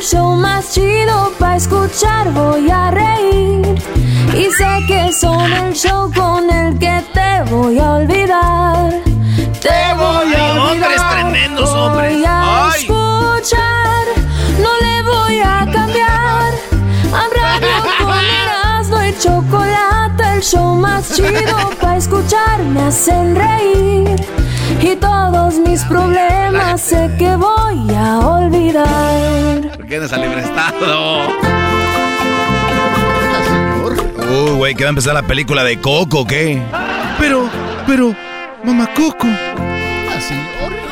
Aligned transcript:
el 0.00 0.06
show 0.06 0.34
más 0.34 0.72
chido 0.72 1.30
para 1.38 1.56
escuchar. 1.56 2.32
Voy 2.32 2.70
a 2.70 2.90
reír. 2.90 3.82
Y 4.34 4.44
sé 4.52 4.84
que 4.86 5.12
son 5.12 5.52
el 5.52 5.74
show 5.74 6.10
con 6.14 6.48
el 6.48 6.78
que 6.78 7.04
te 7.12 7.42
voy 7.50 7.78
a 7.78 7.92
olvidar. 7.92 8.90
Te 9.60 9.94
voy 10.00 10.34
a 10.34 10.52
olvidar. 10.52 10.58
hombres 10.58 11.02
tremendos, 11.10 11.70
hombres. 11.70 12.14
Voy 12.14 12.24
a 12.24 12.70
Ay. 12.70 12.80
escuchar, 12.80 14.04
no 14.64 14.70
le 14.84 15.02
voy 15.02 15.40
a 15.40 15.70
cambiar. 15.70 16.50
A 17.12 17.22
radio 17.38 17.76
con 18.04 18.24
Erasmo 18.42 19.04
y 19.04 19.18
chocolate, 19.18 20.24
el 20.36 20.42
show 20.42 20.74
más 20.76 21.14
chido 21.14 21.56
para 21.78 21.96
escuchar 21.98 22.62
me 22.62 22.82
hacen 22.84 23.36
reír. 23.36 24.39
Y 24.82 24.96
todos 24.96 25.54
mis 25.58 25.82
problemas 25.84 26.80
sé 26.80 27.10
que 27.18 27.36
voy 27.36 27.94
a 27.94 28.18
olvidar. 28.18 29.76
¿Por 29.76 29.86
qué 29.86 29.98
no 29.98 30.08
sale 30.08 30.28
prestado? 30.30 31.28
Uy, 34.30 34.50
güey, 34.56 34.74
que 34.74 34.84
va 34.84 34.88
a 34.88 34.90
empezar 34.90 35.14
la 35.14 35.22
película 35.22 35.64
de 35.64 35.80
Coco, 35.80 36.26
¿qué? 36.26 36.60
Pero, 37.18 37.48
pero, 37.86 38.14
mamá 38.64 38.88
Coco. 38.94 39.26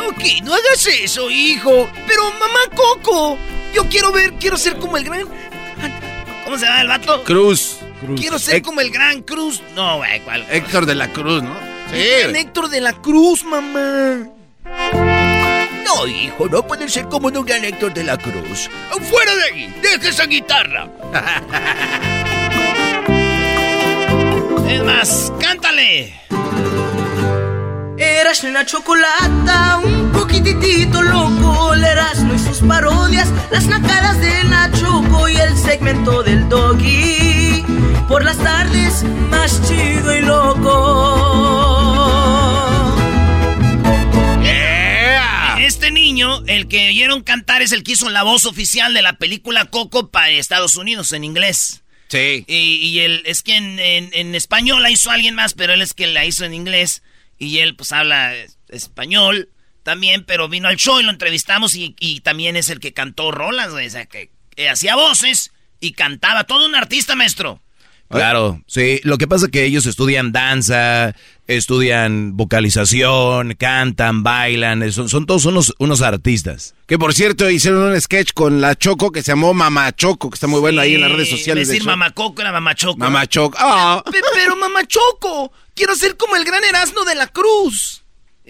Ok, 0.09 0.43
no 0.43 0.53
hagas 0.53 0.87
eso, 1.03 1.31
hijo. 1.31 1.89
Pero, 2.07 2.25
mamá 2.33 2.61
Coco, 2.75 3.39
yo 3.75 3.85
quiero 3.89 4.13
ver, 4.13 4.35
quiero 4.35 4.57
ser 4.57 4.77
como 4.79 4.97
el 4.97 5.05
gran... 5.05 5.23
¿Cómo 6.45 6.59
se 6.59 6.67
llama 6.67 6.81
el 6.83 6.89
vato? 6.89 7.23
Cruz. 7.25 7.79
Cruz. 8.01 8.21
Quiero 8.21 8.39
ser 8.39 8.57
Hec- 8.63 8.65
como 8.65 8.81
el 8.81 8.91
gran 8.91 9.23
Cruz. 9.23 9.63
No, 9.75 9.99
güey, 9.99 10.21
¿cuál? 10.21 10.45
Héctor 10.51 10.87
de 10.87 10.95
la 10.95 11.09
Cruz, 11.09 11.43
¿no? 11.43 11.68
El 11.93 12.37
Héctor 12.37 12.69
de 12.69 12.81
la 12.81 12.93
Cruz, 12.93 13.45
mamá. 13.45 14.29
No, 15.85 16.07
hijo, 16.07 16.49
no 16.49 16.67
puede 16.67 16.89
ser 16.89 17.09
como 17.09 17.29
un 17.29 17.45
gran 17.45 17.65
Héctor 17.65 17.95
de 17.95 18.05
la 18.05 18.17
Cruz. 18.19 18.69
¡Fuera 19.11 19.35
de 19.35 19.45
aquí! 19.51 19.75
¡Deja 19.81 20.09
esa 20.09 20.27
guitarra! 20.27 20.89
es 24.69 24.85
más, 24.85 25.33
cántale. 25.41 26.15
Eras 27.97 28.45
la 28.45 28.65
chocolata, 28.65 29.81
un 29.83 30.13
poquitito 30.13 31.03
loco. 31.03 31.75
El 31.75 31.85
Erasmo 31.85 32.35
y 32.35 32.39
sus 32.39 32.61
parodias, 32.61 33.29
las 33.51 33.67
nacadas 33.67 34.21
de 34.21 34.45
Nachoco 34.45 35.29
y 35.29 35.37
el 35.37 35.57
segmento 35.57 36.23
del 36.23 36.49
doggy. 36.49 37.65
Por 38.09 38.25
las 38.25 38.39
tardes, 38.39 39.05
más 39.31 39.61
chido 39.67 40.15
y 40.15 40.21
loco. 40.21 41.78
Este 45.69 45.91
niño, 45.91 46.43
el 46.47 46.67
que 46.67 46.89
oyeron 46.89 47.23
cantar, 47.23 47.61
es 47.61 47.73
el 47.73 47.83
que 47.83 47.93
hizo 47.93 48.09
la 48.09 48.23
voz 48.23 48.47
oficial 48.47 48.95
de 48.95 49.03
la 49.03 49.19
película 49.19 49.67
Coco 49.67 50.11
para 50.11 50.31
Estados 50.31 50.77
Unidos 50.77 51.13
en 51.13 51.25
inglés. 51.25 51.83
Sí. 52.09 52.43
Y, 52.49 52.55
y 52.77 53.01
él, 53.01 53.23
es 53.27 53.43
que 53.43 53.55
en, 53.57 53.79
en- 53.79 54.09
en 54.15 54.35
español 54.35 54.83
la 54.83 54.91
hizo 54.91 55.11
alguien 55.11 55.35
más, 55.35 55.53
pero 55.53 55.75
él 55.75 55.83
es 55.83 55.93
que 55.93 56.07
la 56.07 56.25
hizo 56.25 56.47
en 56.47 56.55
inglés. 56.55 57.03
Y 57.39 57.59
él 57.59 57.77
pues 57.77 57.93
habla 57.93 58.35
es- 58.35 58.57
español 58.71 59.51
también, 59.83 60.25
pero 60.25 60.49
vino 60.49 60.69
al 60.69 60.77
show 60.79 61.01
y 61.01 61.03
lo 61.03 61.11
entrevistamos 61.11 61.75
y, 61.75 61.95
y 62.01 62.21
también 62.21 62.57
es 62.57 62.71
el 62.71 62.81
que 62.81 62.95
cantó 62.95 63.31
rolas. 63.31 63.69
O 63.69 63.91
sea, 63.91 64.07
que, 64.07 64.31
que 64.57 64.71
hacía 64.71 64.97
voces 64.97 65.53
y 65.81 65.93
cantaba. 65.93 66.45
Todo 66.45 66.65
un 66.65 66.77
artista, 66.77 67.15
maestro. 67.15 67.61
Claro, 68.09 68.63
sí. 68.67 69.01
Lo 69.05 69.19
que 69.19 69.29
pasa 69.29 69.47
es 69.47 69.53
que 69.53 69.65
ellos 69.65 69.85
estudian 69.87 70.33
danza, 70.33 71.15
estudian 71.47 72.37
vocalización, 72.37 73.55
cantan, 73.55 74.23
bailan, 74.23 74.91
son, 74.93 75.09
son 75.09 75.27
todos 75.27 75.45
unos, 75.45 75.75
unos 75.79 76.01
artistas. 76.03 76.75
Que 76.87 76.99
por 76.99 77.13
cierto, 77.15 77.51
hicieron 77.51 77.83
un 77.83 78.01
sketch 78.01 78.33
con 78.33 78.61
la 78.61 78.75
Choco 78.77 79.11
que 79.13 79.23
se 79.23 79.33
llamó 79.33 79.53
Mamá 79.55 79.95
Choco, 79.95 80.31
que 80.31 80.35
está 80.37 80.47
muy 80.47 80.61
bueno 80.61 80.81
ahí 80.81 80.95
en 80.95 81.03
las 81.03 81.13
redes 81.13 81.31
sociales. 81.31 81.69
Decir 81.69 81.85
mamá 81.85 82.11
Coco 82.13 82.41
era 82.41 82.53
mamá 82.53 82.75
Choco. 82.75 82.99
Mamá 82.99 83.27
Choco. 83.27 83.57
Ah. 83.61 84.03
Pe- 84.11 84.21
Pero 84.35 84.57
mamá 84.57 84.87
Choco, 84.87 85.53
quiero 85.75 85.95
ser 85.95 86.17
como 86.17 86.37
el 86.37 86.45
gran 86.45 86.65
Erasmo 86.65 87.05
de 87.05 87.15
la 87.15 87.27
Cruz. 87.27 87.98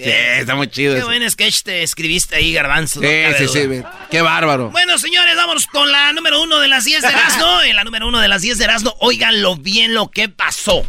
Sí, 0.05 0.11
está 0.11 0.55
muy 0.55 0.69
chido. 0.69 0.93
Qué 0.95 0.99
eso. 1.01 1.09
buen 1.09 1.29
sketch 1.29 1.63
te 1.63 1.83
escribiste 1.83 2.37
ahí, 2.37 2.53
Garbanzo. 2.53 3.01
Sí, 3.01 3.09
sí, 3.39 3.49
sí. 3.49 3.83
Qué 4.11 4.23
bárbaro. 4.23 4.71
Bueno, 4.71 4.97
señores, 4.99 5.35
vámonos 5.35 5.67
con 5.67 5.91
la 5.91 6.13
número 6.13 6.41
uno 6.41 6.61
de 6.61 6.69
las 6.69 6.85
10 6.85 7.03
de 7.03 7.09
Erasmo. 7.09 7.63
En 7.63 7.75
la 7.75 7.83
número 7.85 8.07
uno 8.07 8.21
de 8.21 8.29
las 8.29 8.43
10 8.43 8.59
de 8.59 8.65
Erasmo, 8.65 8.95
óiganlo 9.01 9.57
bien 9.57 9.95
lo 9.95 10.11
que 10.11 10.29
pasó. 10.29 10.85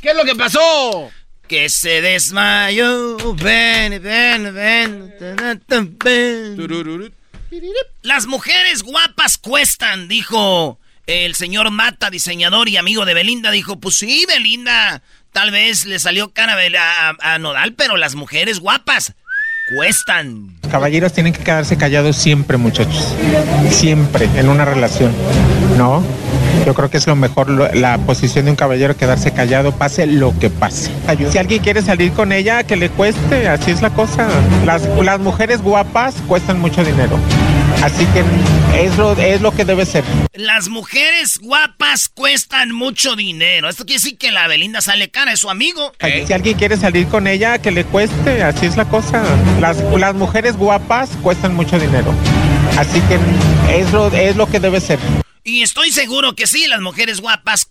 ¿Qué 0.00 0.10
es 0.10 0.16
lo 0.16 0.24
que 0.24 0.34
pasó? 0.34 1.10
Que 1.46 1.68
se 1.68 2.00
desmayó. 2.00 3.16
Ven, 3.34 4.02
ven, 4.02 4.54
ven. 4.54 5.14
ven. 6.02 7.14
Las 8.02 8.26
mujeres 8.26 8.82
guapas 8.82 9.38
cuestan, 9.38 10.08
dijo 10.08 10.78
el 11.06 11.34
señor 11.34 11.70
Mata, 11.70 12.08
diseñador 12.10 12.68
y 12.68 12.76
amigo 12.78 13.04
de 13.04 13.14
Belinda. 13.14 13.50
Dijo, 13.50 13.78
pues 13.78 13.96
sí, 13.96 14.24
Belinda, 14.26 15.02
tal 15.34 15.50
vez 15.50 15.84
le 15.84 15.98
salió 15.98 16.30
cara 16.32 16.54
a 16.54 17.10
a, 17.10 17.34
a 17.34 17.38
Nodal, 17.38 17.74
pero 17.74 17.96
las 17.98 18.14
mujeres 18.14 18.60
guapas 18.60 19.12
cuestan. 19.76 20.56
Caballeros 20.70 21.12
tienen 21.12 21.32
que 21.32 21.42
quedarse 21.42 21.76
callados 21.76 22.16
siempre, 22.16 22.56
muchachos. 22.56 23.14
Siempre, 23.70 24.28
en 24.36 24.48
una 24.48 24.64
relación. 24.64 25.12
¿No? 25.76 26.02
Yo 26.66 26.74
creo 26.74 26.88
que 26.90 26.98
es 26.98 27.06
lo 27.06 27.16
mejor, 27.16 27.48
lo- 27.50 27.72
la 27.72 27.98
posición 27.98 28.44
de 28.44 28.52
un 28.52 28.56
caballero, 28.56 28.96
quedarse 28.96 29.32
callado, 29.32 29.72
pase 29.72 30.06
lo 30.06 30.38
que 30.38 30.50
pase. 30.50 30.90
Si 31.32 31.38
alguien 31.38 31.62
quiere 31.62 31.82
salir 31.82 32.12
con 32.12 32.30
ella, 32.32 32.62
que 32.62 32.76
le 32.76 32.90
cueste, 32.90 33.48
así 33.48 33.70
es 33.72 33.82
la 33.82 33.90
cosa. 33.90 34.28
Las, 34.64 34.82
las 35.02 35.18
mujeres 35.18 35.60
guapas 35.62 36.14
cuestan 36.28 36.60
mucho 36.60 36.84
dinero. 36.84 37.18
Así 37.82 38.06
que 38.06 38.24
es 38.84 38.96
lo, 38.96 39.12
es 39.12 39.40
lo 39.40 39.52
que 39.52 39.64
debe 39.64 39.84
ser. 39.86 40.04
Las 40.32 40.68
mujeres 40.68 41.38
guapas 41.38 42.08
cuestan 42.08 42.72
mucho 42.72 43.16
dinero. 43.16 43.68
Esto 43.68 43.84
quiere 43.84 44.00
decir 44.00 44.18
que 44.18 44.30
la 44.30 44.48
Belinda 44.48 44.80
sale 44.80 45.10
cara, 45.10 45.32
es 45.32 45.40
su 45.40 45.50
amigo. 45.50 45.92
Si 46.26 46.32
alguien 46.32 46.56
quiere 46.56 46.76
salir 46.76 47.06
con 47.08 47.26
ella, 47.26 47.58
que 47.58 47.70
le 47.70 47.84
cueste, 47.84 48.42
así 48.42 48.66
es 48.66 48.76
la 48.76 48.86
cosa. 48.86 49.22
Las, 49.60 49.78
las 49.98 50.14
mujeres 50.14 50.56
guapas 50.56 51.10
cuestan 51.22 51.54
mucho 51.54 51.78
dinero. 51.78 52.14
Así 52.78 53.00
que 53.02 53.18
es 53.78 53.92
lo, 53.92 54.08
es 54.08 54.36
lo 54.36 54.46
que 54.46 54.60
debe 54.60 54.80
ser. 54.80 54.98
Y 55.44 55.62
estoy 55.62 55.92
seguro 55.92 56.34
que 56.34 56.46
sí, 56.46 56.66
las 56.68 56.80
mujeres 56.80 57.20
guapas 57.20 57.70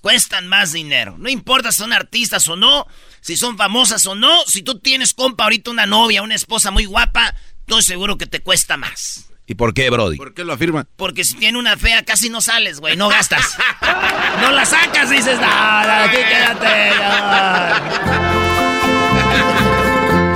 cuestan 0.00 0.48
más 0.48 0.72
dinero. 0.72 1.16
No 1.18 1.28
importa 1.28 1.70
si 1.70 1.78
son 1.78 1.92
artistas 1.92 2.48
o 2.48 2.56
no, 2.56 2.86
si 3.20 3.36
son 3.36 3.58
famosas 3.58 4.06
o 4.06 4.14
no, 4.14 4.44
si 4.46 4.62
tú 4.62 4.78
tienes 4.80 5.12
compa 5.12 5.44
ahorita 5.44 5.70
una 5.70 5.86
novia, 5.86 6.22
una 6.22 6.34
esposa 6.34 6.70
muy 6.70 6.86
guapa, 6.86 7.34
estoy 7.60 7.82
seguro 7.82 8.16
que 8.16 8.26
te 8.26 8.40
cuesta 8.40 8.76
más. 8.76 9.26
¿Y 9.46 9.54
por 9.54 9.74
qué, 9.74 9.90
Brody? 9.90 10.16
¿Por 10.16 10.34
qué 10.34 10.44
lo 10.44 10.52
afirma? 10.52 10.86
Porque 10.96 11.24
si 11.24 11.34
tiene 11.34 11.58
una 11.58 11.76
fea 11.76 12.04
casi 12.04 12.30
no 12.30 12.40
sales, 12.40 12.80
güey, 12.80 12.96
no 12.96 13.08
gastas. 13.08 13.56
no 14.40 14.50
la 14.52 14.64
sacas, 14.64 15.10
dices, 15.10 15.38
no, 15.40 15.46
aquí 15.46 16.16
quédate. 16.16 16.90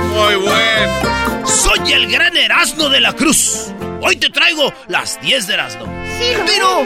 no". 0.09 0.13
Muy 0.13 0.35
bueno. 0.35 1.47
Soy 1.47 1.93
el 1.93 2.11
gran 2.11 2.35
Erasmo 2.35 2.89
de 2.89 2.99
la 2.99 3.13
Cruz. 3.13 3.67
Hoy 4.01 4.17
te 4.17 4.29
traigo 4.29 4.73
las 4.87 5.19
10 5.21 5.47
de 5.47 5.53
Erasmo. 5.53 5.85
pero, 6.45 6.85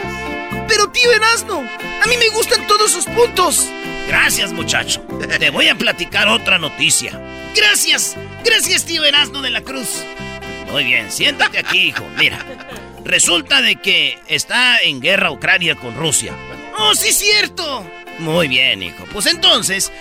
pero 0.68 0.88
tío 0.90 1.12
Erasmo, 1.12 1.64
a 2.02 2.06
mí 2.06 2.16
me 2.18 2.28
gustan 2.30 2.66
todos 2.66 2.92
sus 2.92 3.04
puntos. 3.06 3.68
Gracias, 4.06 4.52
muchacho. 4.52 5.00
Te 5.38 5.50
voy 5.50 5.68
a 5.68 5.76
platicar 5.76 6.28
otra 6.28 6.58
noticia. 6.58 7.20
Gracias, 7.56 8.16
gracias, 8.44 8.84
tío 8.84 9.04
Erasmo 9.04 9.42
de 9.42 9.50
la 9.50 9.62
Cruz. 9.62 10.04
Muy 10.72 10.84
bien, 10.84 11.12
siéntate 11.12 11.58
aquí, 11.58 11.88
hijo. 11.88 12.08
Mira, 12.16 12.38
resulta 13.04 13.60
de 13.60 13.76
que 13.76 14.18
está 14.26 14.78
en 14.80 15.00
guerra 15.00 15.30
Ucrania 15.30 15.74
con 15.74 15.94
Rusia. 15.94 16.34
Oh, 16.78 16.94
sí, 16.94 17.12
cierto. 17.12 17.86
Muy 18.18 18.48
bien, 18.48 18.82
hijo. 18.82 19.04
Pues 19.12 19.26
entonces, 19.26 19.92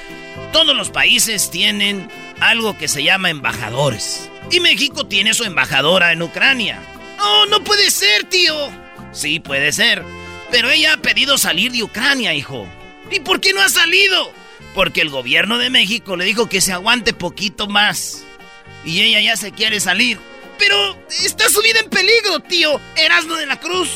todos 0.54 0.74
los 0.74 0.90
países 0.90 1.52
tienen 1.52 2.10
algo 2.40 2.78
que 2.78 2.88
se 2.88 3.04
llama 3.04 3.30
embajadores. 3.30 4.30
Y 4.50 4.62
México 4.62 5.06
tiene 5.06 5.34
su 5.34 5.44
embajadora 5.44 6.14
en 6.14 6.22
Ucrania. 6.22 6.80
Oh, 7.20 7.46
no 7.50 7.62
puede 7.66 7.92
ser, 7.92 8.24
tío. 8.24 8.56
Sí, 9.12 9.42
puede 9.42 9.74
ser. 9.74 10.04
Pero 10.52 10.70
ella 10.70 10.94
ha 10.94 10.98
pedido 10.98 11.38
salir 11.38 11.74
de 11.74 11.84
Ucrania, 11.84 12.34
hijo. 12.34 12.66
¿Y 13.12 13.20
por 13.20 13.42
qué 13.42 13.52
no 13.52 13.62
ha 13.62 13.68
salido? 13.68 14.32
Porque 14.74 15.02
el 15.02 15.10
gobierno 15.10 15.58
de 15.58 15.70
México 15.70 16.16
le 16.16 16.24
dijo 16.24 16.48
que 16.48 16.62
se 16.62 16.72
aguante 16.72 17.12
poquito 17.12 17.68
más. 17.68 18.24
Y 18.86 19.02
ella 19.02 19.20
ya 19.20 19.36
se 19.36 19.52
quiere 19.52 19.82
salir. 19.82 20.18
Pero 20.62 20.96
está 21.10 21.50
su 21.50 21.60
vida 21.64 21.80
en 21.80 21.90
peligro, 21.90 22.40
tío. 22.42 22.80
Erasmo 22.96 23.34
de 23.34 23.48
la 23.48 23.60
Cruz. 23.60 23.90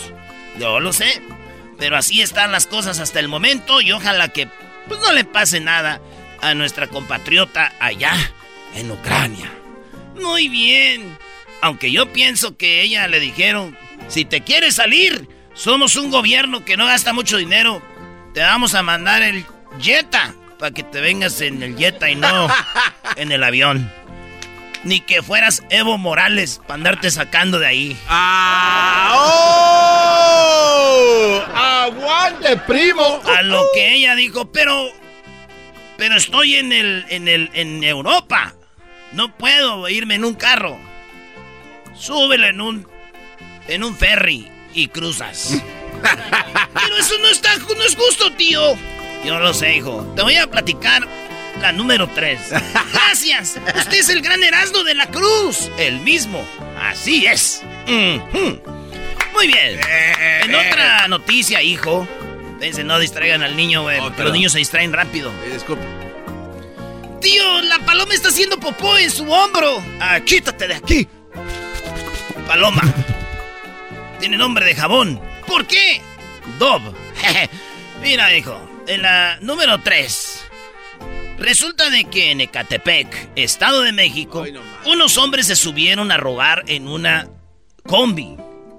Yo 0.60 0.80
lo 0.80 0.92
sé. 0.94 1.22
Pero 1.78 1.96
así 1.96 2.22
están 2.22 2.52
las 2.52 2.66
cosas 2.66 3.00
hasta 3.00 3.20
el 3.20 3.28
momento 3.28 3.82
y 3.82 3.92
ojalá 3.92 4.30
que 4.30 4.48
pues, 4.88 5.00
no 5.00 5.14
le 5.14 5.26
pase 5.26 5.60
nada 5.60 6.02
a 6.42 6.56
nuestra 6.56 6.88
compatriota 6.88 7.72
allá 7.80 8.14
en 8.74 8.90
Ucrania. 8.90 9.52
Muy 10.20 10.48
bien. 10.48 11.16
Aunque 11.62 11.92
yo 11.92 12.12
pienso 12.12 12.58
que 12.58 12.82
ella 12.82 13.08
le 13.08 13.20
dijeron, 13.20 13.78
si 14.08 14.26
te 14.26 14.42
quieres 14.42 14.76
salir, 14.76 15.30
somos 15.54 15.96
un 15.96 16.10
gobierno 16.10 16.66
que 16.66 16.78
no 16.78 16.88
gasta 16.88 17.14
mucho 17.14 17.38
dinero, 17.38 17.80
te 18.34 18.42
vamos 18.42 18.74
a 18.74 18.82
mandar 18.82 19.22
el 19.22 19.46
Jetta 19.80 20.34
para 20.58 20.72
que 20.72 20.82
te 20.82 21.00
vengas 21.00 21.42
en 21.42 21.62
el 21.62 21.78
Jetta 21.78 22.10
y 22.10 22.16
no 22.16 22.48
en 23.18 23.32
el 23.32 23.44
avión. 23.44 23.92
Ni 24.86 25.02
que 25.02 25.22
fueras 25.24 25.64
Evo 25.72 25.98
Morales 25.98 26.62
para 26.62 26.76
andarte 26.76 27.10
sacando 27.10 27.58
de 27.58 27.66
ahí. 27.66 27.98
¡Ah! 28.08 29.16
¡Oh! 29.18 29.96
¡Aguante, 31.56 32.56
primo! 32.58 33.20
A 33.36 33.42
lo 33.42 33.66
que 33.74 33.96
ella 33.96 34.14
dijo, 34.14 34.52
pero. 34.52 34.90
Pero 35.98 36.16
estoy 36.16 36.58
en 36.58 36.72
el. 36.72 37.04
en 37.10 37.28
el. 37.28 37.50
en 37.54 37.84
Europa. 37.84 38.54
No 39.12 39.36
puedo 39.36 39.90
irme 39.90 40.14
en 40.16 40.24
un 40.24 40.36
carro. 40.36 40.78
Súbelo 41.96 42.46
en 42.46 42.62
un. 42.62 42.88
en 43.68 43.84
un 43.84 43.96
ferry 43.96 44.52
y 44.76 44.88
cruzas. 44.90 45.64
pero 46.74 46.98
eso 47.00 47.18
no 47.22 47.28
está. 47.30 47.58
no 47.58 47.84
es 47.84 47.96
justo, 47.96 48.32
tío. 48.34 48.78
Yo 49.26 49.40
lo 49.40 49.52
sé, 49.52 49.78
hijo. 49.78 50.14
Te 50.16 50.22
voy 50.22 50.36
a 50.36 50.46
platicar 50.46 51.08
la 51.62 51.72
número 51.72 52.07
3. 52.07 52.40
Gracias. 52.94 53.57
Usted 53.75 53.94
es 54.00 54.10
el 54.10 54.22
gran 54.22 54.44
Erasmo 54.44 54.84
de 54.84 54.96
la 54.96 55.07
Cruz. 55.07 55.72
El 55.78 56.00
mismo. 56.00 56.46
Así 56.80 57.25
es. 57.25 57.62
Muy 57.88 59.48
bien. 59.48 59.80
En 60.44 60.56
otra 60.56 61.07
noticia, 61.07 61.62
hijo. 61.62 62.07
Dice, 62.60 62.84
no 62.84 63.00
distraigan 63.00 63.44
al 63.44 63.56
niño, 63.56 63.84
güey. 63.84 64.00
los 64.00 64.31
niños 64.34 64.52
se 64.52 64.60
distraen 64.60 64.94
rápido. 64.94 65.31
Disculpe. 65.52 65.84
Tío, 67.22 67.62
la 67.63 67.80
paloma 67.80 68.13
está 68.13 68.30
haciendo 68.30 68.60
popó 68.60 68.98
en 68.98 69.10
su 69.12 69.30
hombro. 69.30 69.84
Ah, 70.00 70.19
quítate 70.19 70.68
de 70.68 70.75
aquí. 70.75 71.08
Paloma. 72.48 72.81
Tiene 74.19 74.38
nombre 74.38 74.66
de 74.66 74.75
jabón. 74.75 75.19
¿Por 75.48 75.66
qué? 75.66 76.01
Dob. 76.60 76.81
Mira, 78.01 78.36
hijo. 78.36 78.60
En 78.88 79.01
la 79.01 79.38
número 79.42 79.81
3. 79.81 80.45
Resulta 81.38 81.90
de 81.90 82.06
que 82.06 82.32
en 82.32 82.42
Ecatepec, 82.42 83.30
Estado 83.36 83.82
de 83.82 83.92
México, 83.92 84.46
unos 84.86 85.18
hombres 85.18 85.48
se 85.48 85.56
subieron 85.56 86.12
a 86.12 86.18
robar 86.18 86.64
en 86.68 86.88
una 86.88 87.28
combi. 87.86 88.38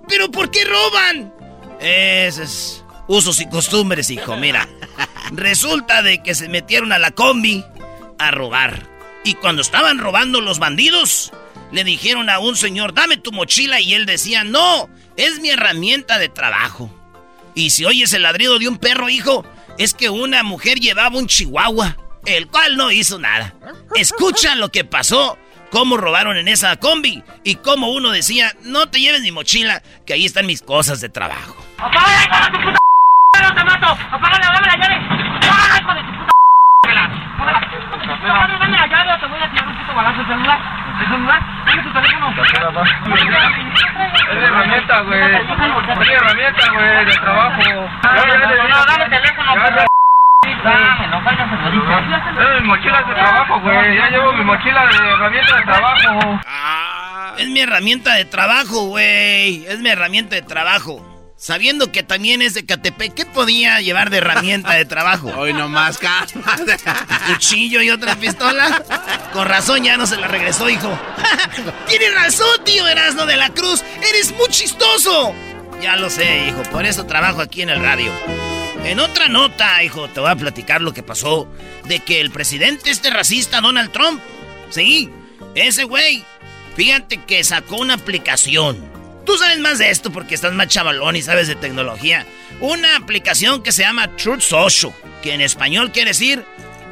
¿Pero 0.09 0.31
por 0.31 0.51
qué 0.51 0.65
roban? 0.65 1.33
Esos 1.81 2.85
usos 3.09 3.41
y 3.41 3.49
costumbres, 3.49 4.11
hijo. 4.11 4.37
Mira, 4.37 4.69
resulta 5.33 6.03
de 6.03 6.23
que 6.23 6.35
se 6.35 6.49
metieron 6.49 6.93
a 6.93 6.99
la 6.99 7.11
combi 7.11 7.65
a 8.19 8.31
robar. 8.31 8.89
Y 9.25 9.35
cuando 9.35 9.63
estaban 9.63 9.99
robando 9.99 10.41
los 10.41 10.59
bandidos, 10.59 11.33
le 11.73 11.85
dijeron 11.85 12.31
a 12.31 12.39
un 12.39 12.57
señor, 12.57 12.95
dame 12.95 13.17
tu 13.17 13.33
mochila. 13.33 13.81
Y 13.81 13.95
él 13.95 14.07
decía, 14.07 14.45
no, 14.45 14.89
es 15.17 15.41
mi 15.41 15.51
herramienta 15.51 16.19
de 16.19 16.29
trabajo. 16.29 16.91
Y 17.55 17.71
si 17.71 17.85
oyes 17.85 18.13
el 18.13 18.23
ladrido 18.23 18.59
de 18.59 18.69
un 18.69 18.79
perro, 18.79 19.09
hijo, 19.09 19.45
es 19.79 19.95
que 19.95 20.11
una 20.11 20.43
mujer 20.43 20.79
llevaba 20.79 21.19
un 21.19 21.27
chihuahua, 21.27 21.97
el 22.27 22.49
cual 22.49 22.77
no 22.77 22.91
hizo 22.91 23.19
nada. 23.19 23.55
Escucha 23.95 24.55
lo 24.57 24.71
que 24.71 24.85
pasó, 24.85 25.39
cómo 25.71 25.97
robaron 25.97 26.37
en 26.37 26.49
esa 26.49 26.77
combi 26.77 27.23
y 27.45 27.57
cómo 27.57 27.91
uno 27.91 28.11
decía, 28.11 28.53
no 28.63 28.89
te 28.89 29.01
lleves 29.01 29.23
mi 29.23 29.33
mochila, 29.33 29.83
que 30.05 30.13
ahí 30.15 30.27
están 30.27 30.47
mis 30.47 30.63
cosas 30.63 31.01
de 31.01 31.09
trabajo. 31.09 31.57
¡Apágale, 31.79 32.51
tu 32.53 32.59
puta! 32.59 32.79
¡No 33.43 33.55
te 33.55 33.65
mato! 33.65 33.87
¡Apágale, 34.11 34.45
dame 34.45 34.67
la 34.67 34.77
llave! 34.77 34.97
¡Ah, 35.49 35.81
de 38.17 38.29
dame 38.59 38.77
la 38.77 38.87
llave 38.87 39.21
te 39.21 39.27
voy 39.27 39.41
a 39.41 39.51
tirar 39.51 39.69
un 39.69 39.77
de 39.77 40.25
celular! 40.27 40.61
¿El 40.99 41.07
celular? 41.09 41.41
Dame 41.67 41.83
tu 41.83 41.93
teléfono. 41.93 42.27
Es 42.31 42.53
de 44.41 44.47
herramienta, 44.47 45.03
de 45.03 45.17
de. 49.75 49.96
Dame, 50.67 51.07
no 51.09 51.23
vayas 51.23 51.41
a 51.41 51.57
morir. 51.57 51.83
Es 52.57 52.61
mi 52.63 52.67
mochila 52.67 52.99
de 52.99 53.15
trabajo, 53.15 53.61
güey. 53.61 53.97
Ya 53.97 54.11
llevo 54.11 54.33
mi 54.33 54.45
mochila 54.45 54.87
de 54.87 54.97
herramienta 55.13 55.57
de 55.57 55.63
trabajo. 55.63 56.41
Es 57.39 57.49
mi 57.49 57.61
herramienta 57.61 58.15
de 58.15 58.25
trabajo, 58.25 58.87
güey. 58.87 59.65
Es 59.67 59.79
mi 59.79 59.91
herramienta 59.91 60.35
de 60.35 60.43
trabajo. 60.43 61.13
Sabiendo 61.39 61.93
que 61.93 62.03
también 62.03 62.41
es 62.43 62.55
de 62.55 62.65
Catepec, 62.65 63.13
¿qué 63.15 63.27
podía 63.27 63.81
llevar 63.81 64.09
de 64.09 64.19
herramienta 64.19 64.73
de 64.73 64.87
trabajo? 64.87 65.29
Hoy 65.37 65.53
nomás, 65.53 66.01
Cuchillo 67.27 67.83
y 67.83 67.91
otra 67.91 68.17
pistola. 68.17 68.83
Con 69.35 69.47
razón 69.47 69.85
ya 69.85 69.99
no 69.99 70.07
se 70.07 70.17
la 70.17 70.29
regresó, 70.29 70.69
hijo. 70.69 70.99
Tienes 71.89 72.15
razón, 72.15 72.65
tío 72.65 72.89
Erasmo 72.89 73.27
de 73.27 73.37
la 73.37 73.51
Cruz. 73.51 73.85
Eres 73.99 74.35
muy 74.37 74.49
chistoso. 74.49 75.35
Ya 75.81 75.97
lo 75.97 76.09
sé, 76.09 76.49
hijo. 76.49 76.63
Por 76.73 76.87
eso 76.87 77.05
trabajo 77.07 77.43
aquí 77.43 77.63
en 77.63 77.69
el 77.69 77.83
radio. 77.83 78.11
En 78.85 79.01
otra 79.01 79.29
nota, 79.29 79.83
hijo, 79.83 80.09
te 80.09 80.21
voy 80.21 80.31
a 80.31 80.37
platicar 80.37 80.81
lo 80.81 80.95
que 80.95 81.03
pasó 81.03 81.49
de 81.85 82.01
que 82.01 82.21
el 82.21 82.31
presidente 82.31 82.91
este 82.91 83.11
racista, 83.11 83.61
Donald 83.61 83.91
Trump, 83.91 84.21
sí, 84.71 85.11
ese 85.55 85.85
güey, 85.85 86.25
fíjate 86.77 87.25
que 87.25 87.43
sacó 87.43 87.77
una 87.79 87.95
aplicación 87.95 88.97
Tú 89.27 89.37
sabes 89.37 89.59
más 89.59 89.79
de 89.79 89.91
esto 89.91 90.13
porque 90.13 90.37
estás 90.37 90.53
más 90.53 90.69
chavalón 90.69 91.17
y 91.17 91.23
sabes 91.23 91.49
de 91.49 91.57
tecnología. 91.57 92.25
Una 92.61 92.95
aplicación 92.95 93.61
que 93.61 93.73
se 93.73 93.83
llama 93.83 94.17
Truth 94.17 94.41
Social, 94.41 94.93
que 95.21 95.35
en 95.35 95.41
español 95.41 95.91
quiere 95.91 96.11
decir, 96.11 96.45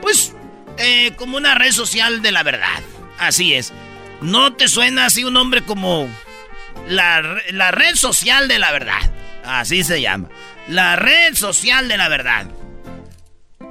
pues, 0.02 0.34
eh, 0.76 1.12
como 1.16 1.36
una 1.36 1.54
red 1.54 1.70
social 1.70 2.22
de 2.22 2.32
la 2.32 2.42
verdad. 2.42 2.82
Así 3.18 3.54
es. 3.54 3.72
¿No 4.20 4.52
te 4.54 4.66
suena 4.66 5.06
así 5.06 5.22
un 5.22 5.34
nombre 5.34 5.62
como 5.62 6.08
la, 6.88 7.22
la 7.52 7.70
red 7.70 7.94
social 7.94 8.48
de 8.48 8.58
la 8.58 8.72
verdad? 8.72 9.12
Así 9.44 9.84
se 9.84 10.00
llama. 10.00 10.28
La 10.68 10.96
red 10.96 11.34
social 11.34 11.88
de 11.88 11.96
la 11.96 12.08
verdad. 12.08 12.46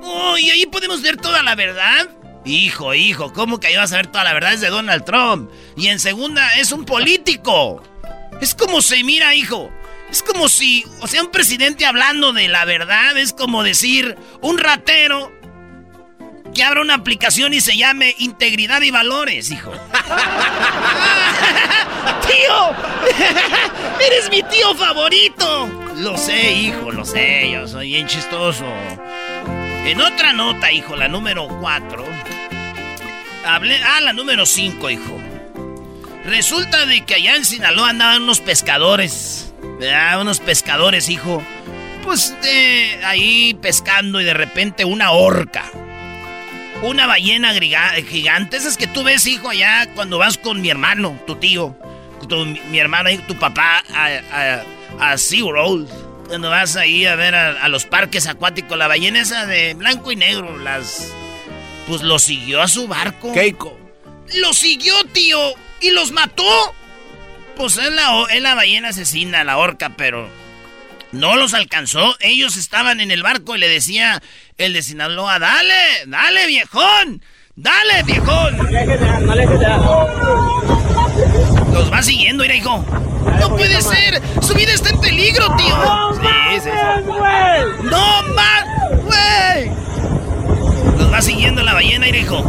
Oh, 0.04 0.38
y 0.38 0.50
ahí 0.50 0.66
podemos 0.68 1.02
ver 1.02 1.18
toda 1.18 1.42
la 1.42 1.56
verdad. 1.56 2.10
Hijo, 2.46 2.94
hijo, 2.94 3.32
¿cómo 3.34 3.60
que 3.60 3.68
ahí 3.68 3.76
vas 3.76 3.94
a 3.94 3.98
ver 3.98 4.08
toda 4.08 4.24
la 4.24 4.34
verdad? 4.34 4.54
Es 4.54 4.62
de 4.62 4.70
Donald 4.70 5.06
Trump. 5.06 5.50
Y 5.76 5.88
en 5.88 6.00
segunda, 6.00 6.58
es 6.58 6.72
un 6.72 6.86
político. 6.86 7.82
Es 8.42 8.54
como 8.54 8.82
se 8.82 9.04
mira, 9.04 9.34
hijo. 9.34 9.72
Es 10.12 10.22
como 10.22 10.50
si, 10.50 10.86
o 11.02 11.08
sea, 11.08 11.24
un 11.24 11.32
presidente 11.32 11.86
hablando 11.86 12.34
de 12.34 12.48
la 12.48 12.66
verdad 12.66 13.18
es 13.18 13.34
como 13.34 13.64
decir 13.64 14.16
un 14.42 14.60
ratero 14.60 15.32
que 16.54 16.64
abra 16.64 16.82
una 16.82 16.96
aplicación 16.96 17.54
y 17.54 17.62
se 17.62 17.76
llame 17.76 18.16
Integridad 18.20 18.82
y 18.82 18.92
Valores, 18.92 19.52
hijo. 19.52 19.72
¡Tío! 22.28 22.76
¡Eres 24.06 24.30
mi 24.30 24.44
tío 24.44 24.76
favorito! 24.76 25.70
Lo 25.98 26.18
sé, 26.18 26.52
hijo, 26.54 26.92
lo 26.92 27.06
sé, 27.06 27.52
yo 27.52 27.68
soy 27.68 27.90
bien 27.90 28.08
chistoso. 28.08 28.66
En 29.86 30.00
otra 30.02 30.34
nota, 30.34 30.72
hijo, 30.72 30.96
la 30.96 31.08
número 31.08 31.48
4. 31.60 32.06
Hablé. 33.46 33.82
Ah, 33.84 34.00
la 34.02 34.14
número 34.14 34.46
5, 34.46 34.90
hijo. 34.90 35.20
Resulta 36.26 36.86
de 36.86 37.02
que 37.06 37.16
allá 37.16 37.36
en 37.36 37.44
Sinaloa 37.46 37.90
andaban 37.90 38.24
unos 38.24 38.40
pescadores. 38.40 39.54
¿verdad? 39.80 40.22
Unos 40.22 40.40
pescadores, 40.40 41.10
hijo. 41.10 41.44
Pues 42.04 42.36
de 42.42 43.00
ahí 43.04 43.54
pescando 43.56 44.22
y 44.22 44.24
de 44.24 44.34
repente 44.34 44.86
una 44.86 45.12
orca. 45.12 45.66
Una 46.84 47.08
ballena 47.08 47.54
gigante. 48.10 48.58
Esas 48.58 48.76
que 48.76 48.88
tú 48.88 49.04
ves, 49.04 49.26
hijo, 49.26 49.50
allá 49.50 49.88
cuando 49.96 50.18
vas 50.18 50.38
con 50.38 50.62
mi 50.62 50.70
hermano, 50.70 51.18
tu 51.26 51.36
tío, 51.36 51.76
mi 52.70 52.78
hermana 52.78 53.12
y 53.12 53.20
tu 53.20 53.40
papá 53.40 53.84
a, 53.94 54.64
a, 55.00 55.18
SeaWorld. 55.18 55.90
Cuando 56.28 56.50
vas 56.50 56.76
ahí 56.76 57.06
a 57.06 57.16
ver 57.16 57.36
a, 57.36 57.68
los 57.70 57.86
parques 57.86 58.28
acuáticos, 58.28 58.78
la 58.78 58.88
ballena 58.88 59.22
esa 59.22 59.46
de 59.46 59.74
blanco 59.76 60.12
y 60.12 60.18
negro, 60.18 60.58
las... 60.58 61.10
Pues 61.88 62.02
lo 62.02 62.20
siguió 62.20 62.62
a 62.62 62.68
su 62.68 62.88
barco. 62.88 63.34
Keiko. 63.34 63.78
Lo 64.36 64.54
siguió, 64.54 64.94
tío 65.06 65.40
y 65.80 65.92
los 65.92 66.12
mató. 66.12 66.44
Pues 67.56 67.78
es 67.78 67.92
la, 67.92 68.26
es 68.30 68.42
la 68.42 68.56
ballena 68.56 68.90
asesina, 68.90 69.44
la 69.44 69.58
orca, 69.58 69.94
pero 69.96 70.28
no 71.14 71.38
los 71.38 71.54
alcanzó. 71.54 72.16
Ellos 72.20 72.58
estaban 72.58 73.00
en 73.00 73.12
el 73.12 73.24
barco 73.24 73.56
y 73.56 73.60
le 73.60 73.70
decía 73.70 74.22
el 74.58 74.74
de 74.74 74.82
Sinaloa, 74.82 75.40
dale, 75.40 76.06
dale 76.08 76.48
viejón, 76.48 77.24
dale 77.56 78.04
viejón. 78.04 78.58
Los 81.72 81.92
va 81.92 82.02
siguiendo, 82.02 82.44
mira 82.44 82.56
hijo. 82.56 82.86
No 83.40 83.56
puede 83.56 83.82
ser, 83.82 84.22
su 84.42 84.54
vida 84.54 84.74
está 84.74 84.90
en 84.90 85.00
peligro, 85.00 85.56
tío. 85.56 86.14
Sí, 86.22 86.60
sí, 86.64 86.70
sí. 86.70 87.84
No 87.84 88.24
más, 88.34 88.66
güey. 89.04 89.72
Los 90.98 91.14
va 91.14 91.22
siguiendo 91.22 91.64
la 91.64 91.74
ballena, 91.74 92.08
hijo. 92.10 92.44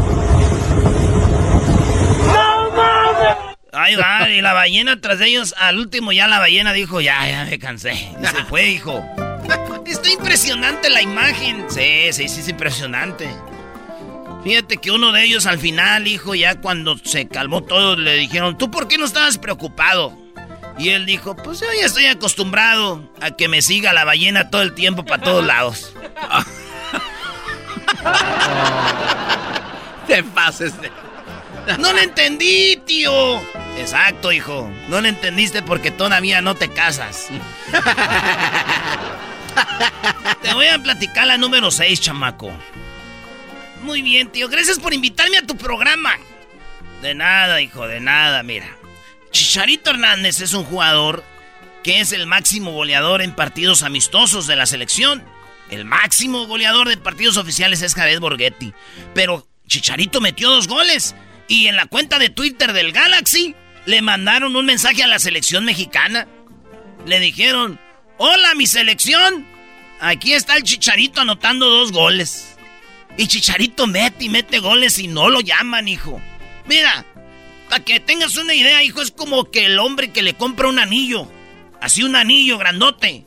Ahí 3.75 3.97
va, 3.97 4.31
y 4.31 4.41
la 4.41 4.53
ballena 4.53 5.01
tras 5.01 5.21
ellos, 5.21 5.55
al 5.59 5.79
último 5.79 6.13
ya 6.13 6.29
la 6.29 6.39
ballena 6.39 6.73
dijo, 6.73 7.01
ya, 7.01 7.29
ya 7.29 7.45
me 7.45 7.59
cansé. 7.59 7.93
Y 7.93 8.27
se 8.27 8.45
fue, 8.45 8.69
hijo. 8.69 9.05
Está 9.87 10.11
impresionante 10.11 10.91
la 10.91 11.03
imagen. 11.03 11.67
Sí, 11.69 12.13
sí, 12.13 12.29
sí, 12.29 12.41
es 12.41 12.49
impresionante. 12.49 13.29
Fíjate 14.43 14.79
que 14.79 14.91
uno 14.91 15.13
de 15.13 15.25
ellos 15.25 15.47
al 15.47 15.59
final, 15.59 16.07
hijo, 16.07 16.35
ya 16.35 16.61
cuando 16.61 16.99
se 16.99 17.29
calmó 17.29 17.63
todo, 17.63 17.97
le 17.97 18.15
dijeron, 18.15 18.59
¿tú 18.59 18.71
por 18.71 18.89
qué 18.89 18.99
no 18.99 19.07
estabas 19.07 19.39
preocupado? 19.39 20.17
Y 20.79 20.91
él 20.91 21.07
dijo, 21.07 21.37
pues 21.37 21.61
yo 21.61 21.67
ya 21.79 21.87
estoy 21.87 22.07
acostumbrado 22.07 23.09
a 23.21 23.37
que 23.37 23.49
me 23.49 23.63
siga 23.63 23.93
la 23.93 24.05
ballena 24.05 24.51
todo 24.51 24.63
el 24.63 24.75
tiempo 24.75 25.05
para 25.05 25.23
todos 25.23 25.45
lados. 25.47 25.93
Te 30.07 30.23
pases 30.25 30.81
de... 30.81 30.91
No 31.79 31.93
le 31.95 32.03
entendí, 32.03 32.74
tío. 32.85 33.41
Exacto, 33.79 34.33
hijo. 34.33 34.71
No 34.89 35.01
le 35.01 35.09
entendiste 35.09 35.63
porque 35.63 35.91
todavía 35.91 36.41
no 36.41 36.55
te 36.55 36.69
casas. 36.69 37.29
te 40.43 40.55
voy 40.55 40.67
a 40.67 40.79
platicar 40.79 41.27
la 41.27 41.39
número 41.39 41.71
6, 41.71 42.01
chamaco. 42.01 42.51
Muy 43.83 44.03
bien, 44.03 44.29
tío. 44.29 44.49
Gracias 44.49 44.79
por 44.79 44.95
invitarme 44.95 45.39
a 45.39 45.47
tu 45.47 45.57
programa. 45.57 46.17
De 47.03 47.15
nada, 47.15 47.61
hijo, 47.61 47.87
de 47.87 48.01
nada, 48.01 48.43
mira. 48.43 48.69
Chicharito 49.31 49.91
Hernández 49.91 50.41
es 50.41 50.55
un 50.55 50.65
jugador 50.65 51.25
que 51.83 52.01
es 52.01 52.13
el 52.13 52.27
máximo 52.27 52.73
goleador 52.73 53.21
en 53.21 53.35
partidos 53.35 53.83
amistosos 53.83 54.47
de 54.47 54.57
la 54.57 54.65
selección. 54.65 55.23
El 55.71 55.85
máximo 55.85 56.47
goleador 56.47 56.89
de 56.89 56.97
partidos 56.97 57.37
oficiales 57.37 57.83
es 57.83 57.95
Jared 57.95 58.21
Borghetti. 58.21 58.73
Pero 59.13 59.47
Chicharito 59.67 60.21
metió 60.21 60.51
dos 60.51 60.69
goles. 60.69 61.15
Y 61.49 61.67
en 61.67 61.77
la 61.77 61.87
cuenta 61.87 62.19
de 62.19 62.31
Twitter 62.31 62.73
del 62.73 62.93
Galaxy 62.93 63.55
le 63.87 64.03
mandaron 64.03 64.57
un 64.57 64.67
mensaje 64.67 65.03
a 65.03 65.07
la 65.07 65.19
selección 65.19 65.65
mexicana. 65.65 66.27
Le 67.07 67.21
dijeron, 67.21 67.79
hola 68.19 68.55
mi 68.55 68.67
selección. 68.67 69.47
Aquí 70.01 70.33
está 70.33 70.57
el 70.57 70.63
Chicharito 70.63 71.21
anotando 71.21 71.69
dos 71.69 71.93
goles. 71.93 72.57
Y 73.17 73.27
Chicharito 73.27 73.87
mete 73.87 74.25
y 74.25 74.29
mete 74.29 74.59
goles 74.59 74.99
y 74.99 75.07
no 75.07 75.29
lo 75.29 75.41
llaman, 75.41 75.87
hijo. 75.87 76.21
Mira, 76.67 77.05
para 77.69 77.85
que 77.85 78.01
tengas 78.01 78.37
una 78.37 78.55
idea, 78.55 78.83
hijo, 78.83 79.03
es 79.03 79.11
como 79.11 79.51
que 79.51 79.67
el 79.67 79.79
hombre 79.79 80.11
que 80.11 80.23
le 80.23 80.35
compra 80.35 80.69
un 80.69 80.79
anillo, 80.79 81.31
así 81.81 82.03
un 82.03 82.17
anillo 82.17 82.59
grandote, 82.59 83.25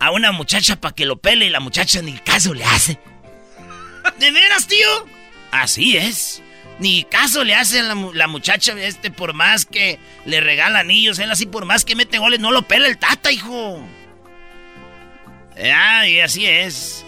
a 0.00 0.10
una 0.10 0.32
muchacha 0.32 0.80
para 0.80 0.94
que 0.94 1.04
lo 1.04 1.18
pele 1.18 1.46
y 1.46 1.50
la 1.50 1.60
muchacha 1.60 2.02
ni 2.02 2.12
caso 2.18 2.54
le 2.54 2.64
hace. 2.64 2.98
¿De 4.18 4.30
veras, 4.30 4.66
tío? 4.66 5.06
Así 5.50 5.96
es. 5.96 6.42
Ni 6.78 7.04
caso 7.04 7.44
le 7.44 7.54
hace 7.54 7.82
la, 7.82 7.94
la 8.14 8.26
muchacha 8.28 8.72
este 8.78 9.10
por 9.10 9.34
más 9.34 9.66
que 9.66 9.98
le 10.24 10.40
regala 10.40 10.80
anillos, 10.80 11.18
él 11.18 11.30
así 11.30 11.46
por 11.46 11.64
más 11.64 11.84
que 11.84 11.96
mete 11.96 12.18
goles, 12.18 12.38
no 12.38 12.52
lo 12.52 12.62
pela 12.62 12.86
el 12.86 12.98
tata, 12.98 13.32
hijo. 13.32 13.84
Ah, 15.74 16.06
y 16.06 16.20
así 16.20 16.46
es. 16.46 17.04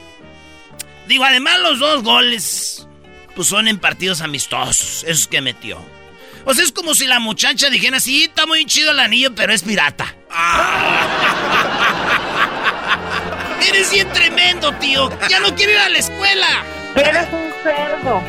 Digo, 1.06 1.24
además 1.24 1.60
los 1.60 1.78
dos 1.78 2.02
goles, 2.02 2.88
pues 3.36 3.48
son 3.48 3.68
en 3.68 3.78
partidos 3.78 4.22
amistosos, 4.22 5.04
esos 5.06 5.28
que 5.28 5.40
metió. 5.40 5.78
O 6.44 6.54
sea, 6.54 6.64
es 6.64 6.72
como 6.72 6.94
si 6.94 7.06
la 7.06 7.20
muchacha 7.20 7.70
dijera, 7.70 8.00
sí, 8.00 8.24
está 8.24 8.46
muy 8.46 8.64
chido 8.64 8.90
el 8.90 9.00
anillo, 9.00 9.34
pero 9.34 9.52
es 9.52 9.62
pirata. 9.62 10.14
Eres 13.68 13.92
bien 13.92 14.10
tremendo, 14.12 14.72
tío. 14.74 15.10
Ya 15.28 15.38
no 15.38 15.54
quiero 15.54 15.72
ir 15.72 15.78
a 15.78 15.88
la 15.88 15.98
escuela. 15.98 16.64
Cerdo. 17.62 18.22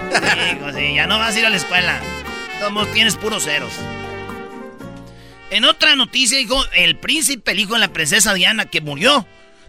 Sí, 0.76 0.96
ya 0.96 1.08
no 1.08 1.20
vas 1.20 1.36
a 1.36 1.40
ir 1.40 1.46
a 1.46 1.50
la 1.50 1.58
escuela. 1.58 2.00
Todos 2.60 2.92
tienes 2.92 3.16
puros 3.16 3.44
ceros. 3.44 3.74
En 5.50 5.66
otra 5.66 5.96
noticia, 5.96 6.40
hijo, 6.40 6.64
el 6.74 6.98
príncipe, 6.98 7.52
el 7.52 7.60
hijo 7.60 7.74
de 7.74 7.80
la 7.80 7.92
princesa 7.92 8.34
Diana, 8.34 8.66
que 8.66 8.82
murió 8.82 9.28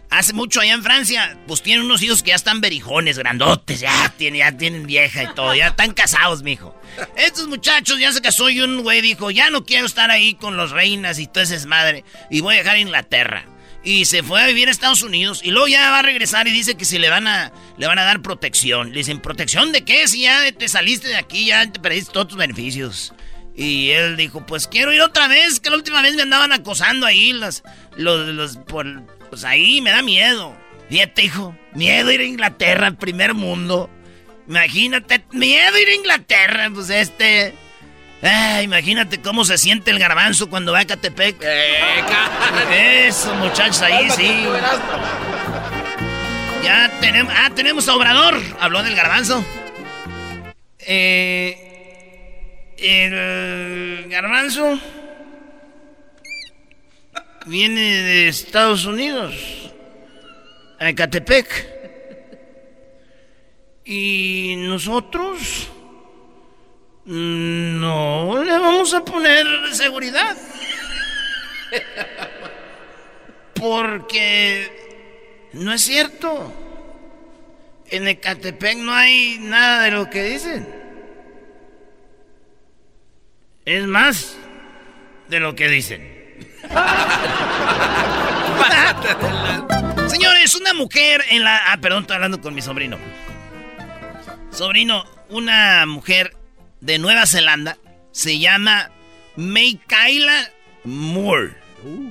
hace 0.09 0.33
mucho 0.33 0.61
allá 0.61 0.73
en 0.73 0.83
Francia, 0.83 1.37
pues 1.47 1.63
tiene 1.63 1.83
unos 1.83 2.03
hijos 2.03 2.21
que 2.21 2.29
ya 2.29 2.35
están 2.35 2.61
berijones, 2.61 3.17
grandotes, 3.17 3.79
ya, 3.79 4.13
tiene, 4.15 4.37
ya 4.39 4.55
tienen 4.55 4.85
vieja 4.85 5.23
y 5.23 5.33
todo, 5.33 5.55
ya 5.55 5.69
están 5.69 5.93
casados, 5.93 6.43
mijo. 6.43 6.79
Estos 7.17 7.47
muchachos 7.47 7.99
ya 7.99 8.11
se 8.11 8.21
casó 8.21 8.49
y 8.49 8.61
un 8.61 8.83
güey 8.83 9.01
dijo, 9.01 9.31
ya 9.31 9.49
no 9.49 9.65
quiero 9.65 9.87
estar 9.87 10.11
ahí 10.11 10.35
con 10.35 10.55
los 10.55 10.71
reinas 10.71 11.17
y 11.17 11.25
todo 11.25 11.43
ese 11.43 11.55
es 11.55 11.65
madre, 11.65 12.05
y 12.29 12.41
voy 12.41 12.55
a 12.55 12.59
dejar 12.59 12.77
Inglaterra. 12.77 13.45
Y 13.83 14.05
se 14.05 14.23
fue 14.23 14.41
a 14.41 14.47
vivir 14.47 14.69
a 14.69 14.71
Estados 14.71 15.03
Unidos 15.03 15.41
y 15.43 15.51
luego 15.51 15.67
ya 15.67 15.91
va 15.91 15.99
a 15.99 16.03
regresar 16.03 16.47
y 16.47 16.51
dice 16.51 16.75
que 16.75 16.85
si 16.85 16.99
le 16.99 17.09
van 17.09 17.27
a 17.27 17.51
le 17.77 17.87
van 17.87 17.99
a 17.99 18.03
dar 18.03 18.21
protección. 18.21 18.91
Le 18.91 18.99
dicen, 18.99 19.19
¿protección 19.19 19.71
de 19.71 19.83
qué? 19.83 20.07
Si 20.07 20.21
ya 20.21 20.51
te 20.51 20.69
saliste 20.69 21.09
de 21.09 21.17
aquí, 21.17 21.47
ya 21.47 21.69
te 21.69 21.79
perdiste 21.79 22.13
todos 22.13 22.29
tus 22.29 22.37
beneficios. 22.37 23.13
Y 23.55 23.89
él 23.91 24.17
dijo, 24.17 24.45
pues 24.45 24.67
quiero 24.67 24.93
ir 24.93 25.01
otra 25.01 25.27
vez, 25.27 25.59
que 25.59 25.69
la 25.69 25.75
última 25.75 26.01
vez 26.01 26.15
me 26.15 26.23
andaban 26.23 26.51
acosando 26.53 27.05
ahí 27.05 27.33
los, 27.33 27.63
los, 27.97 28.27
los, 28.29 28.57
por, 28.57 29.03
pues 29.29 29.43
ahí 29.43 29.81
me 29.81 29.91
da 29.91 30.01
miedo. 30.01 30.55
Fíjate, 30.89 31.23
hijo, 31.23 31.55
miedo 31.73 32.11
ir 32.11 32.21
a 32.21 32.25
Inglaterra, 32.25 32.91
primer 32.91 33.33
mundo. 33.33 33.89
Imagínate, 34.47 35.23
miedo 35.31 35.77
ir 35.77 35.89
a 35.89 35.95
Inglaterra, 35.95 36.71
pues 36.73 36.89
este... 36.89 37.53
Ah, 38.25 38.61
imagínate 38.63 39.21
cómo 39.21 39.43
se 39.43 39.57
siente 39.57 39.91
el 39.91 39.99
garbanzo 39.99 40.49
cuando 40.49 40.71
va 40.71 40.79
a 40.79 40.85
Catepec. 40.85 41.35
Eh, 41.41 43.05
Eso, 43.07 43.35
muchachos, 43.35 43.81
ahí 43.81 44.09
sí. 44.11 44.45
Ya 46.63 46.89
tenemos. 47.01 47.33
Ah, 47.35 47.51
tenemos 47.53 47.89
a 47.89 47.95
Obrador. 47.95 48.39
Habló 48.61 48.81
del 48.81 48.95
garbanzo. 48.95 49.43
Eh, 50.79 51.57
el 52.77 54.07
garbanzo 54.09 54.79
viene 57.45 57.81
de 57.81 58.27
Estados 58.29 58.85
Unidos. 58.85 59.35
A 60.79 60.93
Catepec. 60.93 61.67
Y 63.83 64.55
nosotros. 64.59 65.69
No 67.05 68.43
le 68.43 68.57
vamos 68.57 68.93
a 68.93 69.03
poner 69.03 69.45
seguridad. 69.73 70.37
Porque 73.55 75.49
no 75.53 75.73
es 75.73 75.81
cierto. 75.81 76.53
En 77.89 78.07
Ecatepec 78.07 78.77
no 78.77 78.93
hay 78.93 79.37
nada 79.39 79.83
de 79.83 79.91
lo 79.91 80.09
que 80.09 80.23
dicen. 80.23 80.67
Es 83.65 83.85
más 83.85 84.35
de 85.27 85.39
lo 85.39 85.55
que 85.55 85.67
dicen. 85.67 86.23
Señores, 90.07 90.55
una 90.55 90.73
mujer 90.73 91.23
en 91.29 91.43
la... 91.43 91.71
Ah, 91.71 91.77
perdón, 91.77 92.03
estoy 92.03 92.15
hablando 92.15 92.41
con 92.41 92.55
mi 92.55 92.61
sobrino. 92.61 92.97
Sobrino, 94.51 95.05
una 95.29 95.85
mujer 95.85 96.35
de 96.83 96.99
Nueva 96.99 97.25
Zelanda 97.25 97.77
se 98.11 98.39
llama 98.39 98.91
Meikaila 99.37 100.51
Moore. 100.83 101.55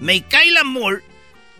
Meikaila 0.00 0.64
Moore 0.64 1.02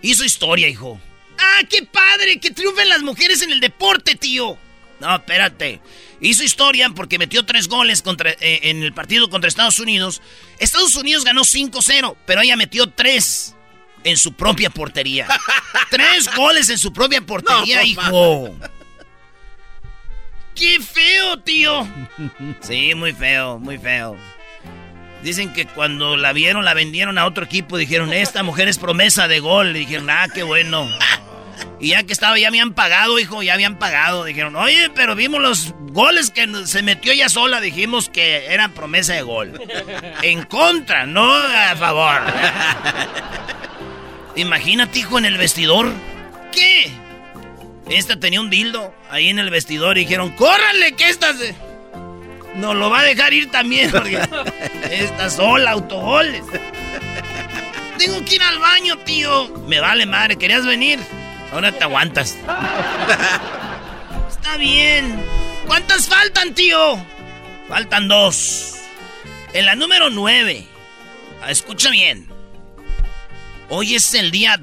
hizo 0.01 0.25
historia, 0.25 0.69
hijo. 0.69 0.99
¡Ah, 1.39 1.61
qué 1.69 1.83
padre! 1.83 2.41
¡Que 2.41 2.51
triunfen 2.51 2.89
las 2.89 3.03
mujeres 3.03 3.43
en 3.43 3.53
el 3.53 3.61
deporte, 3.61 4.15
tío! 4.15 4.57
No, 5.01 5.17
espérate. 5.17 5.81
Hizo 6.21 6.43
historia 6.43 6.89
porque 6.91 7.19
metió 7.19 7.45
tres 7.45 7.69
goles 7.69 8.01
contra, 8.01 8.31
eh, 8.31 8.61
en 8.63 8.83
el 8.83 8.95
partido 8.95 9.29
contra 9.29 9.49
Estados 9.49 9.79
Unidos. 9.79 10.23
Estados 10.59 10.95
Unidos 10.95 11.25
ganó 11.25 11.43
5-0, 11.43 12.17
pero 12.25 12.41
ella 12.41 12.57
metió 12.57 12.89
tres 12.89 13.55
en 14.05 14.17
su 14.17 14.33
propia 14.33 14.71
portería. 14.71 15.27
tres 15.91 16.31
goles 16.35 16.71
en 16.71 16.79
su 16.79 16.93
propia 16.93 17.21
portería, 17.21 17.83
hijo. 17.83 18.57
¡Qué 20.55 20.81
feo, 20.81 21.39
tío! 21.39 21.87
Sí, 22.61 22.95
muy 22.95 23.13
feo, 23.13 23.59
muy 23.59 23.79
feo. 23.79 24.17
Dicen 25.23 25.53
que 25.53 25.67
cuando 25.67 26.17
la 26.17 26.33
vieron, 26.33 26.65
la 26.65 26.75
vendieron 26.75 27.17
a 27.19 27.27
otro 27.27 27.45
equipo. 27.45 27.77
Dijeron, 27.77 28.13
esta 28.13 28.43
mujer 28.43 28.69
es 28.69 28.79
promesa 28.79 29.29
de 29.29 29.41
gol. 29.41 29.73
dijeron, 29.73 30.11
ah, 30.11 30.27
qué 30.33 30.43
bueno. 30.43 30.89
Y 31.79 31.89
ya 31.91 32.03
que 32.03 32.13
estaba, 32.13 32.39
ya 32.39 32.49
habían 32.49 32.75
pagado, 32.75 33.19
hijo, 33.19 33.43
ya 33.43 33.55
habían 33.55 33.79
pagado. 33.79 34.25
Dijeron, 34.25 34.57
oye, 34.57 34.91
pero 34.95 35.15
vimos 35.15 35.41
los 35.41 35.75
goles 35.93 36.31
que 36.31 36.49
se 36.67 36.83
metió 36.83 37.13
ella 37.13 37.29
sola. 37.29 37.61
Dijimos 37.61 38.09
que 38.09 38.47
eran 38.47 38.73
promesa 38.73 39.15
de 39.15 39.23
gol. 39.23 39.61
En 40.23 40.45
contra, 40.45 41.07
no 41.07 41.33
a 41.33 41.77
favor. 41.77 42.21
Imagínate, 44.37 45.01
hijo, 45.01 45.19
en 45.19 45.25
el 45.25 45.39
vestidor. 45.39 45.93
¿Qué? 46.51 46.91
Esta 47.93 48.19
tenía 48.19 48.41
un 48.41 48.49
dildo 48.49 48.95
ahí 49.11 49.29
en 49.29 49.39
el 49.39 49.51
vestidor 49.51 49.99
y 49.99 50.03
dijeron, 50.03 50.31
¡córranle 50.31 50.97
que 50.97 51.11
esta 51.11 51.35
se... 51.35 51.55
Nos 52.55 52.75
lo 52.75 52.89
va 52.89 53.01
a 53.01 53.05
dejar 53.05 53.35
ir 53.35 53.51
también 53.51 53.93
esta 54.91 55.29
sola, 55.29 55.73
autogoles. 55.73 56.43
Tengo 57.99 58.25
que 58.25 58.37
ir 58.37 58.43
al 58.43 58.59
baño, 58.59 58.97
tío. 58.99 59.49
Me 59.69 59.79
vale 59.79 60.07
madre, 60.07 60.37
¿querías 60.37 60.65
venir? 60.65 60.99
Ahora 61.53 61.71
te 61.71 61.85
aguantas. 61.85 62.37
Está 64.31 64.57
bien. 64.57 65.23
¿Cuántas 65.67 66.09
faltan, 66.09 66.55
tío? 66.55 66.99
Faltan 67.69 68.09
dos. 68.09 68.77
En 69.53 69.67
la 69.67 69.75
número 69.75 70.09
nueve. 70.09 70.67
Escucha 71.47 71.91
bien. 71.91 72.27
Hoy 73.69 73.95
es 73.95 74.15
el 74.15 74.31
día 74.31 74.57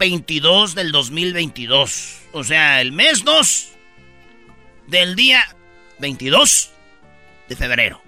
2-22 0.00 0.72
del 0.72 0.92
2022. 0.92 2.18
O 2.32 2.42
sea, 2.42 2.80
el 2.80 2.92
mes 2.92 3.22
2 3.22 3.68
del 4.86 5.14
día 5.14 5.44
22 5.98 6.70
de 7.48 7.56
febrero. 7.56 8.02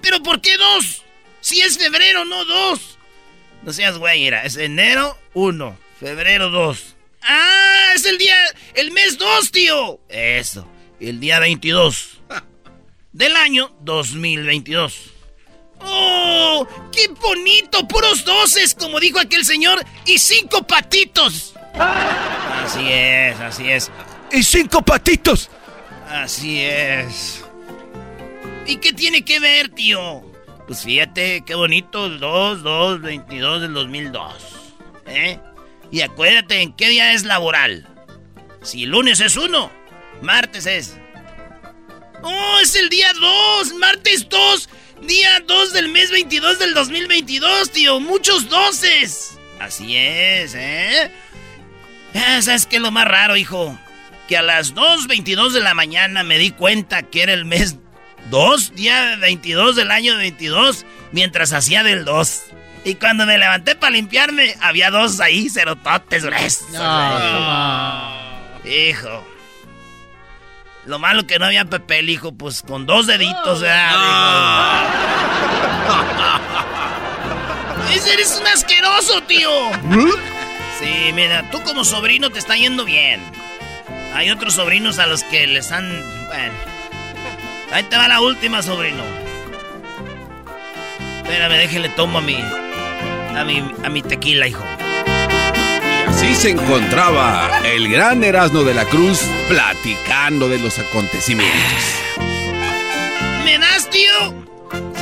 ¿Pero 0.00 0.22
por 0.22 0.40
qué 0.40 0.56
dos? 0.56 1.02
Si 1.40 1.60
es 1.60 1.78
febrero, 1.78 2.24
no 2.24 2.44
dos. 2.44 2.98
No 3.62 3.72
seas 3.72 3.98
güey, 3.98 4.26
era. 4.26 4.44
Es 4.44 4.56
enero 4.56 5.18
1, 5.34 5.78
febrero 5.98 6.50
2. 6.50 6.96
¡Ah! 7.22 7.92
Es 7.94 8.04
el 8.04 8.18
día, 8.18 8.36
el 8.74 8.90
mes 8.92 9.18
2, 9.18 9.50
tío. 9.50 10.00
Eso, 10.08 10.68
el 11.00 11.20
día 11.20 11.40
22 11.40 12.20
del 13.12 13.36
año 13.36 13.74
2022. 13.80 15.11
¡Oh! 15.84 16.66
¡Qué 16.92 17.08
bonito! 17.08 17.86
Puros 17.88 18.24
doces, 18.24 18.74
como 18.74 19.00
dijo 19.00 19.18
aquel 19.18 19.44
señor, 19.44 19.84
y 20.06 20.18
cinco 20.18 20.66
patitos. 20.66 21.54
Así 21.74 22.86
es, 22.90 23.40
así 23.40 23.70
es. 23.70 23.90
¡Y 24.30 24.42
cinco 24.42 24.82
patitos! 24.82 25.50
Así 26.08 26.60
es. 26.60 27.44
¿Y 28.66 28.76
qué 28.76 28.92
tiene 28.92 29.24
que 29.24 29.40
ver, 29.40 29.70
tío? 29.70 30.22
Pues 30.66 30.82
fíjate, 30.82 31.42
qué 31.44 31.54
bonito, 31.54 32.06
el 32.06 32.20
2, 32.20 32.62
2, 32.62 33.00
22 33.00 33.62
del 33.62 33.74
2002. 33.74 34.34
¿Eh? 35.06 35.38
Y 35.90 36.00
acuérdate 36.02 36.62
en 36.62 36.72
qué 36.72 36.88
día 36.88 37.12
es 37.12 37.24
laboral. 37.24 37.88
Si 38.62 38.86
lunes 38.86 39.20
es 39.20 39.36
uno, 39.36 39.70
martes 40.22 40.66
es. 40.66 40.96
¡Oh, 42.22 42.58
es 42.62 42.76
el 42.76 42.88
día 42.88 43.12
2! 43.14 43.74
¡Martes 43.74 44.28
2! 44.28 44.68
Día 45.02 45.40
2 45.46 45.72
del 45.72 45.88
mes 45.88 46.10
22 46.10 46.58
del 46.60 46.74
2022, 46.74 47.70
tío. 47.70 47.98
Muchos 47.98 48.48
doces. 48.48 49.38
Así 49.58 49.96
es, 49.96 50.54
¿eh? 50.54 51.10
¿Sabes 52.40 52.66
qué 52.66 52.76
es 52.76 52.82
lo 52.82 52.90
más 52.92 53.06
raro, 53.06 53.36
hijo? 53.36 53.78
Que 54.28 54.36
a 54.36 54.42
las 54.42 54.74
2.22 54.74 55.50
de 55.52 55.60
la 55.60 55.74
mañana 55.74 56.22
me 56.22 56.38
di 56.38 56.50
cuenta 56.50 57.02
que 57.02 57.22
era 57.22 57.32
el 57.32 57.44
mes 57.44 57.76
2, 58.30 58.74
día 58.76 59.16
22 59.16 59.74
del 59.76 59.90
año 59.90 60.16
22, 60.16 60.86
mientras 61.10 61.52
hacía 61.52 61.82
del 61.82 62.04
2. 62.04 62.42
Y 62.84 62.94
cuando 62.94 63.26
me 63.26 63.38
levanté 63.38 63.74
para 63.74 63.92
limpiarme, 63.92 64.54
había 64.60 64.90
dos 64.90 65.20
ahí, 65.20 65.48
cerototes 65.48 66.24
gruesos. 66.24 66.68
Hijo. 68.64 69.31
Lo 70.86 70.98
malo 70.98 71.26
que 71.26 71.38
no 71.38 71.46
había 71.46 71.64
papel, 71.64 72.10
hijo, 72.10 72.32
pues 72.32 72.62
con 72.62 72.86
dos 72.86 73.06
deditos, 73.06 73.62
Ese 77.94 78.14
eres 78.14 78.38
un 78.40 78.46
asqueroso, 78.48 79.22
tío. 79.22 79.50
Sí, 80.80 81.12
mira, 81.14 81.48
tú 81.52 81.62
como 81.62 81.84
sobrino 81.84 82.30
te 82.30 82.40
está 82.40 82.56
yendo 82.56 82.84
bien. 82.84 83.20
Hay 84.14 84.30
otros 84.30 84.54
sobrinos 84.54 84.98
a 84.98 85.06
los 85.06 85.22
que 85.24 85.46
les 85.46 85.70
han... 85.70 85.88
Bueno. 86.26 86.54
Ahí 87.70 87.84
te 87.84 87.96
va 87.96 88.08
la 88.08 88.20
última, 88.20 88.62
sobrino. 88.62 89.04
Espérame, 91.18 91.52
déjale 91.52 91.88
tomo 91.90 92.18
a 92.18 92.20
mi... 92.20 92.36
A 92.36 93.44
mi, 93.44 93.64
a 93.84 93.88
mi 93.88 94.02
tequila, 94.02 94.48
hijo. 94.48 94.64
Así 96.22 96.36
se 96.36 96.50
encontraba 96.50 97.50
el 97.64 97.90
gran 97.90 98.22
Erasmo 98.22 98.62
de 98.62 98.74
la 98.74 98.84
Cruz 98.84 99.22
platicando 99.48 100.48
de 100.48 100.60
los 100.60 100.78
acontecimientos. 100.78 101.58
¿Me 103.44 103.58
das, 103.58 103.90
tío? 103.90 104.32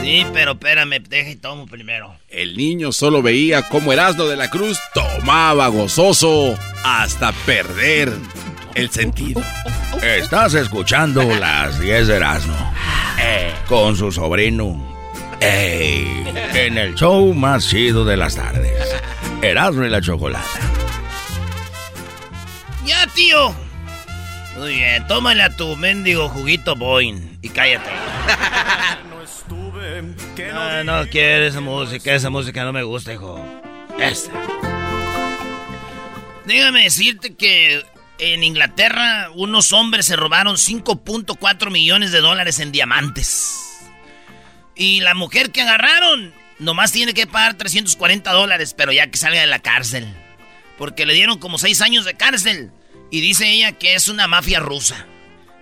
Sí, 0.01 0.25
pero 0.33 0.53
espérame, 0.53 1.03
deja 1.07 1.29
y 1.29 1.37
tomo 1.37 1.67
primero. 1.67 2.17
El 2.27 2.57
niño 2.57 2.91
solo 2.91 3.21
veía 3.21 3.69
cómo 3.69 3.93
Erasmo 3.93 4.25
de 4.25 4.37
la 4.37 4.49
Cruz 4.49 4.79
tomaba 4.95 5.69
gozoso 5.69 6.59
hasta 6.85 7.33
perder 7.45 8.11
el 8.75 8.89
sentido. 8.89 9.43
Estás 10.03 10.55
escuchando 10.55 11.23
las 11.39 11.79
10 11.81 12.07
de 12.07 12.17
Erasmo 12.17 12.73
eh, 13.21 13.53
con 13.69 13.95
su 13.95 14.11
sobrino. 14.11 14.83
en 15.43 16.79
el 16.79 16.95
show 16.95 17.35
más 17.35 17.69
chido 17.69 18.07
de 18.07 18.17
las 18.17 18.37
tardes. 18.37 18.73
Erasmo 19.43 19.85
y 19.85 19.91
la 19.91 20.01
chocolate. 20.01 20.80
Ya, 22.91 23.07
tío. 23.15 23.55
Muy 24.57 24.75
bien, 24.75 25.07
tómale 25.07 25.45
a 25.45 25.55
tu 25.55 25.77
mendigo 25.77 26.29
juguito 26.29 26.75
Boeing 26.75 27.39
y 27.41 27.49
cállate. 27.49 27.89
no 29.09 29.23
estuve. 29.23 30.03
no, 30.53 30.83
no 30.83 31.09
quiero 31.09 31.47
esa 31.47 31.61
música, 31.61 32.13
esa 32.13 32.31
música 32.31 32.65
no 32.65 32.73
me 32.73 32.83
gusta, 32.83 33.13
hijo. 33.13 33.41
Esta. 33.97 34.33
Déjame 36.47 36.83
decirte 36.83 37.37
que 37.37 37.87
en 38.19 38.43
Inglaterra 38.43 39.31
unos 39.37 39.73
hombres 39.73 40.07
se 40.07 40.17
robaron 40.17 40.57
5.4 40.57 41.71
millones 41.71 42.11
de 42.11 42.21
dólares 42.21 42.59
en 42.59 42.73
diamantes. 42.73 43.87
Y 44.75 45.01
la 45.01 45.15
mujer 45.15 45.53
que 45.53 45.63
agarraron 45.63 46.35
nomás 46.59 46.91
tiene 46.91 47.15
que 47.15 47.29
pagar 47.29 47.55
340 47.55 48.33
dólares, 48.33 48.75
pero 48.77 48.91
ya 48.91 49.07
que 49.13 49.17
salga 49.17 49.43
de 49.43 49.47
la 49.47 49.61
cárcel. 49.61 50.13
Porque 50.77 51.07
le 51.07 51.15
dieron 51.15 51.39
como 51.39 51.57
6 51.57 51.83
años 51.83 52.05
de 52.05 52.15
cárcel. 52.15 52.73
Y 53.11 53.21
dice 53.21 53.51
ella 53.51 53.73
que 53.73 53.95
es 53.95 54.09
una 54.09 54.27
mafia 54.27 54.61
rusa. 54.61 55.07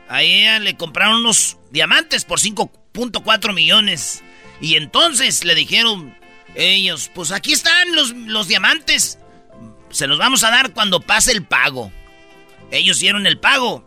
A 0.08 0.22
ella 0.22 0.58
le 0.58 0.76
compraron 0.76 1.20
unos 1.20 1.58
diamantes 1.70 2.24
por 2.24 2.40
5.4 2.40 3.54
millones. 3.54 4.22
Y 4.60 4.76
entonces 4.76 5.44
le 5.44 5.54
dijeron 5.54 6.16
ellos, 6.54 7.10
pues 7.14 7.30
aquí 7.30 7.52
están 7.52 7.94
los, 7.94 8.10
los 8.10 8.48
diamantes. 8.48 9.18
Se 9.90 10.06
los 10.06 10.18
vamos 10.18 10.44
a 10.44 10.50
dar 10.50 10.72
cuando 10.72 11.00
pase 11.00 11.32
el 11.32 11.44
pago. 11.44 11.92
Ellos 12.70 12.98
dieron 12.98 13.26
el 13.26 13.38
pago, 13.38 13.84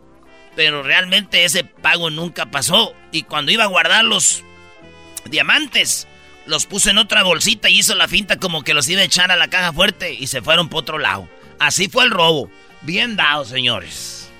pero 0.56 0.82
realmente 0.82 1.44
ese 1.44 1.64
pago 1.64 2.10
nunca 2.10 2.50
pasó. 2.50 2.94
Y 3.12 3.22
cuando 3.22 3.52
iba 3.52 3.64
a 3.64 3.68
guardar 3.68 4.04
los 4.04 4.42
diamantes, 5.30 6.08
los 6.46 6.66
puso 6.66 6.90
en 6.90 6.98
otra 6.98 7.22
bolsita 7.22 7.68
y 7.68 7.78
hizo 7.78 7.94
la 7.94 8.08
finta 8.08 8.38
como 8.38 8.62
que 8.62 8.74
los 8.74 8.88
iba 8.88 9.00
a 9.00 9.04
echar 9.04 9.30
a 9.30 9.36
la 9.36 9.48
caja 9.48 9.72
fuerte 9.72 10.14
y 10.14 10.26
se 10.26 10.42
fueron 10.42 10.68
por 10.68 10.80
otro 10.80 10.98
lado. 10.98 11.28
Así 11.58 11.88
fue 11.88 12.04
el 12.04 12.10
robo. 12.10 12.50
Bien 12.82 13.16
dado, 13.16 13.44
señores. 13.44 14.30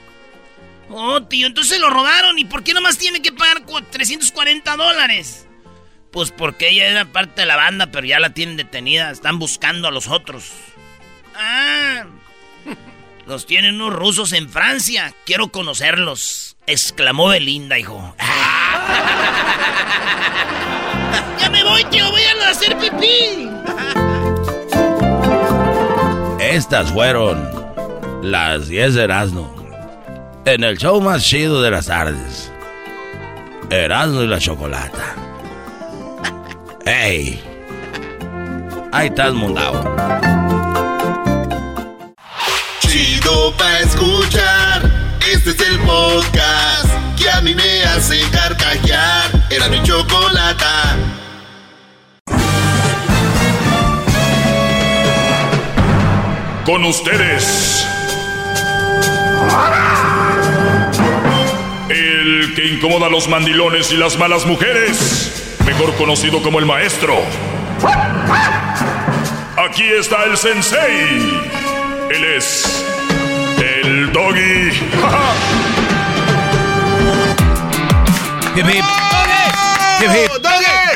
Oh, 0.88 1.22
tío, 1.22 1.46
entonces 1.46 1.80
lo 1.80 1.90
robaron. 1.90 2.38
¿Y 2.38 2.44
por 2.44 2.62
qué 2.62 2.74
nomás 2.74 2.98
tiene 2.98 3.22
que 3.22 3.32
pagar 3.32 3.62
340 3.90 4.76
dólares? 4.76 5.46
Pues 6.10 6.30
porque 6.30 6.68
ella 6.68 6.88
era 6.88 7.04
parte 7.06 7.42
de 7.42 7.46
la 7.46 7.56
banda, 7.56 7.86
pero 7.86 8.06
ya 8.06 8.20
la 8.20 8.34
tienen 8.34 8.56
detenida. 8.56 9.10
Están 9.10 9.38
buscando 9.38 9.88
a 9.88 9.90
los 9.90 10.08
otros. 10.08 10.50
Ah. 11.34 12.04
Los 13.26 13.46
tienen 13.46 13.76
unos 13.76 13.94
rusos 13.94 14.32
en 14.32 14.50
Francia. 14.50 15.14
Quiero 15.24 15.48
conocerlos. 15.48 16.56
Exclamó 16.66 17.28
Belinda, 17.28 17.78
hijo. 17.78 18.16
ya 21.40 21.48
me 21.50 21.62
voy, 21.62 21.84
tío. 21.84 22.10
Voy 22.10 22.22
a 22.22 22.48
hacer 22.48 22.76
pipí. 22.78 23.48
Estas 26.40 26.92
fueron 26.92 27.61
las 28.22 28.68
10 28.68 28.94
de 28.94 29.02
Erasmo. 29.02 29.52
En 30.44 30.64
el 30.64 30.78
show 30.78 31.00
más 31.00 31.24
chido 31.24 31.60
de 31.60 31.70
las 31.70 31.86
tardes. 31.86 32.52
Erasmo 33.68 34.22
y 34.22 34.26
la 34.28 34.38
chocolata. 34.38 35.14
¡Ey! 36.86 37.42
Ahí 38.92 39.08
estás, 39.08 39.34
mundao. 39.34 39.82
Chido 42.80 43.52
pa' 43.56 43.80
escuchar. 43.80 44.90
Este 45.32 45.50
es 45.50 45.60
el 45.60 45.78
podcast 45.80 46.90
que 47.18 47.28
a 47.30 47.40
mí 47.40 47.54
me 47.54 47.82
hace 47.84 48.20
carcajear. 48.30 49.30
Era 49.50 49.68
mi 49.68 49.82
chocolata. 49.82 50.96
Con 56.64 56.84
ustedes 56.84 57.86
el 61.88 62.54
que 62.54 62.66
incomoda 62.66 63.06
a 63.06 63.10
los 63.10 63.28
mandilones 63.28 63.92
y 63.92 63.96
las 63.96 64.18
malas 64.18 64.46
mujeres, 64.46 65.56
mejor 65.66 65.94
conocido 65.96 66.42
como 66.42 66.58
el 66.58 66.66
maestro. 66.66 67.14
Aquí 69.56 69.84
está 69.84 70.24
el 70.24 70.36
sensei. 70.36 71.40
Él 72.10 72.24
es 72.36 72.84
el 73.58 74.12
doggy. 74.12 74.70
hip 78.56 78.66
hip. 78.68 78.84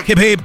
Hip 0.07 0.19
hip. 0.19 0.41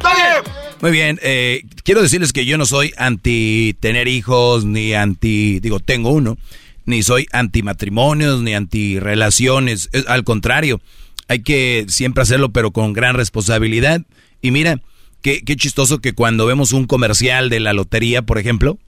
Muy 0.81 0.91
bien, 0.91 1.19
eh, 1.21 1.63
quiero 1.83 2.01
decirles 2.01 2.33
que 2.33 2.45
yo 2.45 2.57
no 2.57 2.65
soy 2.65 2.91
anti 2.97 3.75
tener 3.79 4.07
hijos, 4.07 4.65
ni 4.65 4.93
anti, 4.95 5.59
digo, 5.59 5.79
tengo 5.79 6.09
uno, 6.09 6.37
ni 6.85 7.03
soy 7.03 7.27
anti 7.31 7.63
matrimonios, 7.63 8.41
ni 8.41 8.53
anti 8.53 8.99
relaciones. 8.99 9.89
Al 10.07 10.23
contrario, 10.23 10.81
hay 11.27 11.41
que 11.41 11.85
siempre 11.87 12.23
hacerlo, 12.23 12.51
pero 12.51 12.71
con 12.71 12.93
gran 12.93 13.15
responsabilidad. 13.15 14.01
Y 14.41 14.51
mira, 14.51 14.81
qué, 15.21 15.41
qué 15.43 15.55
chistoso 15.55 15.99
que 15.99 16.13
cuando 16.13 16.45
vemos 16.45 16.73
un 16.73 16.85
comercial 16.85 17.49
de 17.49 17.59
la 17.59 17.73
lotería, 17.73 18.21
por 18.21 18.37
ejemplo, 18.37 18.79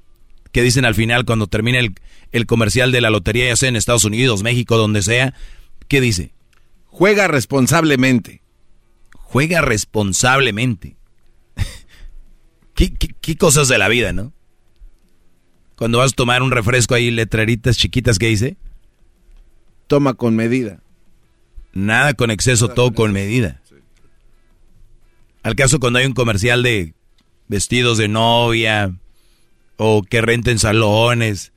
que 0.51 0.61
dicen 0.61 0.85
al 0.85 0.95
final 0.95 1.25
cuando 1.25 1.47
termina 1.47 1.79
el, 1.79 1.95
el 2.31 2.45
comercial 2.45 2.91
de 2.91 3.01
la 3.01 3.09
lotería, 3.09 3.47
ya 3.47 3.55
sea 3.55 3.69
en 3.69 3.75
Estados 3.75 4.05
Unidos, 4.05 4.43
México, 4.43 4.77
donde 4.77 5.01
sea, 5.01 5.33
¿qué 5.87 6.01
dice? 6.01 6.33
Juega 6.85 7.27
responsablemente. 7.27 8.41
Juega 9.15 9.61
responsablemente. 9.61 10.95
¿Qué, 12.75 12.93
qué, 12.93 13.35
cosas 13.35 13.67
de 13.67 13.79
la 13.79 13.87
vida, 13.87 14.13
¿no? 14.13 14.31
Cuando 15.75 15.97
vas 15.97 16.11
a 16.13 16.15
tomar 16.15 16.41
un 16.41 16.51
refresco 16.51 16.95
ahí, 16.95 17.11
letreritas 17.11 17.77
chiquitas 17.77 18.19
que 18.19 18.27
dice. 18.27 18.57
Toma 19.87 20.13
con 20.13 20.35
medida. 20.35 20.81
Nada 21.73 22.13
con 22.13 22.29
exceso, 22.31 22.69
todo 22.69 22.93
con, 22.93 23.11
medida. 23.11 23.61
Al 25.41 25.55
caso 25.55 25.79
cuando 25.79 25.99
hay 25.99 26.05
un 26.05 26.13
comercial 26.13 26.63
de 26.63 26.93
vestidos 27.47 27.97
de 27.97 28.07
novia 28.07 28.95
o 29.77 30.03
que 30.03 30.21
renten 30.21 30.59
salones, 30.59 31.51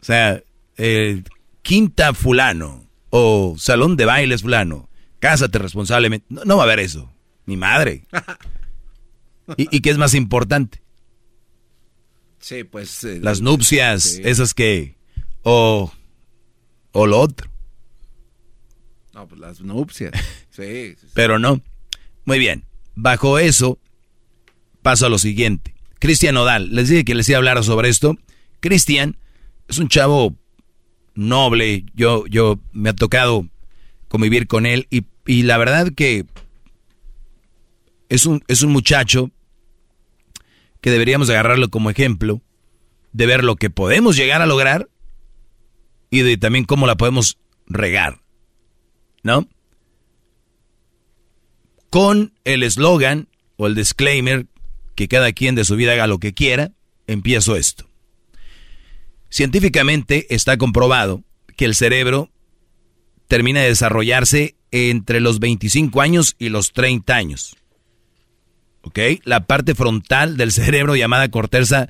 o 0.00 0.04
sea, 0.04 0.42
eh, 0.76 1.22
quinta 1.62 2.14
fulano 2.14 2.88
o 3.10 3.56
salón 3.58 3.96
de 3.96 4.04
bailes 4.04 4.42
fulano, 4.42 4.88
cásate 5.18 5.58
responsablemente. 5.58 6.26
No, 6.28 6.56
va 6.56 6.62
a 6.62 6.66
haber 6.66 6.80
eso, 6.80 7.12
mi 7.46 7.56
madre. 7.56 8.04
¿Y, 9.56 9.80
qué 9.80 9.90
es 9.90 9.98
más 9.98 10.14
importante? 10.14 10.82
Sí, 12.40 12.64
pues... 12.64 13.04
Eh, 13.04 13.18
Las 13.22 13.40
nupcias, 13.40 14.20
esas 14.22 14.54
que... 14.54 14.96
O, 15.42 15.92
o 16.92 17.06
lo 17.06 17.20
otro. 17.20 17.50
No, 19.14 19.26
pues 19.28 19.40
las 19.40 19.60
nupcias. 19.60 20.12
sí, 20.50 20.94
Pero 21.14 21.38
no. 21.38 21.62
Muy 22.24 22.38
bien. 22.38 22.64
Bajo 22.94 23.38
eso, 23.38 23.78
paso 24.82 25.06
a 25.06 25.08
lo 25.08 25.18
siguiente. 25.18 25.74
Cristian 25.98 26.36
Odal, 26.36 26.74
les 26.74 26.88
dije 26.88 27.04
que 27.04 27.14
les 27.14 27.28
iba 27.28 27.36
a 27.36 27.38
hablar 27.38 27.62
sobre 27.64 27.88
esto. 27.88 28.16
Cristian 28.60 29.16
es 29.68 29.78
un 29.78 29.88
chavo 29.88 30.34
noble, 31.14 31.84
yo, 31.94 32.26
yo 32.26 32.60
me 32.72 32.90
ha 32.90 32.92
tocado 32.94 33.48
convivir 34.08 34.46
con 34.46 34.66
él 34.66 34.86
y, 34.90 35.04
y 35.26 35.42
la 35.44 35.56
verdad 35.58 35.92
que 35.96 36.26
es 38.08 38.26
un, 38.26 38.44
es 38.48 38.62
un 38.62 38.72
muchacho 38.72 39.30
que 40.86 40.92
deberíamos 40.92 41.28
agarrarlo 41.30 41.68
como 41.68 41.90
ejemplo 41.90 42.42
de 43.10 43.26
ver 43.26 43.42
lo 43.42 43.56
que 43.56 43.70
podemos 43.70 44.14
llegar 44.14 44.40
a 44.40 44.46
lograr 44.46 44.88
y 46.10 46.20
de 46.20 46.36
también 46.36 46.64
cómo 46.64 46.86
la 46.86 46.94
podemos 46.94 47.38
regar, 47.66 48.20
¿no? 49.24 49.48
con 51.90 52.34
el 52.44 52.62
eslogan 52.62 53.26
o 53.56 53.66
el 53.66 53.74
disclaimer 53.74 54.46
que 54.94 55.08
cada 55.08 55.32
quien 55.32 55.56
de 55.56 55.64
su 55.64 55.74
vida 55.74 55.94
haga 55.94 56.06
lo 56.06 56.20
que 56.20 56.34
quiera, 56.34 56.70
empiezo 57.08 57.56
esto. 57.56 57.88
Científicamente 59.28 60.32
está 60.32 60.56
comprobado 60.56 61.24
que 61.56 61.64
el 61.64 61.74
cerebro 61.74 62.30
termina 63.26 63.60
de 63.62 63.70
desarrollarse 63.70 64.54
entre 64.70 65.18
los 65.18 65.40
25 65.40 66.00
años 66.00 66.36
y 66.38 66.48
los 66.48 66.72
30 66.72 67.12
años. 67.12 67.56
La 69.24 69.46
parte 69.46 69.74
frontal 69.74 70.36
del 70.36 70.52
cerebro 70.52 70.96
llamada 70.96 71.28
corteza 71.30 71.88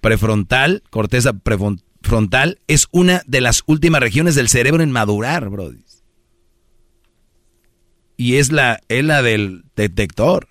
prefrontal, 0.00 0.82
corteza 0.90 1.32
prefrontal, 1.32 2.58
es 2.66 2.88
una 2.90 3.22
de 3.26 3.40
las 3.40 3.62
últimas 3.66 4.00
regiones 4.00 4.34
del 4.34 4.48
cerebro 4.48 4.82
en 4.82 4.90
madurar, 4.90 5.48
brody 5.48 5.88
y 8.18 8.34
es 8.36 8.52
la, 8.52 8.82
es 8.88 9.04
la 9.04 9.22
del 9.22 9.64
detector. 9.76 10.48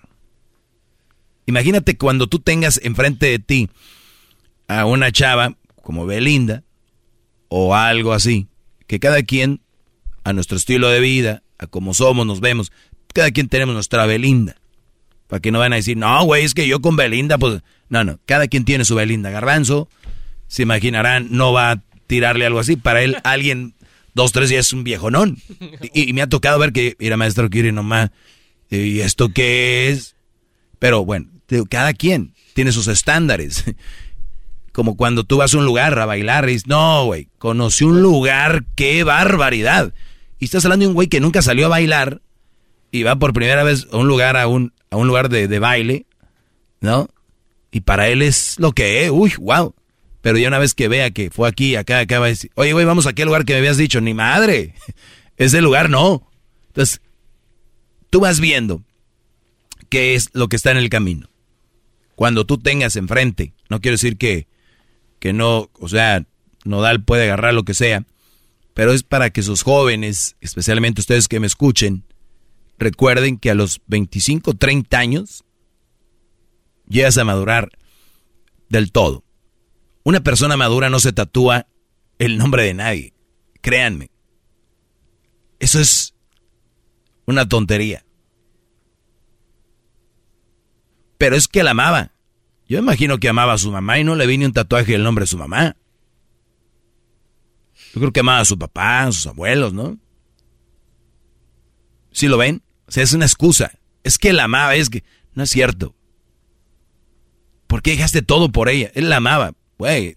Imagínate 1.46 1.96
cuando 1.96 2.26
tú 2.26 2.40
tengas 2.40 2.80
enfrente 2.82 3.26
de 3.26 3.38
ti 3.38 3.68
a 4.66 4.86
una 4.86 5.12
chava 5.12 5.54
como 5.82 6.06
Belinda 6.06 6.64
o 7.48 7.74
algo 7.74 8.12
así, 8.14 8.48
que 8.86 8.98
cada 8.98 9.22
quien, 9.22 9.60
a 10.24 10.32
nuestro 10.32 10.56
estilo 10.56 10.88
de 10.88 11.00
vida, 11.00 11.42
a 11.58 11.66
como 11.66 11.94
somos, 11.94 12.26
nos 12.26 12.40
vemos, 12.40 12.72
cada 13.14 13.30
quien 13.30 13.48
tenemos 13.48 13.74
nuestra 13.74 14.06
Belinda. 14.06 14.56
Para 15.28 15.40
que 15.40 15.52
no 15.52 15.58
van 15.58 15.72
a 15.72 15.76
decir, 15.76 15.96
no, 15.96 16.24
güey, 16.24 16.44
es 16.44 16.54
que 16.54 16.66
yo 16.66 16.80
con 16.80 16.96
Belinda, 16.96 17.38
pues, 17.38 17.62
no, 17.88 18.02
no, 18.02 18.18
cada 18.26 18.48
quien 18.48 18.64
tiene 18.64 18.84
su 18.84 18.94
Belinda. 18.94 19.30
Garbanzo, 19.30 19.88
se 20.48 20.62
imaginarán, 20.62 21.28
no 21.30 21.52
va 21.52 21.70
a 21.70 21.82
tirarle 22.06 22.46
algo 22.46 22.58
así. 22.58 22.76
Para 22.76 23.02
él, 23.02 23.18
alguien 23.24 23.74
dos, 24.14 24.32
tres 24.32 24.48
días 24.48 24.66
es 24.66 24.72
un 24.72 24.84
viejonón. 24.84 25.38
Y, 25.92 26.10
y 26.10 26.12
me 26.12 26.22
ha 26.22 26.28
tocado 26.28 26.58
ver 26.58 26.72
que, 26.72 26.96
mira, 26.98 27.16
maestro 27.16 27.48
Kiri 27.48 27.70
nomás, 27.70 28.10
¿y 28.70 29.00
esto 29.00 29.28
qué 29.28 29.90
es? 29.90 30.16
Pero 30.78 31.04
bueno, 31.04 31.28
cada 31.68 31.92
quien 31.92 32.34
tiene 32.54 32.72
sus 32.72 32.88
estándares. 32.88 33.64
Como 34.72 34.96
cuando 34.96 35.24
tú 35.24 35.38
vas 35.38 35.54
a 35.54 35.58
un 35.58 35.64
lugar 35.64 35.98
a 35.98 36.06
bailar 36.06 36.48
y 36.48 36.52
dices, 36.52 36.68
no, 36.68 37.04
güey, 37.04 37.28
conocí 37.38 37.84
un 37.84 38.00
lugar, 38.00 38.64
qué 38.76 39.02
barbaridad. 39.04 39.92
Y 40.38 40.44
estás 40.44 40.64
hablando 40.64 40.84
de 40.84 40.88
un 40.88 40.94
güey 40.94 41.08
que 41.08 41.20
nunca 41.20 41.42
salió 41.42 41.66
a 41.66 41.70
bailar 41.70 42.20
y 42.92 43.02
va 43.02 43.16
por 43.16 43.32
primera 43.32 43.64
vez 43.64 43.88
a 43.90 43.96
un 43.96 44.06
lugar, 44.06 44.36
a 44.36 44.46
un, 44.46 44.72
a 44.90 44.96
un 44.96 45.06
lugar 45.06 45.28
de, 45.28 45.48
de 45.48 45.58
baile, 45.58 46.06
¿no? 46.80 47.08
Y 47.70 47.80
para 47.80 48.08
él 48.08 48.22
es 48.22 48.58
lo 48.58 48.72
que 48.72 49.04
es, 49.04 49.10
uy, 49.10 49.32
wow. 49.38 49.74
Pero 50.20 50.38
ya 50.38 50.48
una 50.48 50.58
vez 50.58 50.74
que 50.74 50.88
vea 50.88 51.10
que 51.10 51.30
fue 51.30 51.48
aquí, 51.48 51.76
acá, 51.76 52.00
acá, 52.00 52.18
va 52.18 52.26
a 52.26 52.30
decir, 52.30 52.50
oye, 52.54 52.72
güey, 52.72 52.84
vamos 52.84 53.06
a 53.06 53.10
aquel 53.10 53.26
lugar 53.26 53.44
que 53.44 53.52
me 53.52 53.60
habías 53.60 53.76
dicho. 53.76 54.00
Ni 54.00 54.14
madre. 54.14 54.74
Ese 55.36 55.60
lugar 55.60 55.90
no. 55.90 56.28
Entonces, 56.68 57.00
tú 58.10 58.20
vas 58.20 58.40
viendo 58.40 58.82
qué 59.88 60.14
es 60.14 60.30
lo 60.32 60.48
que 60.48 60.56
está 60.56 60.70
en 60.70 60.76
el 60.78 60.90
camino. 60.90 61.28
Cuando 62.14 62.44
tú 62.44 62.58
tengas 62.58 62.96
enfrente, 62.96 63.52
no 63.68 63.80
quiero 63.80 63.94
decir 63.94 64.16
que, 64.16 64.48
que 65.20 65.32
no, 65.32 65.70
o 65.78 65.88
sea, 65.88 66.24
Nodal 66.64 67.02
puede 67.04 67.24
agarrar 67.24 67.54
lo 67.54 67.64
que 67.64 67.74
sea, 67.74 68.04
pero 68.74 68.92
es 68.92 69.04
para 69.04 69.30
que 69.30 69.42
sus 69.42 69.62
jóvenes, 69.62 70.36
especialmente 70.40 71.00
ustedes 71.00 71.28
que 71.28 71.38
me 71.38 71.46
escuchen, 71.46 72.04
recuerden 72.78 73.38
que 73.38 73.50
a 73.50 73.54
los 73.54 73.80
25, 73.86 74.54
30 74.54 74.98
años 74.98 75.44
llegas 76.88 77.18
a 77.18 77.24
madurar 77.24 77.70
del 78.68 78.92
todo. 78.92 79.24
Una 80.04 80.20
persona 80.20 80.56
madura 80.56 80.90
no 80.90 81.00
se 81.00 81.12
tatúa 81.12 81.66
el 82.18 82.38
nombre 82.38 82.64
de 82.64 82.74
nadie. 82.74 83.14
Créanme. 83.60 84.10
Eso 85.58 85.80
es 85.80 86.14
una 87.26 87.48
tontería. 87.48 88.04
Pero 91.18 91.36
es 91.36 91.48
que 91.48 91.62
la 91.62 91.72
amaba. 91.72 92.12
Yo 92.68 92.78
imagino 92.78 93.18
que 93.18 93.28
amaba 93.28 93.54
a 93.54 93.58
su 93.58 93.72
mamá 93.72 93.98
y 93.98 94.04
no 94.04 94.14
le 94.14 94.26
vine 94.26 94.46
un 94.46 94.52
tatuaje 94.52 94.92
del 94.92 95.02
nombre 95.02 95.24
de 95.24 95.26
su 95.26 95.38
mamá. 95.38 95.76
Yo 97.92 98.00
creo 98.00 98.12
que 98.12 98.20
amaba 98.20 98.40
a 98.40 98.44
su 98.44 98.58
papá, 98.58 99.04
a 99.04 99.12
sus 99.12 99.26
abuelos, 99.26 99.72
¿no? 99.72 99.98
¿Sí 102.12 102.28
lo 102.28 102.36
ven? 102.36 102.62
O 102.88 102.90
sea, 102.90 103.02
es 103.02 103.12
una 103.12 103.26
excusa. 103.26 103.78
Es 104.02 104.18
que 104.18 104.32
la 104.32 104.44
amaba, 104.44 104.74
es 104.74 104.90
que... 104.90 105.04
No 105.34 105.44
es 105.44 105.50
cierto. 105.50 105.94
¿Por 107.68 107.82
qué 107.82 107.92
dejaste 107.92 108.22
todo 108.22 108.50
por 108.50 108.68
ella? 108.68 108.90
Él 108.94 109.08
la 109.08 109.16
amaba. 109.16 109.52
Güey, 109.78 110.16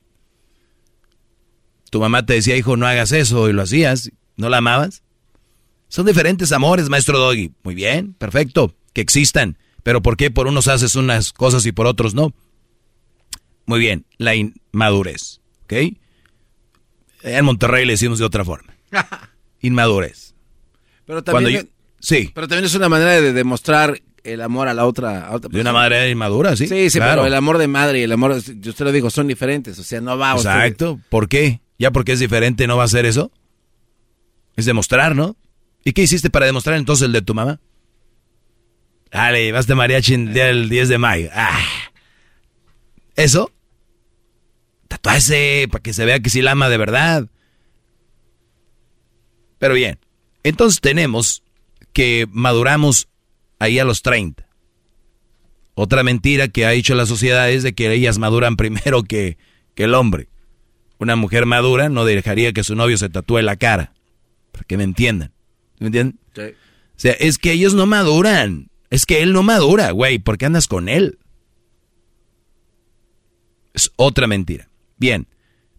tu 1.92 2.00
mamá 2.00 2.26
te 2.26 2.34
decía, 2.34 2.56
hijo, 2.56 2.78
no 2.78 2.88
hagas 2.88 3.12
eso 3.12 3.50
y 3.50 3.54
lo 3.54 3.62
hacías, 3.62 4.12
¿no 4.38 4.50
la 4.50 4.58
amabas? 4.58 5.04
Son 5.90 6.06
diferentes 6.06 6.54
amores, 6.54 6.88
maestro 6.90 7.20
Doggy. 7.20 7.54
Muy 7.64 7.76
bien, 7.76 8.14
perfecto, 8.14 8.74
que 8.94 9.02
existan. 9.02 9.58
Pero 9.84 10.02
¿por 10.02 10.16
qué 10.16 10.32
por 10.32 10.48
unos 10.48 10.70
haces 10.70 10.96
unas 10.96 11.34
cosas 11.34 11.66
y 11.66 11.74
por 11.74 11.86
otros 11.88 12.14
no? 12.14 12.34
Muy 13.66 13.80
bien, 13.80 14.06
la 14.18 14.36
inmadurez, 14.36 15.42
¿ok? 15.66 15.74
En 17.24 17.46
Monterrey 17.46 17.86
le 17.86 17.94
decimos 17.94 18.20
de 18.20 18.26
otra 18.26 18.46
forma. 18.46 18.74
Inmadurez. 19.60 20.34
Pero 21.06 21.24
también, 21.24 21.70
sí. 22.02 22.32
pero 22.34 22.48
también 22.48 22.66
es 22.66 22.76
una 22.76 22.90
manera 22.90 23.22
de 23.22 23.32
demostrar 23.34 24.02
el 24.24 24.42
amor 24.42 24.68
a 24.68 24.74
la 24.74 24.86
otra, 24.86 25.32
De 25.50 25.62
una 25.62 25.74
madre 25.74 26.10
inmadura, 26.10 26.56
sí. 26.56 26.68
Sí, 26.68 26.90
sí, 26.90 27.00
pero 27.00 27.26
el 27.26 27.34
amor 27.34 27.58
de 27.58 27.68
madre 27.68 28.00
y 28.00 28.04
el 28.04 28.12
amor, 28.12 28.40
yo 28.60 28.74
te 28.74 28.84
lo 28.84 28.92
digo, 28.92 29.10
son 29.10 29.28
diferentes, 29.28 29.80
o 29.80 29.84
sea, 29.84 30.02
no 30.02 30.18
va 30.18 30.34
Exacto, 30.34 31.00
¿por 31.10 31.28
qué? 31.28 31.62
¿Ya 31.80 31.92
porque 31.92 32.12
es 32.12 32.20
diferente 32.20 32.68
no 32.68 32.78
va 32.78 32.84
a 32.84 32.88
ser 32.88 33.06
eso? 33.06 33.32
Es 34.56 34.66
demostrar, 34.66 35.16
¿no? 35.16 35.36
¿Y 35.84 35.94
qué 35.94 36.04
hiciste 36.04 36.30
para 36.30 36.46
demostrar 36.46 36.78
entonces 36.78 37.06
el 37.06 37.14
de 37.14 37.22
tu 37.22 37.34
mamá? 37.34 37.60
Dale, 39.12 39.52
vas 39.52 39.68
de 39.68 39.76
mariachi 39.76 40.14
el 40.14 40.70
10 40.70 40.90
de 40.90 40.98
mayo. 40.98 41.30
Ah. 41.34 41.60
¿Eso? 43.16 43.52
Tatuarse 44.88 45.68
para 45.72 45.82
que 45.82 45.94
se 45.94 46.06
vea 46.06 46.20
que 46.20 46.30
sí 46.30 46.42
la 46.42 46.52
ama 46.52 46.70
de 46.70 46.78
verdad. 46.78 47.28
Pero 49.58 49.74
bien, 49.74 50.00
entonces 50.44 50.82
tenemos 50.82 51.44
que 51.94 52.28
maduramos 52.30 53.08
ahí 53.60 53.80
a 53.80 53.86
los 53.86 54.02
30. 54.02 54.48
Otra 55.74 56.04
mentira 56.04 56.48
que 56.48 56.66
ha 56.66 56.72
dicho 56.72 56.96
la 56.96 57.06
sociedad 57.06 57.50
es 57.50 57.64
de 57.64 57.74
que 57.74 57.92
ellas 57.92 58.18
maduran 58.18 58.56
primero 58.58 59.04
que, 59.04 59.38
que 59.76 59.84
el 59.86 59.94
hombre. 59.94 60.28
Una 61.00 61.16
mujer 61.16 61.46
madura 61.46 61.90
no 61.90 62.06
dejaría 62.06 62.54
que 62.54 62.64
su 62.64 62.76
novio 62.76 62.98
se 62.98 63.10
tatúe 63.10 63.42
la 63.42 63.56
cara. 63.56 63.94
Para 64.52 64.66
que 64.66 64.78
me 64.78 64.84
entiendan. 64.84 65.32
¿Me 65.80 65.88
entienden? 65.88 66.20
Sí. 66.36 66.42
O 66.42 67.00
sea, 67.02 67.14
es 67.14 67.38
que 67.38 67.52
ellos 67.54 67.74
no 67.74 67.88
maduran. 67.88 68.70
Es 68.92 69.06
que 69.06 69.24
él 69.24 69.34
no 69.34 69.42
madura, 69.42 69.92
güey. 69.92 70.20
¿Por 70.20 70.38
qué 70.38 70.46
andas 70.46 70.68
con 70.68 70.90
él? 70.90 71.18
Es 73.74 73.92
otra 73.96 74.28
mentira. 74.28 74.70
Bien. 74.98 75.28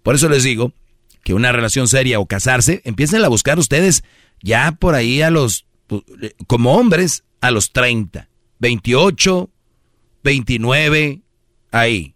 Por 0.02 0.16
eso 0.16 0.28
les 0.28 0.42
digo 0.42 0.72
que 1.22 1.34
una 1.34 1.52
relación 1.52 1.86
seria 1.86 2.18
o 2.18 2.26
casarse, 2.26 2.82
empiecen 2.84 3.24
a 3.24 3.28
buscar 3.28 3.58
ustedes 3.58 4.02
ya 4.42 4.72
por 4.72 4.94
ahí 4.94 5.22
a 5.22 5.30
los 5.30 5.66
como 6.46 6.74
hombres 6.74 7.24
a 7.40 7.50
los 7.50 7.72
30, 7.72 8.28
28, 8.58 9.50
29, 10.22 11.22
ahí. 11.70 12.14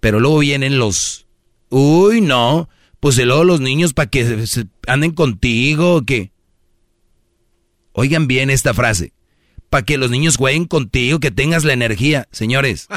Pero 0.00 0.18
luego 0.18 0.38
vienen 0.38 0.78
los, 0.78 1.26
uy, 1.70 2.20
no, 2.20 2.68
pues 3.00 3.16
luego 3.18 3.44
los 3.44 3.60
niños 3.60 3.94
para 3.94 4.10
que 4.10 4.46
se 4.46 4.66
anden 4.86 5.12
contigo, 5.12 6.02
que... 6.04 6.32
Oigan 7.94 8.26
bien 8.26 8.48
esta 8.48 8.72
frase, 8.72 9.12
para 9.68 9.84
que 9.84 9.98
los 9.98 10.10
niños 10.10 10.36
jueguen 10.36 10.64
contigo, 10.64 11.20
que 11.20 11.30
tengas 11.30 11.62
la 11.64 11.74
energía. 11.74 12.26
Señores, 12.32 12.88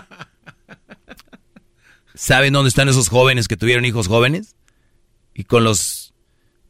¿saben 2.16 2.54
dónde 2.54 2.70
están 2.70 2.88
esos 2.88 3.10
jóvenes 3.10 3.48
que 3.48 3.58
tuvieron 3.58 3.84
hijos 3.86 4.08
jóvenes? 4.08 4.56
Y 5.34 5.44
con 5.44 5.64
los... 5.64 6.14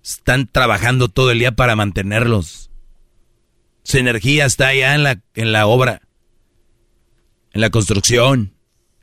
Están 0.03 0.47
trabajando 0.47 1.07
todo 1.07 1.31
el 1.31 1.39
día 1.39 1.51
para 1.51 1.75
mantenerlos. 1.75 2.71
Su 3.85 3.99
energía 3.99 4.45
está 4.47 4.69
allá 4.69 4.95
en 4.95 5.03
la, 5.03 5.21
en 5.35 5.51
la 5.51 5.67
obra, 5.67 6.01
en 7.53 7.61
la 7.61 7.69
construcción, 7.69 8.55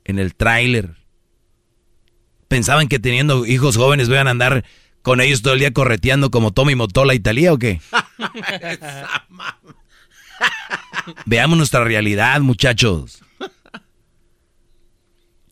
en 0.05 0.19
el 0.19 0.35
tráiler. 0.35 0.97
¿Pensaban 2.49 2.89
que 2.89 2.99
teniendo 2.99 3.47
hijos 3.47 3.77
jóvenes 3.77 4.09
iban 4.09 4.27
a 4.27 4.33
andar 4.33 4.65
con 5.03 5.21
ellos 5.21 5.41
todo 5.41 5.55
el 5.55 5.61
día 5.61 5.73
correteando 5.73 6.33
como 6.33 6.51
Tommy 6.51 6.75
Motola 6.75 7.15
Italia 7.15 7.53
o 7.53 7.59
qué? 7.59 7.81
Veamos 11.27 11.57
nuestra 11.57 11.85
realidad, 11.85 12.41
muchachos. 12.41 13.23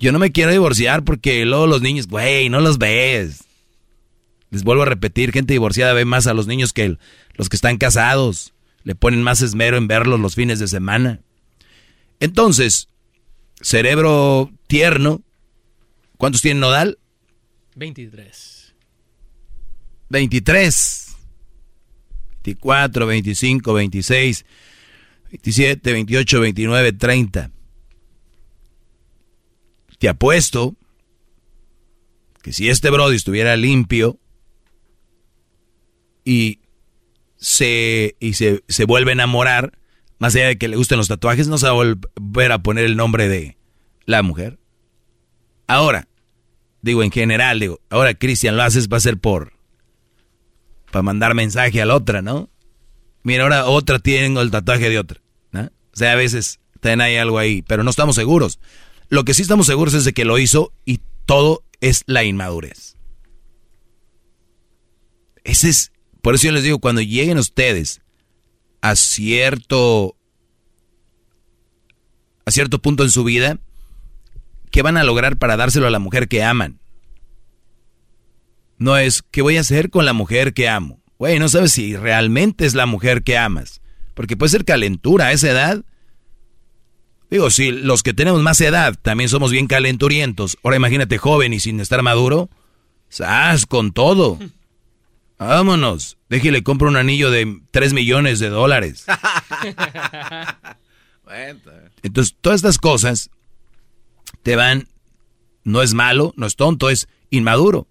Yo 0.00 0.10
no 0.10 0.18
me 0.18 0.32
quiero 0.32 0.50
divorciar 0.50 1.04
porque 1.04 1.44
luego 1.44 1.68
los 1.68 1.82
niños, 1.82 2.08
güey, 2.08 2.48
no 2.48 2.60
los 2.60 2.78
ves. 2.78 3.44
Les 4.50 4.64
vuelvo 4.64 4.82
a 4.82 4.86
repetir, 4.86 5.30
gente 5.30 5.52
divorciada 5.52 5.92
ve 5.92 6.04
más 6.04 6.26
a 6.26 6.34
los 6.34 6.48
niños 6.48 6.72
que 6.72 6.98
los 7.36 7.48
que 7.48 7.54
están 7.54 7.78
casados. 7.78 8.54
Le 8.82 8.94
ponen 8.94 9.22
más 9.22 9.42
esmero 9.42 9.76
en 9.76 9.88
verlos 9.88 10.20
los 10.20 10.34
fines 10.34 10.58
de 10.58 10.68
semana. 10.68 11.20
Entonces, 12.18 12.88
cerebro 13.60 14.50
tierno. 14.66 15.22
¿Cuántos 16.16 16.42
tiene 16.42 16.60
Nodal? 16.60 16.98
23. 17.76 18.74
23. 20.08 21.06
24, 22.42 23.06
25, 23.06 23.72
26, 23.74 24.46
27, 25.30 25.92
28, 25.92 26.40
29, 26.40 26.92
30. 26.92 27.50
Te 29.98 30.08
apuesto 30.08 30.76
que 32.42 32.52
si 32.52 32.70
este 32.70 32.88
Brody 32.90 33.16
estuviera 33.16 33.56
limpio 33.56 34.18
y 36.24 36.59
se, 37.40 38.16
y 38.20 38.35
se, 38.35 38.62
se 38.68 38.85
vuelve 38.85 39.11
a 39.11 39.14
enamorar, 39.14 39.79
más 40.18 40.35
allá 40.35 40.48
de 40.48 40.59
que 40.59 40.68
le 40.68 40.76
gusten 40.76 40.98
los 40.98 41.09
tatuajes, 41.09 41.48
no 41.48 41.59
se 41.59 41.66
va 41.66 41.72
a 41.72 41.74
volver 41.74 42.53
a 42.53 42.62
poner 42.62 42.85
el 42.85 42.96
nombre 42.96 43.29
de 43.29 43.57
la 44.05 44.22
mujer. 44.22 44.59
Ahora, 45.66 46.09
digo 46.83 47.03
en 47.03 47.11
general, 47.11 47.59
digo, 47.59 47.81
ahora 47.90 48.14
Cristian 48.14 48.57
lo 48.57 48.62
haces 48.62 48.88
va 48.88 48.98
a 48.98 49.00
ser 49.00 49.18
por 49.18 49.53
para 50.90 51.03
mandar 51.03 51.35
mensaje 51.35 51.81
a 51.81 51.87
la 51.87 51.94
otra, 51.94 52.20
¿no? 52.20 52.50
Mira, 53.22 53.44
ahora 53.44 53.66
otra 53.66 53.98
tiene 53.98 54.40
el 54.40 54.50
tatuaje 54.50 54.90
de 54.90 54.98
otra, 54.98 55.20
¿no? 55.53 55.62
O 55.62 55.96
sea, 55.96 56.12
a 56.12 56.16
veces 56.16 56.59
tienen 56.81 57.00
ahí 57.00 57.16
algo 57.16 57.38
ahí, 57.38 57.62
pero 57.62 57.85
no 57.85 57.90
estamos 57.90 58.16
seguros. 58.16 58.59
Lo 59.09 59.24
que 59.24 59.35
sí 59.35 59.42
estamos 59.42 59.66
seguros 59.66 59.94
es 59.94 60.05
de 60.05 60.12
que 60.12 60.24
lo 60.24 60.38
hizo 60.38 60.72
y 60.85 61.00
todo 61.26 61.64
es 61.81 62.03
la 62.07 62.24
inmadurez. 62.24 62.96
Ese 65.44 65.68
es, 65.68 65.92
por 66.22 66.35
eso 66.35 66.46
yo 66.46 66.52
les 66.52 66.64
digo, 66.64 66.78
cuando 66.78 67.00
lleguen 67.00 67.38
ustedes 67.38 68.00
a 68.80 68.96
cierto, 68.96 70.16
a 72.44 72.50
cierto 72.50 72.80
punto 72.80 73.04
en 73.04 73.11
su 73.11 73.24
vida, 73.24 73.59
¿qué 74.70 74.83
van 74.83 74.96
a 74.96 75.04
lograr 75.04 75.37
para 75.37 75.56
dárselo 75.56 75.87
a 75.87 75.90
la 75.90 75.98
mujer 75.98 76.28
que 76.28 76.42
aman? 76.42 76.80
No 78.78 78.96
es, 78.96 79.22
¿qué 79.30 79.42
voy 79.42 79.59
a 79.59 79.61
hacer 79.61 79.90
con 79.90 80.06
la 80.06 80.14
mujer 80.14 80.54
que 80.54 80.68
amo? 80.68 81.00
Güey, 81.18 81.38
no 81.38 81.50
sabes 81.50 81.72
si 81.72 81.96
realmente 81.96 82.64
es 82.64 82.74
la 82.74 82.87
mujer 82.87 83.22
que 83.22 83.37
amas. 83.37 83.83
Porque 84.14 84.38
puede 84.38 84.50
ser 84.50 84.64
calentura 84.64 85.26
a 85.26 85.33
esa 85.33 85.50
edad. 85.50 85.85
Digo, 87.30 87.50
si 87.50 87.72
los 87.72 88.02
que 88.02 88.14
tenemos 88.14 88.40
más 88.42 88.59
edad 88.62 88.94
también 89.00 89.28
somos 89.28 89.52
bien 89.52 89.66
calenturientos, 89.66 90.56
ahora 90.62 90.78
imagínate 90.78 91.18
joven 91.18 91.52
y 91.52 91.61
sin 91.61 91.78
estar 91.78 92.02
maduro, 92.02 92.48
¡sas 93.09 93.66
con 93.66 93.92
todo! 93.92 94.38
Vámonos, 95.40 96.18
déjele 96.29 96.62
compro 96.62 96.88
un 96.88 96.96
anillo 96.96 97.31
de 97.31 97.62
3 97.70 97.94
millones 97.94 98.40
de 98.40 98.50
dólares. 98.50 99.07
Entonces, 102.03 102.37
todas 102.42 102.57
estas 102.57 102.76
cosas 102.76 103.31
te 104.42 104.55
van, 104.55 104.87
no 105.64 105.81
es 105.81 105.94
malo, 105.94 106.35
no 106.37 106.46
es 106.46 106.57
tonto, 106.57 106.90
es 106.90 107.09
inmaduro. 107.31 107.88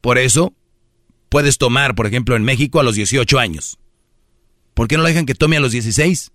Por 0.00 0.18
eso, 0.18 0.54
puedes 1.28 1.56
tomar, 1.56 1.94
por 1.94 2.08
ejemplo, 2.08 2.34
en 2.34 2.42
México 2.42 2.80
a 2.80 2.82
los 2.82 2.96
18 2.96 3.38
años. 3.38 3.78
¿Por 4.74 4.88
qué 4.88 4.96
no 4.96 5.02
lo 5.02 5.08
dejan 5.08 5.26
que 5.26 5.36
tome 5.36 5.56
a 5.56 5.60
los 5.60 5.70
16? 5.70 6.32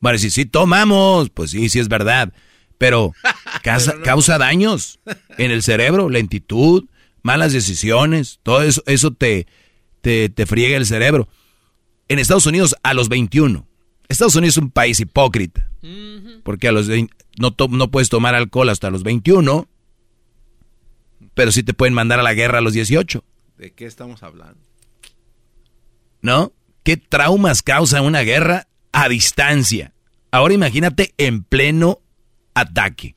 Vale, 0.00 0.18
si 0.18 0.30
sí 0.30 0.44
tomamos, 0.44 1.30
pues 1.30 1.52
sí, 1.52 1.70
sí 1.70 1.78
es 1.78 1.88
verdad. 1.88 2.34
Pero 2.76 3.14
causa, 3.62 4.36
daños 4.36 5.00
en 5.38 5.50
el 5.52 5.62
cerebro, 5.62 6.10
lentitud, 6.10 6.84
malas 7.22 7.52
decisiones, 7.52 8.40
todo 8.42 8.62
eso, 8.62 8.82
eso 8.86 9.10
te, 9.10 9.46
te, 10.00 10.28
te 10.28 10.46
friega 10.46 10.76
el 10.76 10.86
cerebro. 10.86 11.28
En 12.08 12.18
Estados 12.18 12.46
Unidos 12.46 12.74
a 12.82 12.94
los 12.94 13.08
21. 13.08 13.66
Estados 14.08 14.34
Unidos 14.34 14.54
es 14.54 14.62
un 14.62 14.70
país 14.70 14.98
hipócrita. 15.00 15.70
Porque 16.42 16.68
a 16.68 16.72
los 16.72 16.88
no, 17.38 17.54
no 17.70 17.90
puedes 17.90 18.08
tomar 18.08 18.34
alcohol 18.34 18.68
hasta 18.68 18.90
los 18.90 19.02
21 19.02 19.68
pero 21.34 21.52
sí 21.52 21.62
te 21.62 21.74
pueden 21.74 21.94
mandar 21.94 22.20
a 22.20 22.22
la 22.22 22.34
guerra 22.34 22.58
a 22.58 22.60
los 22.60 22.72
18. 22.72 23.24
¿De 23.56 23.72
qué 23.72 23.86
estamos 23.86 24.22
hablando? 24.22 24.60
¿No? 26.22 26.52
¿Qué 26.82 26.96
traumas 26.96 27.62
causa 27.62 28.02
una 28.02 28.20
guerra 28.20 28.68
a 28.92 29.08
distancia? 29.08 29.94
Ahora 30.30 30.54
imagínate 30.54 31.14
en 31.18 31.42
pleno 31.44 32.00
ataque. 32.54 33.16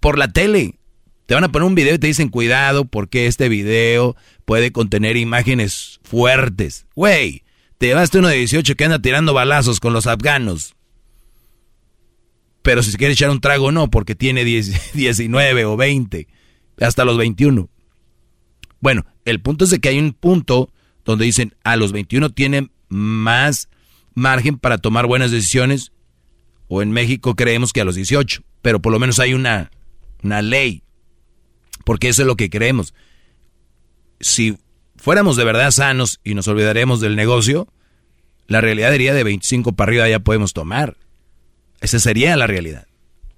Por 0.00 0.18
la 0.18 0.28
tele. 0.28 0.77
Te 1.28 1.34
van 1.34 1.44
a 1.44 1.52
poner 1.52 1.66
un 1.66 1.74
video 1.74 1.94
y 1.94 1.98
te 1.98 2.06
dicen 2.06 2.30
cuidado 2.30 2.86
porque 2.86 3.26
este 3.26 3.50
video 3.50 4.16
puede 4.46 4.72
contener 4.72 5.18
imágenes 5.18 6.00
fuertes. 6.02 6.86
Güey, 6.94 7.42
te 7.76 7.88
llevaste 7.88 8.20
uno 8.20 8.28
de 8.28 8.36
18 8.36 8.74
que 8.76 8.84
anda 8.86 8.98
tirando 8.98 9.34
balazos 9.34 9.78
con 9.78 9.92
los 9.92 10.06
afganos. 10.06 10.74
Pero 12.62 12.82
si 12.82 12.92
se 12.92 12.96
quiere 12.96 13.12
echar 13.12 13.28
un 13.28 13.42
trago, 13.42 13.72
no, 13.72 13.90
porque 13.90 14.14
tiene 14.14 14.42
19 14.42 15.64
o 15.66 15.76
20, 15.76 16.28
hasta 16.80 17.04
los 17.04 17.18
21. 17.18 17.68
Bueno, 18.80 19.04
el 19.26 19.42
punto 19.42 19.66
es 19.66 19.70
de 19.70 19.80
que 19.80 19.90
hay 19.90 19.98
un 19.98 20.14
punto 20.14 20.72
donde 21.04 21.26
dicen 21.26 21.54
a 21.62 21.76
los 21.76 21.92
21 21.92 22.30
tienen 22.30 22.72
más 22.88 23.68
margen 24.14 24.56
para 24.56 24.78
tomar 24.78 25.06
buenas 25.06 25.30
decisiones, 25.30 25.92
o 26.68 26.80
en 26.80 26.90
México 26.90 27.36
creemos 27.36 27.74
que 27.74 27.82
a 27.82 27.84
los 27.84 27.96
18, 27.96 28.42
pero 28.62 28.80
por 28.80 28.94
lo 28.94 28.98
menos 28.98 29.20
hay 29.20 29.34
una, 29.34 29.70
una 30.22 30.40
ley, 30.40 30.84
porque 31.88 32.10
eso 32.10 32.20
es 32.20 32.26
lo 32.26 32.36
que 32.36 32.50
creemos. 32.50 32.92
Si 34.20 34.58
fuéramos 34.96 35.36
de 35.38 35.44
verdad 35.44 35.70
sanos 35.70 36.20
y 36.22 36.34
nos 36.34 36.46
olvidaremos 36.46 37.00
del 37.00 37.16
negocio, 37.16 37.66
la 38.46 38.60
realidad 38.60 38.92
diría 38.92 39.14
de 39.14 39.24
25 39.24 39.72
para 39.72 39.88
arriba 39.88 40.06
ya 40.06 40.18
podemos 40.18 40.52
tomar. 40.52 40.98
Esa 41.80 41.98
sería 41.98 42.36
la 42.36 42.46
realidad. 42.46 42.88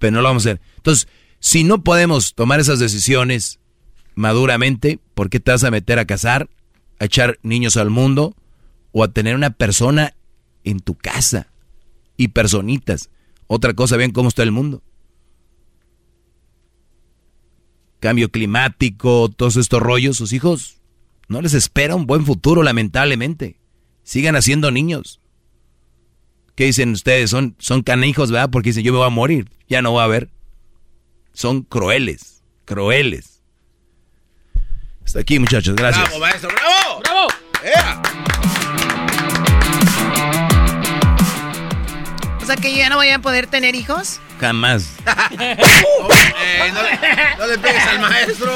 Pero 0.01 0.11
no 0.11 0.23
lo 0.23 0.31
vamos 0.31 0.47
a 0.47 0.51
hacer. 0.51 0.61
Entonces, 0.79 1.07
si 1.39 1.63
no 1.63 1.85
podemos 1.85 2.35
tomar 2.35 2.59
esas 2.59 2.81
decisiones 2.81 3.61
maduramente, 4.17 4.99
¿por 5.15 5.31
qué 5.31 5.39
te 5.39 5.53
vas 5.53 5.63
a 5.63 5.71
meter 5.71 6.01
a 6.01 6.07
casar, 6.07 6.51
a 6.99 7.05
echar 7.05 7.39
niños 7.45 7.77
al 7.77 7.91
mundo 7.91 8.35
o 8.91 9.05
a 9.05 9.13
tener 9.13 9.37
una 9.37 9.51
persona 9.51 10.17
en 10.65 10.81
tu 10.81 10.97
casa 10.97 11.53
y 12.17 12.27
personitas? 12.27 13.11
Otra 13.47 13.75
cosa, 13.75 13.97
ven 13.97 14.11
cómo 14.11 14.29
está 14.29 14.43
el 14.43 14.51
mundo. 14.51 14.83
Cambio 18.01 18.31
climático, 18.31 19.29
todos 19.29 19.57
estos 19.57 19.81
rollos, 19.81 20.17
sus 20.17 20.33
hijos 20.33 20.81
no 21.31 21.41
les 21.41 21.55
espera 21.55 21.95
un 21.95 22.07
buen 22.07 22.27
futuro, 22.27 22.65
lamentablemente. 22.65 23.61
Sigan 24.03 24.35
haciendo 24.35 24.73
niños. 24.73 25.21
¿Qué 26.57 26.65
dicen 26.65 26.91
ustedes? 26.91 27.31
Son, 27.31 27.55
son 27.61 27.83
canijos, 27.83 28.33
¿verdad? 28.33 28.51
Porque 28.51 28.71
dicen, 28.71 28.83
yo 28.83 28.93
me 28.93 28.99
voy 28.99 29.07
a 29.07 29.11
morir, 29.11 29.49
ya 29.69 29.81
no 29.81 29.93
voy 29.93 30.03
a 30.03 30.09
ver. 30.09 30.29
Son 31.33 31.63
crueles, 31.63 32.43
crueles. 32.65 33.43
Hasta 35.05 35.21
aquí, 35.21 35.39
muchachos, 35.39 35.77
gracias. 35.77 36.05
¡Bravo, 36.05 36.19
maestro! 36.19 36.51
¡Bravo! 36.51 37.29
¡Bravo! 37.63 38.39
O 42.42 42.46
sea 42.46 42.57
que 42.57 42.72
yo 42.72 42.79
ya 42.79 42.88
no 42.88 42.96
voy 42.96 43.11
a 43.11 43.18
poder 43.18 43.46
tener 43.46 43.74
hijos. 43.74 44.20
Jamás. 44.40 44.88
no, 47.38 47.46
le, 47.46 47.59
pegues 47.59 47.87
al 47.87 48.00
maestro. 48.00 48.53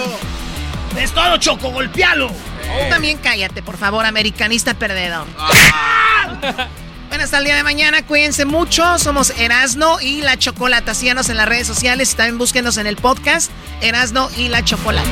Es 0.98 1.12
todo, 1.12 1.36
Choco, 1.38 1.70
golpealo. 1.70 2.28
Tú 2.28 2.88
también 2.88 3.18
cállate, 3.18 3.62
por 3.62 3.76
favor, 3.76 4.06
americanista 4.06 4.74
perdedor. 4.74 5.26
Ah. 5.38 6.68
bueno, 7.08 7.24
hasta 7.24 7.38
el 7.38 7.44
día 7.44 7.56
de 7.56 7.62
mañana, 7.62 8.02
cuídense 8.04 8.44
mucho. 8.44 8.98
Somos 8.98 9.30
Erasno 9.38 10.00
y 10.00 10.22
la 10.22 10.38
Chocolata. 10.38 10.94
Síganos 10.94 11.28
en 11.28 11.36
las 11.36 11.48
redes 11.48 11.66
sociales 11.66 12.12
y 12.12 12.16
también 12.16 12.38
búsquenos 12.38 12.78
en 12.78 12.86
el 12.86 12.96
podcast 12.96 13.50
Erasno 13.80 14.30
y 14.36 14.48
la 14.48 14.64
Chocolata. 14.64 15.10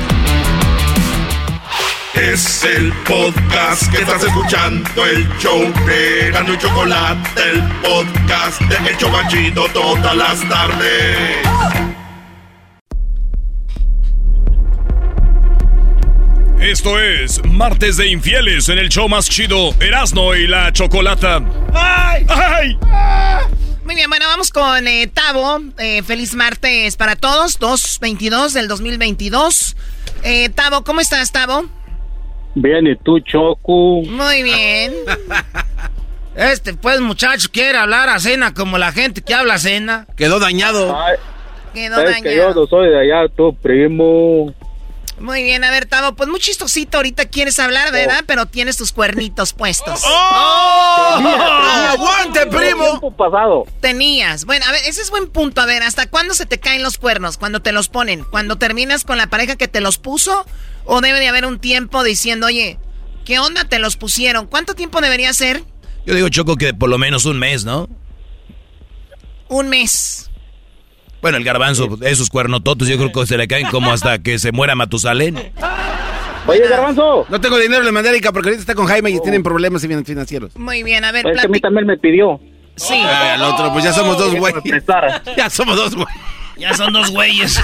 Es 2.15 2.63
el 2.65 2.93
podcast 3.05 3.91
que 3.91 4.03
estás 4.03 4.23
escuchando, 4.23 5.07
el 5.07 5.27
show 5.39 5.73
de 5.87 6.29
Erasno 6.29 6.55
y 6.55 6.59
Chocolate, 6.59 7.41
el 7.51 7.63
podcast 7.83 8.61
de 8.61 8.91
El 8.91 8.97
Chocachito 8.99 9.65
todas 9.73 10.15
las 10.15 10.49
tardes. 10.49 11.39
Esto 16.61 17.01
es 17.01 17.45
Martes 17.45 17.97
de 17.97 18.09
Infieles 18.09 18.69
en 18.69 18.79
el 18.79 18.89
show 18.89 19.09
más 19.09 19.29
chido, 19.29 19.75
Erasno 19.81 20.35
y 20.37 20.47
la 20.47 20.73
Chocolata. 20.73 21.43
¡Ay! 21.75 22.25
¡Ay! 22.29 22.79
Muy 23.85 23.97
bien, 23.97 24.09
bueno, 24.09 24.27
vamos 24.29 24.53
con 24.53 24.87
eh, 24.87 25.09
Tavo. 25.13 25.59
Eh, 25.79 26.03
feliz 26.05 26.35
martes 26.35 26.97
para 26.97 27.17
todos, 27.17 27.59
2.22 27.59 28.53
del 28.53 28.69
2022. 28.69 29.77
Eh, 30.23 30.51
Tavo, 30.51 30.85
¿cómo 30.85 31.01
estás, 31.01 31.33
Tavo? 31.33 31.65
Bien, 32.55 32.87
¿y 32.87 32.95
tú, 32.97 33.19
Choco? 33.21 34.03
Muy 34.03 34.43
bien. 34.45 34.93
este, 36.37 36.75
pues, 36.75 37.01
muchacho, 37.01 37.49
quiere 37.53 37.77
hablar 37.77 38.09
a 38.09 38.21
cena 38.21 38.55
como 38.55 38.79
la 38.79 38.93
gente 38.93 39.21
que 39.21 39.35
habla 39.35 39.55
a 39.55 39.59
cena. 39.59 40.07
Quedó 40.17 40.39
dañado. 40.39 40.97
Quedó 41.75 41.97
dañado. 41.97 42.23
que 42.23 42.37
yo 42.37 42.55
no 42.55 42.67
soy 42.69 42.89
de 42.89 43.01
allá, 43.01 43.29
tu 43.35 43.53
primo. 43.57 44.55
Muy 45.19 45.43
bien, 45.43 45.63
a 45.63 45.71
ver, 45.71 45.87
Tavo, 45.87 46.15
pues 46.15 46.29
muy 46.29 46.41
chistosito 46.41 46.97
ahorita 46.97 47.27
quieres 47.27 47.59
hablar, 47.59 47.93
¿verdad? 47.93 48.21
Oh. 48.23 48.25
Pero 48.27 48.47
tienes 48.47 48.77
tus 48.77 48.93
cuernitos 48.93 49.53
puestos. 49.53 50.03
¡Oh! 50.05 51.21
¡Aguante, 51.91 52.47
primo! 52.47 53.15
pasado. 53.17 53.65
Tenías. 53.81 54.45
Bueno, 54.45 54.65
a 54.67 54.73
ver, 54.73 54.81
ese 54.87 55.03
es 55.03 55.11
buen 55.11 55.29
punto. 55.31 55.61
A 55.61 55.67
ver, 55.67 55.83
¿hasta 55.83 56.09
cuándo 56.09 56.35
se 56.35 56.47
te 56.47 56.59
caen 56.59 56.83
los 56.83 56.99
cuernos? 56.99 57.39
¿Cuando 57.39 57.61
te 57.61 57.73
los 57.73 57.89
ponen? 57.89 58.25
¿Cuando 58.25 58.57
terminas 58.57 59.05
con 59.05 59.19
la 59.19 59.29
pareja 59.29 59.57
que 59.57 59.69
te 59.69 59.81
los 59.81 59.99
puso? 59.99 60.45
¿O 60.85 61.01
debe 61.01 61.21
de 61.21 61.29
haber 61.29 61.47
un 61.47 61.61
tiempo 61.61 62.03
diciendo, 62.03 62.47
oye, 62.47 62.79
¿qué 63.25 63.39
onda 63.39 63.65
te 63.65 63.79
los 63.79 63.97
pusieron? 63.97 64.47
¿Cuánto 64.47 64.75
tiempo 64.75 65.01
debería 65.01 65.33
ser? 65.33 65.63
Yo 66.05 66.15
digo, 66.15 66.29
Choco, 66.31 66.57
que 66.57 66.75
por 66.75 66.91
lo 66.91 66.99
menos 66.99 67.27
un 67.27 67.39
mes, 67.39 67.65
¿no? 67.65 67.89
Un 69.49 69.69
mes. 69.69 70.32
Bueno, 71.23 71.39
el 71.39 71.45
garbanzo, 71.45 71.99
esos 72.03 72.29
cuernototos 72.29 72.89
yo 72.89 72.99
creo 72.99 73.13
que 73.13 73.27
se 73.27 73.39
le 73.39 73.47
caen 73.47 73.69
como 73.69 73.93
hasta 73.93 74.19
que 74.19 74.41
se 74.41 74.51
muera 74.51 74.75
Matusalén. 74.75 75.53
Oye, 76.47 76.69
garbanzo. 76.69 77.25
No 77.29 77.41
tengo 77.41 77.59
dinero 77.59 77.87
en 77.87 77.95
Mandérica 77.95 78.33
porque 78.33 78.49
ahorita 78.49 78.61
está 78.61 78.75
con 78.75 78.87
Jaime 78.87 79.11
y 79.11 79.21
tienen 79.21 79.45
problemas 79.45 79.83
financieros. 79.83 80.57
Muy 80.57 80.83
bien, 80.83 81.05
a 81.05 81.13
ver, 81.13 81.25
es 81.29 81.41
que 81.41 81.47
a 81.47 81.49
mí 81.49 81.61
también 81.61 81.87
me 81.87 81.97
pidió. 81.97 82.41
Sí. 82.75 82.95
al 82.95 83.41
otro, 83.43 83.73
pues 83.73 83.85
ya 83.85 83.93
somos 83.93 84.19
dos 84.19 84.35
güeyes. 84.35 84.85
Ya 85.37 85.49
somos 85.49 85.77
dos 85.77 85.95
güeyes. 85.95 86.21
Ya 86.59 86.75
son 86.75 86.93
dos 86.93 87.11
güeyes. 87.11 87.61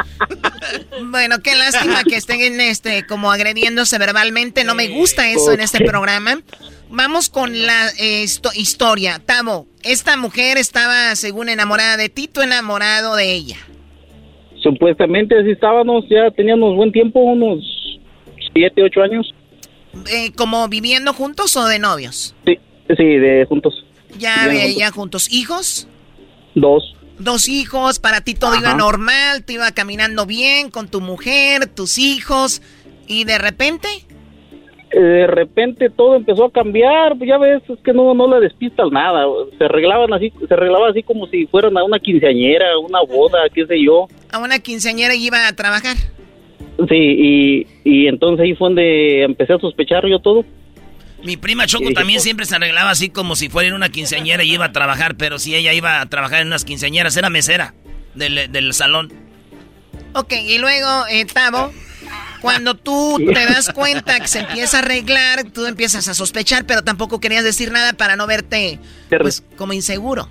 bueno, 1.04 1.38
qué 1.40 1.54
lástima 1.54 2.02
que 2.04 2.16
estén 2.16 2.40
en 2.40 2.60
este 2.60 3.06
como 3.06 3.30
agrediéndose 3.30 3.96
verbalmente. 3.98 4.64
No 4.64 4.74
me 4.74 4.88
gusta 4.88 5.28
eso 5.28 5.52
en 5.52 5.60
este 5.60 5.84
programa. 5.84 6.40
Vamos 6.90 7.28
con 7.30 7.66
la 7.66 7.88
eh, 7.98 8.24
historia. 8.54 9.20
Tamo, 9.24 9.66
esta 9.84 10.16
mujer 10.16 10.58
estaba, 10.58 11.14
según 11.14 11.48
enamorada 11.48 11.96
de 11.96 12.08
ti, 12.08 12.26
tú 12.26 12.42
enamorado 12.42 13.14
de 13.14 13.32
ella. 13.32 13.56
Supuestamente 14.60 15.38
así 15.38 15.50
estábamos, 15.50 16.04
ya 16.10 16.30
teníamos 16.32 16.74
buen 16.74 16.90
tiempo, 16.90 17.20
unos 17.20 17.64
siete, 18.52 18.82
ocho 18.82 19.02
años. 19.02 19.32
Eh, 20.10 20.32
¿Como 20.36 20.68
viviendo 20.68 21.12
juntos 21.12 21.56
o 21.56 21.66
de 21.66 21.78
novios? 21.78 22.34
Sí, 22.44 22.58
sí, 22.96 23.04
de 23.04 23.46
juntos. 23.48 23.84
Ya, 24.18 24.52
ya 24.76 24.90
juntos. 24.90 25.32
¿Hijos? 25.32 25.86
Dos. 26.56 26.96
Dos 27.20 27.48
hijos, 27.48 28.00
para 28.00 28.22
ti 28.22 28.34
todo 28.34 28.56
iba 28.56 28.74
normal, 28.74 29.44
te 29.44 29.52
iba 29.52 29.70
caminando 29.72 30.26
bien 30.26 30.70
con 30.70 30.88
tu 30.88 31.00
mujer, 31.00 31.66
tus 31.66 31.98
hijos, 31.98 32.62
y 33.06 33.24
de 33.24 33.38
repente 33.38 33.88
de 34.98 35.26
repente 35.26 35.88
todo 35.90 36.16
empezó 36.16 36.46
a 36.46 36.52
cambiar, 36.52 37.16
ya 37.18 37.38
ves, 37.38 37.62
es 37.68 37.78
que 37.84 37.92
no, 37.92 38.12
no 38.14 38.26
le 38.28 38.40
despistas 38.40 38.90
nada, 38.90 39.24
se 39.56 39.64
arreglaban 39.64 40.12
así, 40.12 40.32
se 40.46 40.52
arreglaba 40.52 40.88
así 40.88 41.02
como 41.02 41.26
si 41.28 41.46
fueran 41.46 41.76
a 41.78 41.84
una 41.84 41.98
quinceañera, 41.98 42.78
una 42.78 43.00
boda, 43.02 43.40
qué 43.54 43.66
sé 43.66 43.82
yo. 43.82 44.08
A 44.32 44.38
una 44.38 44.58
quinceañera 44.58 45.14
iba 45.14 45.46
a 45.46 45.52
trabajar. 45.54 45.96
Sí, 46.88 46.96
y, 46.96 47.66
y 47.84 48.06
entonces 48.06 48.44
ahí 48.44 48.54
fue 48.54 48.68
donde 48.68 49.22
empecé 49.22 49.52
a 49.52 49.58
sospechar 49.58 50.06
yo 50.06 50.18
todo. 50.18 50.44
Mi 51.22 51.36
prima 51.36 51.66
Choco 51.66 51.92
también 51.92 52.16
pues". 52.16 52.22
siempre 52.22 52.46
se 52.46 52.56
arreglaba 52.56 52.90
así 52.90 53.10
como 53.10 53.36
si 53.36 53.48
fuera 53.48 53.68
en 53.68 53.74
una 53.74 53.90
quinceañera 53.90 54.42
y 54.42 54.54
iba 54.54 54.64
a 54.66 54.72
trabajar, 54.72 55.16
pero 55.16 55.38
si 55.38 55.54
ella 55.54 55.72
iba 55.74 56.00
a 56.00 56.06
trabajar 56.06 56.40
en 56.40 56.48
unas 56.48 56.64
quinceañeras, 56.64 57.16
era 57.16 57.28
mesera 57.28 57.74
del, 58.14 58.50
del 58.50 58.72
salón. 58.72 59.12
Ok, 60.14 60.32
y 60.32 60.58
luego, 60.58 60.88
eh, 61.10 61.24
Tavo, 61.26 61.70
cuando 62.40 62.74
tú 62.74 63.16
te 63.18 63.32
das 63.32 63.72
cuenta 63.72 64.18
que 64.20 64.28
se 64.28 64.40
empieza 64.40 64.78
a 64.78 64.80
arreglar, 64.80 65.50
tú 65.52 65.66
empiezas 65.66 66.08
a 66.08 66.14
sospechar, 66.14 66.64
pero 66.66 66.82
tampoco 66.82 67.20
querías 67.20 67.44
decir 67.44 67.72
nada 67.72 67.92
para 67.92 68.16
no 68.16 68.26
verte 68.26 68.78
pues 69.08 69.44
como 69.56 69.72
inseguro. 69.72 70.28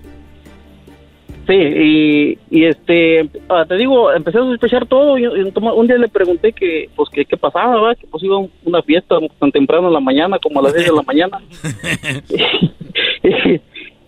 Sí, 1.49 1.55
y, 1.55 2.37
y 2.51 2.65
este, 2.65 3.27
ah, 3.49 3.65
te 3.67 3.75
digo, 3.75 4.13
empecé 4.13 4.37
a 4.37 4.41
sospechar 4.41 4.85
todo. 4.85 5.17
Y, 5.17 5.25
un 5.25 5.87
día 5.87 5.97
le 5.97 6.07
pregunté 6.07 6.53
que, 6.53 6.91
pues, 6.95 7.09
qué 7.09 7.25
pasaba, 7.37 7.73
¿verdad? 7.73 7.97
Que 7.99 8.05
pues 8.05 8.23
iba 8.23 8.35
a 8.37 8.47
una 8.65 8.83
fiesta 8.83 9.15
tan 9.39 9.51
temprano 9.51 9.87
en 9.87 9.93
la 9.95 9.99
mañana, 9.99 10.37
como 10.37 10.59
a 10.59 10.63
las 10.63 10.75
10 10.75 10.85
de 10.85 10.95
la 10.95 11.01
mañana. 11.01 11.41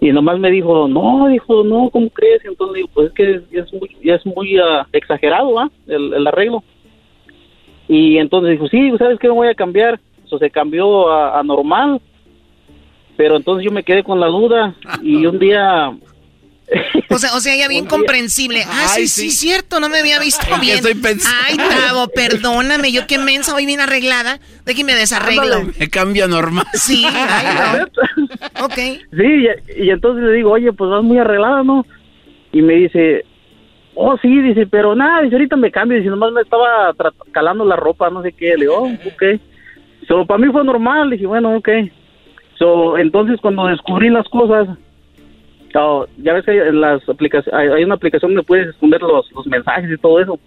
y, 0.02 0.12
nomás 0.12 0.38
me 0.38 0.52
dijo, 0.52 0.88
no, 0.88 1.30
dijo, 1.30 1.64
no, 1.64 1.90
¿cómo 1.90 2.12
crees? 2.12 2.46
entonces 2.46 2.76
digo, 2.76 2.90
pues 2.94 3.08
es 3.08 3.14
que 3.14 3.42
ya 3.52 3.64
es 3.64 3.74
muy, 3.74 3.90
ya 4.04 4.16
es 4.16 4.26
muy 4.28 4.60
ah, 4.60 4.86
exagerado, 4.94 5.54
¿va? 5.54 5.72
el 5.88 6.28
arreglo. 6.28 6.64
Y 7.92 8.20
entonces 8.20 8.52
dijo, 8.52 8.70
sí, 8.70 8.90
¿sabes 8.98 9.20
qué? 9.20 9.28
No 9.28 9.36
voy 9.36 9.50
a 9.50 9.54
cambiar. 9.54 10.00
Eso 10.26 10.38
se 10.38 10.50
cambió 10.50 11.12
a, 11.12 11.44
normal. 11.44 12.02
Pero 13.18 13.36
entonces 13.36 13.66
yo 13.66 13.72
me 13.72 13.84
quedé 13.84 14.02
con 14.02 14.18
la 14.18 14.28
duda 14.28 14.74
y 15.04 15.26
un 15.26 15.38
día... 15.38 15.92
O 17.10 17.18
sea, 17.18 17.36
o 17.36 17.42
sea, 17.42 17.54
ya 17.54 17.68
bien 17.68 17.86
comprensible. 17.98 18.64
Ah, 18.66 18.88
sí, 18.88 19.10
sí, 19.10 19.30
cierto, 19.30 19.82
no 19.82 19.90
me 19.90 20.00
había 20.00 20.20
visto 20.20 20.46
bien. 20.62 20.78
Estoy 20.78 20.94
Ay, 21.46 21.58
Tavo, 21.58 22.08
perdóname, 22.08 22.94
yo 22.94 23.08
qué 23.08 23.18
mensa, 23.18 23.52
voy 23.52 23.66
bien 23.66 23.82
arreglada. 23.82 24.40
Déjame 24.66 24.96
desarreglo. 24.96 25.66
Me 25.78 25.90
cambio 25.90 26.30
normal. 26.30 26.68
Sí, 26.72 27.04
ay, 27.14 27.82
Ok. 28.62 28.76
Sí, 29.12 29.48
y, 29.76 29.84
y, 29.84 29.90
entonces 29.90 30.24
le 30.24 30.32
digo, 30.32 30.52
oye, 30.52 30.72
pues 30.72 30.90
vas 30.90 31.04
muy 31.04 31.18
arreglada, 31.18 31.62
¿no? 31.64 31.86
Y 32.54 32.62
me 32.62 32.76
dice, 32.76 33.26
Oh, 33.94 34.18
sí, 34.22 34.42
dice, 34.42 34.68
pero 34.68 34.96
nada, 34.96 35.22
dice, 35.22 35.36
ahorita 35.36 35.58
me 35.58 35.72
cambio, 35.72 35.98
dice, 35.98 36.10
nomás 36.10 36.32
me 36.32 36.42
estaba 36.42 36.96
calando 37.32 37.66
la 37.66 37.76
ropa, 37.76 38.10
no 38.10 38.22
sé 38.22 38.32
qué, 38.32 38.56
le 38.56 38.62
digo, 38.62 38.76
oh, 38.78 38.92
ok. 39.08 39.42
So, 40.08 40.26
para 40.26 40.40
mí 40.40 40.52
fue 40.52 40.64
normal, 40.64 41.10
dije, 41.10 41.26
bueno, 41.26 41.56
ok. 41.58 41.70
So, 42.58 42.98
entonces 42.98 43.40
cuando 43.42 43.68
descubrí 43.68 44.10
las 44.10 44.28
cosas, 44.30 44.70
oh, 45.76 46.06
ya 46.18 46.34
ves 46.34 46.46
que 46.46 46.52
hay, 46.52 46.72
las 46.72 47.08
aplicaciones, 47.08 47.74
hay, 47.74 47.84
una 47.84 47.96
aplicación 47.96 48.34
donde 48.34 48.48
puedes 48.48 48.70
esconder 48.70 49.02
los, 49.02 49.30
los 49.34 49.46
mensajes 49.48 49.92
y 49.92 49.98
todo 49.98 50.22
eso. 50.22 50.40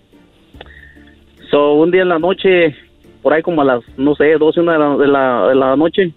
So, 1.50 1.74
un 1.74 1.90
día 1.90 2.02
en 2.02 2.08
la 2.08 2.18
noche, 2.18 2.74
por 3.22 3.34
ahí 3.34 3.42
como 3.42 3.60
a 3.60 3.64
las, 3.64 3.98
no 3.98 4.14
sé, 4.14 4.32
12, 4.38 4.60
una 4.60 4.96
de 4.96 5.06
la, 5.06 5.48
de 5.48 5.54
la 5.54 5.76
noche, 5.76 6.12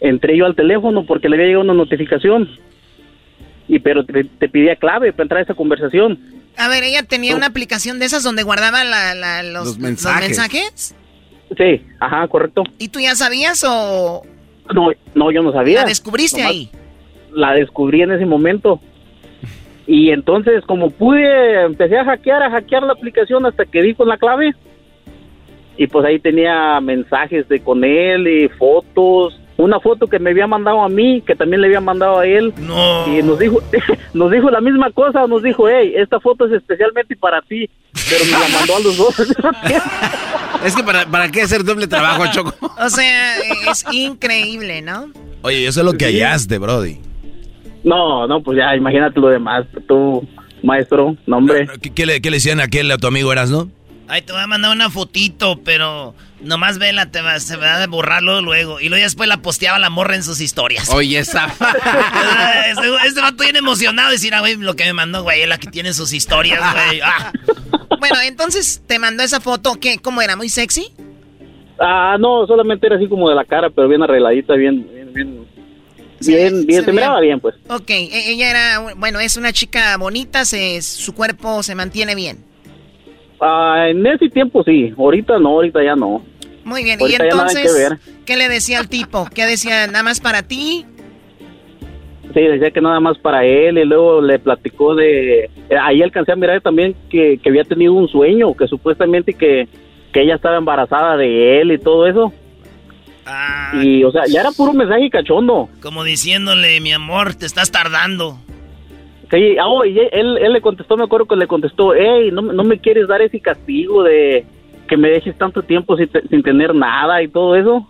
entré 0.00 0.36
yo 0.36 0.46
al 0.46 0.54
teléfono 0.54 1.04
porque 1.04 1.28
le 1.28 1.36
había 1.36 1.46
llegado 1.46 1.64
una 1.64 1.74
notificación 1.74 2.48
y 3.70 3.78
pero 3.78 4.04
te, 4.04 4.24
pedía 4.48 4.74
clave 4.74 5.12
para 5.12 5.22
entrar 5.22 5.38
a 5.38 5.44
esa 5.44 5.54
conversación. 5.54 6.18
A 6.56 6.68
ver, 6.68 6.82
ella 6.82 7.04
tenía 7.04 7.36
una 7.36 7.46
aplicación 7.46 8.00
de 8.00 8.06
esas 8.06 8.24
donde 8.24 8.42
guardaba 8.42 8.82
los, 9.44 9.78
mensajes. 9.78 10.94
Sí, 11.56 11.86
ajá, 12.00 12.26
correcto. 12.26 12.64
¿Y 12.78 12.88
tú 12.88 12.98
ya 12.98 13.14
sabías 13.14 13.64
o...? 13.66 14.22
No, 14.74 14.88
no, 15.14 15.30
yo 15.30 15.42
no 15.42 15.52
sabía. 15.52 15.82
¿La 15.82 15.86
descubriste 15.86 16.42
ahí? 16.42 16.70
La 17.32 17.52
descubrí 17.52 18.02
en 18.02 18.12
ese 18.12 18.26
momento. 18.26 18.80
Y 19.86 20.10
entonces, 20.10 20.62
como 20.66 20.90
pude, 20.90 21.64
empecé 21.64 21.98
a 21.98 22.04
hackear, 22.04 22.44
a 22.44 22.50
hackear 22.50 22.84
la 22.84 22.92
aplicación 22.92 23.44
hasta 23.44 23.64
que 23.64 23.82
di 23.82 23.94
con 23.94 24.06
la 24.06 24.18
clave. 24.18 24.54
Y 25.76 25.88
pues 25.88 26.06
ahí 26.06 26.20
tenía 26.20 26.80
mensajes 26.80 27.48
de 27.48 27.58
con 27.60 27.82
él 27.82 28.28
y 28.28 28.48
fotos 28.50 29.40
una 29.60 29.80
foto 29.80 30.06
que 30.06 30.18
me 30.18 30.30
había 30.30 30.46
mandado 30.46 30.82
a 30.82 30.88
mí, 30.88 31.22
que 31.22 31.34
también 31.34 31.60
le 31.60 31.68
había 31.68 31.80
mandado 31.80 32.20
a 32.20 32.26
él. 32.26 32.52
No. 32.58 33.06
Y 33.06 33.22
nos 33.22 33.38
dijo, 33.38 33.62
nos 34.14 34.30
dijo 34.30 34.50
la 34.50 34.60
misma 34.60 34.90
cosa, 34.90 35.26
nos 35.26 35.42
dijo, 35.42 35.68
hey, 35.68 35.92
esta 35.96 36.20
foto 36.20 36.46
es 36.46 36.52
especialmente 36.52 37.16
para 37.16 37.42
ti, 37.42 37.68
pero 37.92 38.24
me 38.24 38.30
la 38.32 38.58
mandó 38.58 38.76
a 38.76 38.80
los 38.80 38.96
dos. 38.96 39.20
es 40.64 40.76
que 40.76 40.82
para, 40.82 41.06
para 41.06 41.30
qué 41.30 41.42
hacer 41.42 41.64
doble 41.64 41.86
trabajo, 41.86 42.24
Choco. 42.32 42.54
O 42.78 42.88
sea, 42.88 43.38
es 43.70 43.84
increíble, 43.92 44.82
¿no? 44.82 45.10
Oye, 45.42 45.66
eso 45.66 45.80
es 45.80 45.86
lo 45.86 45.92
que 45.94 46.06
hallaste, 46.06 46.58
Brody. 46.58 46.98
No, 47.82 48.26
no, 48.26 48.42
pues 48.42 48.58
ya, 48.58 48.76
imagínate 48.76 49.18
lo 49.20 49.28
demás, 49.28 49.66
tú, 49.88 50.26
maestro, 50.62 51.16
nombre. 51.26 51.66
¿Qué, 51.94 52.04
le, 52.04 52.20
¿Qué 52.20 52.30
le 52.30 52.36
decían 52.36 52.60
a 52.60 52.64
aquel, 52.64 52.90
a 52.90 52.98
tu 52.98 53.06
amigo 53.06 53.32
Eras, 53.32 53.50
no? 53.50 53.70
Ay, 54.06 54.22
te 54.22 54.32
voy 54.32 54.42
a 54.42 54.46
mandar 54.46 54.74
una 54.74 54.90
fotito, 54.90 55.60
pero 55.64 56.14
Nomás 56.42 56.78
vela, 56.78 57.10
te 57.10 57.20
va, 57.20 57.38
se 57.38 57.56
va 57.56 57.82
a 57.82 57.86
borrarlo 57.86 58.40
luego. 58.40 58.80
Y 58.80 58.88
luego 58.88 59.04
después 59.04 59.28
la 59.28 59.42
posteaba 59.42 59.78
la 59.78 59.90
morra 59.90 60.14
en 60.14 60.22
sus 60.22 60.40
historias. 60.40 60.88
Oye, 60.88 61.18
esa. 61.18 61.46
este, 62.68 62.88
este 63.06 63.20
vato 63.20 63.42
bien 63.42 63.56
emocionado. 63.56 64.10
Decir, 64.10 64.34
ah, 64.34 64.40
güey, 64.40 64.56
lo 64.56 64.74
que 64.74 64.84
me 64.84 64.92
mandó, 64.92 65.22
güey, 65.22 65.42
es 65.42 65.48
la 65.48 65.58
que 65.58 65.70
tiene 65.70 65.92
sus 65.92 66.12
historias, 66.12 66.60
güey. 66.60 67.00
Ah. 67.02 67.32
Bueno, 67.98 68.16
entonces 68.24 68.82
te 68.86 68.98
mandó 68.98 69.22
esa 69.22 69.40
foto. 69.40 69.74
¿Qué? 69.80 69.98
¿Cómo 69.98 70.22
era? 70.22 70.36
¿Muy 70.36 70.48
sexy? 70.48 70.92
Ah, 71.78 72.16
no, 72.18 72.46
solamente 72.46 72.86
era 72.86 72.96
así 72.96 73.08
como 73.08 73.28
de 73.28 73.34
la 73.34 73.44
cara, 73.44 73.70
pero 73.70 73.88
bien 73.88 74.02
arregladita, 74.02 74.54
bien, 74.54 74.86
bien, 74.92 75.12
bien. 75.14 75.46
bien, 76.20 76.66
bien, 76.66 76.84
se 76.84 76.92
miraba 76.92 77.20
bien, 77.20 77.40
pues. 77.40 77.54
Ok, 77.70 77.88
e- 77.88 78.32
ella 78.32 78.50
era, 78.50 78.94
bueno, 78.96 79.18
es 79.18 79.38
una 79.38 79.52
chica 79.52 79.96
bonita, 79.96 80.44
se, 80.44 80.82
su 80.82 81.14
cuerpo 81.14 81.62
se 81.62 81.74
mantiene 81.74 82.14
bien. 82.14 82.49
Ah, 83.40 83.86
en 83.88 84.06
ese 84.06 84.28
tiempo 84.28 84.62
sí, 84.64 84.92
ahorita 84.96 85.38
no, 85.38 85.48
ahorita 85.50 85.82
ya 85.82 85.96
no. 85.96 86.22
Muy 86.64 86.84
bien, 86.84 87.00
Ahorita 87.00 87.24
y 87.24 87.28
que 87.28 87.32
entonces, 87.34 87.74
ver. 87.74 87.98
¿qué 88.26 88.36
le 88.36 88.48
decía 88.48 88.78
al 88.78 88.88
tipo? 88.88 89.26
¿Qué 89.34 89.46
decía? 89.46 89.86
¿Nada 89.86 90.02
más 90.02 90.20
para 90.20 90.42
ti? 90.42 90.84
Sí, 92.34 92.40
decía 92.40 92.70
que 92.70 92.80
nada 92.80 93.00
más 93.00 93.18
para 93.18 93.44
él 93.44 93.78
y 93.78 93.84
luego 93.84 94.20
le 94.20 94.38
platicó 94.38 94.94
de... 94.94 95.44
eh, 95.46 95.76
Ahí 95.82 96.00
alcancé 96.02 96.32
a 96.32 96.36
mirar 96.36 96.60
también 96.60 96.94
que, 97.10 97.38
que 97.42 97.48
había 97.48 97.64
tenido 97.64 97.92
un 97.94 98.06
sueño, 98.08 98.54
que 98.54 98.68
supuestamente 98.68 99.34
que, 99.34 99.66
que 100.12 100.22
ella 100.22 100.36
estaba 100.36 100.58
embarazada 100.58 101.16
de 101.16 101.60
él 101.60 101.72
y 101.72 101.78
todo 101.78 102.06
eso. 102.06 102.32
Y, 103.82 104.02
o 104.04 104.10
sea, 104.12 104.22
ya 104.28 104.40
era 104.40 104.50
puro 104.50 104.72
mensaje 104.72 105.08
cachondo. 105.10 105.68
Como 105.80 106.04
diciéndole, 106.04 106.80
mi 106.80 106.92
amor, 106.92 107.34
te 107.34 107.46
estás 107.46 107.70
tardando. 107.70 108.38
Sí, 109.30 109.56
ah, 109.58 109.68
oh, 109.68 109.84
y 109.84 109.98
él, 109.98 110.38
él 110.38 110.52
le 110.52 110.60
contestó, 110.60 110.96
me 110.96 111.04
acuerdo 111.04 111.26
que 111.26 111.36
le 111.36 111.46
contestó, 111.46 111.94
hey, 111.94 112.30
no, 112.32 112.42
no 112.42 112.64
me 112.64 112.78
quieres 112.78 113.06
dar 113.06 113.22
ese 113.22 113.38
castigo 113.40 114.02
de 114.02 114.44
que 114.88 114.96
me 114.96 115.08
dejes 115.08 115.38
tanto 115.38 115.62
tiempo 115.62 115.96
sin, 115.96 116.08
te- 116.08 116.26
sin 116.28 116.42
tener 116.42 116.74
nada 116.74 117.22
y 117.22 117.28
todo 117.28 117.54
eso. 117.54 117.88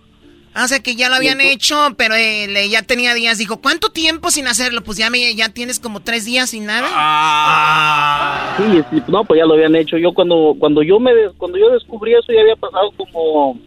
Ah, 0.52 0.64
o 0.64 0.68
sea, 0.68 0.80
que 0.80 0.96
ya 0.96 1.08
lo 1.08 1.14
habían 1.14 1.40
hecho, 1.40 1.76
pero 1.96 2.14
él 2.16 2.56
eh, 2.56 2.68
ya 2.68 2.82
tenía 2.82 3.14
días. 3.14 3.38
Dijo, 3.38 3.60
¿cuánto 3.62 3.90
tiempo 3.90 4.30
sin 4.32 4.48
hacerlo? 4.48 4.82
Pues 4.82 4.98
ya, 4.98 5.08
me, 5.08 5.32
ya 5.34 5.48
tienes 5.48 5.78
como 5.78 6.00
tres 6.00 6.24
días 6.24 6.50
sin 6.50 6.66
nada. 6.66 6.88
Ah. 6.92 8.56
Sí, 8.58 8.82
sí, 8.90 9.02
no, 9.06 9.24
pues 9.24 9.38
ya 9.38 9.46
lo 9.46 9.54
habían 9.54 9.76
hecho. 9.76 9.96
Yo 9.96 10.12
cuando 10.12 10.56
cuando 10.58 10.82
yo 10.82 10.98
me 10.98 11.14
des- 11.14 11.32
cuando 11.38 11.56
yo 11.56 11.70
descubrí 11.70 12.12
eso 12.14 12.32
ya 12.32 12.40
había 12.40 12.56
pasado 12.56 12.90
como 12.96 13.58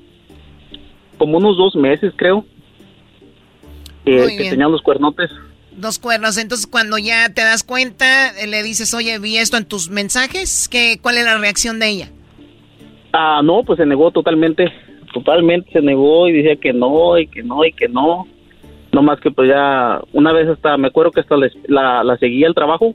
como 1.17 1.38
unos 1.38 1.55
dos 1.57 1.74
meses, 1.76 2.13
creo. 2.17 2.45
Que, 4.05 4.11
Muy 4.19 4.32
que 4.32 4.38
bien. 4.39 4.49
tenían 4.51 4.71
los 4.71 4.82
cuernotes. 4.82 5.32
Dos 5.76 5.99
cuernos. 5.99 6.38
Entonces, 6.38 6.67
cuando 6.67 6.97
ya 6.97 7.34
te 7.34 7.41
das 7.41 7.63
cuenta, 7.63 8.30
eh, 8.39 8.47
le 8.47 8.63
dices, 8.63 8.93
oye, 8.93 9.17
vi 9.19 9.38
esto 9.38 9.57
en 9.57 9.65
tus 9.65 9.89
mensajes. 9.89 10.67
¿Qué, 10.69 10.97
¿Cuál 11.01 11.17
es 11.17 11.26
la 11.26 11.38
reacción 11.38 11.80
de 11.80 11.89
ella? 11.89 12.09
Ah, 13.11 13.41
no, 13.43 13.63
pues 13.63 13.78
se 13.78 13.86
negó 13.86 14.11
totalmente. 14.11 14.71
Totalmente 15.13 15.71
se 15.71 15.82
negó 15.82 16.28
y 16.28 16.34
decía 16.34 16.55
que 16.55 16.74
no, 16.74 17.17
y 17.19 17.28
que 17.28 17.43
no, 17.43 17.63
y 17.65 17.74
que 17.74 17.88
no. 17.88 18.28
No 18.91 19.01
más 19.01 19.19
que 19.19 19.32
pues 19.32 19.49
ya, 19.49 19.99
una 20.11 20.32
vez 20.32 20.47
hasta, 20.47 20.78
me 20.78 20.88
acuerdo 20.88 21.11
que 21.11 21.21
hasta 21.21 21.36
la, 21.67 22.03
la 22.03 22.17
seguía 22.17 22.47
el 22.47 22.53
trabajo. 22.53 22.93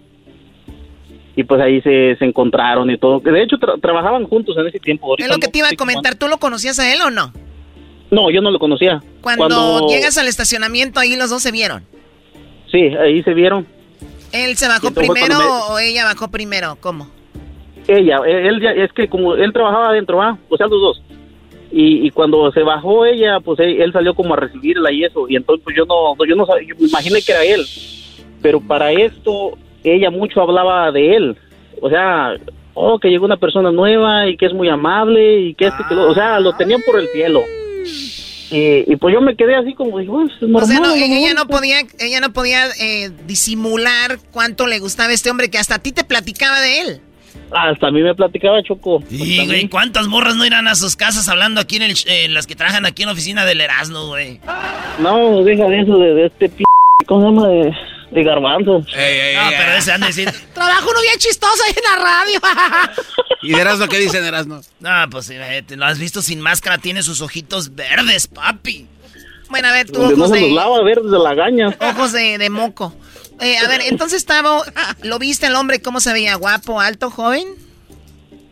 Y 1.35 1.45
pues 1.45 1.61
ahí 1.61 1.81
se, 1.83 2.17
se 2.17 2.25
encontraron 2.25 2.91
y 2.91 2.99
todo. 2.99 3.21
De 3.21 3.43
hecho, 3.43 3.57
tra- 3.57 3.81
trabajaban 3.81 4.25
juntos 4.25 4.57
en 4.59 4.67
ese 4.67 4.81
tiempo. 4.81 5.15
Es 5.17 5.23
Ahorita 5.25 5.35
lo 5.37 5.41
que 5.41 5.49
te 5.49 5.59
iba 5.59 5.69
a 5.69 5.77
comentar. 5.77 6.17
¿Tú 6.17 6.27
lo 6.27 6.39
conocías 6.39 6.79
a 6.81 6.93
él 6.93 7.01
o 7.01 7.11
no? 7.11 7.33
No, 8.11 8.31
yo 8.31 8.41
no 8.41 8.51
lo 8.51 8.59
conocía. 8.59 9.01
Cuando, 9.21 9.87
llegas 9.89 10.19
al 10.19 10.27
estacionamiento, 10.27 10.99
ahí 10.99 11.15
los 11.17 11.31
dos 11.31 11.43
se 11.43 11.53
vieron. 11.53 11.85
Sí, 12.71 12.79
ahí 12.97 13.23
se 13.23 13.35
vieron. 13.35 13.67
¿Él 14.33 14.57
se 14.57 14.69
bajó 14.69 14.91
primero 14.93 15.39
o 15.71 15.79
ella 15.79 16.05
bajó 16.05 16.29
primero? 16.29 16.77
¿Cómo? 16.81 17.09
Ella, 17.87 18.21
él, 18.27 18.47
él 18.47 18.61
ya- 18.61 18.73
es 18.73 18.93
que 18.93 19.09
como 19.09 19.35
él 19.35 19.53
trabajaba 19.53 19.89
adentro, 19.91 20.19
¿va? 20.19 20.37
O 20.51 20.57
sea, 20.57 20.67
los 20.67 20.81
dos. 20.81 21.03
Y, 21.73 22.07
y 22.07 22.11
cuando 22.11 22.51
se 22.53 22.63
bajó 22.63 23.05
ella, 23.07 23.41
pues 23.41 23.59
él, 23.61 23.81
él 23.81 23.93
salió 23.93 24.15
como 24.15 24.35
a 24.35 24.37
recibirla 24.37 24.93
y 24.93 25.05
eso. 25.05 25.27
Y 25.29 25.37
entonces 25.37 25.63
pues 25.65 25.77
yo 25.77 25.85
no, 25.87 26.15
yo 26.27 26.37
no 26.37 26.45
sabía, 26.47 26.69
yo 26.69 26.75
me 26.79 26.89
imaginé 26.89 27.23
que 27.23 27.33
era 27.33 27.45
él. 27.45 27.65
Pero 28.43 28.61
para 28.61 28.93
esto, 28.93 29.53
ella 29.85 30.11
mucho 30.11 30.41
hablaba 30.43 30.93
de 30.93 31.17
él. 31.17 31.37
O 31.81 31.89
sea, 31.89 32.35
oh, 32.75 32.99
que 32.99 33.09
llegó 33.09 33.25
una 33.25 33.37
persona 33.39 33.71
nueva 33.73 34.27
y 34.29 34.37
que 34.37 34.47
es 34.47 34.53
muy 34.53 34.69
amable 34.69 35.41
y 35.41 35.55
que 35.55 35.67
este, 35.67 35.83
que 35.89 35.95
lo, 35.95 36.09
o 36.11 36.15
sea, 36.15 36.39
lo 36.41 36.53
tenían 36.55 36.81
por 36.87 36.99
el 37.01 37.09
cielo. 37.09 37.41
Y, 38.51 38.91
y 38.91 38.97
pues 38.97 39.13
yo 39.15 39.21
me 39.21 39.37
quedé 39.37 39.57
así 39.57 39.75
como, 39.75 39.99
digo, 39.99 40.15
"Pues, 40.15 40.33
es 40.37 40.43
normal. 40.43 40.63
O 40.63 40.67
sea, 40.67 40.81
no, 40.81 40.95
ella 40.95 41.07
mejor". 41.09 41.35
no 41.37 41.47
podía, 41.49 41.81
ella 41.99 42.21
no 42.21 42.33
podía 42.33 42.67
eh, 42.81 43.11
disimular 43.27 44.19
cuánto 44.31 44.67
le 44.67 44.79
gustaba 44.79 45.13
este 45.13 45.31
hombre 45.31 45.51
que 45.51 45.59
hasta 45.59 45.75
a 45.77 45.79
ti 45.79 45.93
te 45.93 46.05
platicaba 46.05 46.61
de 46.61 46.81
él. 46.81 47.01
Hasta 47.51 47.87
a 47.89 47.91
mí 47.91 48.03
me 48.03 48.15
platicaba 48.15 48.63
Choco. 48.63 49.03
Y, 49.11 49.47
güey, 49.47 49.69
¿cuántas 49.69 50.07
morras 50.07 50.37
no 50.37 50.45
irán 50.45 50.69
a 50.69 50.75
sus 50.75 50.97
casas 50.97 51.29
hablando 51.29 51.61
aquí 51.61 51.77
en 51.77 51.83
el... 51.83 51.95
eh, 52.07 52.29
las 52.29 52.47
que 52.47 52.55
trabajan 52.57 52.85
aquí 52.85 53.03
en 53.03 53.07
la 53.07 53.13
oficina 53.13 53.45
del 53.47 53.61
Erasmo, 53.61 54.07
güey? 54.09 54.39
No, 54.99 55.43
deja 55.45 55.65
de 55.69 55.81
eso, 55.81 55.97
de, 55.99 56.15
de 56.15 56.27
este 56.27 56.49
p... 56.49 56.65
¿Cómo 57.07 57.21
se 57.21 57.27
llama? 57.27 57.49
De, 57.49 57.73
de 58.11 58.25
garbanzo. 58.25 58.79
no, 58.79 58.85
pero 58.87 59.73
ese 59.77 59.93
han 59.93 60.01
de 60.01 60.07
decir... 60.09 60.31
Trabajo 60.55 60.91
uno 60.91 61.01
bien 61.01 61.19
chistoso 61.19 61.63
ahí 61.67 61.75
en 61.77 61.99
la 61.99 62.05
radio. 62.05 62.41
¿Y 63.43 63.53
de 63.53 63.61
Erasmo 63.61 63.87
qué 63.87 63.99
dicen 63.99 64.25
Erasmo? 64.25 64.61
No, 64.81 64.91
pues 65.11 65.31
eh, 65.31 65.63
te 65.67 65.77
lo 65.77 65.85
has 65.85 65.99
visto 65.99 66.23
sin 66.23 66.41
máscara, 66.41 66.79
tiene 66.79 67.03
sus 67.03 67.21
ojitos 67.21 67.75
verdes, 67.75 68.27
papi. 68.27 68.87
bueno, 69.51 69.69
a 69.69 69.73
ver, 69.73 69.87
tú 69.87 70.01
Donde 70.01 70.17
no 70.17 70.25
ojos 70.25 70.37
se 70.37 70.43
de, 70.45 70.49
los 70.49 70.57
lava 70.57 70.83
verdes 70.83 71.11
de 71.11 71.19
la 71.19 71.35
gaña. 71.35 71.77
ojos 71.81 72.13
de, 72.13 72.39
de 72.39 72.51
moco. 72.51 72.95
Eh, 73.41 73.57
a 73.59 73.69
ver, 73.69 73.83
entonces, 73.87 74.25
Tavo, 74.25 74.63
¿lo 75.03 75.19
viste 75.19 75.47
el 75.47 75.55
hombre 75.55 75.81
cómo 75.81 76.01
se 76.01 76.13
veía? 76.13 76.35
¿Guapo, 76.35 76.81
alto, 76.81 77.11
joven? 77.11 77.47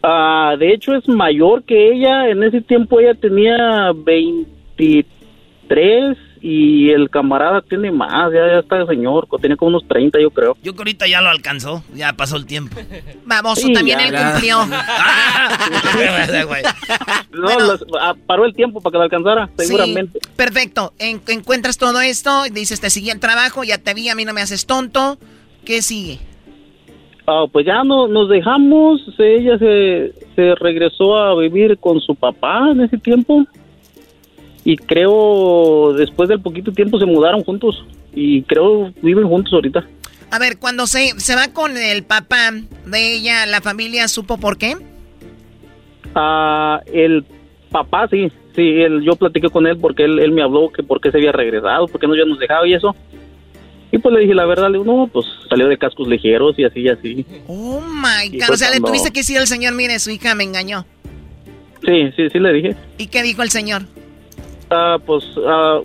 Ah, 0.03 0.55
de 0.59 0.73
hecho 0.73 0.95
es 0.95 1.09
mayor 1.09 1.65
que 1.65 1.93
ella. 1.93 2.29
En 2.29 2.43
ese 2.45 2.61
tiempo 2.61 3.01
ella 3.01 3.15
tenía 3.15 3.91
23 3.93 6.17
y 6.41 6.91
el 6.91 7.11
camarada 7.11 7.61
tiene 7.62 7.91
más. 7.91 8.32
Ya, 8.32 8.47
ya 8.47 8.59
está 8.61 8.76
el 8.78 8.87
señor. 8.87 9.26
Tiene 9.41 9.57
como 9.57 9.70
unos 9.70 9.87
30 9.89 10.20
yo 10.20 10.30
creo. 10.30 10.57
Yo 10.62 10.72
que 10.74 10.78
ahorita 10.78 11.09
ya 11.09 11.20
lo 11.20 11.28
alcanzó, 11.28 11.82
ya 11.95 12.12
pasó 12.12 12.37
el 12.37 12.47
tiempo. 12.47 12.76
Vamos, 13.24 13.59
Sí, 13.59 13.72
también 13.72 13.99
ya, 13.99 14.05
él 14.07 14.12
ya. 14.12 14.30
cumplió. 14.32 14.59
No, 17.32 17.59
los- 17.61 17.84
ah, 18.01 18.14
paró 18.26 18.45
el 18.45 18.55
tiempo 18.55 18.80
para 18.80 18.93
que 18.93 18.99
lo 18.99 19.05
alcanzara, 19.05 19.49
Sí, 19.59 19.66
seguramente. 19.66 20.18
perfecto. 20.37 20.93
En- 20.99 21.20
encuentras 21.28 21.78
todo 21.78 22.01
esto, 22.01 22.45
dices, 22.53 22.80
te 22.80 22.91
seguí 22.91 23.11
el 23.11 23.20
trabajo, 23.20 23.64
ya 23.64 23.78
te 23.78 23.95
vi, 23.95 24.09
a 24.09 24.14
mí 24.14 24.24
no 24.24 24.32
me 24.32 24.41
haces 24.41 24.66
tonto. 24.66 25.18
¿Qué 25.64 25.82
sigue? 25.82 26.18
Ah, 27.26 27.45
pues 27.51 27.66
ya 27.66 27.82
no, 27.82 28.07
nos 28.09 28.28
dejamos. 28.28 29.01
Ella 29.18 29.59
se, 29.59 30.12
se 30.37 30.55
regresó 30.57 31.16
a 31.16 31.34
vivir 31.39 31.76
con 31.78 32.01
su 32.01 32.14
papá 32.14 32.70
en 32.70 32.82
ese 32.82 32.99
tiempo. 32.99 33.45
Y 34.67 34.77
creo 34.79 35.93
después 35.93 36.29
del 36.29 36.41
poquito 36.41 36.73
tiempo 36.73 36.99
se 36.99 37.07
mudaron 37.07 37.45
juntos. 37.45 37.87
Y 38.12 38.43
creo 38.43 38.93
viven 39.01 39.29
juntos 39.29 39.53
ahorita. 39.53 39.87
A 40.33 40.41
ver, 40.41 40.59
cuando 40.59 40.89
se, 40.89 41.12
se 41.21 41.37
va 41.37 41.53
con 41.53 41.77
el 41.77 42.03
papá 42.03 42.51
de 42.85 43.14
ella, 43.14 43.47
¿la 43.47 43.61
familia 43.61 44.09
supo 44.09 44.39
por 44.39 44.59
qué? 44.59 44.77
Ah, 46.17 46.81
el 46.93 47.25
papá, 47.71 48.09
sí, 48.11 48.29
sí, 48.57 48.62
él, 48.62 49.03
yo 49.05 49.14
platiqué 49.14 49.51
con 49.51 49.69
él 49.69 49.79
porque 49.79 50.03
él, 50.03 50.19
él 50.19 50.33
me 50.33 50.43
habló 50.43 50.73
que 50.73 50.83
por 50.83 51.01
qué 51.01 51.12
se 51.12 51.19
había 51.19 51.31
regresado, 51.31 51.87
por 51.87 52.01
qué 52.01 52.09
no 52.09 52.17
ya 52.17 52.25
nos 52.25 52.41
dejaba 52.41 52.67
y 52.67 52.75
eso. 52.75 52.97
Y 53.93 53.99
pues 53.99 54.12
le 54.17 54.23
dije 54.23 54.35
la 54.35 54.47
verdad, 54.47 54.67
le 54.69 54.79
digo, 54.79 54.85
no, 54.85 55.07
pues 55.07 55.27
salió 55.49 55.69
de 55.69 55.79
cascos 55.79 56.09
ligeros 56.09 56.59
y 56.59 56.64
así 56.64 56.81
y 56.81 56.89
así. 56.89 57.25
Oh 57.47 57.81
my 57.81 58.37
God. 58.37 58.47
fue 58.47 58.55
O 58.57 58.59
sea, 58.59 58.71
le 58.71 58.81
tuviste 58.81 59.12
que 59.12 59.21
decir 59.21 59.39
al 59.39 59.47
señor, 59.47 59.75
mire, 59.75 59.97
su 60.01 60.11
hija 60.11 60.35
me 60.35 60.43
engañó. 60.43 60.85
Sí, 61.85 62.11
sí, 62.17 62.29
sí 62.33 62.39
le 62.41 62.53
dije. 62.53 62.77
¿Y 62.99 63.07
qué 63.07 63.23
dijo 63.23 63.45
el 63.45 63.51
señor? 63.51 63.83
Ah, 64.71 64.99
pues, 65.05 65.25
ah, 65.47 65.81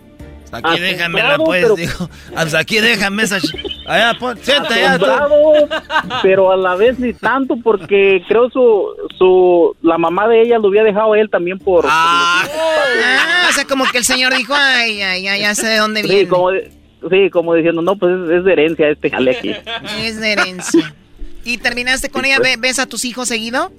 Aquí 0.53 0.81
déjamela, 0.81 1.29
asombrado, 1.35 1.43
pues, 1.45 1.61
pero- 1.63 1.75
dijo. 1.75 2.09
Ah, 2.35 2.41
pues 2.41 2.53
aquí 2.55 2.79
déjame 2.79 3.23
esa... 3.23 3.37
ch- 3.37 3.55
Allá, 3.87 4.13
pon, 4.19 4.37
sienta 4.41 4.73
allá. 4.75 4.99
pero 6.21 6.51
a 6.51 6.57
la 6.57 6.75
vez 6.75 6.99
ni 6.99 7.13
tanto 7.13 7.55
porque 7.63 8.21
creo 8.27 8.49
su, 8.49 8.85
su, 9.17 9.75
la 9.81 9.97
mamá 9.97 10.27
de 10.27 10.41
ella 10.41 10.59
lo 10.59 10.67
había 10.67 10.83
dejado 10.83 11.13
a 11.13 11.19
él 11.19 11.29
también 11.29 11.57
por... 11.57 11.85
Ah, 11.87 12.43
o 13.49 13.53
sea, 13.53 13.65
como 13.65 13.85
que 13.85 13.97
el 13.99 14.03
señor 14.05 14.35
dijo, 14.35 14.53
ay, 14.55 15.01
ay, 15.01 15.27
ay, 15.27 15.41
ya 15.41 15.55
sé 15.55 15.67
de 15.67 15.77
dónde 15.77 16.01
sí, 16.03 16.09
viene. 16.09 16.27
como, 16.27 16.51
de- 16.51 16.69
sí, 17.09 17.29
como 17.31 17.53
diciendo, 17.55 17.81
no, 17.81 17.95
pues 17.95 18.13
es, 18.25 18.31
es 18.39 18.43
de 18.43 18.53
herencia 18.53 18.89
este 18.89 19.09
jale 19.09 19.37
aquí. 19.37 19.51
Es 19.99 20.19
de 20.19 20.31
herencia. 20.33 20.93
¿Y 21.45 21.57
terminaste 21.57 22.09
con 22.09 22.25
ella? 22.25 22.39
¿Ve- 22.39 22.57
¿Ves 22.59 22.77
a 22.79 22.85
tus 22.87 23.03
hijos 23.05 23.27
seguido? 23.27 23.71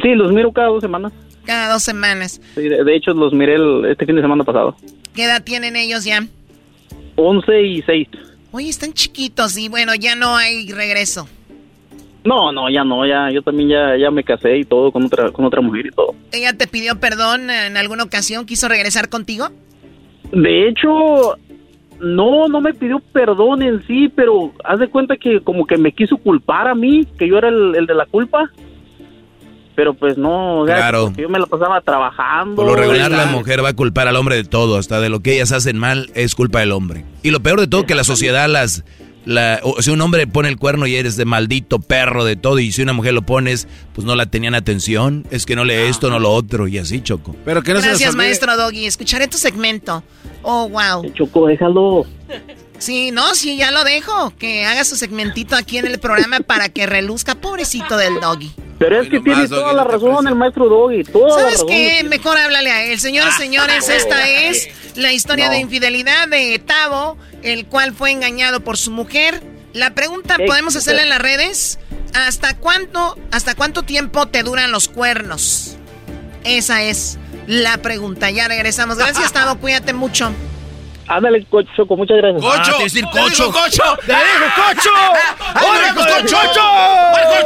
Sí, 0.00 0.14
los 0.14 0.32
miro 0.32 0.52
cada 0.52 0.68
dos 0.68 0.80
semanas. 0.80 1.12
Cada 1.44 1.72
dos 1.72 1.82
semanas. 1.82 2.40
Sí, 2.54 2.62
de, 2.68 2.84
de 2.84 2.96
hecho, 2.96 3.12
los 3.12 3.32
miré 3.32 3.54
el- 3.56 3.84
este 3.86 4.06
fin 4.06 4.16
de 4.16 4.22
semana 4.22 4.44
pasado. 4.44 4.76
¿Qué 5.14 5.24
edad 5.24 5.42
tienen 5.42 5.76
ellos 5.76 6.04
ya? 6.04 6.20
11 7.16 7.62
y 7.62 7.82
6. 7.82 8.08
Oye, 8.52 8.68
están 8.68 8.92
chiquitos 8.92 9.56
y 9.58 9.68
bueno, 9.68 9.94
ya 9.94 10.14
no 10.14 10.36
hay 10.36 10.70
regreso. 10.70 11.28
No, 12.24 12.52
no, 12.52 12.70
ya 12.70 12.84
no, 12.84 13.04
ya, 13.06 13.30
yo 13.32 13.42
también 13.42 13.68
ya, 13.70 13.96
ya 13.96 14.10
me 14.10 14.22
casé 14.22 14.58
y 14.58 14.64
todo 14.64 14.92
con 14.92 15.04
otra, 15.04 15.32
con 15.32 15.44
otra 15.44 15.60
mujer 15.60 15.86
y 15.86 15.90
todo. 15.90 16.14
¿Ella 16.30 16.52
te 16.56 16.66
pidió 16.68 17.00
perdón 17.00 17.50
en 17.50 17.76
alguna 17.76 18.04
ocasión? 18.04 18.46
¿Quiso 18.46 18.68
regresar 18.68 19.08
contigo? 19.08 19.48
De 20.30 20.68
hecho, 20.68 21.36
no, 22.00 22.46
no 22.48 22.60
me 22.60 22.74
pidió 22.74 23.00
perdón 23.12 23.62
en 23.62 23.84
sí, 23.86 24.08
pero 24.14 24.52
haz 24.64 24.78
de 24.78 24.88
cuenta 24.88 25.16
que 25.16 25.40
como 25.40 25.66
que 25.66 25.76
me 25.76 25.92
quiso 25.92 26.16
culpar 26.16 26.68
a 26.68 26.74
mí, 26.76 27.04
que 27.18 27.26
yo 27.28 27.38
era 27.38 27.48
el, 27.48 27.74
el 27.74 27.86
de 27.86 27.94
la 27.94 28.06
culpa. 28.06 28.50
Pero 29.74 29.94
pues 29.94 30.16
no, 30.18 30.60
o 30.60 30.66
sea, 30.66 30.76
Claro. 30.76 31.12
yo 31.16 31.28
me 31.28 31.38
la 31.38 31.46
pasaba 31.46 31.80
trabajando. 31.80 32.56
Por 32.56 32.66
lo 32.66 32.76
regular 32.76 33.10
la 33.10 33.26
mujer 33.26 33.64
va 33.64 33.70
a 33.70 33.74
culpar 33.74 34.08
al 34.08 34.16
hombre 34.16 34.36
de 34.36 34.44
todo, 34.44 34.76
hasta 34.78 35.00
de 35.00 35.08
lo 35.08 35.20
que 35.20 35.34
ellas 35.34 35.52
hacen 35.52 35.78
mal 35.78 36.10
es 36.14 36.34
culpa 36.34 36.60
del 36.60 36.72
hombre. 36.72 37.04
Y 37.22 37.30
lo 37.30 37.40
peor 37.40 37.60
de 37.60 37.66
todo 37.66 37.84
que 37.86 37.94
la 37.94 38.04
sociedad 38.04 38.48
las 38.48 38.84
la, 39.24 39.60
o 39.62 39.80
si 39.82 39.90
un 39.90 40.00
hombre 40.00 40.26
pone 40.26 40.48
el 40.48 40.56
cuerno 40.56 40.86
y 40.86 40.96
eres 40.96 41.16
de 41.16 41.24
maldito 41.24 41.78
perro 41.78 42.24
de 42.24 42.34
todo 42.34 42.58
y 42.58 42.72
si 42.72 42.82
una 42.82 42.92
mujer 42.92 43.14
lo 43.14 43.22
pones, 43.22 43.68
pues 43.94 44.04
no 44.04 44.16
la 44.16 44.26
tenían 44.26 44.54
atención, 44.54 45.24
es 45.30 45.46
que 45.46 45.54
no 45.54 45.64
lee 45.64 45.74
esto, 45.74 46.10
no 46.10 46.18
lo 46.18 46.32
otro 46.32 46.66
y 46.66 46.78
así 46.78 47.00
choco. 47.00 47.36
Pero 47.44 47.62
que 47.62 47.72
no 47.72 47.80
Gracias, 47.80 48.16
maestro 48.16 48.56
Doggy. 48.56 48.86
Escucharé 48.86 49.28
tu 49.28 49.38
segmento. 49.38 50.02
Oh, 50.42 50.68
wow. 50.68 51.08
Choco, 51.14 51.46
déjalo. 51.46 52.04
Sí, 52.82 53.12
no, 53.12 53.34
sí, 53.36 53.56
ya 53.56 53.70
lo 53.70 53.84
dejo. 53.84 54.32
Que 54.38 54.64
haga 54.66 54.84
su 54.84 54.96
segmentito 54.96 55.54
aquí 55.54 55.78
en 55.78 55.86
el 55.86 56.00
programa 56.00 56.40
para 56.40 56.68
que 56.68 56.84
reluzca, 56.86 57.36
pobrecito 57.36 57.96
del 57.96 58.18
Doggy. 58.20 58.52
Pero 58.80 59.00
es 59.00 59.08
que 59.08 59.20
tiene 59.20 59.46
toda 59.46 59.72
la 59.72 59.84
razón 59.84 60.26
el 60.26 60.34
maestro 60.34 60.68
Doggy, 60.68 61.04
toda 61.04 61.28
la 61.28 61.34
¿Sabes 61.34 61.52
razón. 61.54 61.68
qué? 61.68 62.02
Mejor 62.08 62.36
háblale 62.36 62.72
a 62.72 62.84
él. 62.86 62.98
Señoras, 62.98 63.36
señores, 63.36 63.88
esta 63.88 64.28
es 64.28 64.68
la 64.96 65.12
historia 65.12 65.46
No. 65.46 65.52
de 65.52 65.58
infidelidad 65.60 66.26
de 66.26 66.58
Tavo, 66.58 67.16
el 67.42 67.66
cual 67.66 67.94
fue 67.94 68.10
engañado 68.10 68.60
por 68.64 68.76
su 68.76 68.90
mujer. 68.90 69.40
La 69.72 69.94
pregunta. 69.94 70.36
¿podemos 70.44 70.74
hacerla 70.74 71.02
en 71.04 71.08
las 71.10 71.20
redes? 71.22 71.78
¿Hasta 72.14 72.56
cuánto, 72.56 73.16
hasta 73.30 73.54
cuánto 73.54 73.84
tiempo 73.84 74.26
te 74.26 74.42
duran 74.42 74.72
los 74.72 74.88
cuernos? 74.88 75.76
Esa 76.42 76.82
es 76.82 77.16
la 77.46 77.78
pregunta. 77.78 78.30
Ya 78.30 78.48
regresamos. 78.48 78.98
Gracias, 78.98 79.32
Tavo. 79.32 79.60
Cuídate 79.60 79.92
mucho. 79.92 80.32
Ándale, 81.16 81.44
Co- 81.50 81.62
Choco, 81.76 81.96
muchas 81.96 82.16
gracias. 82.18 82.42
¡Cocho! 82.42 82.72
Ah, 82.78 82.82
decir 82.82 83.04
¡Te 83.12 83.18
dijo 83.20 83.28
cocho. 83.28 83.52
cocho! 83.52 83.82
¡Te 84.06 84.12
dijo 84.12 84.46
cocho! 84.56 84.90
¡Órale, 85.68 85.86
¡Vamos, 85.88 86.06
cocho! 86.06 86.36
cocho! 86.36 86.62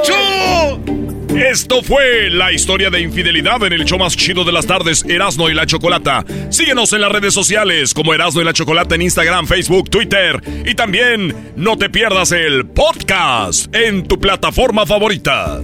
cocho! 0.03 1.37
Esto 1.37 1.83
fue 1.83 2.31
la 2.31 2.51
historia 2.53 2.89
de 2.89 3.01
infidelidad 3.03 3.63
en 3.65 3.73
el 3.75 3.85
show 3.85 3.99
más 3.99 4.17
chido 4.17 4.43
de 4.45 4.53
las 4.53 4.67
tardes, 4.67 5.05
Erasno 5.07 5.51
y 5.51 5.55
la 5.55 5.67
Chocolata. 5.67 6.25
Síguenos 6.49 6.93
en 6.95 7.03
las 7.03 7.13
redes 7.13 7.35
sociales 7.35 7.93
como 7.93 8.15
Erasno 8.15 8.41
y 8.41 8.45
la 8.45 8.55
Chocolata 8.55 8.95
en 8.95 9.03
Instagram, 9.03 9.47
Facebook, 9.47 9.91
Twitter. 9.91 10.41
Y 10.65 10.75
también 10.75 11.53
no 11.57 11.77
te 11.77 11.91
pierdas 11.91 12.33
el 12.33 12.67
podcast 12.67 13.75
en 13.75 14.07
tu 14.09 14.19
plataforma 14.19 14.87
favorita. 14.87 15.61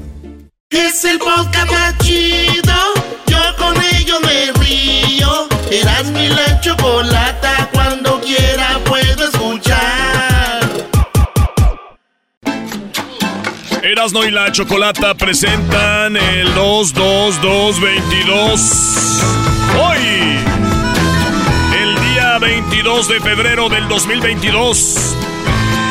Es 0.68 1.04
el 1.06 1.18
podcast 1.18 1.70
más 1.70 1.96
chido. 1.98 2.74
Yo 3.28 3.38
con 3.56 3.74
ello 3.94 4.20
me 4.20 4.52
río. 4.62 5.48
Eras 5.72 6.10
mi 6.10 6.28
la 6.28 6.60
chocolata. 6.60 7.70
Cuando 7.72 8.20
quiera 8.20 8.78
puedo 8.84 9.24
escuchar. 9.24 10.68
Erasno 13.82 14.26
y 14.26 14.30
la 14.30 14.52
Chocolata 14.52 15.14
presentan 15.14 16.18
el 16.18 16.52
22222. 16.54 19.22
Hoy, 19.80 20.36
el 21.80 21.98
día 22.02 22.38
22 22.38 23.08
de 23.08 23.18
febrero 23.20 23.70
del 23.70 23.88
2022. 23.88 25.16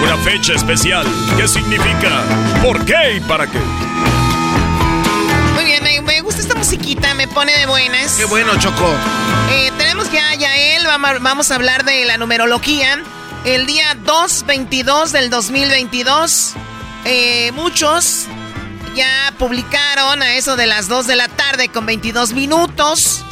Una 0.03 0.17
fecha 0.17 0.53
especial. 0.53 1.07
¿Qué 1.37 1.47
significa? 1.47 2.21
¿Por 2.63 2.85
qué 2.85 3.15
y 3.15 3.19
para 3.21 3.47
qué? 3.47 3.57
Muy 5.55 5.65
bien, 5.65 5.83
me, 5.83 6.01
me 6.01 6.20
gusta 6.20 6.20
esta 6.51 6.59
musiquita, 6.59 7.13
me 7.13 7.27
pone 7.29 7.57
de 7.57 7.65
buenas. 7.65 8.15
¡Qué 8.15 8.25
bueno, 8.25 8.57
Choco! 8.59 8.93
Eh, 9.51 9.71
tenemos 9.77 10.11
ya 10.11 10.31
a 10.31 10.35
Yael, 10.35 10.85
vamos, 10.85 11.21
vamos 11.21 11.51
a 11.51 11.55
hablar 11.55 11.85
de 11.85 12.03
la 12.03 12.17
numerología. 12.17 13.01
El 13.45 13.65
día 13.65 13.95
2-22 14.03 15.11
del 15.11 15.29
2022, 15.29 16.53
eh, 17.05 17.51
muchos 17.53 18.25
ya 18.95 19.33
publicaron 19.37 20.21
a 20.21 20.35
eso 20.35 20.57
de 20.57 20.67
las 20.67 20.89
2 20.89 21.07
de 21.07 21.15
la 21.15 21.29
tarde 21.29 21.69
con 21.69 21.85
22 21.85 22.33
minutos, 22.33 23.23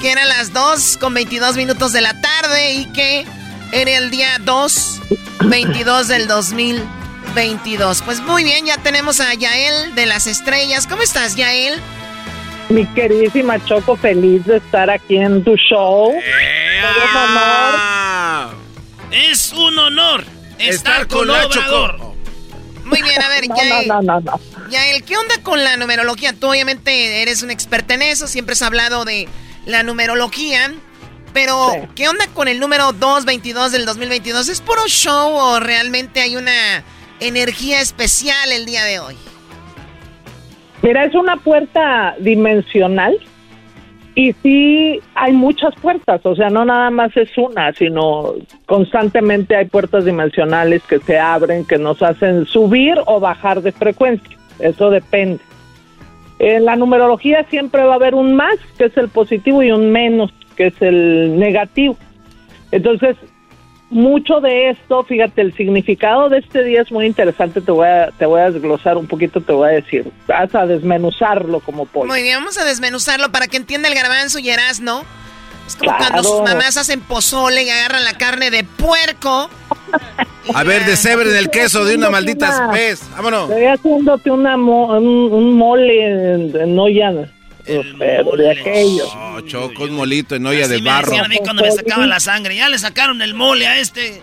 que 0.00 0.10
eran 0.10 0.28
las 0.28 0.54
2 0.54 0.96
con 0.98 1.12
22 1.12 1.56
minutos 1.56 1.92
de 1.92 2.00
la 2.00 2.18
tarde 2.22 2.72
y 2.72 2.86
que 2.92 3.26
era 3.72 3.98
el 3.98 4.10
día 4.10 4.38
2-22 4.38 6.04
del 6.04 6.26
2022. 6.26 8.02
Pues 8.02 8.20
muy 8.20 8.44
bien, 8.44 8.64
ya 8.64 8.78
tenemos 8.78 9.20
a 9.20 9.34
Yael 9.34 9.94
de 9.94 10.06
las 10.06 10.26
estrellas. 10.26 10.86
¿Cómo 10.86 11.02
estás, 11.02 11.36
Yael? 11.36 11.82
Mi 12.72 12.86
queridísima 12.86 13.62
Choco, 13.66 13.96
feliz 13.96 14.46
de 14.46 14.56
estar 14.56 14.88
aquí 14.88 15.16
en 15.16 15.44
tu 15.44 15.54
show. 15.56 16.10
Honor. 17.14 18.54
Es 19.10 19.52
un 19.52 19.78
honor 19.78 20.24
estar, 20.58 21.06
con, 21.06 21.28
la 21.28 21.46
Obrador. 21.46 22.14
Muy 22.84 23.02
bien, 23.02 23.20
a 23.22 23.28
ver, 23.28 23.46
No, 23.46 23.56
Yael. 23.56 23.88
no, 23.88 24.00
no, 24.00 24.20
no, 24.20 24.20
no. 24.20 24.40
Yael, 24.70 25.04
¿qué 25.04 25.18
onda 25.18 25.34
con 25.42 25.62
la 25.62 25.76
numerología? 25.76 26.32
Tú 26.32 26.48
obviamente 26.48 27.20
eres 27.20 27.42
un 27.42 27.50
experta 27.50 27.92
en 27.92 28.00
eso, 28.02 28.26
siempre 28.26 28.54
has 28.54 28.62
hablado 28.62 29.04
de 29.04 29.28
la 29.66 29.82
numerología, 29.82 30.72
pero 31.34 31.72
Sí. 31.74 31.88
¿qué 31.94 32.08
onda 32.08 32.26
con 32.28 32.48
el 32.48 32.58
número 32.58 32.92
222 32.92 33.72
del 33.72 33.84
2022? 33.84 34.48
¿Es 34.48 34.62
puro 34.62 34.86
show 34.88 35.34
o 35.34 35.60
realmente 35.60 36.22
hay 36.22 36.36
una 36.36 36.84
energía 37.20 37.82
especial 37.82 38.50
el 38.50 38.64
día 38.64 38.84
de 38.84 38.98
hoy? 38.98 39.18
Mira, 40.82 41.04
es 41.04 41.14
una 41.14 41.36
puerta 41.36 42.16
dimensional 42.18 43.16
y 44.14 44.32
sí 44.42 45.00
hay 45.14 45.32
muchas 45.32 45.74
puertas, 45.76 46.20
o 46.26 46.34
sea, 46.34 46.50
no 46.50 46.64
nada 46.64 46.90
más 46.90 47.16
es 47.16 47.30
una, 47.38 47.72
sino 47.72 48.34
constantemente 48.66 49.56
hay 49.56 49.66
puertas 49.66 50.04
dimensionales 50.04 50.82
que 50.82 50.98
se 50.98 51.18
abren, 51.18 51.64
que 51.64 51.78
nos 51.78 52.02
hacen 52.02 52.44
subir 52.46 52.94
o 53.06 53.20
bajar 53.20 53.62
de 53.62 53.72
frecuencia. 53.72 54.36
Eso 54.58 54.90
depende. 54.90 55.40
En 56.38 56.64
la 56.64 56.76
numerología 56.76 57.44
siempre 57.44 57.84
va 57.84 57.92
a 57.92 57.96
haber 57.96 58.14
un 58.14 58.34
más, 58.34 58.56
que 58.76 58.86
es 58.86 58.96
el 58.96 59.08
positivo, 59.08 59.62
y 59.62 59.70
un 59.70 59.92
menos, 59.92 60.32
que 60.56 60.66
es 60.66 60.82
el 60.82 61.38
negativo. 61.38 61.96
Entonces, 62.72 63.16
mucho 63.92 64.40
de 64.40 64.70
esto, 64.70 65.04
fíjate, 65.04 65.42
el 65.42 65.54
significado 65.54 66.28
de 66.28 66.38
este 66.38 66.64
día 66.64 66.82
es 66.82 66.90
muy 66.90 67.06
interesante, 67.06 67.60
te 67.60 67.70
voy 67.70 67.86
a, 67.86 68.10
te 68.18 68.26
voy 68.26 68.40
a 68.40 68.50
desglosar 68.50 68.96
un 68.96 69.06
poquito, 69.06 69.40
te 69.40 69.52
voy 69.52 69.68
a 69.68 69.72
decir, 69.72 70.10
vas 70.26 70.54
a 70.54 70.66
desmenuzarlo 70.66 71.60
como 71.60 71.86
pollo. 71.86 72.06
Muy 72.08 72.22
bien, 72.22 72.38
vamos 72.38 72.58
a 72.58 72.64
desmenuzarlo 72.64 73.30
para 73.30 73.46
que 73.48 73.56
entienda 73.58 73.88
el 73.88 73.94
garbanzo 73.94 74.38
y 74.38 74.48
Erasno. 74.50 75.04
Es 75.66 75.76
como 75.76 75.96
cuando 75.96 76.22
sus 76.24 76.42
mamás 76.42 76.76
hacen 76.76 77.00
pozole 77.00 77.62
y 77.62 77.70
agarran 77.70 78.04
la 78.04 78.14
carne 78.14 78.50
de 78.50 78.64
puerco. 78.64 79.48
A 80.54 80.64
ver, 80.64 80.84
de 80.84 81.38
el 81.38 81.50
queso 81.50 81.84
de 81.84 81.94
una 81.94 82.10
maldita 82.10 82.48
Una- 82.64 82.72
vez. 82.72 83.00
Vámonos. 83.14 83.48
Estoy 83.50 83.66
haciéndote 83.66 84.30
una 84.30 84.56
mo- 84.56 84.86
un, 84.98 85.32
un 85.32 85.56
mole 85.56 86.34
en, 86.34 86.56
en 86.60 86.74
de 87.66 88.50
aquello. 88.50 89.04
Oh, 89.14 89.40
Choco, 89.42 89.84
un 89.84 89.96
molito 89.96 90.34
en 90.34 90.46
olla 90.46 90.68
de 90.68 90.78
me 90.78 90.90
barro. 90.90 91.06
decían 91.06 91.24
a 91.24 91.28
mí 91.28 91.36
cuando 91.42 91.62
me 91.62 91.70
sacaba 91.70 92.06
la 92.06 92.20
sangre. 92.20 92.56
Ya 92.56 92.68
le 92.68 92.78
sacaron 92.78 93.22
el 93.22 93.34
mole 93.34 93.66
a 93.66 93.78
este. 93.78 94.22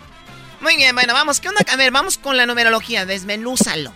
Muy 0.61 0.75
bien, 0.75 0.93
bueno, 0.93 1.13
vamos, 1.13 1.39
¿qué 1.39 1.49
onda? 1.49 1.61
A 1.71 1.77
ver, 1.77 1.91
vamos 1.91 2.17
con 2.17 2.35
la 2.35 2.45
numerología, 2.45 3.05
desmenúzalo. 3.05 3.93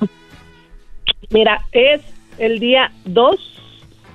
Mira, 1.30 1.66
es 1.72 2.02
el 2.38 2.60
día 2.60 2.92
2 3.06 3.36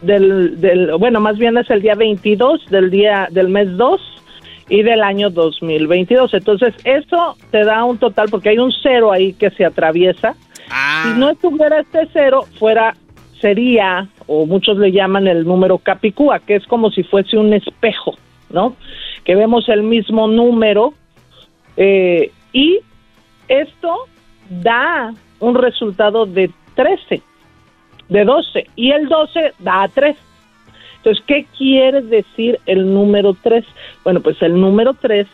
del, 0.03 0.61
del, 0.61 0.93
bueno, 0.99 1.20
más 1.20 1.37
bien 1.37 1.59
es 1.59 1.68
el 1.70 1.83
día 1.83 1.95
22 1.95 2.66
del 2.70 2.91
día 2.91 3.29
del 3.31 3.49
mes 3.49 3.76
2 3.76 4.01
y 4.70 4.83
del 4.83 5.03
año 5.03 5.31
2022. 5.31 6.35
Entonces, 6.35 6.74
eso 6.85 7.37
te 7.51 7.64
da 7.64 7.85
un 7.85 7.99
total, 7.99 8.29
porque 8.31 8.51
hay 8.51 8.59
un 8.59 8.72
cero 8.83 9.12
ahí 9.12 9.33
que 9.33 9.51
se 9.51 9.64
atraviesa. 9.64 10.35
Si 11.03 11.18
no 11.18 11.31
estuviera 11.31 11.81
este 11.81 12.09
cero, 12.12 12.47
fuera, 12.59 12.95
sería, 13.41 14.09
o 14.26 14.47
muchos 14.47 14.78
le 14.78 14.93
llaman 14.93 15.26
el 15.26 15.45
número 15.45 15.78
Capicúa, 15.78 16.41
que 16.41 16.57
es 16.57 16.66
como 16.66 16.91
si 16.91 17.03
fuese 17.03 17.36
un 17.36 17.53
espejo, 17.53 18.14
¿no? 18.51 18.76
Que 19.24 19.34
vemos 19.34 19.68
el 19.68 19.82
mismo 19.82 20.26
número 20.28 20.95
eh, 21.76 22.30
y 22.53 22.80
esto 23.49 24.07
da 24.51 25.12
un 25.41 25.55
resultado 25.55 26.26
de 26.26 26.51
13, 26.74 27.22
de 28.09 28.24
12, 28.24 28.66
y 28.76 28.91
el 28.91 29.09
12 29.09 29.53
da 29.61 29.89
3. 29.93 30.16
Entonces, 30.97 31.24
¿qué 31.26 31.47
quiere 31.57 32.03
decir 32.03 32.59
el 32.66 32.93
número 32.93 33.36
3? 33.43 33.64
Bueno, 34.03 34.20
pues 34.20 34.41
el 34.43 34.61
número 34.61 34.95
3 34.95 35.26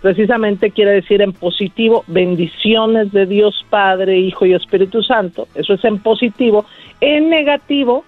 precisamente 0.00 0.70
quiere 0.70 0.92
decir 0.92 1.22
en 1.22 1.32
positivo 1.32 2.04
bendiciones 2.06 3.12
de 3.12 3.26
Dios 3.26 3.64
Padre, 3.70 4.18
Hijo 4.18 4.46
y 4.46 4.54
Espíritu 4.54 5.02
Santo. 5.02 5.48
Eso 5.54 5.74
es 5.74 5.84
en 5.84 5.98
positivo. 5.98 6.64
En 7.00 7.30
negativo 7.30 8.04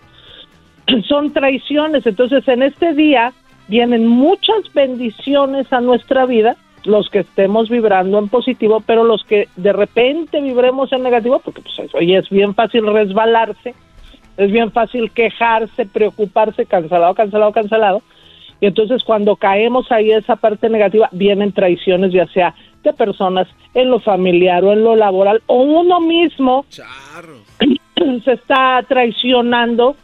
son 1.09 1.33
traiciones. 1.33 2.07
Entonces, 2.07 2.47
en 2.49 2.63
este 2.63 2.95
día 2.95 3.33
vienen 3.69 4.07
muchas 4.07 4.73
bendiciones 4.75 5.73
a 5.73 5.81
nuestra 5.81 6.27
vida, 6.27 6.57
los 6.85 7.11
que 7.11 7.21
estemos 7.21 7.69
vibrando 7.69 8.19
en 8.19 8.29
positivo, 8.29 8.83
pero 8.85 9.05
los 9.05 9.25
que 9.25 9.49
de 9.57 9.73
repente 9.73 10.41
vibremos 10.41 10.93
en 10.93 11.03
negativo, 11.03 11.41
porque 11.41 11.61
pues 11.61 11.95
oye, 11.95 12.17
es 12.17 12.29
bien 12.31 12.55
fácil 12.55 12.87
resbalarse, 12.87 13.75
es 14.37 14.51
bien 14.51 14.71
fácil 14.73 15.11
quejarse, 15.11 15.85
preocuparse, 15.87 16.65
cancelado, 16.65 17.15
cancelado, 17.15 17.53
cancelado. 17.53 18.03
Y 18.61 18.67
entonces 18.67 19.05
cuando 19.05 19.37
caemos 19.37 19.91
ahí 19.93 20.11
esa 20.11 20.37
parte 20.37 20.69
negativa, 20.69 21.09
vienen 21.13 21.53
traiciones, 21.53 22.13
ya 22.13 22.27
sea 22.29 22.55
de 22.83 22.93
personas 22.93 23.49
en 23.75 23.91
lo 23.91 24.01
familiar 24.01 24.65
o 24.65 24.73
en 24.73 24.85
lo 24.85 24.97
laboral, 24.97 25.43
o 25.47 25.63
uno 25.63 26.01
mismo 26.01 26.65
se 28.25 28.33
está 28.33 28.85
traicionando 28.89 29.97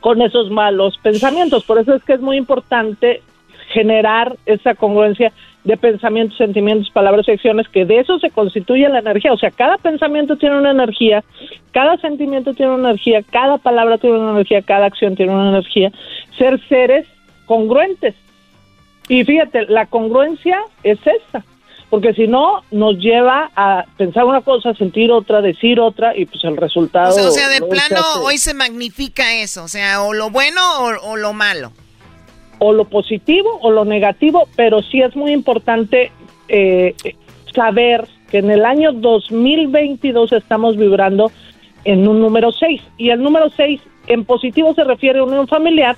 con 0.00 0.22
esos 0.22 0.50
malos 0.50 0.98
pensamientos. 1.02 1.64
Por 1.64 1.78
eso 1.78 1.94
es 1.94 2.02
que 2.04 2.14
es 2.14 2.20
muy 2.20 2.36
importante 2.36 3.22
generar 3.72 4.36
esa 4.46 4.74
congruencia 4.74 5.32
de 5.64 5.76
pensamientos, 5.76 6.38
sentimientos, 6.38 6.90
palabras 6.90 7.28
y 7.28 7.32
acciones, 7.32 7.68
que 7.68 7.84
de 7.84 7.98
eso 7.98 8.18
se 8.18 8.30
constituye 8.30 8.88
la 8.88 9.00
energía. 9.00 9.32
O 9.32 9.36
sea, 9.38 9.50
cada 9.50 9.76
pensamiento 9.76 10.36
tiene 10.36 10.56
una 10.56 10.70
energía, 10.70 11.22
cada 11.72 11.98
sentimiento 11.98 12.54
tiene 12.54 12.72
una 12.72 12.90
energía, 12.90 13.22
cada 13.22 13.58
palabra 13.58 13.98
tiene 13.98 14.18
una 14.18 14.30
energía, 14.30 14.62
cada 14.62 14.86
acción 14.86 15.16
tiene 15.16 15.34
una 15.34 15.50
energía. 15.50 15.92
Ser 16.38 16.58
seres 16.68 17.06
congruentes. 17.48 18.14
Y 19.08 19.24
fíjate, 19.24 19.66
la 19.66 19.86
congruencia 19.86 20.60
es 20.84 20.98
esta, 21.04 21.44
porque 21.90 22.14
si 22.14 22.28
no 22.28 22.62
nos 22.70 22.98
lleva 22.98 23.50
a 23.56 23.86
pensar 23.96 24.24
una 24.24 24.42
cosa, 24.42 24.74
sentir 24.74 25.10
otra, 25.10 25.40
decir 25.40 25.80
otra 25.80 26.16
y 26.16 26.26
pues 26.26 26.44
el 26.44 26.56
resultado... 26.56 27.16
O 27.16 27.30
sea, 27.32 27.48
de 27.48 27.62
plano 27.62 28.00
hoy 28.22 28.38
se 28.38 28.54
magnifica 28.54 29.34
eso, 29.34 29.64
o 29.64 29.68
sea, 29.68 30.02
o 30.02 30.12
lo 30.12 30.30
bueno 30.30 30.60
o 31.02 31.16
lo 31.16 31.32
malo 31.32 31.72
o 32.58 32.72
lo 32.72 32.84
positivo 32.86 33.58
o 33.62 33.70
lo 33.70 33.84
negativo, 33.84 34.48
pero 34.56 34.82
sí 34.82 35.00
es 35.00 35.14
muy 35.16 35.32
importante 35.32 36.12
eh, 36.48 36.94
saber 37.54 38.06
que 38.30 38.38
en 38.38 38.50
el 38.50 38.64
año 38.64 38.92
2022 38.92 40.32
estamos 40.32 40.76
vibrando 40.76 41.30
en 41.84 42.06
un 42.06 42.20
número 42.20 42.52
6 42.52 42.82
y 42.98 43.10
el 43.10 43.22
número 43.22 43.50
6 43.56 43.80
en 44.08 44.24
positivo 44.24 44.74
se 44.74 44.84
refiere 44.84 45.20
a 45.20 45.24
unión 45.24 45.46
familiar, 45.46 45.96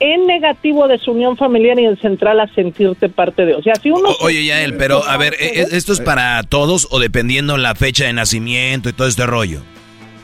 en 0.00 0.26
negativo 0.26 0.84
a 0.84 0.88
desunión 0.88 1.36
familiar 1.36 1.78
y 1.78 1.86
en 1.86 1.96
central 1.98 2.40
a 2.40 2.48
sentirte 2.54 3.08
parte 3.08 3.46
de. 3.46 3.54
O 3.54 3.62
sea, 3.62 3.74
si 3.76 3.90
uno. 3.90 4.10
oye, 4.20 4.44
Yael, 4.44 4.76
pero 4.76 5.04
a 5.04 5.16
ver, 5.16 5.34
¿e-, 5.38 5.66
¿esto 5.72 5.92
es 5.92 6.00
para 6.00 6.42
todos 6.42 6.88
o 6.90 6.98
dependiendo 6.98 7.56
la 7.56 7.74
fecha 7.74 8.04
de 8.04 8.12
nacimiento 8.12 8.88
y 8.88 8.92
todo 8.92 9.08
este 9.08 9.26
rollo? 9.26 9.62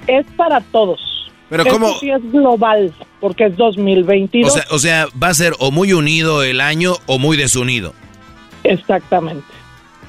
Es 0.07 0.27
para 0.37 0.61
todos. 0.61 1.01
Pero 1.49 1.67
¿cómo? 1.67 1.99
Sí 2.01 2.11
es 2.11 2.33
global, 2.33 2.93
porque 3.21 3.45
es 3.45 3.57
2022. 3.57 4.51
O 4.51 4.55
sea, 4.55 4.65
o 4.71 4.79
sea, 4.79 5.07
va 5.23 5.29
a 5.29 5.35
ser 5.35 5.53
o 5.59 5.71
muy 5.71 5.93
unido 5.93 6.43
el 6.43 6.61
año 6.61 6.95
o 7.07 7.19
muy 7.19 7.37
desunido. 7.37 7.93
Exactamente. 8.65 9.47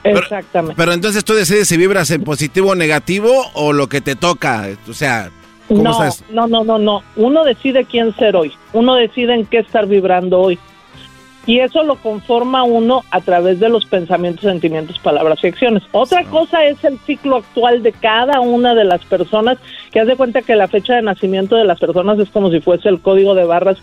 Exactamente. 0.03 0.75
Pero, 0.77 0.93
entonces 0.93 1.23
tú 1.23 1.33
decides 1.33 1.67
si 1.67 1.77
vibras 1.77 2.11
en 2.11 2.23
positivo 2.23 2.71
o 2.71 2.75
negativo 2.75 3.31
o 3.53 3.73
lo 3.73 3.87
que 3.87 4.01
te 4.01 4.15
toca. 4.15 4.67
O 4.87 4.93
sea, 4.93 5.31
¿cómo 5.67 5.83
no, 5.83 5.99
No, 6.31 6.47
no, 6.47 6.63
no, 6.63 6.77
no. 6.77 7.03
Uno 7.15 7.43
decide 7.43 7.85
quién 7.85 8.15
ser 8.15 8.35
hoy. 8.35 8.53
Uno 8.73 8.95
decide 8.95 9.33
en 9.33 9.45
qué 9.45 9.59
estar 9.59 9.87
vibrando 9.87 10.39
hoy. 10.39 10.59
Y 11.45 11.59
eso 11.59 11.83
lo 11.83 11.97
conforma 11.97 12.63
uno 12.63 13.03
a 13.11 13.19
través 13.19 13.59
de 13.59 13.67
los 13.67 13.85
pensamientos, 13.85 14.45
sentimientos, 14.45 14.97
palabras 14.99 15.39
y 15.43 15.47
acciones. 15.47 15.83
Otra 15.91 16.23
cosa 16.23 16.63
es 16.65 16.81
el 16.85 16.97
ciclo 16.99 17.37
actual 17.37 17.83
de 17.83 17.91
cada 17.91 18.39
una 18.39 18.73
de 18.73 18.85
las 18.85 19.03
personas, 19.03 19.57
que 19.91 19.99
haz 19.99 20.07
de 20.07 20.15
cuenta 20.15 20.41
que 20.41 20.55
la 20.55 20.69
fecha 20.69 20.95
de 20.95 21.01
nacimiento 21.01 21.57
de 21.57 21.65
las 21.65 21.79
personas 21.79 22.17
es 22.19 22.29
como 22.29 22.49
si 22.49 22.61
fuese 22.61 22.87
el 22.87 23.01
código 23.01 23.35
de 23.35 23.43
barras 23.43 23.77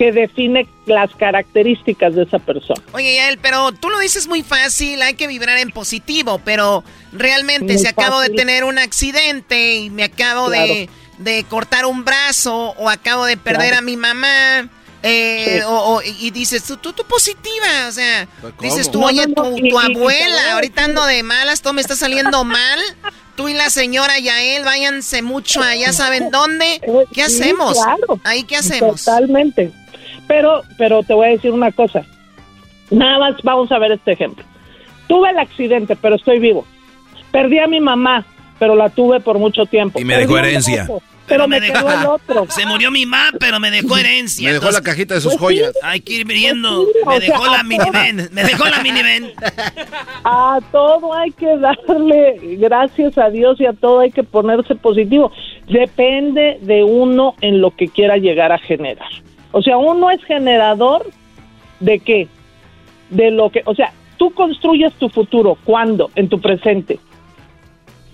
que 0.00 0.12
define 0.12 0.66
las 0.86 1.14
características 1.14 2.14
de 2.14 2.22
esa 2.22 2.38
persona. 2.38 2.80
Oye, 2.94 3.16
Yael, 3.16 3.38
pero 3.38 3.70
tú 3.72 3.90
lo 3.90 3.98
dices 3.98 4.28
muy 4.28 4.42
fácil, 4.42 5.02
hay 5.02 5.12
que 5.12 5.26
vibrar 5.26 5.58
en 5.58 5.70
positivo, 5.72 6.40
pero 6.42 6.84
realmente 7.12 7.76
si 7.76 7.86
acabo 7.86 8.18
de 8.20 8.30
tener 8.30 8.64
un 8.64 8.78
accidente 8.78 9.74
y 9.74 9.90
me 9.90 10.04
acabo 10.04 10.48
de, 10.48 10.88
cortar 11.48 11.86
un 11.86 12.04
brazo 12.04 12.74
o 12.76 12.88
acabo 12.88 13.24
de 13.24 13.36
perder 13.36 13.74
a 13.74 13.80
mi 13.80 13.96
mamá 13.96 14.68
eh, 15.02 15.62
o, 15.66 16.02
y 16.02 16.30
dices, 16.30 16.62
tú, 16.64 16.76
tú, 16.76 17.04
positiva, 17.04 17.88
o 17.88 17.92
sea, 17.92 18.28
dices 18.60 18.90
tú, 18.90 19.02
oye, 19.02 19.26
tu, 19.28 19.78
abuela, 19.78 20.52
ahorita 20.52 20.84
ando 20.84 21.04
de 21.06 21.22
malas, 21.22 21.62
todo 21.62 21.72
me 21.72 21.80
está 21.80 21.96
saliendo 21.96 22.44
mal, 22.44 22.78
tú 23.34 23.48
y 23.48 23.54
la 23.54 23.70
señora 23.70 24.18
Yael, 24.18 24.62
váyanse 24.62 25.22
mucho 25.22 25.62
allá, 25.62 25.94
¿saben 25.94 26.30
dónde? 26.30 26.82
¿Qué 27.14 27.22
hacemos? 27.22 27.78
Ahí, 28.24 28.42
¿qué 28.42 28.56
hacemos? 28.56 29.02
Totalmente, 29.02 29.72
pero, 30.28 30.64
pero 30.76 31.02
te 31.02 31.14
voy 31.14 31.28
a 31.28 31.30
decir 31.30 31.50
una 31.52 31.72
cosa, 31.72 32.04
nada 32.90 33.18
más 33.18 33.36
vamos 33.42 33.72
a 33.72 33.78
ver 33.78 33.92
este 33.92 34.12
ejemplo. 34.12 34.44
Tuve 35.08 35.30
el 35.30 35.38
accidente, 35.38 35.96
pero 35.96 36.16
estoy 36.16 36.38
vivo. 36.38 36.66
Perdí 37.32 37.58
a 37.58 37.66
mi 37.66 37.80
mamá, 37.80 38.26
pero 38.58 38.76
la 38.76 38.90
tuve 38.90 39.20
por 39.20 39.38
mucho 39.38 39.64
tiempo. 39.64 39.98
Y 39.98 40.04
me 40.04 40.18
dejó 40.18 40.38
herencia 40.38 40.86
pero, 41.30 41.48
me, 41.48 41.60
dejó 41.60 41.90
el 41.90 42.06
otro. 42.06 42.46
Se 42.48 42.66
murió 42.66 42.90
mi 42.90 43.06
mamá, 43.06 43.30
pero 43.38 43.58
me 43.58 43.70
dejó 43.70 43.96
herencia. 43.96 44.48
Me 44.48 44.54
dejó 44.54 44.70
la 44.70 44.82
cajita 44.82 45.14
de 45.14 45.20
sus 45.20 45.36
pues 45.36 45.40
joyas. 45.40 45.72
Hay 45.82 46.00
que 46.00 46.14
ir 46.14 46.26
viendo. 46.26 46.86
me 47.06 47.20
dejó 47.20 47.46
la 47.46 47.62
minivan. 47.62 48.28
Me 48.32 48.44
dejó 48.44 48.64
la 48.66 48.82
minivan. 48.82 49.32
A 50.24 50.58
todo 50.72 51.14
hay 51.14 51.30
que 51.30 51.56
darle 51.56 52.38
gracias 52.58 53.16
a 53.16 53.30
Dios 53.30 53.60
y 53.60 53.66
a 53.66 53.72
todo 53.72 54.00
hay 54.00 54.10
que 54.10 54.22
ponerse 54.22 54.74
positivo. 54.74 55.32
Depende 55.68 56.58
de 56.60 56.84
uno 56.84 57.34
en 57.40 57.60
lo 57.60 57.70
que 57.70 57.88
quiera 57.88 58.16
llegar 58.16 58.52
a 58.52 58.58
generar. 58.58 59.08
O 59.52 59.62
sea, 59.62 59.78
uno 59.78 60.10
es 60.10 60.22
generador 60.24 61.06
de 61.80 61.98
qué? 62.00 62.28
De 63.10 63.30
lo 63.30 63.50
que, 63.50 63.62
o 63.64 63.74
sea, 63.74 63.92
tú 64.16 64.32
construyes 64.32 64.92
tu 64.94 65.08
futuro. 65.08 65.56
¿Cuándo? 65.64 66.10
En 66.14 66.28
tu 66.28 66.40
presente. 66.40 66.98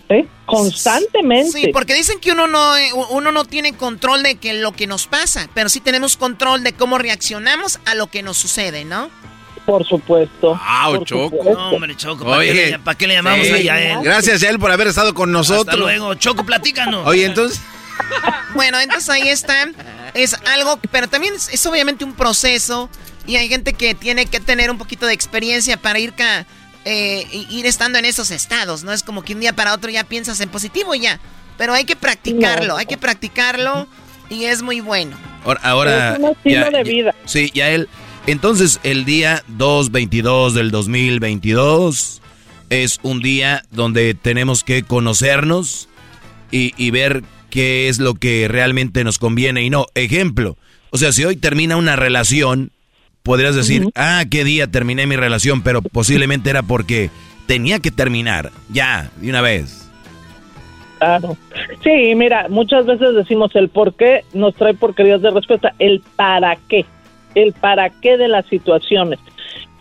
¿Eh? 0.08 0.26
Constantemente. 0.46 1.60
Sí, 1.60 1.70
porque 1.72 1.94
dicen 1.94 2.20
que 2.20 2.30
uno 2.30 2.46
no, 2.46 2.76
eh, 2.76 2.90
uno 3.10 3.32
no 3.32 3.44
tiene 3.44 3.72
control 3.72 4.22
de 4.22 4.36
que 4.36 4.54
lo 4.54 4.72
que 4.72 4.86
nos 4.86 5.06
pasa, 5.06 5.48
pero 5.54 5.68
sí 5.68 5.80
tenemos 5.80 6.16
control 6.16 6.62
de 6.62 6.72
cómo 6.72 6.98
reaccionamos 6.98 7.80
a 7.84 7.94
lo 7.94 8.06
que 8.06 8.22
nos 8.22 8.36
sucede, 8.36 8.84
¿no? 8.84 9.10
Por 9.64 9.84
supuesto. 9.84 10.56
Ah, 10.62 10.96
Choco. 11.04 11.42
No, 11.42 11.70
hombre, 11.70 11.96
Choco. 11.96 12.24
¿Para, 12.24 12.44
qué, 12.44 13.08
le, 13.08 13.14
llamamos 13.14 13.50
a 13.50 13.58
Yael? 13.58 13.98
Gracias, 14.02 14.40
Yael, 14.40 14.60
por 14.60 14.70
haber 14.70 14.86
estado 14.86 15.12
con 15.12 15.32
nosotros. 15.32 15.66
Hasta 15.66 15.76
luego. 15.76 16.14
Choco, 16.14 16.46
platícanos. 16.46 17.04
Oye, 17.04 17.24
entonces... 17.24 17.60
bueno, 18.54 18.78
entonces 18.78 19.10
ahí 19.10 19.28
está. 19.28 19.68
Es 20.14 20.34
algo, 20.54 20.78
pero 20.92 21.08
también 21.08 21.34
es, 21.34 21.66
obviamente 21.66 22.04
un 22.04 22.14
proceso 22.14 22.88
y 23.26 23.34
hay 23.34 23.48
gente 23.48 23.72
que 23.72 23.96
tiene 23.96 24.26
que 24.26 24.38
tener 24.38 24.70
un 24.70 24.78
poquito 24.78 25.04
de 25.06 25.14
experiencia 25.14 25.76
para 25.76 25.98
ir... 25.98 26.12
Ca 26.12 26.46
eh, 26.88 27.26
ir 27.50 27.66
estando 27.66 27.98
en 27.98 28.04
esos 28.04 28.30
estados, 28.30 28.84
¿no? 28.84 28.92
Es 28.92 29.02
como 29.02 29.22
que 29.22 29.34
un 29.34 29.40
día 29.40 29.52
para 29.54 29.74
otro 29.74 29.90
ya 29.90 30.04
piensas 30.04 30.40
en 30.40 30.48
positivo 30.48 30.94
y 30.94 31.00
ya. 31.00 31.20
Pero 31.58 31.74
hay 31.74 31.84
que 31.84 31.96
practicarlo, 31.96 32.76
hay 32.76 32.86
que 32.86 32.96
practicarlo 32.96 33.88
y 34.30 34.44
es 34.44 34.62
muy 34.62 34.80
bueno. 34.80 35.16
Ahora, 35.62 36.12
es 36.12 36.18
un 36.20 36.24
estilo 36.26 36.70
de 36.70 36.82
vida. 36.84 37.14
Sí, 37.24 37.50
ya 37.52 37.70
él. 37.70 37.88
Entonces, 38.28 38.78
el 38.84 39.04
día 39.04 39.42
2-22 39.58 40.52
del 40.52 40.70
2022 40.70 42.22
es 42.70 43.00
un 43.02 43.20
día 43.20 43.64
donde 43.72 44.14
tenemos 44.14 44.62
que 44.62 44.84
conocernos 44.84 45.88
y, 46.52 46.72
y 46.76 46.90
ver 46.92 47.24
qué 47.50 47.88
es 47.88 47.98
lo 47.98 48.14
que 48.14 48.46
realmente 48.46 49.02
nos 49.02 49.18
conviene 49.18 49.62
y 49.62 49.70
no. 49.70 49.86
Ejemplo, 49.94 50.56
o 50.90 50.98
sea, 50.98 51.10
si 51.10 51.24
hoy 51.24 51.36
termina 51.36 51.76
una 51.76 51.96
relación, 51.96 52.70
podrías 53.26 53.56
decir, 53.56 53.90
ah, 53.96 54.22
qué 54.30 54.44
día 54.44 54.68
terminé 54.68 55.04
mi 55.06 55.16
relación, 55.16 55.60
pero 55.60 55.82
posiblemente 55.82 56.48
era 56.48 56.62
porque 56.62 57.10
tenía 57.46 57.80
que 57.80 57.90
terminar, 57.90 58.52
ya, 58.70 59.10
de 59.16 59.28
una 59.28 59.40
vez. 59.40 59.90
Claro. 60.98 61.36
Sí, 61.82 62.14
mira, 62.14 62.46
muchas 62.48 62.86
veces 62.86 63.14
decimos 63.14 63.54
el 63.56 63.68
por 63.68 63.94
qué 63.94 64.24
nos 64.32 64.54
trae 64.54 64.74
porquerías 64.74 65.20
de 65.20 65.32
respuesta, 65.32 65.74
el 65.80 66.02
para 66.14 66.56
qué, 66.68 66.86
el 67.34 67.52
para 67.52 67.90
qué 67.90 68.16
de 68.16 68.28
las 68.28 68.46
situaciones. 68.46 69.18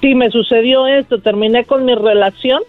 Si 0.01 0.15
me 0.15 0.31
sucedió 0.31 0.87
esto, 0.87 1.19
terminé 1.19 1.65
con 1.65 1.85
mi 1.85 1.93
relación 1.93 2.63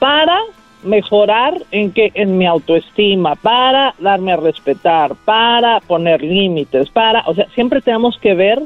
para 0.00 0.38
mejorar 0.82 1.54
en 1.70 1.92
que 1.92 2.10
en 2.14 2.36
mi 2.36 2.46
autoestima, 2.46 3.36
para 3.36 3.94
darme 4.00 4.32
a 4.32 4.36
respetar, 4.36 5.14
para 5.24 5.78
poner 5.80 6.20
límites, 6.20 6.90
para, 6.90 7.22
o 7.26 7.34
sea, 7.34 7.46
siempre 7.54 7.80
tenemos 7.80 8.18
que 8.18 8.34
ver 8.34 8.60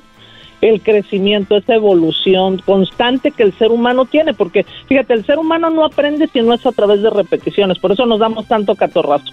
el 0.63 0.81
crecimiento, 0.81 1.57
esa 1.57 1.75
evolución 1.75 2.59
constante 2.59 3.33
que 3.33 3.43
el 3.43 3.59
ser 3.59 3.71
humano 3.73 4.07
tiene, 4.07 4.33
porque 4.33 4.65
fíjate, 4.89 5.13
el 5.13 5.27
ser 5.27 5.39
humano 5.39 5.71
no 5.71 5.85
aprende 5.85 6.29
si 6.33 6.41
no 6.41 6.55
es 6.55 6.65
a 6.65 6.73
través 6.73 7.03
de 7.03 7.11
repeticiones, 7.11 7.79
por 7.79 7.93
eso 7.93 8.07
nos 8.07 8.21
damos 8.21 8.47
tanto 8.47 8.75
catorrazo. 8.77 9.33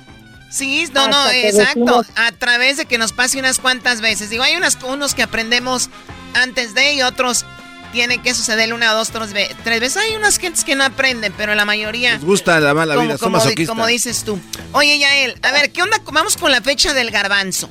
Sí, 0.49 0.85
no, 0.93 1.07
no, 1.07 1.29
exacto, 1.29 2.03
a 2.15 2.31
través 2.31 2.77
de 2.77 2.85
que 2.85 2.97
nos 2.97 3.13
pase 3.13 3.37
unas 3.37 3.59
cuantas 3.59 4.01
veces. 4.01 4.31
Digo, 4.31 4.41
hay 4.41 4.55
unas, 4.55 4.79
unos 4.83 5.13
que 5.13 5.21
aprendemos 5.21 5.91
antes 6.33 6.73
de 6.73 6.95
y 6.95 7.03
otros 7.03 7.45
tienen 7.91 8.21
que 8.23 8.33
suceder 8.33 8.73
una, 8.73 8.91
dos, 8.93 9.11
tres, 9.11 9.31
tres 9.63 9.79
veces. 9.79 9.97
Hay 9.97 10.15
unas 10.15 10.37
gentes 10.39 10.63
que 10.63 10.75
no 10.75 10.83
aprenden, 10.83 11.33
pero 11.37 11.53
la 11.53 11.65
mayoría... 11.65 12.13
Les 12.13 12.25
gusta 12.25 12.59
la 12.59 12.73
mala 12.73 12.95
vida, 12.97 13.19
como, 13.19 13.39
como 13.67 13.85
dices 13.85 14.23
tú. 14.23 14.39
Oye, 14.71 14.97
Yael, 14.97 15.35
a 15.43 15.51
ver, 15.51 15.71
¿qué 15.71 15.83
onda? 15.83 16.01
Vamos 16.11 16.35
con 16.35 16.51
la 16.51 16.61
fecha 16.61 16.95
del 16.95 17.11
garbanzo. 17.11 17.69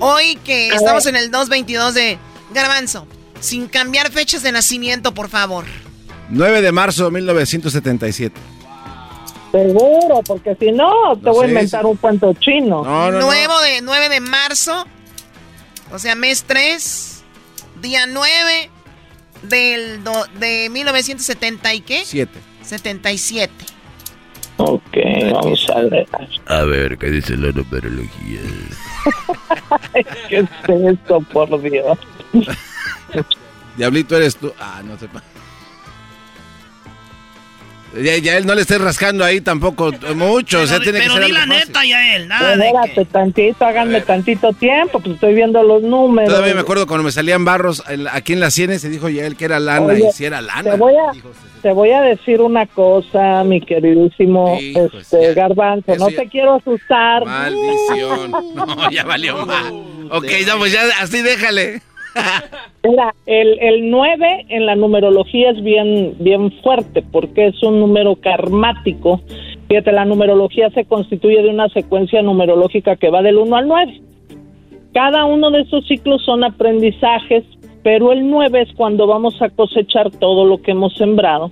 Hoy 0.00 0.36
que 0.44 0.68
estamos 0.68 1.06
en 1.06 1.14
el 1.14 1.30
222 1.30 1.94
de 1.94 2.18
Garbanzo, 2.52 3.06
sin 3.40 3.66
cambiar 3.68 4.10
fechas 4.10 4.42
de 4.42 4.52
nacimiento, 4.52 5.12
por 5.14 5.28
favor. 5.28 5.64
9 6.30 6.62
de 6.62 6.72
marzo 6.72 7.04
de 7.06 7.10
1977. 7.12 8.40
Seguro, 9.52 10.22
porque 10.26 10.56
si 10.58 10.72
no, 10.72 11.16
te 11.16 11.30
voy 11.30 11.46
a 11.46 11.48
inventar 11.48 11.86
un 11.86 11.96
cuento 11.96 12.34
chino. 12.34 12.84
No, 12.84 13.30
de, 13.30 13.80
9 13.82 14.08
de 14.08 14.20
marzo, 14.20 14.84
o 15.92 15.98
sea, 15.98 16.14
mes 16.14 16.44
3, 16.46 17.22
día 17.80 18.06
9 18.06 18.70
del 19.42 20.00
de 20.38 20.68
1970 20.70 21.74
y 21.74 21.80
qué? 21.80 22.02
7. 22.04 22.32
77. 22.62 23.52
Ok, 24.58 24.82
vamos 25.32 25.66
a 25.70 25.80
ver. 25.82 26.08
A 26.46 26.62
ver, 26.62 26.98
¿qué 26.98 27.10
dice 27.10 27.36
la 27.36 27.52
numerología? 27.52 28.40
¿Qué 30.28 30.38
es 30.38 30.48
esto, 30.68 31.20
por 31.32 31.60
Dios? 31.62 31.98
Diablito 33.76 34.16
eres 34.16 34.36
tú. 34.36 34.52
Ah, 34.58 34.82
no 34.84 34.98
sepa. 34.98 35.22
Ya, 38.02 38.18
ya, 38.18 38.36
él 38.36 38.44
no 38.44 38.54
le 38.54 38.60
esté 38.60 38.76
rascando 38.76 39.24
ahí 39.24 39.40
tampoco 39.40 39.90
mucho. 40.14 40.60
o 40.60 40.66
sea, 40.66 40.80
tiene 40.80 40.98
pero 40.98 41.14
que 41.14 41.18
ser 41.20 41.26
di 41.28 41.32
la 41.32 41.46
fácil. 41.46 41.66
neta, 41.66 41.84
ya 41.86 42.16
él. 42.16 42.28
Nada 42.28 42.52
Espérate 42.52 42.94
que... 42.94 43.04
tantito, 43.06 43.64
háganme 43.64 44.00
tantito 44.02 44.52
tiempo, 44.52 45.00
pues 45.00 45.14
estoy 45.14 45.34
viendo 45.34 45.62
los 45.62 45.82
números. 45.82 46.28
Todavía 46.28 46.52
me 46.54 46.60
acuerdo 46.60 46.86
cuando 46.86 47.04
me 47.04 47.12
salían 47.12 47.44
barros 47.46 47.82
aquí 48.12 48.34
en 48.34 48.40
las 48.40 48.52
sienes 48.52 48.82
se 48.82 48.90
dijo 48.90 49.08
ya 49.08 49.24
él 49.24 49.36
que 49.36 49.46
era 49.46 49.58
lana 49.60 49.94
Oye, 49.94 50.08
y 50.10 50.12
si 50.12 50.26
era 50.26 50.42
lana. 50.42 50.72
Te 50.72 50.76
voy 50.76 50.94
a, 50.94 51.12
te 51.62 51.72
voy 51.72 51.90
a 51.92 52.02
decir 52.02 52.42
una 52.42 52.66
cosa, 52.66 53.42
mi 53.44 53.62
queridísimo 53.62 54.58
este, 54.60 55.32
Garbanzo. 55.32 55.96
No 55.96 56.08
te 56.08 56.28
quiero 56.28 56.56
asustar. 56.56 57.24
Maldición. 57.24 58.32
No, 58.56 58.90
ya 58.90 59.04
valió 59.04 59.46
mal. 59.46 59.72
Ok, 60.10 60.26
no, 60.46 60.58
pues 60.58 60.72
ya 60.72 60.82
así 61.00 61.22
déjale. 61.22 61.82
El, 63.26 63.58
el 63.58 63.90
9 63.90 64.46
en 64.48 64.66
la 64.66 64.76
numerología 64.76 65.50
es 65.50 65.62
bien, 65.62 66.14
bien 66.20 66.52
fuerte 66.62 67.02
porque 67.02 67.48
es 67.48 67.62
un 67.62 67.80
número 67.80 68.16
karmático. 68.16 69.20
Fíjate, 69.68 69.90
la 69.92 70.04
numerología 70.04 70.70
se 70.70 70.84
constituye 70.84 71.42
de 71.42 71.48
una 71.48 71.68
secuencia 71.70 72.22
numerológica 72.22 72.96
que 72.96 73.10
va 73.10 73.22
del 73.22 73.38
1 73.38 73.56
al 73.56 73.66
9. 73.66 74.00
Cada 74.94 75.24
uno 75.24 75.50
de 75.50 75.62
esos 75.62 75.86
ciclos 75.86 76.24
son 76.24 76.44
aprendizajes, 76.44 77.44
pero 77.82 78.12
el 78.12 78.30
9 78.30 78.62
es 78.62 78.72
cuando 78.76 79.06
vamos 79.06 79.42
a 79.42 79.50
cosechar 79.50 80.10
todo 80.12 80.44
lo 80.44 80.62
que 80.62 80.70
hemos 80.70 80.94
sembrado 80.94 81.50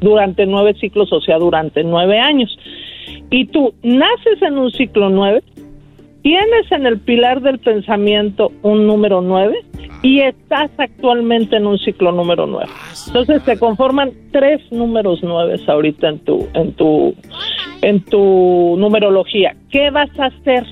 durante 0.00 0.46
nueve 0.46 0.74
ciclos, 0.80 1.12
o 1.12 1.20
sea, 1.20 1.38
durante 1.38 1.84
nueve 1.84 2.18
años. 2.18 2.58
Y 3.30 3.46
tú 3.46 3.74
naces 3.82 4.42
en 4.42 4.58
un 4.58 4.70
ciclo 4.72 5.10
9, 5.10 5.42
tienes 6.22 6.70
en 6.70 6.86
el 6.86 7.00
pilar 7.00 7.40
del 7.40 7.58
pensamiento 7.58 8.52
un 8.62 8.86
número 8.86 9.20
9 9.20 9.56
y 10.02 10.20
estás 10.20 10.70
actualmente 10.78 11.56
en 11.56 11.66
un 11.66 11.78
ciclo 11.78 12.12
número 12.12 12.46
9. 12.46 12.66
Entonces 13.06 13.42
se 13.42 13.58
conforman 13.58 14.12
tres 14.32 14.60
números 14.70 15.20
9 15.22 15.60
ahorita 15.66 16.08
en 16.08 16.18
tu 16.20 16.48
en 16.54 16.72
tu 16.72 17.14
en 17.82 18.04
tu 18.04 18.76
numerología. 18.78 19.56
¿Qué 19.70 19.90
vas 19.90 20.10
a 20.18 20.26
hacer? 20.26 20.64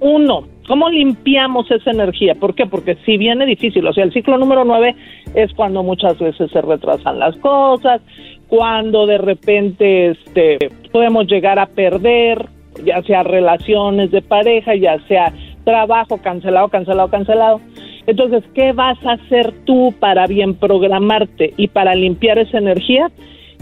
Uno, 0.00 0.46
¿cómo 0.68 0.90
limpiamos 0.90 1.70
esa 1.70 1.90
energía? 1.90 2.34
¿Por 2.34 2.54
qué? 2.54 2.66
Porque 2.66 2.96
si 3.06 3.16
viene 3.16 3.46
difícil, 3.46 3.86
o 3.86 3.92
sea, 3.92 4.04
el 4.04 4.12
ciclo 4.12 4.36
número 4.36 4.64
9 4.64 4.94
es 5.34 5.52
cuando 5.54 5.82
muchas 5.82 6.18
veces 6.18 6.50
se 6.50 6.60
retrasan 6.60 7.18
las 7.18 7.36
cosas, 7.36 8.02
cuando 8.48 9.06
de 9.06 9.18
repente 9.18 10.10
este 10.10 10.58
podemos 10.92 11.26
llegar 11.26 11.58
a 11.58 11.66
perder 11.66 12.55
ya 12.84 13.02
sea 13.02 13.22
relaciones 13.22 14.10
de 14.10 14.22
pareja, 14.22 14.74
ya 14.74 14.98
sea 15.08 15.32
trabajo 15.64 16.18
cancelado, 16.18 16.68
cancelado, 16.68 17.08
cancelado. 17.08 17.60
Entonces, 18.06 18.44
¿qué 18.54 18.72
vas 18.72 18.98
a 19.04 19.12
hacer 19.12 19.52
tú 19.64 19.92
para 19.98 20.26
bien 20.26 20.54
programarte 20.54 21.52
y 21.56 21.68
para 21.68 21.94
limpiar 21.94 22.38
esa 22.38 22.58
energía? 22.58 23.10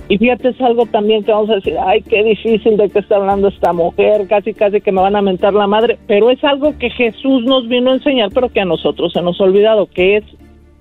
Y 0.08 0.18
fíjate, 0.18 0.50
es 0.50 0.60
algo 0.60 0.84
también 0.84 1.24
que 1.24 1.32
vamos 1.32 1.48
a 1.48 1.54
decir, 1.54 1.76
ay, 1.82 2.02
qué 2.02 2.22
difícil 2.22 2.76
de 2.76 2.90
qué 2.90 2.98
está 2.98 3.16
hablando 3.16 3.48
esta 3.48 3.72
mujer, 3.72 4.26
casi, 4.28 4.52
casi 4.52 4.82
que 4.82 4.92
me 4.92 5.00
van 5.00 5.16
a 5.16 5.22
mentar 5.22 5.54
la 5.54 5.66
madre, 5.66 5.98
pero 6.06 6.30
es 6.30 6.44
algo 6.44 6.76
que 6.78 6.90
Jesús 6.90 7.44
nos 7.44 7.66
vino 7.68 7.90
a 7.90 7.94
enseñar, 7.94 8.28
pero 8.34 8.50
que 8.50 8.60
a 8.60 8.66
nosotros 8.66 9.14
se 9.14 9.22
nos 9.22 9.40
ha 9.40 9.44
olvidado, 9.44 9.86
que 9.86 10.18
es 10.18 10.24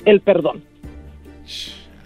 el 0.04 0.20
perdón. 0.20 0.62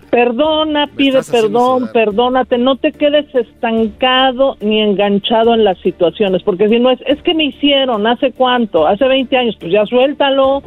Perdona, 0.09 0.87
pide 0.87 1.21
perdón, 1.23 1.89
perdónate, 1.91 2.57
no 2.57 2.77
te 2.77 2.91
quedes 2.93 3.33
estancado 3.35 4.55
ni 4.61 4.81
enganchado 4.81 5.53
en 5.53 5.65
las 5.65 5.77
situaciones, 5.79 6.43
porque 6.43 6.69
si 6.69 6.79
no 6.79 6.91
es, 6.91 6.99
es 7.05 7.21
que 7.23 7.33
me 7.33 7.45
hicieron, 7.45 8.07
¿hace 8.07 8.31
cuánto? 8.31 8.87
Hace 8.87 9.05
20 9.05 9.37
años, 9.37 9.57
pues 9.59 9.71
ya 9.71 9.85
suéltalo. 9.85 10.63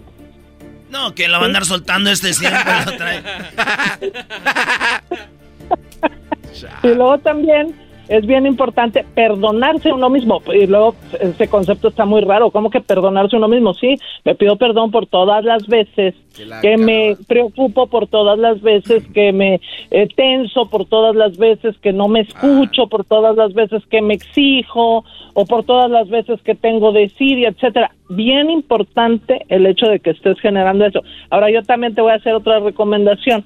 No, 0.90 1.14
que 1.14 1.28
lo 1.28 1.38
va 1.38 1.44
a 1.44 1.46
andar 1.46 1.64
soltando 1.64 2.10
este 2.10 2.32
siempre. 2.34 2.60
lo 2.84 2.92
trae. 2.96 3.22
Y 6.82 6.88
luego 6.88 7.18
también 7.18 7.74
es 8.10 8.26
bien 8.26 8.44
importante 8.44 9.04
perdonarse 9.14 9.92
uno 9.92 10.10
mismo. 10.10 10.42
Y 10.52 10.66
luego 10.66 10.96
ese 11.20 11.46
concepto 11.46 11.88
está 11.88 12.04
muy 12.04 12.22
raro. 12.22 12.50
¿Cómo 12.50 12.68
que 12.68 12.80
perdonarse 12.80 13.36
a 13.36 13.38
uno 13.38 13.46
mismo? 13.46 13.72
Sí, 13.72 13.94
me 14.24 14.34
pido 14.34 14.56
perdón 14.56 14.90
por 14.90 15.06
todas 15.06 15.44
las 15.44 15.64
veces 15.68 16.16
que 16.60 16.76
me 16.76 17.16
preocupo, 17.28 17.86
por 17.86 18.08
todas 18.08 18.36
las 18.36 18.60
veces 18.62 19.04
que 19.14 19.32
me 19.32 19.60
eh, 19.92 20.08
tenso, 20.16 20.68
por 20.68 20.86
todas 20.86 21.14
las 21.14 21.38
veces 21.38 21.78
que 21.78 21.92
no 21.92 22.08
me 22.08 22.22
escucho, 22.22 22.88
por 22.88 23.04
todas 23.04 23.36
las 23.36 23.54
veces 23.54 23.86
que 23.86 24.02
me 24.02 24.14
exijo 24.14 25.04
o 25.34 25.44
por 25.46 25.62
todas 25.62 25.88
las 25.88 26.08
veces 26.08 26.42
que 26.42 26.56
tengo 26.56 26.90
desidia, 26.90 27.50
etcétera. 27.50 27.92
Bien 28.08 28.50
importante 28.50 29.46
el 29.48 29.66
hecho 29.66 29.86
de 29.86 30.00
que 30.00 30.10
estés 30.10 30.40
generando 30.40 30.84
eso. 30.84 31.00
Ahora 31.30 31.48
yo 31.48 31.62
también 31.62 31.94
te 31.94 32.00
voy 32.00 32.10
a 32.10 32.16
hacer 32.16 32.34
otra 32.34 32.58
recomendación. 32.58 33.44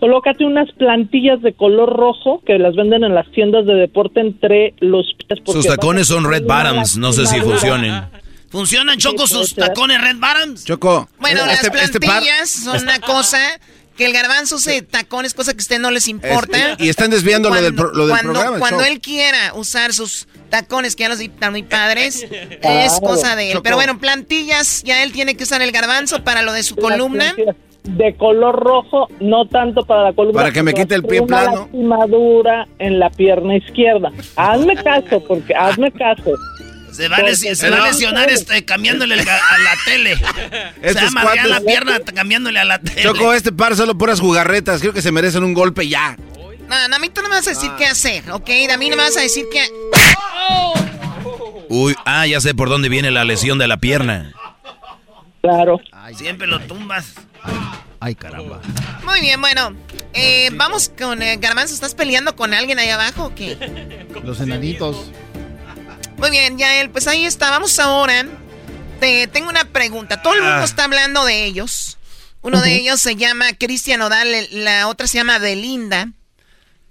Colócate 0.00 0.44
unas 0.44 0.70
plantillas 0.72 1.40
de 1.42 1.54
color 1.54 1.94
rojo 1.96 2.42
que 2.46 2.58
las 2.58 2.74
venden 2.76 3.04
en 3.04 3.14
las 3.14 3.30
tiendas 3.32 3.64
de 3.66 3.74
deporte 3.74 4.20
entre 4.20 4.74
los 4.80 5.06
pies. 5.26 5.40
Sus 5.46 5.66
tacones 5.66 6.08
son 6.08 6.28
red 6.28 6.44
bottoms, 6.44 6.96
no 6.98 7.12
sé 7.12 7.26
si 7.26 7.40
funcionen. 7.40 8.04
¿Funcionan, 8.50 8.96
Choco, 8.98 9.26
sus 9.26 9.54
tacones 9.54 10.00
Red 10.00 10.16
Bottoms? 10.18 10.64
Choco. 10.64 11.08
Bueno, 11.18 11.44
las 11.46 11.62
este- 11.64 11.78
este 11.82 12.00
par- 12.00 12.20
plantillas 12.22 12.48
son 12.48 12.80
una 12.82 13.00
cosa 13.00 13.38
que 13.96 14.06
el 14.06 14.12
garbanzo 14.12 14.58
se 14.58 14.82
tacones, 14.82 15.34
cosa 15.34 15.52
que 15.52 15.58
a 15.58 15.62
usted 15.62 15.80
no 15.80 15.90
les 15.90 16.06
importa. 16.06 16.72
Es- 16.72 16.80
y 16.80 16.88
están 16.88 17.10
desviando 17.10 17.50
lo 17.50 17.60
del 17.60 17.74
pro- 17.74 17.92
lo 17.92 18.06
del 18.06 18.10
cuando, 18.16 18.32
programa, 18.34 18.58
Cuando 18.60 18.80
show. 18.84 18.92
él 18.92 19.00
quiera 19.00 19.52
usar 19.54 19.92
sus 19.92 20.28
tacones, 20.48 20.94
que 20.94 21.02
ya 21.02 21.08
los 21.08 21.20
están 21.20 21.52
muy 21.52 21.64
padres, 21.64 22.24
es 22.62 22.92
cosa 23.00 23.34
de 23.34 23.48
él. 23.48 23.52
Choco. 23.54 23.62
Pero 23.64 23.76
bueno, 23.76 23.98
plantillas, 23.98 24.82
ya 24.84 25.02
él 25.02 25.12
tiene 25.12 25.34
que 25.36 25.42
usar 25.42 25.60
el 25.60 25.72
garbanzo 25.72 26.22
para 26.22 26.42
lo 26.42 26.52
de 26.52 26.62
su 26.62 26.76
columna. 26.76 27.34
De 27.86 28.14
color 28.16 28.56
rojo, 28.56 29.08
no 29.20 29.46
tanto 29.46 29.84
para 29.84 30.02
la 30.04 30.12
columna. 30.12 30.40
Para 30.40 30.52
que 30.52 30.62
me 30.62 30.74
quite 30.74 30.94
el 30.94 31.04
pie 31.04 31.20
una 31.20 31.26
plano. 31.42 31.60
lastimadura 31.60 32.66
en 32.78 32.98
la 32.98 33.10
pierna 33.10 33.56
izquierda. 33.56 34.10
Hazme 34.36 34.74
caso, 34.76 35.22
porque 35.26 35.54
hazme 35.54 35.92
caso. 35.92 36.32
Se 36.92 37.08
va 37.08 37.16
a, 37.16 37.20
lesi- 37.20 37.54
se 37.54 37.68
va 37.70 37.84
a 37.84 37.86
lesionar 37.88 38.30
este, 38.30 38.64
cambiándole 38.64 39.14
el 39.14 39.20
a 39.20 39.24
la 39.24 39.70
tele. 39.84 40.16
se 40.16 40.94
va 40.94 41.00
a 41.00 41.06
amargar 41.08 41.46
la 41.46 41.60
pierna 41.60 42.00
cambiándole 42.00 42.58
a 42.58 42.64
la 42.64 42.78
tele. 42.78 43.02
Choco, 43.02 43.34
este 43.34 43.52
par 43.52 43.76
solo 43.76 43.96
puras 43.96 44.18
jugarretas. 44.18 44.80
Creo 44.80 44.92
que 44.92 45.02
se 45.02 45.12
merecen 45.12 45.44
un 45.44 45.52
golpe 45.54 45.86
ya. 45.86 46.16
No, 46.68 46.88
no, 46.88 46.96
a 46.96 46.98
mí 46.98 47.08
tú 47.10 47.22
no 47.22 47.28
me 47.28 47.36
vas 47.36 47.46
a 47.46 47.50
decir 47.50 47.70
qué 47.78 47.84
hacer, 47.84 48.30
¿ok? 48.32 48.50
A 48.72 48.76
mí 48.78 48.88
no 48.90 48.96
me 48.96 49.02
vas 49.02 49.16
a 49.16 49.20
decir 49.20 49.44
qué... 49.52 49.62
Uy, 51.68 51.94
ah, 52.04 52.26
ya 52.26 52.40
sé 52.40 52.54
por 52.54 52.68
dónde 52.68 52.88
viene 52.88 53.10
la 53.10 53.24
lesión 53.24 53.58
de 53.58 53.68
la 53.68 53.76
pierna. 53.76 54.32
Claro. 55.42 55.80
Siempre 56.14 56.46
lo 56.46 56.60
tumbas. 56.60 57.14
Ay, 58.00 58.14
caramba. 58.14 58.60
Muy 59.04 59.20
bien, 59.20 59.40
bueno. 59.40 59.74
eh, 60.12 60.50
vamos 60.54 60.90
con 60.96 61.22
eh, 61.22 61.36
Garbanzo. 61.38 61.74
¿Estás 61.74 61.94
peleando 61.94 62.36
con 62.36 62.52
alguien 62.54 62.78
ahí 62.78 62.88
abajo 62.90 63.24
o 63.26 63.34
qué? 63.34 63.56
Los 64.22 64.40
enanitos. 64.40 65.10
Muy 66.18 66.30
bien, 66.30 66.56
Yael, 66.58 66.90
pues 66.90 67.06
ahí 67.08 67.24
está. 67.24 67.50
Vamos 67.50 67.78
ahora. 67.78 68.26
Te 69.00 69.26
tengo 69.26 69.48
una 69.48 69.64
pregunta. 69.64 70.22
Todo 70.22 70.34
el 70.34 70.40
mundo 70.42 70.56
Ah. 70.60 70.64
está 70.64 70.84
hablando 70.84 71.24
de 71.24 71.44
ellos. 71.44 71.98
Uno 72.42 72.60
de 72.62 72.76
ellos 72.76 73.00
se 73.00 73.16
llama 73.16 73.52
Cristian 73.54 74.00
Odal, 74.02 74.28
la 74.52 74.86
otra 74.88 75.06
se 75.08 75.18
llama 75.18 75.38
Belinda. 75.38 76.08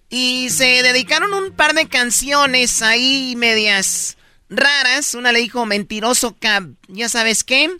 Y 0.09 0.49
se 0.49 0.83
dedicaron 0.83 1.33
un 1.33 1.51
par 1.53 1.73
de 1.73 1.87
canciones 1.87 2.81
ahí 2.81 3.35
medias 3.37 4.17
raras. 4.49 5.15
Una 5.15 5.31
le 5.31 5.39
dijo 5.39 5.65
mentiroso, 5.65 6.35
cab, 6.39 6.69
ya 6.87 7.09
sabes 7.09 7.43
qué. 7.43 7.71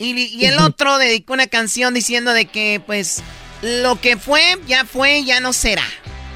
Y, 0.00 0.14
y 0.14 0.46
el 0.46 0.58
otro 0.58 0.96
dedicó 0.96 1.34
una 1.34 1.46
canción 1.46 1.92
diciendo 1.92 2.32
de 2.32 2.46
que, 2.46 2.82
pues, 2.84 3.22
lo 3.60 4.00
que 4.00 4.16
fue, 4.16 4.58
ya 4.66 4.86
fue, 4.86 5.24
ya 5.24 5.40
no 5.40 5.52
será. 5.52 5.84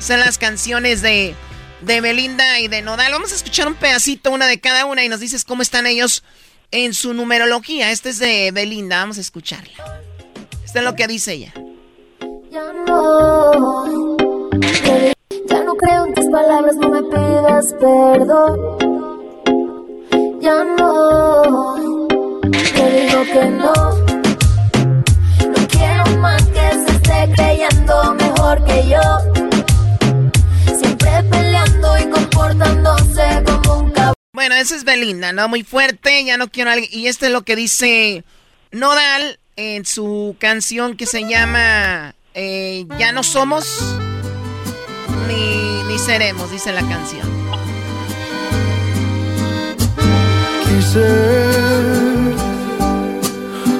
Son 0.01 0.21
las 0.21 0.37
canciones 0.37 1.01
de, 1.01 1.35
de 1.81 2.01
Belinda 2.03 2.61
y 2.61 2.69
de 2.69 2.83
Nodal. 2.83 3.11
Vamos 3.11 3.33
a 3.33 3.37
escuchar 3.37 3.67
un 3.67 3.75
pedacito, 3.75 4.31
una 4.31 4.47
de 4.47 4.61
cada 4.61 4.85
una, 4.85 5.03
y 5.03 5.09
nos 5.09 5.19
dices 5.19 5.47
cómo 5.47 5.63
están 5.63 5.87
ellos 5.87 6.23
en 6.73 6.93
su 6.93 7.15
numerología. 7.15 7.91
Este 7.91 8.11
es 8.11 8.19
de 8.19 8.51
Belinda, 8.53 8.99
vamos 8.99 9.17
a 9.17 9.23
escucharla. 9.23 10.03
Esto 10.63 10.81
es 10.81 10.85
lo 10.85 10.95
que 10.95 11.07
dice 11.07 11.33
ella. 11.33 11.55
Ya 12.51 12.71
no, 12.87 14.19
ya 15.49 15.65
no 15.65 15.75
creo 15.75 16.05
en 16.05 16.15
tus 16.15 16.27
palabras, 16.27 16.77
no 16.77 16.91
me 16.91 17.03
pidas 17.03 17.75
perdón. 17.81 18.61
Ya 20.43 20.65
no, 20.65 21.94
que 23.25 23.45
no. 23.51 23.73
No 25.53 25.69
quiero 25.69 26.19
más 26.19 26.43
que 26.45 26.71
se 26.71 26.97
esté 26.97 27.33
creyendo 27.35 28.15
mejor 28.15 28.65
que 28.65 28.89
yo. 28.89 29.01
Siempre 30.79 31.23
peleando 31.31 31.99
y 31.99 32.11
comportándose 32.11 33.43
como 33.47 33.81
un 33.81 33.91
cabrón. 33.93 34.15
Bueno, 34.33 34.55
esa 34.57 34.77
es 34.77 34.85
Belinda, 34.85 35.33
¿no? 35.33 35.49
Muy 35.49 35.63
fuerte, 35.63 36.25
ya 36.25 36.37
no 36.37 36.49
quiero 36.49 36.71
a 36.71 36.75
alguien. 36.75 36.91
Y 36.93 37.07
esto 37.07 37.27
es 37.27 37.33
lo 37.33 37.43
que 37.43 37.57
dice 37.57 38.25
Nodal 38.73 39.39
en 39.57 39.85
su 39.85 40.37
canción 40.39 40.97
que 40.97 41.07
se 41.07 41.29
llama 41.29 42.15
eh, 42.35 42.87
Ya 42.99 43.13
no 43.13 43.23
somos 43.23 43.97
ni, 45.29 45.83
ni 45.85 45.99
seremos, 45.99 46.51
dice 46.51 46.73
la 46.73 46.83
canción. 46.83 47.27
Quise 50.65 52.04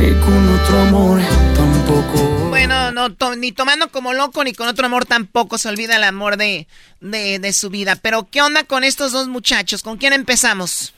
ni 0.00 0.12
con 0.20 0.48
otro 0.48 0.80
amor 0.80 1.20
tampoco. 1.54 2.48
Bueno, 2.48 2.90
no, 2.90 3.08
ni 3.36 3.52
tomando 3.52 3.88
como 3.88 4.14
loco, 4.14 4.42
ni 4.44 4.52
con 4.52 4.68
otro 4.68 4.86
amor 4.86 5.04
tampoco 5.04 5.58
se 5.58 5.68
olvida 5.68 5.96
el 5.96 6.04
amor 6.04 6.36
de, 6.36 6.66
de, 7.00 7.52
su 7.52 7.68
vida. 7.68 7.96
Pero, 8.00 8.26
¿qué 8.30 8.40
onda 8.40 8.64
con 8.64 8.82
estos 8.82 9.12
dos 9.12 9.28
muchachos? 9.28 9.82
¿Con 9.82 9.98
quién 9.98 10.12
empezamos? 10.12 10.94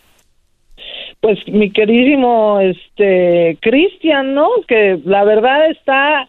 Pues 1.20 1.38
mi 1.48 1.70
queridísimo 1.70 2.60
este 2.60 3.58
Cristian, 3.60 4.34
¿no? 4.34 4.48
Que 4.66 5.00
la 5.04 5.24
verdad 5.24 5.70
está 5.70 6.28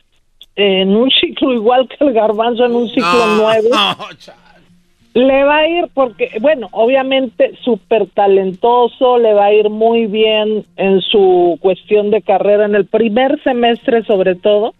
en 0.56 0.96
un 0.96 1.12
ciclo 1.22 1.54
igual 1.54 1.88
que 1.88 2.04
el 2.04 2.14
garbanzo 2.14 2.66
en 2.66 2.76
un 2.76 2.90
ciclo 2.90 3.28
nuevo. 3.38 3.70
No, 3.70 4.43
le 5.14 5.44
va 5.44 5.58
a 5.58 5.68
ir 5.68 5.90
porque, 5.94 6.32
bueno, 6.42 6.70
obviamente 6.72 7.54
súper 7.64 8.08
talentoso, 8.08 9.20
le 9.20 9.34
va 9.34 9.46
a 9.46 9.54
ir 9.54 9.70
muy 9.70 10.08
bien 10.08 10.66
en 10.76 11.02
su 11.02 11.58
cuestión 11.62 12.10
de 12.10 12.22
carrera 12.22 12.66
en 12.66 12.76
el 12.76 12.86
primer 12.86 13.42
semestre 13.44 14.04
sobre 14.06 14.36
todo, 14.36 14.74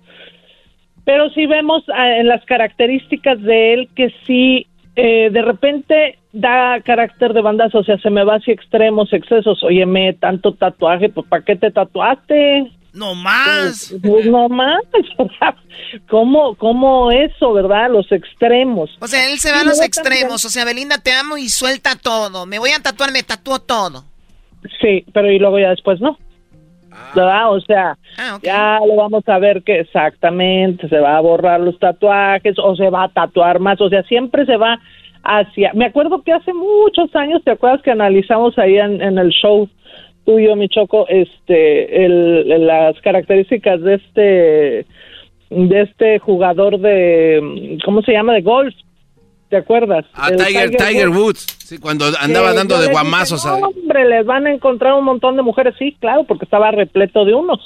pero 1.06 1.30
si 1.32 1.46
vemos 1.46 1.84
ah, 1.94 2.18
en 2.18 2.28
las 2.28 2.44
características 2.46 3.42
de 3.42 3.74
él 3.74 3.90
que 3.96 4.12
sí, 4.26 4.68
eh, 4.96 5.30
de 5.32 5.42
repente 5.42 6.18
da 6.32 6.82
carácter 6.82 7.34
de 7.34 7.42
bandas, 7.42 7.76
o 7.76 7.84
sea, 7.84 7.98
se 8.00 8.10
me 8.10 8.24
va 8.24 8.36
hacia 8.36 8.54
extremos, 8.54 9.14
excesos, 9.14 9.64
óyeme, 9.64 10.14
tanto 10.14 10.54
tatuaje, 10.54 11.10
pues 11.10 11.28
¿para 11.28 11.44
qué 11.44 11.56
te 11.56 11.70
tatuaste? 11.70 12.72
No 12.94 13.16
más. 13.16 13.90
Pues, 13.90 14.02
pues 14.02 14.26
no 14.28 14.48
más. 14.50 14.82
¿Cómo, 16.10 16.56
¿Cómo 16.56 17.12
eso, 17.12 17.54
verdad? 17.54 17.90
Los 17.90 18.12
extremos. 18.12 18.90
O 19.00 19.08
sea, 19.08 19.30
él 19.32 19.40
se 19.40 19.52
va 19.52 19.62
a 19.62 19.64
los 19.64 19.82
extremos. 19.82 20.46
O 20.46 20.50
sea, 20.50 20.64
Belinda, 20.64 21.00
te 21.00 21.12
amo 21.12 21.38
y 21.38 21.50
suelta 21.50 21.96
todo. 21.96 22.46
Me 22.46 22.60
voy 22.60 22.70
a 22.70 22.82
tatuar, 22.82 23.12
me 23.12 23.24
tatúo 23.24 23.60
todo. 23.60 24.06
Sí, 24.80 25.04
pero 25.12 25.32
y 25.32 25.40
luego 25.40 25.60
ya 25.60 25.70
después 25.70 26.00
no. 26.00 26.18
¿Verdad? 27.16 27.52
O 27.52 27.62
sea, 27.62 27.98
ah, 28.20 28.40
ya 28.44 28.80
lo 28.86 28.96
vamos 28.96 29.28
a 29.28 29.40
ver 29.40 29.64
que 29.64 29.80
exactamente 29.80 30.88
se 30.88 31.00
va 31.00 31.18
a 31.18 31.22
borrar 31.22 31.60
los 31.60 31.78
tatuajes 31.80 32.56
o 32.60 32.76
se 32.76 32.90
va 32.90 33.06
a 33.06 33.10
tatuar 33.10 33.60
más. 33.60 33.82
O 33.82 33.90
sea, 33.90 34.04
siempre 34.04 34.46
se 34.46 34.58
va 34.58 34.80
hacia. 35.24 35.72
Me 35.74 35.86
acuerdo 35.86 36.22
que 36.22 36.32
hace 36.32 36.54
muchos 36.54 37.14
años, 37.16 37.44
¿te 37.44 37.52
acuerdas 37.52 37.82
que 37.82 37.92
analizamos 37.92 38.58
ahí 38.60 38.78
en, 38.78 39.02
en 39.02 39.18
el 39.18 39.30
show? 39.30 39.68
Tuyo, 40.26 40.56
mi 40.56 40.70
choco, 40.70 41.06
este, 41.08 42.06
el, 42.06 42.66
las 42.66 43.00
características 43.02 43.82
de 43.82 43.96
este, 43.96 44.86
de 45.50 45.82
este 45.82 46.20
jugador 46.20 46.80
de, 46.80 47.78
¿cómo 47.86 48.02
se 48.02 48.14
llama? 48.14 48.34
De 48.34 48.42
golf. 48.42 48.74
¿Te 49.50 49.58
acuerdas? 49.58 50.04
Ah, 50.16 50.32
Tiger, 50.32 50.72
Tiger, 50.72 51.10
Woods. 51.10 51.46
Sí, 51.64 51.78
cuando 51.78 52.06
andaba 52.20 52.54
dando 52.54 52.80
de 52.82 52.88
guamazos. 52.88 53.46
hombre, 53.46 54.10
les 54.10 54.26
van 54.26 54.48
a 54.48 54.52
encontrar 54.52 54.96
un 54.96 55.06
montón 55.06 55.36
de 55.36 55.44
mujeres. 55.44 55.76
Sí, 55.78 55.96
claro, 56.00 56.24
porque 56.24 56.46
estaba 56.46 56.72
repleto 56.72 57.24
de 57.24 57.36
unos. 57.36 57.60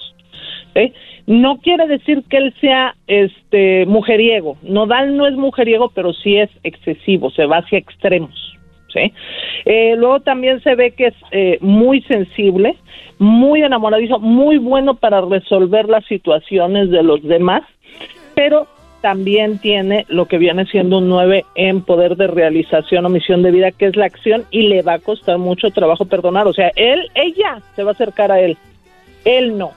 No 1.26 1.58
quiere 1.58 1.88
decir 1.88 2.24
que 2.30 2.38
él 2.38 2.53
sea 2.62 2.95
este 3.08 3.86
mujeriego. 3.86 4.58
Nodal 4.64 5.18
no 5.18 5.28
es 5.28 5.36
mujeriego, 5.36 5.91
pero 5.93 6.14
sí 6.14 6.38
es 6.38 6.49
excesivo, 6.64 7.32
se 7.32 7.45
va 7.45 7.58
hacia 7.58 7.80
extremos. 7.80 8.46
Eh, 9.65 9.95
luego 9.97 10.19
también 10.19 10.61
se 10.61 10.75
ve 10.75 10.91
que 10.91 11.07
es 11.07 11.15
eh, 11.31 11.57
muy 11.61 12.01
sensible, 12.03 12.77
muy 13.19 13.61
enamoradizo, 13.61 14.19
muy 14.19 14.57
bueno 14.57 14.95
para 14.95 15.21
resolver 15.21 15.87
las 15.89 16.05
situaciones 16.05 16.89
de 16.89 17.03
los 17.03 17.23
demás, 17.23 17.63
pero 18.35 18.67
también 19.01 19.59
tiene 19.59 20.05
lo 20.09 20.25
que 20.25 20.37
viene 20.37 20.65
siendo 20.65 20.97
un 20.97 21.09
9 21.09 21.45
en 21.55 21.81
poder 21.81 22.15
de 22.17 22.27
realización 22.27 23.05
o 23.05 23.09
misión 23.09 23.43
de 23.43 23.51
vida, 23.51 23.71
que 23.71 23.85
es 23.85 23.95
la 23.95 24.05
acción, 24.05 24.45
y 24.51 24.63
le 24.63 24.81
va 24.81 24.93
a 24.93 24.99
costar 24.99 25.37
mucho 25.37 25.69
trabajo 25.71 26.05
perdonar. 26.05 26.47
O 26.47 26.53
sea, 26.53 26.71
él, 26.75 27.09
ella 27.15 27.61
se 27.75 27.83
va 27.83 27.91
a 27.91 27.93
acercar 27.93 28.31
a 28.31 28.39
él, 28.39 28.57
él 29.23 29.57
no 29.57 29.71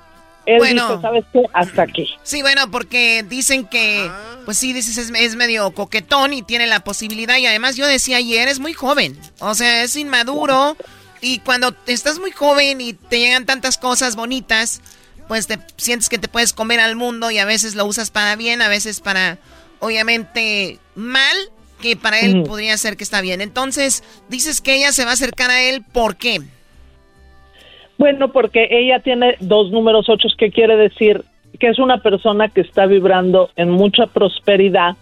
bueno, 0.47 1.01
¿sabes 1.01 1.25
qué? 1.33 1.43
Hasta 1.53 1.83
aquí. 1.83 2.09
Sí, 2.23 2.43
bueno, 2.43 2.71
porque 2.71 3.25
dicen 3.29 3.67
que, 3.67 4.11
pues 4.45 4.59
sí, 4.59 4.73
dices, 4.73 4.97
es, 4.99 5.37
medio 5.37 5.71
coquetón 5.73 6.33
y 6.33 6.43
tiene 6.43 6.67
la 6.67 6.81
posibilidad. 6.81 7.37
Y 7.37 7.47
además, 7.47 7.77
yo 7.77 7.87
decía 7.87 8.19
ayer, 8.19 8.49
es 8.49 8.59
muy 8.59 8.73
joven. 8.73 9.19
O 9.39 9.55
sea, 9.55 9.83
es 9.83 9.97
inmaduro. 9.97 10.77
Y 11.21 11.41
cuando 11.41 11.75
estás 11.87 12.19
muy 12.19 12.33
joven 12.33 12.81
y 12.81 12.95
te 12.95 13.19
llegan 13.19 13.45
tantas 13.45 13.77
cosas 13.77 14.17
bonitas, 14.17 14.81
pues 15.29 15.47
te 15.47 15.59
sientes 15.77 16.09
que 16.09 16.19
te 16.19 16.29
puedes 16.29 16.53
comer 16.53 16.81
al 16.81 16.97
mundo 16.97 17.31
y 17.31 17.39
a 17.39 17.45
veces 17.45 17.75
lo 17.75 17.85
usas 17.85 18.11
para 18.11 18.37
bien, 18.37 18.63
a 18.63 18.69
veces 18.69 19.01
para, 19.01 19.39
obviamente, 19.79 20.79
mal, 20.95 21.37
que 21.81 21.97
para 21.97 22.21
él 22.21 22.43
podría 22.45 22.77
ser 22.79 22.97
que 22.97 23.05
está 23.05 23.21
bien. 23.21 23.41
Entonces, 23.41 24.03
dices 24.29 24.61
que 24.61 24.75
ella 24.77 24.93
se 24.93 25.05
va 25.05 25.11
a 25.11 25.15
acercar 25.15 25.51
a 25.51 25.61
él, 25.63 25.83
¿por 25.83 26.17
qué? 26.17 26.41
Bueno, 28.01 28.33
porque 28.33 28.67
ella 28.71 29.01
tiene 29.01 29.37
dos 29.41 29.71
números 29.71 30.09
ocho, 30.09 30.29
que 30.39 30.51
quiere 30.51 30.75
decir 30.79 31.23
que 31.59 31.69
es 31.69 31.79
una 31.79 31.99
persona 31.99 32.49
que 32.49 32.63
está 32.63 32.87
vibrando 32.87 33.51
en 33.57 33.71
mucha 33.71 34.07
prosperidad, 34.07 34.97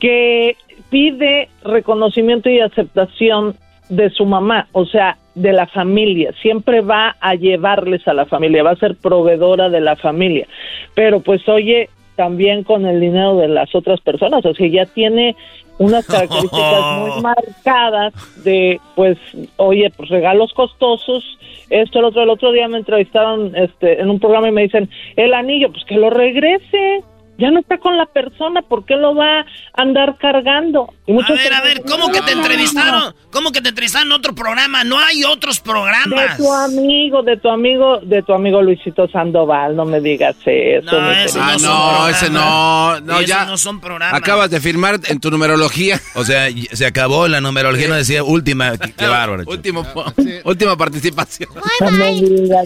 que 0.00 0.56
pide 0.90 1.48
reconocimiento 1.62 2.50
y 2.50 2.58
aceptación 2.58 3.54
de 3.90 4.10
su 4.10 4.26
mamá, 4.26 4.66
o 4.72 4.86
sea, 4.86 5.18
de 5.36 5.52
la 5.52 5.68
familia. 5.68 6.32
Siempre 6.42 6.80
va 6.80 7.14
a 7.20 7.36
llevarles 7.36 8.08
a 8.08 8.12
la 8.12 8.26
familia, 8.26 8.64
va 8.64 8.72
a 8.72 8.76
ser 8.76 8.96
proveedora 8.96 9.68
de 9.68 9.82
la 9.82 9.94
familia. 9.94 10.48
Pero 10.96 11.20
pues 11.20 11.48
oye, 11.48 11.90
también 12.16 12.64
con 12.64 12.86
el 12.86 12.98
dinero 12.98 13.36
de 13.36 13.46
las 13.46 13.72
otras 13.72 14.00
personas, 14.00 14.44
o 14.44 14.52
sea, 14.52 14.66
ya 14.66 14.86
tiene 14.86 15.36
unas 15.78 16.06
características 16.08 16.98
muy 16.98 17.22
marcadas 17.22 18.14
de, 18.42 18.80
pues, 18.94 19.18
oye, 19.56 19.90
pues 19.96 20.08
regalos 20.08 20.52
costosos, 20.54 21.24
esto, 21.70 21.98
el 21.98 22.04
otro, 22.06 22.22
el 22.22 22.30
otro 22.30 22.52
día 22.52 22.68
me 22.68 22.78
entrevistaron 22.78 23.54
este, 23.56 24.00
en 24.00 24.10
un 24.10 24.20
programa 24.20 24.48
y 24.48 24.52
me 24.52 24.62
dicen, 24.62 24.88
el 25.16 25.34
anillo, 25.34 25.70
pues 25.72 25.84
que 25.84 25.96
lo 25.96 26.10
regrese, 26.10 27.02
ya 27.38 27.50
no 27.50 27.60
está 27.60 27.78
con 27.78 27.96
la 27.96 28.06
persona, 28.06 28.62
¿por 28.62 28.84
qué 28.84 28.96
lo 28.96 29.14
va 29.14 29.40
a 29.40 29.46
andar 29.74 30.16
cargando? 30.18 30.92
a 31.08 31.32
ver, 31.32 31.52
a 31.52 31.60
ver, 31.60 31.82
¿cómo 31.82 32.10
que 32.10 32.20
te 32.22 32.32
entrevistaron? 32.32 33.14
¿Cómo 33.30 33.52
que 33.52 33.60
te 33.60 33.68
entrevistaron 33.68 34.08
en 34.08 34.12
otro 34.12 34.34
programa? 34.34 34.84
No 34.84 34.98
hay 34.98 35.22
otros 35.24 35.60
programas. 35.60 36.38
De 36.38 36.44
tu 36.44 36.52
amigo, 36.52 37.22
de 37.22 37.36
tu 37.36 37.48
amigo, 37.48 38.00
de 38.00 38.22
tu 38.22 38.32
amigo 38.32 38.62
Luisito 38.62 39.08
Sandoval, 39.08 39.76
no 39.76 39.84
me 39.84 40.00
digas 40.00 40.36
eso. 40.44 40.90
No, 40.90 41.12
ese 41.12 41.38
no, 41.38 41.58
no 41.58 42.08
ese 42.08 42.30
no, 42.30 43.00
no, 43.00 43.22
ya. 43.22 43.44
no 43.44 43.58
son 43.58 43.80
programas. 43.80 44.18
Acabas 44.18 44.50
de 44.50 44.60
firmar 44.60 44.98
en 45.08 45.20
tu 45.20 45.30
numerología. 45.30 46.00
O 46.14 46.24
sea, 46.24 46.48
se 46.72 46.86
acabó 46.86 47.28
la 47.28 47.40
numerología, 47.40 47.88
no 47.88 47.94
decía 47.94 48.24
última, 48.24 48.76
qué, 48.78 49.06
bárbaro. 49.06 49.44
Último, 49.46 49.86
última 50.44 50.76
participación. 50.76 51.50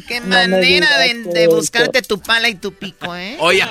qué 0.06 0.20
manera 0.20 0.88
de, 0.98 1.48
buscarte 1.48 2.02
tu 2.02 2.20
pala 2.20 2.48
y 2.48 2.54
tu 2.54 2.72
pico, 2.72 3.14
¿eh? 3.14 3.36
Oye. 3.40 3.64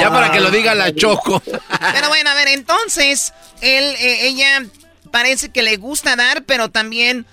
Ya 0.00 0.10
para 0.10 0.30
que 0.30 0.40
lo 0.40 0.50
diga 0.50 0.74
la 0.74 0.94
Choco. 0.94 1.40
Pero 1.94 2.08
bueno, 2.08 2.30
a 2.30 2.34
ver, 2.34 2.48
entonces, 2.48 3.32
él, 3.60 3.84
eh, 4.00 4.28
ella 4.28 4.66
parece 5.10 5.50
que 5.50 5.62
le 5.62 5.76
gusta 5.76 6.16
dar, 6.16 6.44
pero 6.44 6.68
también, 6.68 7.24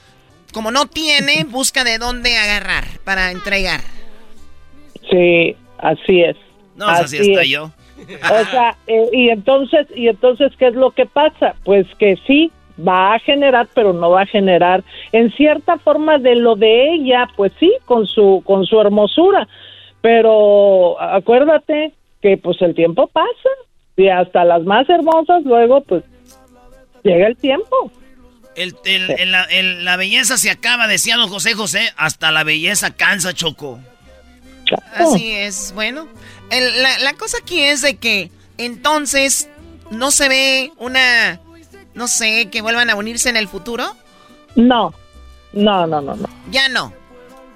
como 0.54 0.72
no 0.72 0.86
tiene, 0.86 1.44
busca 1.50 1.84
de 1.84 1.98
dónde 1.98 2.38
agarrar 2.38 2.86
para 3.04 3.32
entregar. 3.32 3.82
Sí, 5.10 5.56
así 5.80 6.22
es. 6.22 6.38
No, 6.76 6.88
así, 6.88 7.18
está 7.18 7.44
yo. 7.44 7.72
O 8.06 8.46
sea, 8.52 8.78
eh, 8.88 9.10
y 9.12 9.30
entonces, 9.30 9.88
y 9.96 10.08
entonces, 10.08 10.52
¿qué 10.58 10.68
es 10.68 10.76
lo 10.76 10.92
que 10.92 11.06
pasa? 11.06 11.56
Pues 11.64 11.86
que 12.00 12.18
sí, 12.26 12.52
va 12.80 13.16
a 13.16 13.20
generar, 13.20 13.68
pero 13.74 13.94
no 13.94 14.12
va 14.12 14.22
a 14.22 14.26
generar 14.26 14.84
en 15.12 15.32
cierta 15.32 15.78
forma 15.78 16.18
de 16.18 16.36
lo 16.36 16.56
de 16.56 16.94
ella, 16.94 17.28
pues 17.36 17.52
sí, 17.60 17.72
con 17.86 18.08
su, 18.08 18.42
con 18.46 18.66
su 18.66 18.80
hermosura. 18.80 19.48
Pero 20.02 21.00
acuérdate 21.02 21.94
que 22.24 22.38
pues 22.38 22.60
el 22.62 22.74
tiempo 22.74 23.06
pasa 23.08 23.50
y 23.98 24.08
hasta 24.08 24.46
las 24.46 24.64
más 24.64 24.90
hermosas 24.90 25.44
luego 25.44 25.82
pues 25.82 26.04
llega 27.04 27.28
el 27.28 27.36
tiempo. 27.36 27.92
El, 28.56 28.76
la, 29.84 29.98
belleza 29.98 30.38
se 30.38 30.50
acaba, 30.50 30.88
decía 30.88 31.18
don 31.18 31.28
José 31.28 31.54
José, 31.54 31.92
hasta 31.98 32.32
la 32.32 32.44
belleza 32.44 32.96
cansa, 32.96 33.34
Choco. 33.34 33.80
Así 34.96 35.34
es, 35.34 35.74
bueno. 35.76 36.08
la, 36.50 37.00
la 37.00 37.14
cosa 37.14 37.38
aquí 37.42 37.62
es 37.62 37.82
de 37.82 37.98
que 37.98 38.32
entonces 38.58 39.50
no 39.92 40.12
se 40.12 40.30
ve 40.30 40.72
una, 40.78 41.42
no 41.94 42.08
sé, 42.08 42.50
que 42.50 42.62
vuelvan 42.62 42.90
a 42.90 42.96
unirse 42.96 43.30
en 43.30 43.38
el 43.38 43.50
futuro. 43.50 43.84
No, 44.56 44.94
no, 45.52 45.88
no, 45.88 46.00
no, 46.00 46.16
no. 46.16 46.30
Ya 46.52 46.70
no. 46.70 46.94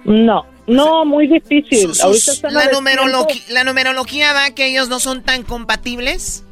No, 0.04 0.46
no, 0.68 1.06
muy 1.06 1.28
difícil. 1.28 1.92
Ahorita 2.02 2.50
la, 2.50 2.70
la 3.50 3.64
numerología 3.64 4.34
da 4.34 4.54
que 4.54 4.68
ellos 4.68 4.90
no 4.90 5.00
son 5.00 5.24
tan 5.24 5.44
compatibles. 5.44 6.44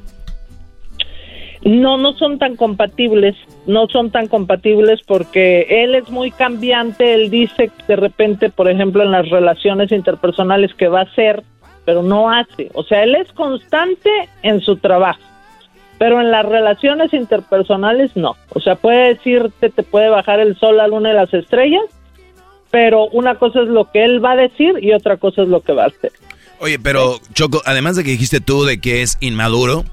No, 1.65 1.97
no 1.97 2.13
son 2.13 2.37
tan 2.37 2.55
compatibles, 2.55 3.35
no 3.65 3.87
son 3.87 4.11
tan 4.11 4.27
compatibles 4.27 5.01
porque 5.05 5.65
él 5.67 5.95
es 5.95 6.07
muy 6.09 6.29
cambiante, 6.29 7.15
él 7.15 7.31
dice 7.31 7.71
de 7.87 7.95
repente, 7.95 8.51
por 8.51 8.69
ejemplo, 8.69 9.01
en 9.01 9.11
las 9.11 9.27
relaciones 9.29 9.91
interpersonales 9.91 10.75
que 10.75 10.87
va 10.87 10.99
a 10.99 11.03
hacer, 11.05 11.43
pero 11.83 12.03
no 12.03 12.29
hace. 12.29 12.69
O 12.75 12.83
sea, 12.83 13.03
él 13.03 13.15
es 13.15 13.31
constante 13.33 14.11
en 14.43 14.61
su 14.61 14.77
trabajo, 14.77 15.21
pero 15.97 16.21
en 16.21 16.29
las 16.29 16.45
relaciones 16.45 17.11
interpersonales 17.13 18.15
no. 18.15 18.35
O 18.53 18.59
sea, 18.59 18.75
puede 18.75 19.15
decirte, 19.15 19.71
te 19.71 19.81
puede 19.81 20.09
bajar 20.09 20.39
el 20.39 20.55
sol, 20.59 20.77
la 20.77 20.87
luna 20.87 21.11
y 21.11 21.15
las 21.15 21.33
estrellas, 21.33 21.85
pero 22.71 23.07
una 23.07 23.35
cosa 23.35 23.61
es 23.61 23.67
lo 23.67 23.89
que 23.91 24.03
él 24.03 24.23
va 24.23 24.33
a 24.33 24.35
decir 24.35 24.75
y 24.81 24.93
otra 24.93 25.17
cosa 25.17 25.43
es 25.43 25.47
lo 25.47 25.61
que 25.61 25.73
va 25.73 25.85
a 25.85 25.87
hacer. 25.87 26.11
Oye, 26.59 26.79
pero 26.79 27.19
Choco, 27.33 27.61
además 27.65 27.95
de 27.95 28.03
que 28.03 28.11
dijiste 28.11 28.39
tú 28.39 28.63
de 28.63 28.79
que 28.79 29.01
es 29.01 29.17
inmaduro, 29.19 29.85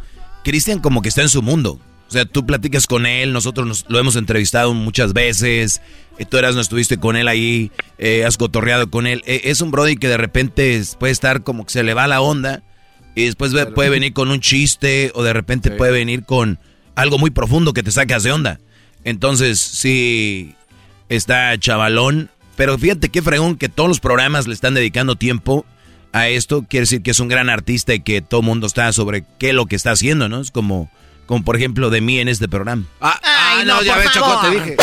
Cristian 0.44 0.80
como 0.80 1.02
que 1.02 1.08
está 1.08 1.22
en 1.22 1.28
su 1.28 1.42
mundo. 1.42 1.78
O 2.08 2.12
sea, 2.12 2.26
tú 2.26 2.44
platicas 2.44 2.86
con 2.86 3.06
él, 3.06 3.32
nosotros 3.32 3.66
nos, 3.66 3.86
lo 3.88 3.98
hemos 3.98 4.16
entrevistado 4.16 4.74
muchas 4.74 5.14
veces, 5.14 5.80
eh, 6.18 6.26
tú 6.26 6.36
eras, 6.36 6.54
no 6.54 6.60
estuviste 6.60 6.98
con 6.98 7.16
él 7.16 7.26
ahí, 7.26 7.70
eh, 7.96 8.24
has 8.26 8.36
cotorreado 8.36 8.90
con 8.90 9.06
él. 9.06 9.22
Eh, 9.26 9.42
es 9.44 9.62
un 9.62 9.70
Brody 9.70 9.96
que 9.96 10.08
de 10.08 10.18
repente 10.18 10.82
puede 10.98 11.12
estar 11.12 11.42
como 11.42 11.64
que 11.64 11.72
se 11.72 11.82
le 11.82 11.94
va 11.94 12.06
la 12.06 12.20
onda 12.20 12.62
y 13.14 13.24
después 13.24 13.52
puede 13.74 13.88
venir 13.88 14.12
con 14.12 14.30
un 14.30 14.40
chiste 14.40 15.10
o 15.14 15.22
de 15.22 15.32
repente 15.32 15.70
puede 15.70 15.92
venir 15.92 16.24
con 16.24 16.58
algo 16.94 17.18
muy 17.18 17.30
profundo 17.30 17.72
que 17.72 17.82
te 17.82 17.90
sacas 17.90 18.22
de 18.22 18.32
onda. 18.32 18.60
Entonces, 19.04 19.58
sí, 19.58 20.54
está 21.08 21.58
chavalón, 21.58 22.30
pero 22.56 22.78
fíjate 22.78 23.08
qué 23.08 23.22
fregón 23.22 23.56
que 23.56 23.68
todos 23.68 23.88
los 23.88 24.00
programas 24.00 24.46
le 24.46 24.54
están 24.54 24.74
dedicando 24.74 25.16
tiempo 25.16 25.64
a 26.12 26.28
esto, 26.28 26.64
quiere 26.68 26.82
decir 26.82 27.02
que 27.02 27.10
es 27.10 27.20
un 27.20 27.28
gran 27.28 27.48
artista 27.48 27.94
y 27.94 28.00
que 28.00 28.20
todo 28.20 28.40
el 28.40 28.46
mundo 28.46 28.66
está 28.66 28.92
sobre 28.92 29.24
qué 29.38 29.50
es 29.50 29.54
lo 29.54 29.66
que 29.66 29.76
está 29.76 29.92
haciendo, 29.92 30.28
¿no? 30.28 30.40
Es 30.40 30.50
como, 30.50 30.90
como 31.26 31.44
por 31.44 31.56
ejemplo 31.56 31.90
de 31.90 32.00
mí 32.00 32.18
en 32.18 32.28
este 32.28 32.48
programa. 32.48 32.84
Ah, 33.00 33.18
ah 33.22 33.62
no, 33.64 33.82
ya 33.82 33.96
ves, 33.96 34.12
Choco, 34.12 34.40
te 34.42 34.50
dije. 34.50 34.76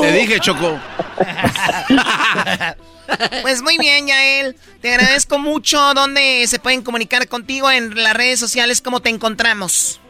Te 0.00 0.12
dije, 0.12 0.40
Choco. 0.40 0.78
pues 3.42 3.62
muy 3.62 3.78
bien, 3.78 4.06
Yael. 4.06 4.56
Te 4.80 4.94
agradezco 4.94 5.38
mucho. 5.38 5.94
¿Dónde 5.94 6.44
se 6.46 6.60
pueden 6.60 6.82
comunicar 6.82 7.26
contigo 7.26 7.70
en 7.70 8.00
las 8.00 8.14
redes 8.14 8.38
sociales? 8.38 8.80
¿Cómo 8.80 9.00
te 9.00 9.10
encontramos? 9.10 10.00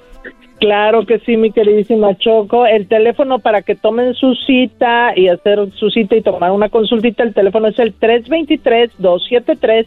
Claro 0.58 1.06
que 1.06 1.20
sí, 1.20 1.36
mi 1.36 1.52
queridísima 1.52 2.16
Choco. 2.18 2.66
El 2.66 2.88
teléfono 2.88 3.38
para 3.38 3.62
que 3.62 3.76
tomen 3.76 4.14
su 4.14 4.34
cita 4.34 5.12
y 5.14 5.28
hacer 5.28 5.70
su 5.74 5.90
cita 5.90 6.16
y 6.16 6.22
tomar 6.22 6.50
una 6.50 6.68
consultita, 6.68 7.22
el 7.22 7.32
teléfono 7.32 7.68
es 7.68 7.78
el 7.78 7.94
323 7.94 8.90
273 8.98 9.86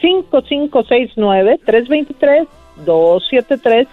5569 0.00 1.60
323 1.64 2.48
273 2.84 3.88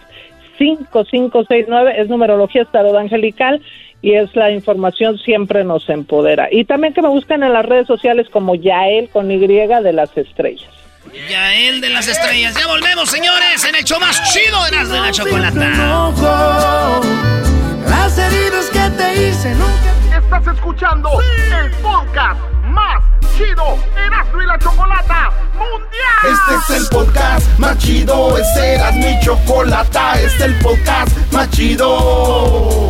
5569 0.57 1.93
es 1.97 2.09
numerología 2.09 2.63
estado 2.63 2.97
angelical 2.97 3.61
y 4.01 4.13
es 4.13 4.36
la 4.36 4.51
información 4.51 5.17
siempre 5.17 5.63
nos 5.63 5.88
empodera. 5.89 6.49
Y 6.51 6.65
también 6.65 6.93
que 6.93 7.01
me 7.01 7.09
buscan 7.09 7.43
en 7.43 7.53
las 7.53 7.65
redes 7.65 7.88
sociales 7.88 8.27
como 8.30 8.55
Yael 8.55 9.09
con 9.09 9.32
Y 9.32 9.38
de 9.38 9.93
las 9.93 10.17
estrellas. 10.17 10.88
Yael 11.14 11.82
de 11.82 11.89
las 11.89 12.07
estrellas. 12.07 12.55
Ya 12.55 12.68
volvemos, 12.68 13.10
señores, 13.10 13.64
en 13.64 13.76
el 13.76 13.84
show 13.84 13.99
más 13.99 14.22
chido 14.32 14.64
de 14.66 14.72
las 14.72 14.89
de 14.89 14.99
la 14.99 15.12
chocolata. 15.12 16.12
Las 17.88 18.18
heridas 18.18 18.66
que 18.72 18.89
te 18.91 19.28
hice 19.28 19.55
nunca. 19.55 20.18
Estás 20.18 20.55
escuchando 20.55 21.10
el 21.22 21.72
podcast 21.82 22.39
más 22.66 23.03
chido, 23.38 23.78
Erasmo 23.97 24.41
y 24.41 24.45
la 24.45 24.60
Chocolata 24.60 25.32
Mundial. 25.53 25.89
Este 26.24 26.74
es 26.76 26.82
el 26.82 26.88
podcast 26.89 27.57
más 27.57 27.78
chido, 27.78 28.38
este 28.38 28.76
era 28.76 28.91
mi 28.91 29.20
chocolata, 29.22 30.20
este 30.20 30.28
es 30.28 30.41
el 30.41 30.55
podcast 30.60 31.18
más 31.32 31.49
chido. 31.51 32.89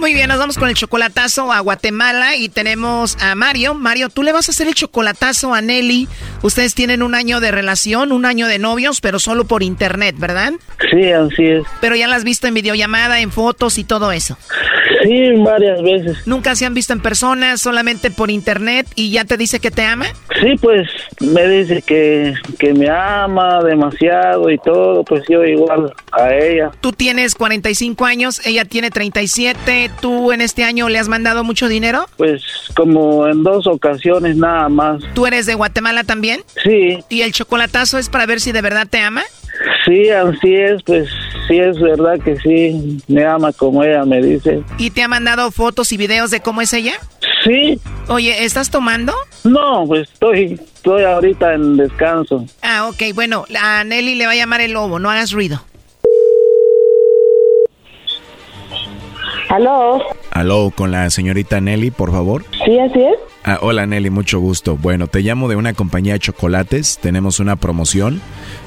Muy 0.00 0.14
bien, 0.14 0.28
nos 0.28 0.38
vamos 0.38 0.56
con 0.56 0.70
el 0.70 0.74
chocolatazo 0.74 1.52
a 1.52 1.60
Guatemala 1.60 2.34
y 2.34 2.48
tenemos 2.48 3.18
a 3.20 3.34
Mario. 3.34 3.74
Mario, 3.74 4.08
tú 4.08 4.22
le 4.22 4.32
vas 4.32 4.48
a 4.48 4.52
hacer 4.52 4.66
el 4.66 4.74
chocolatazo 4.74 5.52
a 5.52 5.60
Nelly. 5.60 6.08
Ustedes 6.40 6.74
tienen 6.74 7.02
un 7.02 7.14
año 7.14 7.38
de 7.38 7.50
relación, 7.50 8.10
un 8.10 8.24
año 8.24 8.46
de 8.46 8.58
novios, 8.58 9.02
pero 9.02 9.18
solo 9.18 9.44
por 9.44 9.62
internet, 9.62 10.14
¿verdad? 10.18 10.54
Sí, 10.90 11.12
así 11.12 11.44
es. 11.44 11.64
Pero 11.82 11.96
ya 11.96 12.06
la 12.06 12.16
has 12.16 12.24
visto 12.24 12.46
en 12.46 12.54
videollamada, 12.54 13.20
en 13.20 13.30
fotos 13.30 13.76
y 13.76 13.84
todo 13.84 14.10
eso. 14.10 14.38
Sí, 15.02 15.32
varias 15.38 15.82
veces. 15.82 16.26
¿Nunca 16.26 16.54
se 16.54 16.66
han 16.66 16.74
visto 16.74 16.92
en 16.92 17.00
persona, 17.00 17.56
solamente 17.56 18.10
por 18.10 18.30
internet 18.30 18.86
y 18.94 19.10
ya 19.10 19.24
te 19.24 19.36
dice 19.36 19.60
que 19.60 19.70
te 19.70 19.84
ama? 19.84 20.06
Sí, 20.40 20.56
pues 20.60 20.88
me 21.20 21.46
dice 21.46 21.82
que, 21.82 22.34
que 22.58 22.74
me 22.74 22.88
ama 22.88 23.62
demasiado 23.62 24.50
y 24.50 24.58
todo, 24.58 25.04
pues 25.04 25.22
yo 25.28 25.44
igual 25.44 25.92
a 26.12 26.34
ella. 26.34 26.70
Tú 26.80 26.92
tienes 26.92 27.34
45 27.34 28.04
años, 28.04 28.44
ella 28.46 28.64
tiene 28.64 28.90
37, 28.90 29.89
¿tú 30.00 30.32
en 30.32 30.40
este 30.40 30.64
año 30.64 30.88
le 30.88 30.98
has 30.98 31.08
mandado 31.08 31.44
mucho 31.44 31.68
dinero? 31.68 32.06
Pues 32.16 32.42
como 32.74 33.26
en 33.26 33.42
dos 33.42 33.66
ocasiones 33.66 34.36
nada 34.36 34.68
más. 34.68 35.02
¿Tú 35.14 35.26
eres 35.26 35.46
de 35.46 35.54
Guatemala 35.54 36.04
también? 36.04 36.42
Sí. 36.62 36.98
¿Y 37.08 37.22
el 37.22 37.32
chocolatazo 37.32 37.98
es 37.98 38.08
para 38.08 38.26
ver 38.26 38.40
si 38.40 38.52
de 38.52 38.62
verdad 38.62 38.86
te 38.88 39.00
ama? 39.00 39.22
Sí, 39.84 40.08
así 40.10 40.54
es, 40.54 40.82
pues 40.82 41.08
sí 41.48 41.58
es 41.58 41.78
verdad 41.80 42.18
que 42.22 42.36
sí, 42.36 42.98
me 43.08 43.24
ama 43.24 43.52
como 43.52 43.82
ella 43.82 44.04
me 44.04 44.22
dice. 44.22 44.62
¿Y 44.78 44.90
te 44.90 45.02
ha 45.02 45.08
mandado 45.08 45.50
fotos 45.50 45.92
y 45.92 45.96
videos 45.96 46.30
de 46.30 46.40
cómo 46.40 46.60
es 46.62 46.72
ella? 46.72 46.94
Sí. 47.44 47.78
Oye, 48.08 48.44
¿estás 48.44 48.70
tomando? 48.70 49.14
No, 49.44 49.84
pues 49.86 50.08
estoy, 50.10 50.60
estoy 50.74 51.04
ahorita 51.04 51.54
en 51.54 51.76
descanso. 51.76 52.46
Ah, 52.62 52.88
ok, 52.88 53.14
bueno, 53.14 53.44
a 53.60 53.84
Nelly 53.84 54.14
le 54.14 54.26
va 54.26 54.32
a 54.32 54.36
llamar 54.36 54.60
el 54.60 54.72
lobo, 54.72 54.98
no 54.98 55.10
hagas 55.10 55.32
ruido. 55.32 55.62
Aló. 59.50 60.00
Aló, 60.30 60.72
con 60.72 60.92
la 60.92 61.10
señorita 61.10 61.60
Nelly, 61.60 61.90
por 61.90 62.12
favor. 62.12 62.44
Sí, 62.64 62.78
así 62.78 63.00
es. 63.00 63.16
Ah, 63.42 63.58
hola 63.62 63.84
Nelly, 63.84 64.08
mucho 64.08 64.38
gusto. 64.38 64.76
Bueno, 64.76 65.08
te 65.08 65.22
llamo 65.22 65.48
de 65.48 65.56
una 65.56 65.72
compañía 65.72 66.12
de 66.12 66.20
chocolates. 66.20 66.98
Tenemos 67.02 67.40
una 67.40 67.56
promoción. 67.56 68.20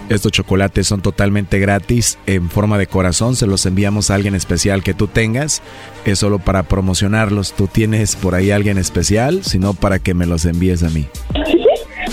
Estos 0.10 0.34
chocolates 0.34 0.86
son 0.86 1.02
totalmente 1.02 1.58
gratis 1.60 2.18
en 2.26 2.50
forma 2.50 2.78
de 2.78 2.88
corazón. 2.88 3.38
Se 3.38 3.48
los 3.48 3.66
enviamos 3.66 4.12
a 4.12 4.16
alguien 4.16 4.36
especial 4.36 4.84
que 4.84 4.94
tú 4.94 5.08
tengas. 5.08 5.62
Es 6.04 6.20
solo 6.20 6.40
para 6.40 6.64
promocionarlos. 6.64 7.54
¿Tú 7.54 7.68
tienes 7.68 8.18
por 8.18 8.36
ahí 8.36 8.52
alguien 8.52 8.78
especial? 8.78 9.42
Sino 9.46 9.74
para 9.74 10.00
que 10.00 10.14
me 10.14 10.26
los 10.26 10.44
envíes 10.44 10.84
a 10.84 10.90
mí. 10.90 11.08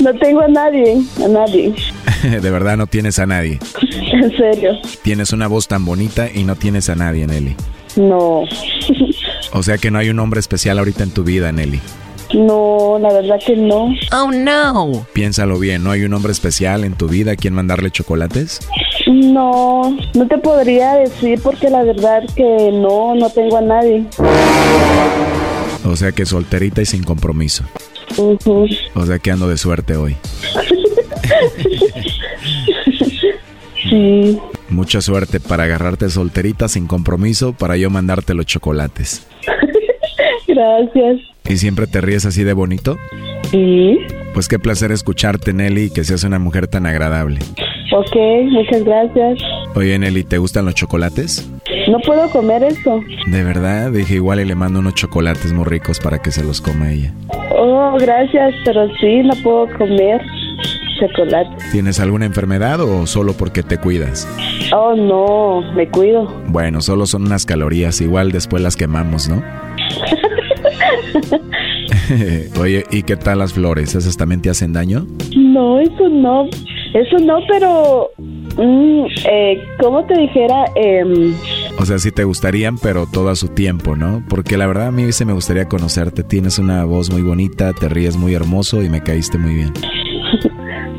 No 0.01 0.15
tengo 0.15 0.43
a 0.43 0.49
nadie, 0.49 1.03
a 1.25 1.29
nadie. 1.29 1.75
de 2.41 2.51
verdad 2.51 2.77
no 2.77 2.87
tienes 2.87 3.19
a 3.19 3.27
nadie. 3.27 3.59
En 4.13 4.31
serio. 4.37 4.79
Tienes 5.03 5.33
una 5.33 5.49
voz 5.49 5.67
tan 5.67 5.85
bonita 5.85 6.29
y 6.33 6.45
no 6.45 6.55
tienes 6.55 6.89
a 6.89 6.95
nadie, 6.95 7.27
Nelly. 7.27 7.57
No. 7.97 8.45
o 9.53 9.63
sea 9.63 9.79
que 9.79 9.91
no 9.91 9.99
hay 9.99 10.11
un 10.11 10.19
hombre 10.19 10.41
especial 10.41 10.79
ahorita 10.79 11.03
en 11.03 11.11
tu 11.11 11.25
vida, 11.25 11.53
Nelly. 11.53 11.81
No, 12.35 12.99
la 13.01 13.13
verdad 13.13 13.41
que 13.45 13.57
no. 13.57 13.93
Oh, 14.13 14.31
no. 14.31 15.05
Piénsalo 15.13 15.59
bien, 15.59 15.83
¿no 15.83 15.91
hay 15.91 16.05
un 16.05 16.15
hombre 16.15 16.33
especial 16.33 16.85
en 16.85 16.95
tu 16.95 17.09
vida 17.09 17.33
a 17.33 17.37
quien 17.37 17.55
mandarle 17.55 17.91
chocolates? 17.91 18.61
No, 19.09 19.97
no 20.15 20.27
te 20.29 20.39
podría 20.39 20.95
decir 20.95 21.41
porque 21.43 21.69
la 21.71 21.83
verdad 21.83 22.23
que 22.37 22.71
no, 22.73 23.15
no 23.17 23.31
tengo 23.31 23.57
a 23.57 23.63
nadie. 23.63 24.05
O 25.85 25.97
sea 25.97 26.13
que 26.13 26.25
solterita 26.25 26.83
y 26.83 26.87
sin 26.87 27.03
compromiso. 27.03 27.65
O 28.17 29.07
sea 29.07 29.19
que 29.19 29.31
ando 29.31 29.49
de 29.49 29.57
suerte 29.57 29.97
hoy. 29.97 30.17
sí. 33.89 34.39
Mucha 34.69 35.01
suerte 35.01 35.41
para 35.41 35.65
agarrarte 35.65 36.09
solterita 36.11 36.69
sin 36.69 36.87
compromiso 36.87 37.53
para 37.53 37.77
yo 37.77 37.91
mandarte 37.91 38.35
los 38.35 38.47
chocolates. 38.47 39.27
Gracias. 40.47 41.21
¿Y 41.49 41.57
siempre 41.57 41.87
te 41.87 42.01
ríes 42.01 42.27
así 42.27 42.45
de 42.45 42.53
bonito? 42.53 42.97
Sí. 43.51 43.99
Pues 44.35 44.47
qué 44.47 44.59
placer 44.59 44.93
escucharte, 44.93 45.53
Nelly, 45.53 45.85
y 45.85 45.91
que 45.91 46.05
seas 46.05 46.23
una 46.25 46.39
mujer 46.39 46.69
tan 46.69 46.87
agradable. 46.87 47.41
Ok, 47.93 48.17
muchas 48.51 48.85
gracias. 48.85 49.41
Oye, 49.75 49.99
Nelly, 49.99 50.23
¿te 50.23 50.39
gustan 50.39 50.65
los 50.65 50.75
chocolates? 50.75 51.51
No 51.89 51.99
puedo 52.01 52.31
comer 52.31 52.63
eso. 52.63 53.01
De 53.27 53.43
verdad, 53.43 53.91
dije 53.91 54.15
igual 54.15 54.41
y 54.41 54.45
le 54.45 54.55
mando 54.55 54.79
unos 54.79 54.95
chocolates 54.95 55.53
muy 55.53 55.65
ricos 55.65 55.99
para 55.99 56.21
que 56.21 56.31
se 56.31 56.45
los 56.45 56.61
coma 56.61 56.93
ella. 56.93 57.13
Oh, 57.53 57.97
gracias, 57.99 58.55
pero 58.65 58.89
sí, 59.01 59.23
no 59.25 59.35
puedo 59.43 59.67
comer 59.77 60.21
chocolate. 61.01 61.51
¿Tienes 61.73 62.01
alguna 62.01 62.27
enfermedad 62.27 62.81
o 62.81 63.07
solo 63.07 63.33
porque 63.33 63.63
te 63.63 63.79
cuidas? 63.79 64.29
Oh, 64.75 64.95
no, 64.95 65.73
me 65.75 65.89
cuido. 65.89 66.27
Bueno, 66.49 66.81
solo 66.81 67.07
son 67.07 67.23
unas 67.23 67.47
calorías, 67.47 68.01
igual 68.01 68.33
después 68.33 68.63
las 68.63 68.77
quemamos, 68.77 69.29
¿no? 69.29 69.43
Oye, 72.61 72.85
¿y 72.91 73.03
qué 73.03 73.17
tal 73.17 73.39
las 73.39 73.53
flores? 73.53 73.95
¿Esas 73.95 74.17
también 74.17 74.43
te 74.43 74.51
hacen 74.51 74.73
daño? 74.73 75.07
No, 75.37 75.81
eso 75.81 76.09
no. 76.09 76.47
Eso 76.95 77.17
no, 77.23 77.39
pero... 77.49 78.11
Mm, 78.57 79.07
eh, 79.31 79.63
¿Cómo 79.81 80.05
te 80.07 80.19
dijera? 80.19 80.65
Eh, 80.75 81.33
o 81.79 81.87
sea, 81.87 81.99
sí 81.99 82.11
te 82.11 82.25
gustarían, 82.25 82.79
pero 82.79 83.07
todo 83.11 83.31
a 83.31 83.37
su 83.37 83.49
tiempo, 83.49 83.97
¿no? 83.97 84.25
Porque 84.29 84.57
la 84.57 84.67
verdad 84.67 84.89
a 84.89 84.91
mí 84.91 85.13
se 85.13 85.25
me 85.25 85.33
gustaría 85.33 85.69
conocerte. 85.69 86.25
Tienes 86.25 86.59
una 86.59 86.85
voz 86.85 87.11
muy 87.11 87.23
bonita, 87.23 87.73
te 87.73 87.89
ríes 87.89 88.17
muy 88.17 88.35
hermoso 88.35 88.83
y 88.83 88.89
me 88.89 89.03
caíste 89.03 89.39
muy 89.39 89.55
bien. 89.55 89.73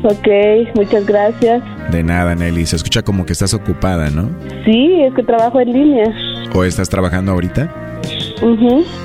Ok, 0.02 0.74
muchas 0.74 1.06
gracias. 1.06 1.62
De 1.90 2.02
nada, 2.02 2.34
Nelly. 2.34 2.66
Se 2.66 2.76
escucha 2.76 3.02
como 3.02 3.26
que 3.26 3.32
estás 3.32 3.54
ocupada, 3.54 4.10
¿no? 4.10 4.30
Sí, 4.64 5.02
es 5.02 5.14
que 5.14 5.22
trabajo 5.22 5.60
en 5.60 5.72
línea. 5.72 6.06
¿O 6.54 6.64
estás 6.64 6.88
trabajando 6.88 7.32
ahorita? 7.32 7.72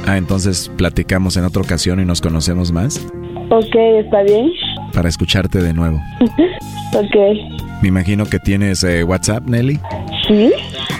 Ah, 0.07 0.17
entonces 0.17 0.71
platicamos 0.77 1.37
en 1.37 1.45
otra 1.45 1.61
ocasión 1.61 1.99
y 1.99 2.05
nos 2.05 2.21
conocemos 2.21 2.71
más. 2.71 3.05
Ok, 3.49 3.75
está 4.03 4.23
bien. 4.23 4.51
Para 4.93 5.09
escucharte 5.09 5.61
de 5.61 5.73
nuevo. 5.73 6.01
ok. 6.93 7.15
Me 7.81 7.89
imagino 7.89 8.25
que 8.25 8.39
tienes 8.39 8.83
eh, 8.83 9.03
WhatsApp, 9.03 9.43
Nelly. 9.47 9.79
Sí. 10.27 10.51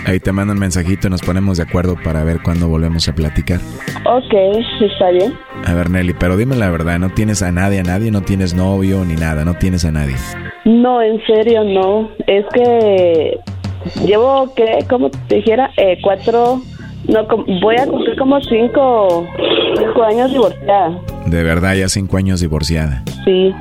Ahí 0.06 0.20
te 0.20 0.32
mando 0.32 0.52
un 0.52 0.58
mensajito 0.58 1.08
y 1.08 1.10
nos 1.10 1.22
ponemos 1.22 1.58
de 1.58 1.64
acuerdo 1.64 1.96
para 2.02 2.24
ver 2.24 2.40
cuándo 2.42 2.68
volvemos 2.68 3.08
a 3.08 3.14
platicar. 3.14 3.60
Ok, 4.04 4.34
está 4.80 5.10
bien. 5.10 5.34
A 5.66 5.74
ver, 5.74 5.90
Nelly, 5.90 6.14
pero 6.18 6.36
dime 6.36 6.56
la 6.56 6.70
verdad, 6.70 6.98
¿no 6.98 7.10
tienes 7.10 7.42
a 7.42 7.52
nadie, 7.52 7.80
a 7.80 7.82
nadie? 7.82 8.10
¿No 8.10 8.22
tienes 8.22 8.54
novio 8.54 9.04
ni 9.04 9.14
nada? 9.14 9.44
¿No 9.44 9.54
tienes 9.54 9.84
a 9.84 9.90
nadie? 9.90 10.16
No, 10.64 11.02
en 11.02 11.20
serio, 11.26 11.64
no. 11.64 12.10
Es 12.26 12.44
que 12.54 13.38
llevo, 14.06 14.52
¿qué? 14.54 14.78
Como 14.88 15.10
te 15.10 15.36
dijera, 15.36 15.70
eh, 15.76 15.98
cuatro 16.02 16.62
no, 17.08 17.26
voy 17.60 17.76
a 17.76 17.86
cumplir 17.86 18.16
como 18.18 18.40
cinco, 18.42 19.26
cinco 19.78 20.02
años 20.04 20.30
divorciada. 20.30 21.00
De 21.26 21.42
verdad, 21.42 21.74
ya 21.74 21.88
cinco 21.88 22.16
años 22.18 22.40
divorciada. 22.40 23.02
Sí, 23.24 23.54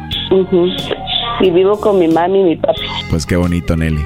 y 1.40 1.52
vivo 1.52 1.80
con 1.80 2.00
mi 2.00 2.08
mami 2.08 2.42
y 2.42 2.44
mi 2.44 2.56
papi. 2.58 2.82
Pues 3.10 3.26
qué 3.26 3.38
bonito, 3.38 3.78
Nelly. 3.78 4.02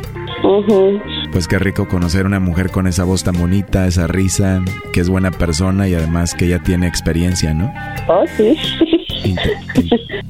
Pues 1.31 1.47
qué 1.47 1.59
rico 1.59 1.87
conocer 1.87 2.25
una 2.25 2.39
mujer 2.39 2.71
con 2.71 2.87
esa 2.87 3.03
voz 3.05 3.23
tan 3.23 3.37
bonita, 3.37 3.87
esa 3.87 4.05
risa, 4.07 4.61
que 4.91 4.99
es 4.99 5.09
buena 5.09 5.31
persona 5.31 5.87
y 5.87 5.93
además 5.93 6.35
que 6.35 6.45
ella 6.45 6.61
tiene 6.61 6.87
experiencia, 6.87 7.53
¿no? 7.53 7.73
Oh, 8.07 8.25
sí. 8.35 8.57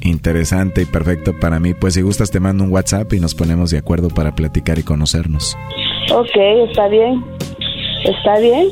interesante 0.00 0.82
y 0.82 0.84
perfecto 0.84 1.38
para 1.38 1.58
mí. 1.58 1.74
Pues 1.74 1.94
si 1.94 2.02
gustas 2.02 2.30
te 2.30 2.40
mando 2.40 2.64
un 2.64 2.70
WhatsApp 2.70 3.12
y 3.14 3.20
nos 3.20 3.34
ponemos 3.34 3.70
de 3.70 3.78
acuerdo 3.78 4.08
para 4.08 4.34
platicar 4.34 4.78
y 4.78 4.82
conocernos. 4.82 5.56
Ok, 6.12 6.36
está 6.68 6.88
bien. 6.88 7.24
¿Está 8.04 8.38
bien? 8.38 8.68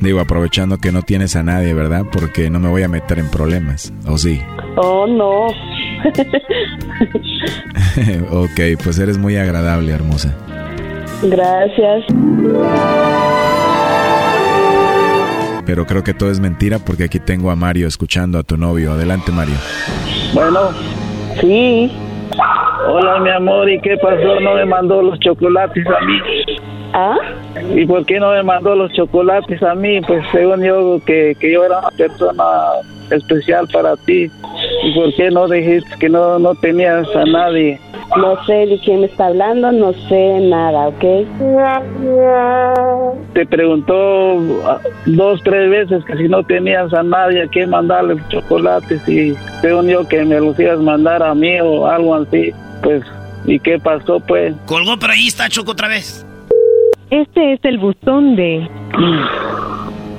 Digo, 0.00 0.20
aprovechando 0.20 0.78
que 0.78 0.92
no 0.92 1.02
tienes 1.02 1.36
a 1.36 1.42
nadie, 1.42 1.74
¿verdad? 1.74 2.04
Porque 2.10 2.48
no 2.48 2.58
me 2.58 2.68
voy 2.68 2.82
a 2.82 2.88
meter 2.88 3.18
en 3.18 3.30
problemas, 3.30 3.92
¿o 4.06 4.16
sí? 4.16 4.40
Oh, 4.76 5.06
no. 5.06 5.48
ok, 8.30 8.60
pues 8.82 8.98
eres 8.98 9.18
muy 9.18 9.36
agradable, 9.36 9.92
hermosa. 9.92 10.34
Gracias. 11.22 12.04
Pero 15.66 15.86
creo 15.86 16.02
que 16.02 16.14
todo 16.14 16.30
es 16.30 16.40
mentira 16.40 16.78
porque 16.78 17.04
aquí 17.04 17.20
tengo 17.20 17.50
a 17.50 17.56
Mario 17.56 17.86
escuchando 17.86 18.38
a 18.38 18.42
tu 18.42 18.56
novio. 18.56 18.92
Adelante, 18.92 19.30
Mario. 19.30 19.56
Bueno. 20.34 20.70
Sí. 21.40 21.92
Hola, 22.88 23.20
mi 23.20 23.30
amor, 23.30 23.70
¿y 23.70 23.80
qué 23.80 23.96
pasó? 23.98 24.40
¿No 24.40 24.54
me 24.54 24.64
mandó 24.64 25.02
los 25.02 25.18
chocolates 25.20 25.86
a 25.86 26.04
mí? 26.04 26.20
¿Ah? 26.92 27.16
¿Y 27.74 27.86
por 27.86 28.04
qué 28.06 28.18
no 28.18 28.32
me 28.32 28.42
mandó 28.42 28.74
los 28.74 28.92
chocolates 28.92 29.62
a 29.62 29.74
mí? 29.74 30.00
Pues 30.00 30.24
según 30.32 30.62
yo, 30.62 31.00
que, 31.04 31.36
que 31.38 31.52
yo 31.52 31.64
era 31.64 31.78
una 31.78 31.90
persona 31.90 32.44
especial 33.10 33.68
para 33.68 33.96
ti. 33.96 34.30
¿Y 34.84 34.94
por 34.94 35.14
qué 35.14 35.30
no 35.30 35.48
dijiste 35.48 35.90
que 35.98 36.08
no, 36.08 36.38
no 36.38 36.54
tenías 36.54 37.06
a 37.14 37.24
nadie? 37.24 37.80
No 38.16 38.44
sé 38.44 38.66
de 38.66 38.78
quién 38.84 39.00
me 39.00 39.06
está 39.06 39.26
hablando, 39.26 39.70
no 39.70 39.92
sé 40.08 40.40
nada, 40.40 40.88
¿ok? 40.88 41.04
Te 43.34 43.46
preguntó 43.46 43.94
ah, 44.66 44.80
dos, 45.06 45.40
tres 45.44 45.70
veces 45.70 46.04
que 46.04 46.16
si 46.16 46.28
no 46.28 46.42
tenías 46.42 46.92
a 46.92 47.04
nadie 47.04 47.42
a 47.42 47.46
quién 47.46 47.70
mandarle 47.70 48.20
chocolates 48.28 49.08
y 49.08 49.36
según 49.60 49.88
yo 49.88 50.08
que 50.08 50.24
me 50.24 50.40
los 50.40 50.58
ibas 50.58 50.80
a 50.80 50.82
mandar 50.82 51.22
a 51.22 51.34
mí 51.34 51.60
o 51.60 51.86
algo 51.86 52.16
así, 52.16 52.52
pues, 52.82 53.04
¿y 53.44 53.60
qué 53.60 53.78
pasó 53.78 54.18
pues? 54.18 54.54
Colgó, 54.66 54.98
pero 54.98 55.12
ahí 55.12 55.28
está 55.28 55.48
Choco 55.48 55.72
otra 55.72 55.86
vez. 55.86 56.26
Este 57.10 57.52
es 57.52 57.60
el 57.64 57.78
buzón 57.78 58.34
de... 58.34 58.68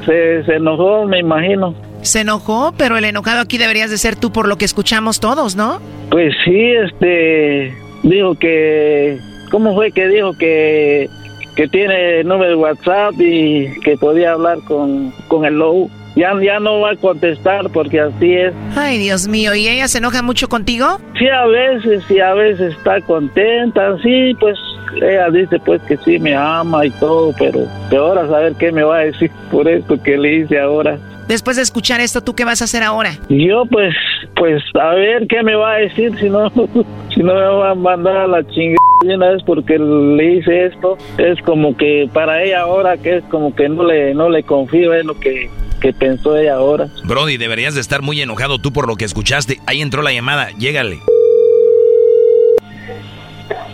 Se, 0.06 0.44
se 0.46 0.56
enojó, 0.56 1.06
me 1.06 1.20
imagino. 1.20 1.76
Se 2.02 2.22
enojó, 2.22 2.74
pero 2.78 2.98
el 2.98 3.06
enojado 3.06 3.42
aquí 3.42 3.58
deberías 3.58 3.90
de 3.90 3.98
ser 3.98 4.16
tú 4.16 4.32
por 4.32 4.48
lo 4.48 4.58
que 4.58 4.66
escuchamos 4.66 5.20
todos, 5.20 5.56
¿no? 5.56 5.80
Pues 6.10 6.34
sí, 6.44 6.72
este, 6.72 7.74
dijo 8.04 8.36
que, 8.36 9.20
¿cómo 9.52 9.76
fue 9.76 9.92
que 9.92 10.08
dijo 10.08 10.34
que, 10.34 11.10
que 11.56 11.68
tiene 11.68 12.24
número 12.24 12.50
de 12.50 12.56
WhatsApp 12.56 13.14
y 13.20 13.80
que 13.82 13.98
podía 13.98 14.34
hablar 14.34 14.60
con, 14.68 15.12
con 15.28 15.46
el 15.46 15.56
Low? 15.56 15.90
Ya, 16.16 16.34
ya 16.42 16.60
no 16.60 16.82
va 16.82 16.92
a 16.92 16.96
contestar 16.98 17.70
porque 17.72 18.02
así 18.02 18.34
es. 18.34 18.54
Ay, 18.76 18.98
Dios 18.98 19.30
mío, 19.30 19.56
¿y 19.56 19.70
ella 19.70 19.88
se 19.88 20.00
enoja 20.00 20.22
mucho 20.22 20.50
contigo? 20.50 21.00
Sí, 21.18 21.28
a 21.30 21.46
veces, 21.46 22.04
sí, 22.08 22.20
a 22.20 22.34
veces 22.34 22.76
está 22.76 23.00
contenta, 23.02 23.96
sí, 24.04 24.36
pues 24.40 24.58
ella 25.02 25.30
dice 25.30 25.58
pues 25.60 25.82
que 25.84 25.96
sí 25.98 26.20
me 26.20 26.36
ama 26.36 26.86
y 26.86 26.92
todo, 26.92 27.34
pero 27.40 27.60
peor 27.90 28.18
a 28.18 28.28
saber 28.28 28.56
qué 28.60 28.74
me 28.74 28.84
va 28.84 28.98
a 28.98 29.06
decir 29.06 29.32
por 29.50 29.70
esto 29.70 30.02
que 30.02 30.18
le 30.18 30.40
hice 30.40 30.60
ahora. 30.60 30.98
Después 31.32 31.56
de 31.56 31.64
escuchar 31.64 32.02
esto, 32.02 32.20
¿tú 32.20 32.36
qué 32.36 32.44
vas 32.44 32.62
a 32.62 32.66
hacer 32.66 32.84
ahora? 32.84 33.18
Yo 33.30 33.64
pues, 33.66 33.96
pues 34.36 34.62
a 34.78 34.90
ver 34.96 35.28
qué 35.28 35.42
me 35.44 35.56
va 35.56 35.76
a 35.76 35.78
decir, 35.78 36.12
si 36.20 36.30
no, 36.30 36.50
si 37.16 37.24
no 37.24 37.34
me 37.34 37.42
va 37.42 37.72
a 37.72 37.74
mandar 37.74 38.18
a 38.18 38.28
la 38.28 38.46
chingada 38.46 38.76
una 39.06 39.30
vez 39.30 39.42
porque 39.46 39.80
le 39.80 40.36
hice 40.36 40.66
esto. 40.66 40.98
Es 41.18 41.42
como 41.44 41.78
que 41.78 42.10
para 42.12 42.44
ella 42.44 42.64
ahora 42.64 42.98
que 42.98 43.20
es 43.20 43.24
como 43.32 43.56
que 43.56 43.70
no 43.70 43.86
le, 43.86 44.14
no 44.14 44.28
le 44.28 44.44
confío 44.44 44.94
en 44.94 45.08
lo 45.08 45.18
que 45.18 45.50
que 45.80 45.94
pensó 45.94 46.36
ella 46.36 46.56
ahora. 46.56 46.90
Brody, 47.06 47.38
deberías 47.38 47.76
de 47.76 47.80
estar 47.80 48.02
muy 48.02 48.22
enojado 48.22 48.60
tú 48.60 48.74
por 48.74 48.86
lo 48.86 48.98
que 48.98 49.06
escuchaste. 49.06 49.60
Ahí 49.68 49.82
entró 49.82 50.02
la 50.02 50.12
llamada, 50.12 50.50
llégale. 50.60 51.00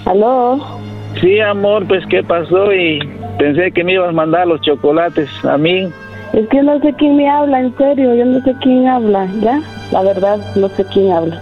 ¿Aló? 0.05 0.79
Sí, 1.19 1.39
amor, 1.39 1.87
pues 1.87 2.05
qué 2.05 2.21
pasó 2.21 2.71
y 2.71 2.99
pensé 3.39 3.71
que 3.71 3.83
me 3.83 3.93
ibas 3.93 4.09
a 4.09 4.11
mandar 4.11 4.45
los 4.45 4.61
chocolates 4.61 5.27
a 5.43 5.57
mí. 5.57 5.91
Es 6.33 6.47
que 6.49 6.61
no 6.61 6.79
sé 6.81 6.93
quién 6.97 7.15
me 7.15 7.29
habla, 7.29 7.61
en 7.61 7.75
serio, 7.77 8.13
yo 8.13 8.25
no 8.25 8.41
sé 8.41 8.53
quién 8.61 8.87
habla, 8.87 9.27
¿ya? 9.41 9.61
La 9.91 10.03
verdad, 10.03 10.37
no 10.55 10.67
sé 10.69 10.85
quién 10.93 11.11
habla. 11.11 11.41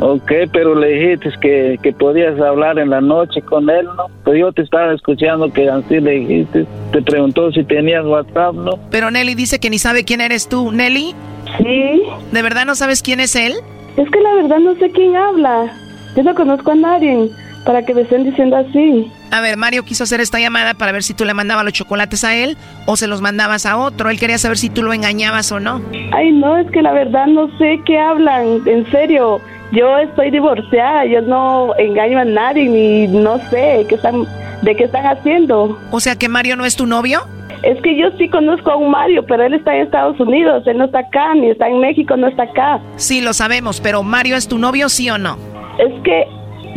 Ok, 0.00 0.32
pero 0.52 0.74
le 0.74 0.88
dijiste 0.88 1.30
que, 1.40 1.78
que 1.82 1.92
podías 1.92 2.38
hablar 2.40 2.78
en 2.78 2.90
la 2.90 3.00
noche 3.00 3.40
con 3.42 3.70
él, 3.70 3.86
¿no? 3.96 4.06
Pues 4.24 4.40
yo 4.40 4.52
te 4.52 4.62
estaba 4.62 4.92
escuchando 4.92 5.52
que 5.52 5.70
así 5.70 6.00
le 6.00 6.10
dijiste. 6.12 6.66
Te 6.92 7.02
preguntó 7.02 7.52
si 7.52 7.62
tenías 7.64 8.04
WhatsApp, 8.04 8.54
¿no? 8.54 8.72
Pero 8.90 9.10
Nelly 9.10 9.34
dice 9.34 9.60
que 9.60 9.70
ni 9.70 9.78
sabe 9.78 10.04
quién 10.04 10.20
eres 10.20 10.48
tú. 10.48 10.72
¿Nelly? 10.72 11.14
Sí. 11.58 12.02
¿De 12.32 12.42
verdad 12.42 12.66
no 12.66 12.74
sabes 12.74 13.02
quién 13.02 13.20
es 13.20 13.36
él? 13.36 13.54
Es 13.96 14.10
que 14.10 14.20
la 14.20 14.34
verdad 14.34 14.58
no 14.58 14.74
sé 14.74 14.90
quién 14.90 15.14
habla. 15.14 15.72
Yo 16.16 16.24
no 16.24 16.34
conozco 16.34 16.72
a 16.72 16.74
nadie 16.74 17.30
para 17.66 17.84
que 17.84 17.92
me 17.92 18.02
estén 18.02 18.24
diciendo 18.24 18.56
así. 18.56 19.10
A 19.32 19.40
ver, 19.40 19.56
Mario 19.56 19.84
quiso 19.84 20.04
hacer 20.04 20.20
esta 20.20 20.38
llamada 20.38 20.74
para 20.74 20.92
ver 20.92 21.02
si 21.02 21.12
tú 21.12 21.24
le 21.24 21.34
mandabas 21.34 21.64
los 21.64 21.74
chocolates 21.74 22.22
a 22.24 22.34
él 22.34 22.56
o 22.86 22.96
se 22.96 23.08
los 23.08 23.20
mandabas 23.20 23.66
a 23.66 23.76
otro. 23.76 24.08
Él 24.08 24.18
quería 24.18 24.38
saber 24.38 24.56
si 24.56 24.70
tú 24.70 24.82
lo 24.82 24.92
engañabas 24.92 25.50
o 25.50 25.58
no. 25.58 25.82
Ay, 26.12 26.32
no, 26.32 26.56
es 26.56 26.70
que 26.70 26.80
la 26.80 26.92
verdad 26.92 27.26
no 27.26 27.48
sé 27.58 27.80
qué 27.84 27.98
hablan, 27.98 28.60
en 28.66 28.88
serio. 28.90 29.40
Yo 29.72 29.98
estoy 29.98 30.30
divorciada, 30.30 31.04
yo 31.06 31.20
no 31.22 31.76
engaño 31.76 32.20
a 32.20 32.24
nadie 32.24 32.68
ni 32.68 33.08
no 33.08 33.38
sé 33.50 33.84
qué 33.88 33.96
están, 33.96 34.24
de 34.62 34.76
qué 34.76 34.84
están 34.84 35.04
haciendo. 35.04 35.76
O 35.90 35.98
sea 35.98 36.14
que 36.14 36.28
Mario 36.28 36.54
no 36.54 36.64
es 36.64 36.76
tu 36.76 36.86
novio? 36.86 37.26
Es 37.64 37.82
que 37.82 37.98
yo 37.98 38.10
sí 38.16 38.28
conozco 38.28 38.70
a 38.70 38.76
un 38.76 38.92
Mario, 38.92 39.26
pero 39.26 39.42
él 39.42 39.54
está 39.54 39.74
en 39.74 39.82
Estados 39.82 40.20
Unidos, 40.20 40.62
él 40.66 40.78
no 40.78 40.84
está 40.84 41.00
acá, 41.00 41.34
ni 41.34 41.50
está 41.50 41.68
en 41.68 41.80
México, 41.80 42.16
no 42.16 42.28
está 42.28 42.44
acá. 42.44 42.80
Sí, 42.94 43.20
lo 43.20 43.32
sabemos, 43.32 43.80
pero 43.80 44.04
Mario 44.04 44.36
es 44.36 44.46
tu 44.46 44.56
novio, 44.56 44.88
sí 44.88 45.10
o 45.10 45.18
no? 45.18 45.36
Es 45.78 45.92
que 46.04 46.26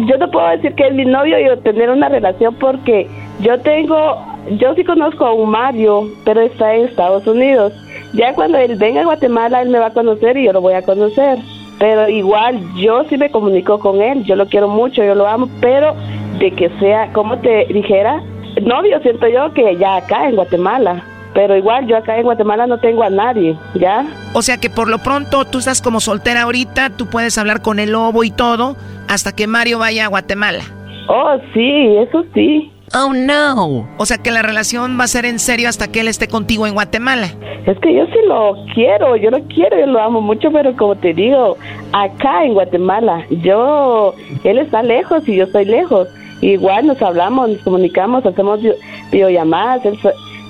yo 0.07 0.17
no 0.17 0.29
puedo 0.31 0.47
decir 0.49 0.73
que 0.75 0.87
es 0.87 0.93
mi 0.93 1.05
novio 1.05 1.37
y 1.39 1.57
tener 1.59 1.89
una 1.89 2.09
relación 2.09 2.55
porque 2.55 3.07
yo 3.41 3.59
tengo, 3.59 4.17
yo 4.59 4.73
sí 4.75 4.83
conozco 4.83 5.25
a 5.25 5.33
un 5.33 5.49
Mario, 5.49 6.09
pero 6.25 6.41
está 6.41 6.75
en 6.75 6.85
Estados 6.85 7.25
Unidos. 7.27 7.73
Ya 8.13 8.33
cuando 8.33 8.57
él 8.57 8.75
venga 8.75 9.01
a 9.01 9.05
Guatemala, 9.05 9.61
él 9.61 9.69
me 9.69 9.79
va 9.79 9.87
a 9.87 9.93
conocer 9.93 10.37
y 10.37 10.45
yo 10.45 10.53
lo 10.53 10.61
voy 10.61 10.73
a 10.73 10.81
conocer. 10.81 11.39
Pero 11.79 12.09
igual, 12.09 12.59
yo 12.75 13.03
sí 13.05 13.17
me 13.17 13.29
comunico 13.29 13.79
con 13.79 14.01
él, 14.01 14.23
yo 14.25 14.35
lo 14.35 14.47
quiero 14.47 14.67
mucho, 14.67 15.03
yo 15.03 15.15
lo 15.15 15.27
amo, 15.27 15.49
pero 15.61 15.95
de 16.39 16.51
que 16.51 16.69
sea, 16.79 17.11
como 17.13 17.37
te 17.39 17.65
dijera, 17.65 18.21
novio 18.61 18.99
siento 19.01 19.27
yo 19.27 19.53
que 19.53 19.77
ya 19.77 19.97
acá 19.97 20.27
en 20.27 20.35
Guatemala. 20.35 21.03
Pero 21.33 21.55
igual 21.55 21.87
yo 21.87 21.97
acá 21.97 22.17
en 22.17 22.23
Guatemala 22.23 22.67
no 22.67 22.79
tengo 22.79 23.03
a 23.03 23.09
nadie, 23.09 23.55
¿ya? 23.75 24.05
O 24.33 24.41
sea 24.41 24.57
que 24.57 24.69
por 24.69 24.89
lo 24.89 24.97
pronto 24.97 25.45
tú 25.45 25.59
estás 25.59 25.81
como 25.81 25.99
soltera 25.99 26.41
ahorita, 26.43 26.89
tú 26.91 27.07
puedes 27.07 27.37
hablar 27.37 27.61
con 27.61 27.79
el 27.79 27.91
lobo 27.91 28.23
y 28.23 28.31
todo 28.31 28.75
hasta 29.07 29.31
que 29.31 29.47
Mario 29.47 29.79
vaya 29.79 30.05
a 30.05 30.07
Guatemala. 30.07 30.63
Oh, 31.07 31.37
sí, 31.53 31.97
eso 31.97 32.23
sí. 32.33 32.71
Oh, 32.93 33.13
no. 33.13 33.87
O 33.97 34.05
sea 34.05 34.17
que 34.17 34.31
la 34.31 34.41
relación 34.41 34.97
va 34.99 35.03
a 35.03 35.07
ser 35.07 35.25
en 35.25 35.39
serio 35.39 35.69
hasta 35.69 35.87
que 35.91 35.99
él 35.99 36.07
esté 36.07 36.27
contigo 36.27 36.65
en 36.65 36.73
Guatemala. 36.73 37.27
Es 37.65 37.77
que 37.79 37.93
yo 37.93 38.05
sí 38.07 38.19
lo 38.27 38.55
quiero, 38.73 39.15
yo 39.15 39.29
lo 39.29 39.39
quiero, 39.43 39.79
yo 39.79 39.85
lo 39.85 40.01
amo 40.01 40.21
mucho, 40.21 40.51
pero 40.51 40.75
como 40.75 40.95
te 40.95 41.13
digo, 41.13 41.57
acá 41.91 42.43
en 42.45 42.53
Guatemala, 42.53 43.25
yo, 43.29 44.15
él 44.43 44.57
está 44.57 44.81
lejos 44.81 45.27
y 45.27 45.35
yo 45.35 45.43
estoy 45.43 45.65
lejos. 45.65 46.07
Igual 46.41 46.87
nos 46.87 47.01
hablamos, 47.01 47.49
nos 47.49 47.59
comunicamos, 47.59 48.25
hacemos 48.25 48.61
videollamadas, 49.11 49.85
él, 49.85 49.99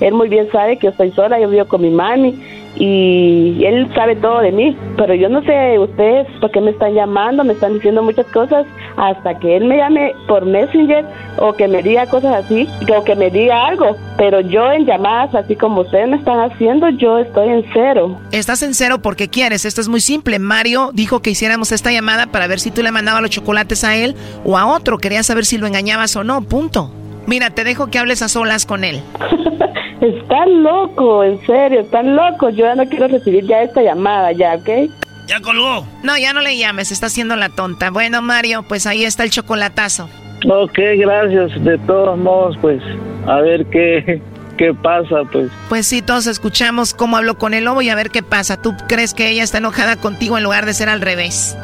él 0.00 0.14
muy 0.14 0.28
bien 0.28 0.50
sabe 0.50 0.76
que 0.76 0.86
yo 0.86 0.90
estoy 0.90 1.10
sola, 1.12 1.38
yo 1.38 1.48
vivo 1.48 1.66
con 1.66 1.82
mi 1.82 1.90
mami 1.90 2.38
y 2.76 3.64
él 3.64 3.88
sabe 3.94 4.16
todo 4.16 4.40
de 4.40 4.52
mí, 4.52 4.76
pero 4.96 5.14
yo 5.14 5.28
no 5.28 5.42
sé 5.42 5.78
ustedes 5.78 6.26
por 6.40 6.50
qué 6.50 6.60
me 6.60 6.70
están 6.70 6.94
llamando, 6.94 7.44
me 7.44 7.52
están 7.52 7.74
diciendo 7.74 8.02
muchas 8.02 8.26
cosas 8.26 8.64
hasta 8.96 9.38
que 9.38 9.56
él 9.56 9.64
me 9.64 9.76
llame 9.76 10.14
por 10.28 10.46
Messenger 10.46 11.04
o 11.38 11.52
que 11.52 11.66
me 11.66 11.82
diga 11.82 12.06
cosas 12.06 12.44
así, 12.44 12.68
o 12.96 13.04
que 13.04 13.16
me 13.16 13.30
diga 13.30 13.66
algo, 13.66 13.96
pero 14.16 14.40
yo 14.40 14.70
en 14.72 14.86
llamadas 14.86 15.34
así 15.34 15.56
como 15.56 15.82
ustedes 15.82 16.08
me 16.08 16.16
están 16.16 16.38
haciendo, 16.40 16.88
yo 16.90 17.18
estoy 17.18 17.48
en 17.48 17.64
cero. 17.72 18.18
Estás 18.30 18.62
en 18.62 18.74
cero 18.74 19.00
porque 19.02 19.28
quieres, 19.28 19.64
esto 19.64 19.80
es 19.80 19.88
muy 19.88 20.00
simple. 20.00 20.38
Mario 20.38 20.90
dijo 20.94 21.20
que 21.20 21.30
hiciéramos 21.30 21.72
esta 21.72 21.90
llamada 21.90 22.26
para 22.26 22.46
ver 22.46 22.60
si 22.60 22.70
tú 22.70 22.82
le 22.82 22.92
mandabas 22.92 23.22
los 23.22 23.30
chocolates 23.30 23.84
a 23.84 23.96
él 23.96 24.14
o 24.44 24.56
a 24.56 24.66
otro, 24.66 24.98
quería 24.98 25.22
saber 25.22 25.44
si 25.44 25.58
lo 25.58 25.66
engañabas 25.66 26.14
o 26.16 26.24
no, 26.24 26.42
punto. 26.42 26.90
Mira, 27.26 27.50
te 27.50 27.64
dejo 27.64 27.88
que 27.88 27.98
hables 27.98 28.22
a 28.22 28.28
solas 28.28 28.64
con 28.64 28.84
él. 28.84 29.02
Están 30.00 30.62
loco, 30.62 31.24
en 31.24 31.44
serio, 31.46 31.80
están 31.80 32.16
loco. 32.16 32.48
Yo 32.50 32.64
ya 32.64 32.74
no 32.74 32.88
quiero 32.88 33.08
recibir 33.08 33.46
ya 33.46 33.62
esta 33.62 33.82
llamada, 33.82 34.32
ya, 34.32 34.54
¿ok? 34.54 34.90
Ya 35.26 35.40
colgó. 35.40 35.86
No, 36.02 36.16
ya 36.16 36.32
no 36.32 36.40
le 36.40 36.56
llames, 36.56 36.90
está 36.90 37.06
haciendo 37.06 37.36
la 37.36 37.50
tonta. 37.50 37.90
Bueno, 37.90 38.22
Mario, 38.22 38.62
pues 38.62 38.86
ahí 38.86 39.04
está 39.04 39.24
el 39.24 39.30
chocolatazo. 39.30 40.08
Ok, 40.48 40.78
gracias. 40.96 41.62
De 41.62 41.76
todos 41.78 42.18
modos, 42.18 42.56
pues, 42.60 42.82
a 43.26 43.40
ver 43.40 43.66
qué, 43.66 44.22
qué 44.56 44.72
pasa, 44.74 45.22
pues. 45.30 45.50
Pues 45.68 45.86
sí, 45.86 46.00
todos 46.00 46.26
escuchamos 46.26 46.94
cómo 46.94 47.18
habló 47.18 47.36
con 47.36 47.52
el 47.52 47.64
lobo 47.64 47.82
y 47.82 47.90
a 47.90 47.94
ver 47.94 48.10
qué 48.10 48.22
pasa. 48.22 48.60
¿Tú 48.60 48.74
crees 48.88 49.12
que 49.12 49.28
ella 49.28 49.42
está 49.42 49.58
enojada 49.58 49.96
contigo 49.96 50.38
en 50.38 50.44
lugar 50.44 50.64
de 50.66 50.74
ser 50.74 50.88
al 50.88 51.00
revés? 51.00 51.56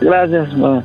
gracias, 0.00 0.52
mamá. 0.56 0.84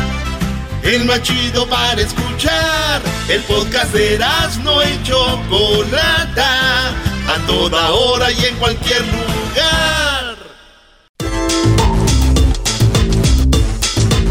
el 0.83 1.05
más 1.05 1.21
chido 1.21 1.67
para 1.67 2.01
escuchar. 2.01 3.01
El 3.29 3.41
podcast 3.43 3.93
de 3.93 4.19
no 4.63 4.83
y 4.83 5.03
Chocolata, 5.03 6.89
a 6.89 7.37
toda 7.47 7.91
hora 7.91 8.31
y 8.31 8.45
en 8.45 8.55
cualquier 8.55 9.01
lugar. 9.01 10.35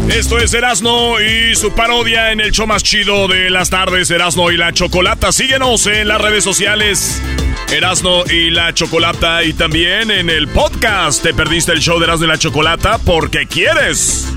Esto 0.09 0.39
es 0.39 0.53
Erasno 0.53 1.21
y 1.21 1.55
su 1.55 1.71
parodia 1.71 2.31
en 2.31 2.41
el 2.41 2.51
show 2.51 2.67
más 2.67 2.83
chido 2.83 3.29
de 3.29 3.49
las 3.49 3.69
tardes, 3.69 4.11
Erasno 4.11 4.51
y 4.51 4.57
la 4.57 4.73
Chocolata. 4.73 5.31
Síguenos 5.31 5.87
en 5.87 6.09
las 6.09 6.19
redes 6.19 6.43
sociales. 6.43 7.21
Erasno 7.71 8.25
y 8.25 8.49
la 8.49 8.73
Chocolata 8.73 9.43
y 9.43 9.53
también 9.53 10.11
en 10.11 10.29
el 10.29 10.49
podcast. 10.49 11.23
Te 11.23 11.33
perdiste 11.33 11.71
el 11.71 11.79
show 11.79 11.97
de 11.97 12.05
Erasno 12.05 12.25
y 12.25 12.29
la 12.29 12.37
Chocolata 12.37 12.97
porque 12.97 13.47
quieres. 13.47 14.27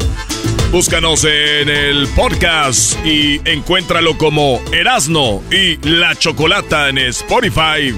Búscanos 0.74 1.22
en 1.22 1.68
el 1.68 2.08
podcast 2.16 2.98
y 3.06 3.40
encuéntralo 3.44 4.18
como 4.18 4.60
Erasno 4.72 5.40
y 5.52 5.76
La 5.88 6.16
Chocolata 6.16 6.88
en 6.88 6.98
Spotify, 6.98 7.94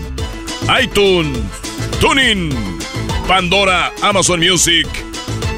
iTunes, 0.83 1.39
TuneIn, 2.03 2.51
Pandora, 3.27 3.95
Amazon 4.03 4.41
Music, 4.41 4.87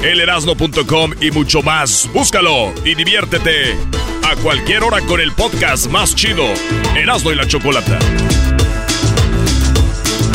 elerasno.com 0.01 1.11
y 1.19 1.31
mucho 1.31 1.61
más. 1.61 2.09
Búscalo 2.13 2.73
y 2.85 2.95
diviértete 2.95 3.75
a 4.23 4.37
cualquier 4.37 4.83
hora 4.83 5.01
con 5.01 5.19
el 5.19 5.33
podcast 5.33 5.87
más 5.87 6.15
chido, 6.15 6.45
Erasno 6.95 7.33
y 7.33 7.35
La 7.35 7.45
Chocolata. 7.45 7.99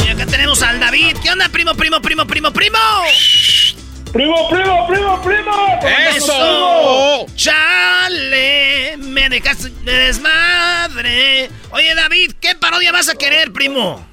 Y 0.07 0.11
acá 0.11 0.27
tenemos 0.27 0.61
al 0.61 0.79
David. 0.81 1.17
¿Qué 1.23 1.31
onda, 1.31 1.49
primo, 1.49 1.75
primo, 1.75 2.03
primo, 2.03 2.27
primo, 2.27 2.53
primo? 2.53 2.79
Primo, 4.15 4.49
primo, 4.49 4.87
primo, 4.87 5.21
primo. 5.23 5.53
Eso. 6.17 7.27
Chale, 7.35 8.97
me 8.99 9.29
dejaste 9.29 9.71
de 9.85 9.93
desmadre. 9.93 11.51
Oye, 11.73 11.93
David, 11.97 12.31
¿qué 12.41 12.55
parodia 12.55 12.93
vas 12.93 13.09
a 13.09 13.17
querer, 13.17 13.53
primo? 13.53 14.07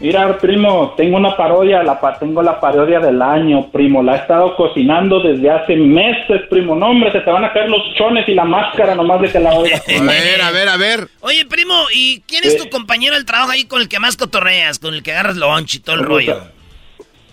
Mira, 0.00 0.36
primo, 0.36 0.94
tengo 0.96 1.16
una 1.16 1.36
parodia, 1.36 1.84
la 1.84 2.00
tengo 2.18 2.42
la 2.42 2.58
parodia 2.58 2.98
del 2.98 3.22
año, 3.22 3.70
primo. 3.70 4.02
La 4.02 4.16
he 4.16 4.18
estado 4.18 4.56
cocinando 4.56 5.20
desde 5.20 5.48
hace 5.48 5.76
meses, 5.76 6.40
primo. 6.50 6.74
No, 6.74 6.86
hombre, 6.86 7.12
se 7.12 7.20
te 7.20 7.30
van 7.30 7.44
a 7.44 7.52
caer 7.52 7.68
los 7.68 7.82
chones 7.94 8.28
y 8.28 8.34
la 8.34 8.44
máscara 8.44 8.96
nomás 8.96 9.20
de 9.20 9.30
que 9.30 9.38
la 9.38 9.52
oiga. 9.54 9.76
a 10.00 10.02
ver, 10.02 10.42
a 10.42 10.50
ver, 10.50 10.68
a 10.68 10.76
ver. 10.76 11.08
Oye, 11.20 11.46
primo, 11.46 11.84
¿y 11.94 12.20
quién 12.26 12.42
es 12.42 12.56
tu 12.56 12.68
compañero 12.68 13.14
del 13.14 13.26
trabajo 13.26 13.52
ahí 13.52 13.64
con 13.64 13.80
el 13.80 13.88
que 13.88 14.00
más 14.00 14.16
cotorreas, 14.16 14.80
con 14.80 14.92
el 14.92 15.04
que 15.04 15.12
agarras 15.12 15.36
lunch 15.36 15.76
y 15.76 15.78
todo 15.78 15.94
el 15.94 16.02
rollo? 16.02 16.61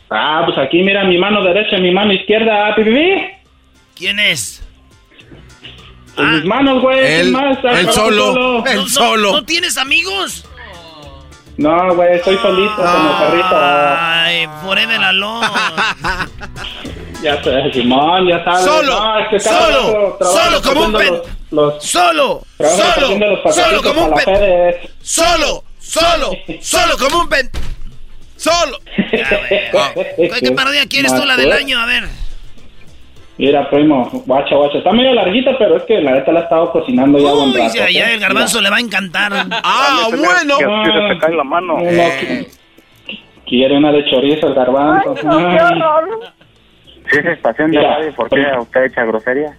Ah, 0.10 0.42
pues 0.46 0.58
aquí 0.58 0.82
mira 0.82 1.04
mi 1.04 1.18
mano 1.18 1.44
derecha 1.44 1.78
y 1.78 1.82
mi 1.82 1.92
mano 1.92 2.14
izquierda, 2.14 2.74
pipi. 2.76 3.28
¿Quién 3.96 4.20
es? 4.20 4.64
Pues 6.16 6.28
mis 6.28 6.46
manos, 6.46 6.82
güey. 6.82 7.00
Él, 7.00 7.38
él 7.64 7.92
solo, 7.92 8.66
él 8.66 8.90
solo. 8.90 9.32
¿No, 9.34 9.46
tienes 9.46 9.78
amigos? 9.78 10.46
No, 11.58 11.94
güey, 11.94 12.16
estoy 12.16 12.38
solito 12.38 12.76
como 12.76 13.20
perrito. 13.20 13.50
Ay, 13.52 14.48
forever 14.64 15.02
alone. 15.02 15.48
ya 17.22 17.44
sé, 17.44 17.72
Simón, 17.74 18.28
ya 18.28 18.44
sabes. 18.44 18.64
Solo, 18.64 19.00
no, 19.00 19.20
es 19.20 19.28
que 19.28 19.40
solo, 19.40 20.18
solo 20.20 20.62
como 20.62 20.86
un 20.86 20.94
pen. 20.94 21.14
Los, 21.52 21.84
solo, 21.84 22.42
solo, 22.58 23.42
solo 23.52 23.84
como 23.84 24.06
un 24.06 24.14
pen. 24.14 24.76
Solo, 25.02 25.64
solo, 25.80 26.32
solo 26.62 26.98
como 26.98 27.22
un 27.22 27.30
pen. 27.30 27.50
Solo. 28.40 28.78
¿Qué 28.96 30.52
parodia 30.56 30.86
quieres 30.88 31.14
tú, 31.14 31.26
la 31.26 31.36
del 31.36 31.52
año? 31.52 31.78
A 31.78 31.86
ver. 31.86 32.04
Mira, 33.38 33.70
primo, 33.70 34.10
guacha, 34.26 34.56
guacha. 34.56 34.78
Está 34.78 34.94
medio 34.94 35.14
larguita, 35.14 35.58
pero 35.58 35.76
es 35.76 35.84
que 35.84 36.00
la 36.02 36.12
neta 36.12 36.32
la 36.32 36.40
he 36.40 36.44
estado 36.44 36.72
cocinando 36.72 37.20
ya 37.20 37.34
Uy, 37.34 37.54
ya, 37.74 37.90
ya 37.90 38.14
el 38.14 38.20
garbanzo 38.20 38.62
le 38.62 38.70
va 38.70 38.78
a 38.78 38.80
encantar. 38.80 39.34
ah, 39.52 40.08
bueno. 40.10 40.58
Que, 40.58 41.14
se 41.14 41.20
cae 41.20 41.36
la 41.36 41.44
mano. 41.44 41.78
quiere 43.46 43.78
una 43.78 43.92
de 43.92 44.10
chorizo 44.10 44.48
el 44.48 44.54
garbanzo. 44.54 45.16
Ay, 45.18 45.26
no, 45.26 45.38
qué 45.38 45.62
horror. 45.62 46.20
Si 47.12 47.18
es 47.18 47.26
estación 47.26 47.72
de 47.72 47.82
radio, 47.82 48.16
¿por 48.16 48.30
qué 48.30 48.46
usted 48.58 48.86
echa 48.86 49.04
grosería? 49.04 49.58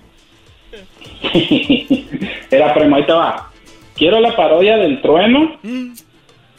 Era, 2.50 2.72
primo, 2.72 2.96
ahí 2.96 3.04
te 3.04 3.12
va. 3.12 3.50
Quiero 3.94 4.20
la 4.20 4.34
parodia 4.34 4.78
del 4.78 5.02
trueno. 5.02 5.58
Mm 5.62 5.92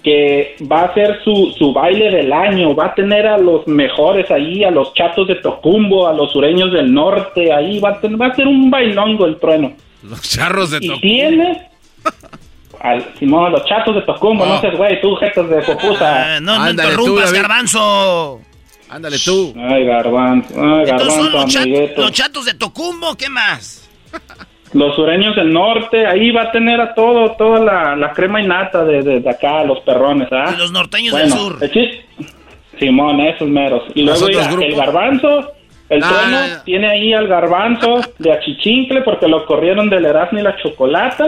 que 0.03 0.55
va 0.71 0.83
a 0.83 0.93
ser 0.93 1.21
su, 1.23 1.53
su 1.57 1.73
baile 1.73 2.09
del 2.09 2.33
año, 2.33 2.73
va 2.75 2.87
a 2.87 2.95
tener 2.95 3.27
a 3.27 3.37
los 3.37 3.67
mejores 3.67 4.29
ahí, 4.31 4.63
a 4.63 4.71
los 4.71 4.93
chatos 4.95 5.27
de 5.27 5.35
Tocumbo, 5.35 6.07
a 6.07 6.13
los 6.13 6.31
sureños 6.31 6.71
del 6.73 6.91
norte, 6.93 7.53
ahí 7.53 7.79
va 7.79 7.89
a, 7.91 7.99
tener, 8.01 8.19
va 8.19 8.27
a 8.27 8.35
ser 8.35 8.47
un 8.47 8.71
bailongo 8.71 9.25
el 9.25 9.37
trueno. 9.39 9.73
Los 10.03 10.21
charros 10.21 10.71
de 10.71 10.79
Tocumbo. 10.79 10.97
Y 10.97 11.01
tiene, 11.01 11.67
al 12.79 13.05
Simón, 13.19 13.51
los 13.51 13.63
chatos 13.65 13.93
de 13.95 14.01
Tocumbo, 14.01 14.45
no 14.45 14.59
seas 14.59 14.75
güey, 14.75 14.99
tú, 15.01 15.15
jetas 15.17 15.47
de 15.49 15.61
popusa. 15.61 16.35
Ah, 16.37 16.39
no, 16.41 16.57
no 16.57 16.69
interrumpas, 16.71 17.31
garbanzo. 17.31 18.41
Ándale 18.89 19.17
tú. 19.23 19.53
Ay, 19.57 19.85
garbanzo, 19.85 20.53
ay, 20.57 20.89
Entonces 20.89 21.13
son 21.13 21.23
garbanzo, 21.25 21.31
los, 21.31 21.53
chat- 21.53 21.61
amiguito. 21.63 22.01
los 22.01 22.11
chatos 22.11 22.45
de 22.45 22.53
Tocumbo, 22.55 23.15
¿qué 23.15 23.29
más? 23.29 23.89
Los 24.73 24.95
sureños 24.95 25.35
del 25.35 25.51
norte, 25.51 26.05
ahí 26.07 26.31
va 26.31 26.43
a 26.43 26.51
tener 26.51 26.79
a 26.79 26.93
todo, 26.93 27.31
toda 27.33 27.59
la, 27.59 27.95
la 27.95 28.11
crema 28.13 28.41
y 28.41 28.47
nata 28.47 28.85
de, 28.85 29.01
de, 29.03 29.19
de 29.19 29.29
acá, 29.29 29.63
los 29.65 29.79
perrones, 29.81 30.29
¿ah? 30.31 30.53
Y 30.55 30.59
los 30.59 30.71
norteños 30.71 31.11
Bueno, 31.11 31.27
del 31.59 31.69
sur. 31.69 31.89
Simón, 32.79 33.19
esos 33.19 33.47
meros. 33.49 33.83
Y 33.93 34.03
¿Los 34.03 34.21
luego 34.21 34.55
mira, 34.55 34.65
el 34.65 34.75
garbanzo, 34.75 35.51
el 35.89 35.99
No, 35.99 36.07
trueno, 36.07 36.31
no, 36.31 36.47
no. 36.47 36.63
tiene 36.63 36.87
ahí 36.87 37.13
al 37.13 37.27
garbanzo 37.27 37.99
de 38.17 38.31
achichincle 38.31 39.01
porque 39.01 39.27
lo 39.27 39.45
corrieron 39.45 39.89
del 39.89 40.05
Erasmo 40.05 40.39
y 40.39 40.41
la 40.41 40.55
chocolata. 40.57 41.27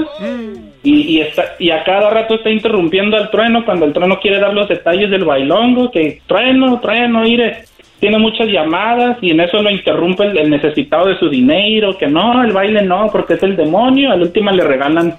Y, 0.82 1.18
y, 1.18 1.22
está, 1.22 1.44
y 1.60 1.70
a 1.70 1.84
cada 1.84 2.10
rato 2.10 2.36
está 2.36 2.50
interrumpiendo 2.50 3.18
al 3.18 3.30
trueno 3.30 3.64
cuando 3.66 3.86
el 3.86 3.94
trueno 3.94 4.20
quiere 4.20 4.40
dar 4.40 4.54
los 4.54 4.68
detalles 4.68 5.12
del 5.12 5.26
bailongo, 5.26 5.92
que 5.92 6.22
trueno, 6.28 6.80
trueno, 6.80 7.26
ire. 7.28 7.66
Tiene 8.04 8.18
muchas 8.20 8.48
llamadas 8.50 9.18
y 9.22 9.32
en 9.32 9.40
eso 9.40 9.62
lo 9.64 9.70
interrumpe 9.70 10.26
el, 10.26 10.38
el 10.38 10.50
necesitado 10.50 11.06
de 11.08 11.18
su 11.20 11.30
dinero, 11.30 11.98
que 11.98 12.06
no, 12.08 12.44
el 12.44 12.52
baile 12.52 12.82
no, 12.82 13.08
porque 13.10 13.36
es 13.36 13.44
el 13.44 13.56
demonio. 13.56 14.12
Al 14.12 14.24
último 14.24 14.52
le 14.52 14.62
regalan 14.62 15.16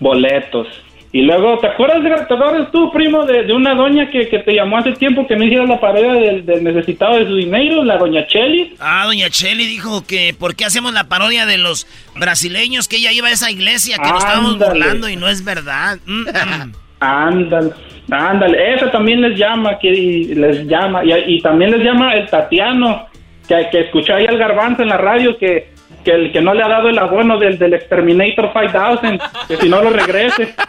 boletos. 0.00 0.66
Y 1.12 1.22
luego, 1.22 1.58
¿te 1.60 1.68
acuerdas, 1.68 2.02
de- 2.02 2.26
te 2.26 2.34
acuerdas 2.34 2.72
tú, 2.72 2.90
primo, 2.92 3.24
de, 3.24 3.44
de 3.44 3.52
una 3.52 3.74
doña 3.76 4.10
que, 4.10 4.28
que 4.28 4.40
te 4.40 4.52
llamó 4.52 4.78
hace 4.78 4.92
tiempo 4.94 5.28
que 5.28 5.36
no 5.36 5.44
hicieras 5.44 5.68
la 5.68 5.78
pared 5.78 6.02
del, 6.12 6.44
del 6.44 6.64
necesitado 6.64 7.18
de 7.18 7.26
su 7.26 7.36
dinero, 7.36 7.84
la 7.84 7.96
doña 7.98 8.26
Cheli? 8.26 8.74
Ah, 8.80 9.04
doña 9.06 9.30
Cheli 9.30 9.64
dijo 9.66 10.04
que 10.04 10.34
por 10.36 10.56
qué 10.56 10.64
hacemos 10.64 10.92
la 10.92 11.04
parodia 11.04 11.46
de 11.46 11.56
los 11.56 11.86
brasileños, 12.16 12.88
que 12.88 12.96
ella 12.96 13.12
iba 13.12 13.28
a 13.28 13.32
esa 13.32 13.48
iglesia, 13.50 13.96
que 13.96 14.10
nos 14.10 14.24
estábamos 14.24 14.58
burlando 14.58 15.08
y 15.08 15.14
no 15.14 15.28
es 15.28 15.44
verdad. 15.44 15.98
Mm, 16.04 16.22
mm. 16.22 16.72
Ándale, 17.00 17.70
ándale, 18.10 18.74
esa 18.74 18.90
también 18.90 19.20
les 19.20 19.38
llama, 19.38 19.78
que 19.78 19.88
y 19.88 20.34
les 20.34 20.66
llama, 20.66 21.04
y, 21.04 21.12
y 21.36 21.40
también 21.40 21.70
les 21.72 21.82
llama 21.82 22.14
el 22.14 22.26
Tatiano, 22.28 23.06
que, 23.46 23.68
que 23.70 23.80
escuchó 23.80 24.14
ahí 24.14 24.26
al 24.26 24.38
garbanzo 24.38 24.82
en 24.82 24.88
la 24.88 24.96
radio 24.98 25.36
que, 25.38 25.70
que 26.04 26.10
el 26.12 26.32
que 26.32 26.40
no 26.40 26.54
le 26.54 26.62
ha 26.62 26.68
dado 26.68 26.88
el 26.88 26.98
abono 26.98 27.38
del, 27.38 27.58
del 27.58 27.74
Exterminator 27.74 28.50
5000, 28.52 29.20
que 29.48 29.56
si 29.56 29.68
no 29.68 29.82
lo 29.82 29.90
regrese. 29.90 30.54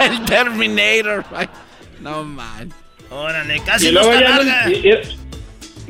El 0.00 0.20
Terminator. 0.26 1.24
No, 2.00 2.22
man. 2.22 2.68
Órale, 3.10 3.60
casi 3.66 3.88
y 3.88 3.92
no 3.92 4.00
luego 4.00 4.12
está 4.14 4.28
ya 4.28 4.36
los- 4.36 4.46
larga. 4.46 4.70
y- 4.70 4.88
y- 4.90 5.27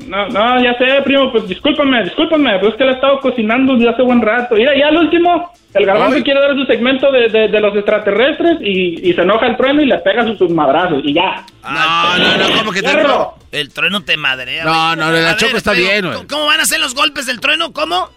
no, 0.08 0.28
no, 0.28 0.62
ya 0.62 0.74
sé, 0.78 1.02
primo, 1.04 1.30
pues 1.30 1.46
discúlpame, 1.48 2.02
discúlpame, 2.04 2.58
pues 2.58 2.72
es 2.72 2.78
que 2.78 2.84
la 2.84 2.92
he 2.92 2.94
estado 2.94 3.20
cocinando 3.20 3.74
desde 3.76 3.90
hace 3.90 4.02
buen 4.02 4.20
rato. 4.22 4.54
Mira, 4.56 4.76
ya 4.76 4.88
al 4.88 4.96
último, 4.96 5.52
el 5.74 5.86
garbanzo 5.86 6.16
Ay. 6.16 6.22
quiere 6.22 6.40
dar 6.40 6.54
su 6.54 6.64
segmento 6.64 7.10
de, 7.12 7.28
de, 7.28 7.48
de 7.48 7.60
los 7.60 7.74
extraterrestres 7.76 8.58
y, 8.60 9.08
y 9.10 9.12
se 9.14 9.22
enoja 9.22 9.46
el 9.46 9.56
trueno 9.56 9.82
y 9.82 9.86
le 9.86 9.98
pega 9.98 10.24
sus, 10.24 10.38
sus 10.38 10.50
madrazos 10.50 11.00
y 11.04 11.12
ya. 11.14 11.44
No, 11.62 12.18
no, 12.18 12.36
no, 12.36 12.58
¿cómo 12.58 12.72
que 12.72 12.82
te- 12.82 12.88
Perro. 12.92 13.34
El 13.52 13.72
trueno 13.72 14.02
te 14.02 14.16
madrea. 14.16 14.64
No, 14.64 14.86
güey. 14.94 14.96
no, 14.98 15.10
la 15.12 15.36
Choco 15.36 15.56
está 15.56 15.72
pero, 15.72 15.82
bien, 15.82 16.00
güey. 16.04 16.14
¿cómo- 16.16 16.28
¿Cómo 16.28 16.46
van 16.46 16.60
a 16.60 16.64
ser 16.64 16.80
los 16.80 16.94
golpes 16.94 17.26
del 17.26 17.40
trueno? 17.40 17.72
¿Cómo? 17.72 18.08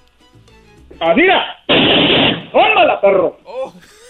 ¡Adira! 0.99 1.57
¡Tómala, 2.51 2.99
perro! 3.01 3.38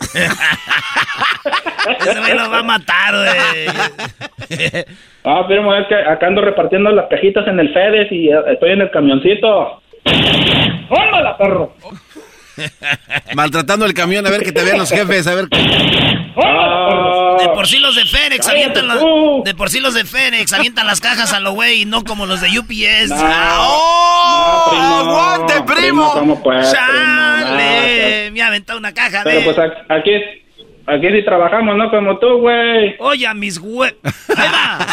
Ese 2.00 2.22
me 2.22 2.34
lo 2.34 2.50
va 2.50 2.60
a 2.60 2.64
matar, 2.64 3.16
güey. 3.16 3.68
Ah, 5.24 5.46
primo, 5.48 5.72
es 5.76 5.86
que 5.86 5.94
acá 5.94 6.26
ando 6.26 6.42
repartiendo 6.42 6.90
las 6.90 7.06
cajitas 7.06 7.48
en 7.48 7.60
el 7.60 7.72
FEDES 7.72 8.12
y 8.12 8.30
eh, 8.30 8.42
estoy 8.48 8.72
en 8.72 8.82
el 8.82 8.90
camioncito. 8.90 9.80
¡Tómala, 10.90 11.38
perro! 11.38 11.76
Maltratando 13.36 13.86
el 13.86 13.94
camión, 13.94 14.26
a 14.28 14.30
ver 14.30 14.44
que 14.44 14.52
te 14.52 14.64
vean 14.64 14.78
los 14.78 14.90
jefes, 14.90 15.26
a 15.28 15.36
ver. 15.36 15.48
De 15.48 17.50
por 17.54 17.68
sí 17.68 17.80
los 17.80 17.96
de 17.96 18.06
Fénix 18.06 18.48
avientan 18.48 18.88
la- 18.88 19.00
tú. 19.00 19.42
De 19.46 19.54
por 19.56 19.70
sí 19.70 19.80
los 19.80 19.94
de 19.94 20.06
Fénix 20.06 20.52
avientan 20.54 20.88
las 20.88 21.00
cajas 21.02 21.34
a 21.34 21.40
lo 21.40 21.54
güey 21.54 21.82
y 21.82 21.86
no 21.86 22.04
como 22.04 22.26
los 22.26 22.42
de 22.42 22.48
UPS. 22.60 23.10
No. 23.10 23.16
¡Oh! 23.18 24.72
No, 24.72 24.72
primo, 24.72 24.96
¡Aguante, 24.96 25.54
primo, 25.54 25.76
primo! 25.76 26.14
¿cómo 26.14 26.44
puedes, 26.44 26.72
¡Chale! 26.72 28.32
Me 28.32 28.42
ha 28.42 28.48
aventado 28.48 28.80
una 28.80 28.94
caja 28.94 29.22
Pero 29.24 29.40
de... 29.40 29.46
pues 29.46 29.58
aquí, 29.90 30.12
aquí 30.88 31.08
sí 31.08 31.26
trabajamos, 31.26 31.76
¿no? 31.78 31.90
Como 31.90 32.18
tú, 32.20 32.40
güey. 32.40 32.96
Oye, 33.00 33.28
a 33.28 33.34
mis 33.34 33.60
va. 33.60 33.92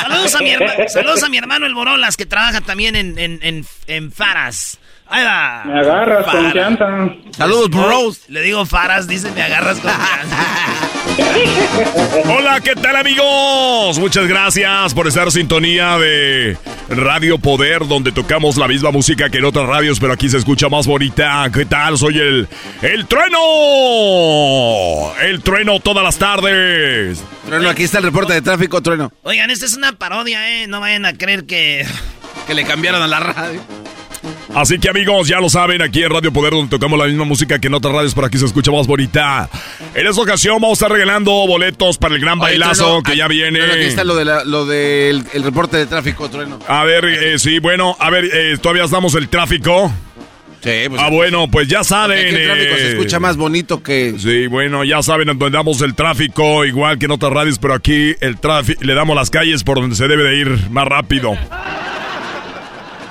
Saludos 0.02 0.34
a 0.34 0.38
mi, 0.40 0.50
herma- 0.50 0.74
Saludos 0.88 1.22
a 1.22 1.28
mi 1.28 1.38
hermano 1.38 1.66
el 1.66 1.74
Borolas, 1.74 2.16
que 2.16 2.26
trabaja 2.26 2.60
también 2.60 2.96
en, 2.96 3.18
en, 3.18 3.38
en, 3.42 3.64
en 3.86 4.12
Faras. 4.12 4.78
Ahí 5.10 5.24
va. 5.24 5.62
Me 5.64 5.80
agarras 5.80 6.26
Faras. 6.26 6.42
confianza. 6.42 6.86
Saludos, 7.30 7.70
bros. 7.70 8.20
Le 8.28 8.42
digo 8.42 8.66
Faras, 8.66 9.08
dice, 9.08 9.30
me 9.32 9.42
agarras 9.42 9.78
confianza. 9.80 10.36
Hola, 12.28 12.60
¿qué 12.60 12.74
tal 12.74 12.94
amigos? 12.96 13.98
Muchas 13.98 14.26
gracias 14.26 14.92
por 14.94 15.06
estar 15.06 15.24
en 15.24 15.30
sintonía 15.30 15.96
de 15.98 16.58
Radio 16.90 17.38
Poder, 17.38 17.86
donde 17.88 18.12
tocamos 18.12 18.56
la 18.58 18.68
misma 18.68 18.90
música 18.90 19.30
que 19.30 19.38
en 19.38 19.46
otras 19.46 19.66
radios, 19.66 19.98
pero 19.98 20.12
aquí 20.12 20.28
se 20.28 20.36
escucha 20.36 20.68
más 20.68 20.86
bonita. 20.86 21.46
¿Qué 21.52 21.64
tal? 21.64 21.96
Soy 21.96 22.18
el... 22.18 22.48
¡El 22.82 23.06
Trueno! 23.06 23.38
El 25.22 25.40
Trueno 25.42 25.80
todas 25.80 26.04
las 26.04 26.18
tardes. 26.18 27.22
Trueno, 27.46 27.70
aquí 27.70 27.84
está 27.84 27.98
el 27.98 28.04
reporte 28.04 28.34
de 28.34 28.42
tráfico, 28.42 28.82
Trueno. 28.82 29.10
Oigan, 29.22 29.50
esta 29.50 29.64
es 29.66 29.74
una 29.74 29.92
parodia, 29.92 30.62
¿eh? 30.62 30.66
No 30.66 30.80
vayan 30.80 31.06
a 31.06 31.14
creer 31.14 31.46
que... 31.46 31.86
Que 32.46 32.54
le 32.54 32.64
cambiaron 32.64 33.02
a 33.02 33.06
la 33.06 33.20
radio. 33.20 33.60
Así 34.54 34.78
que 34.78 34.88
amigos, 34.88 35.28
ya 35.28 35.40
lo 35.40 35.48
saben, 35.50 35.82
aquí 35.82 36.02
en 36.02 36.10
Radio 36.10 36.32
Poder, 36.32 36.52
donde 36.52 36.70
tocamos 36.70 36.98
la 36.98 37.04
misma 37.06 37.24
música 37.24 37.58
que 37.58 37.66
en 37.68 37.74
otras 37.74 37.94
radios, 37.94 38.14
pero 38.14 38.26
aquí 38.26 38.38
se 38.38 38.46
escucha 38.46 38.70
más 38.72 38.86
bonita. 38.86 39.48
En 39.94 40.06
esta 40.06 40.20
ocasión 40.22 40.54
vamos 40.60 40.70
a 40.70 40.84
estar 40.86 40.90
regalando 40.90 41.30
boletos 41.46 41.98
para 41.98 42.14
el 42.14 42.20
gran 42.20 42.38
Oye, 42.40 42.52
bailazo 42.52 42.84
Trueno, 42.84 43.02
que 43.02 43.12
ah, 43.12 43.14
ya 43.14 43.28
viene. 43.28 43.58
Trueno, 43.58 43.74
aquí 43.74 43.84
está 43.84 44.04
lo, 44.04 44.16
de 44.16 44.24
la- 44.24 44.44
lo 44.44 44.64
del 44.66 45.24
el 45.34 45.42
reporte 45.42 45.76
de 45.76 45.86
tráfico, 45.86 46.28
Trueno. 46.30 46.58
A 46.66 46.84
ver, 46.84 47.04
eh, 47.04 47.38
sí, 47.38 47.58
bueno, 47.58 47.94
a 48.00 48.10
ver, 48.10 48.24
eh, 48.32 48.56
todavía 48.60 48.84
estamos 48.84 49.14
el 49.14 49.28
tráfico. 49.28 49.92
Sí, 50.62 50.70
pues. 50.88 51.00
Ah, 51.00 51.08
bueno, 51.10 51.46
pues 51.48 51.68
ya 51.68 51.84
saben. 51.84 52.18
Aquí 52.26 52.34
el 52.34 52.46
tráfico 52.46 52.74
se 52.76 52.82
eh, 52.82 52.90
escucha 52.92 53.20
más 53.20 53.36
bonito 53.36 53.82
que. 53.82 54.14
Sí, 54.18 54.48
bueno, 54.48 54.82
ya 54.82 55.02
saben 55.02 55.28
en 55.28 55.38
dónde 55.38 55.56
damos 55.56 55.80
el 55.82 55.94
tráfico, 55.94 56.64
igual 56.64 56.98
que 56.98 57.04
en 57.04 57.12
otras 57.12 57.32
radios, 57.32 57.58
pero 57.60 57.74
aquí 57.74 58.14
el 58.20 58.38
tráfico, 58.40 58.82
le 58.82 58.94
damos 58.94 59.14
las 59.14 59.30
calles 59.30 59.62
por 59.62 59.80
donde 59.80 59.94
se 59.94 60.08
debe 60.08 60.24
de 60.24 60.36
ir 60.38 60.70
más 60.70 60.88
rápido. 60.88 61.36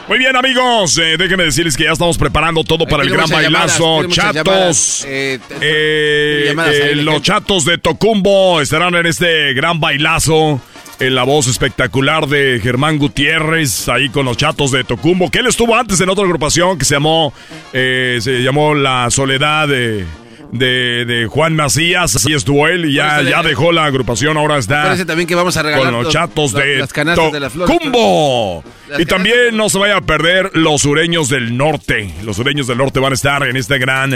Muy 0.08 0.20
bien, 0.20 0.36
amigos, 0.38 0.98
eh, 1.00 1.18
déjenme 1.18 1.44
decirles 1.44 1.76
que 1.76 1.84
ya 1.84 1.92
estamos 1.92 2.18
preparando 2.18 2.64
todo 2.64 2.86
para 2.86 3.04
el 3.04 3.10
gran 3.10 3.28
llamadas, 3.28 3.78
bailazo. 3.78 4.08
Chatos. 4.08 5.06
Eh, 5.06 5.38
Eh, 5.62 6.54
eh, 6.54 6.56
ahí, 6.58 6.96
los 6.96 7.22
chatos 7.22 7.66
de 7.66 7.78
Tocumbo 7.78 8.62
estarán 8.62 8.96
en 8.96 9.06
este 9.06 9.54
gran 9.54 9.80
bailazo. 9.80 10.62
En 11.00 11.14
la 11.14 11.22
voz 11.24 11.46
espectacular 11.46 12.26
de 12.26 12.60
Germán 12.64 12.98
Gutiérrez, 12.98 13.88
ahí 13.88 14.10
con 14.10 14.26
los 14.26 14.36
chatos 14.36 14.72
de 14.72 14.84
Tocumbo, 14.84 15.30
que 15.30 15.40
él 15.40 15.46
estuvo 15.46 15.76
antes 15.76 16.02
en 16.02 16.10
otra 16.10 16.24
agrupación 16.24 16.80
que 16.80 16.86
se 16.86 16.96
llamó, 16.96 17.34
eh, 17.72 18.18
se 18.20 18.40
llamó 18.42 18.74
La 18.74 19.12
Soledad 19.12 19.68
de, 19.68 20.06
de, 20.52 21.06
de 21.06 21.26
Juan 21.28 21.56
Macías, 21.56 22.16
así 22.16 22.34
estuvo 22.34 22.68
él 22.68 22.86
y 22.86 22.94
ya, 22.96 23.22
ya 23.22 23.42
de- 23.44 23.50
dejó 23.50 23.72
la 23.72 23.86
agrupación, 23.86 24.38
ahora 24.38 24.58
está 24.58 24.96
también 25.06 25.28
que 25.28 25.36
vamos 25.36 25.58
a 25.58 25.64
regalar 25.64 25.92
con 25.92 26.04
los 26.04 26.14
chatos 26.14 26.54
los- 26.54 26.64
de 26.64 26.76
las 26.78 26.94
canastas 26.94 27.32
de 27.34 27.40
las 27.40 27.52
flores. 27.54 27.74
Tocumbo. 27.78 28.64
Las 28.88 29.00
Y 29.02 29.06
también 29.06 29.56
no 29.58 29.68
se 29.70 29.78
vaya 29.80 29.98
a 29.98 30.02
perder 30.02 30.52
los 30.54 30.82
sureños 30.82 31.28
del 31.30 31.58
norte. 31.58 32.14
Los 32.24 32.38
sureños 32.38 32.68
del 32.68 32.78
norte 32.78 33.00
van 33.02 33.12
a 33.12 33.16
estar 33.16 33.44
en 33.46 33.58
este 33.58 33.78
gran, 33.80 34.14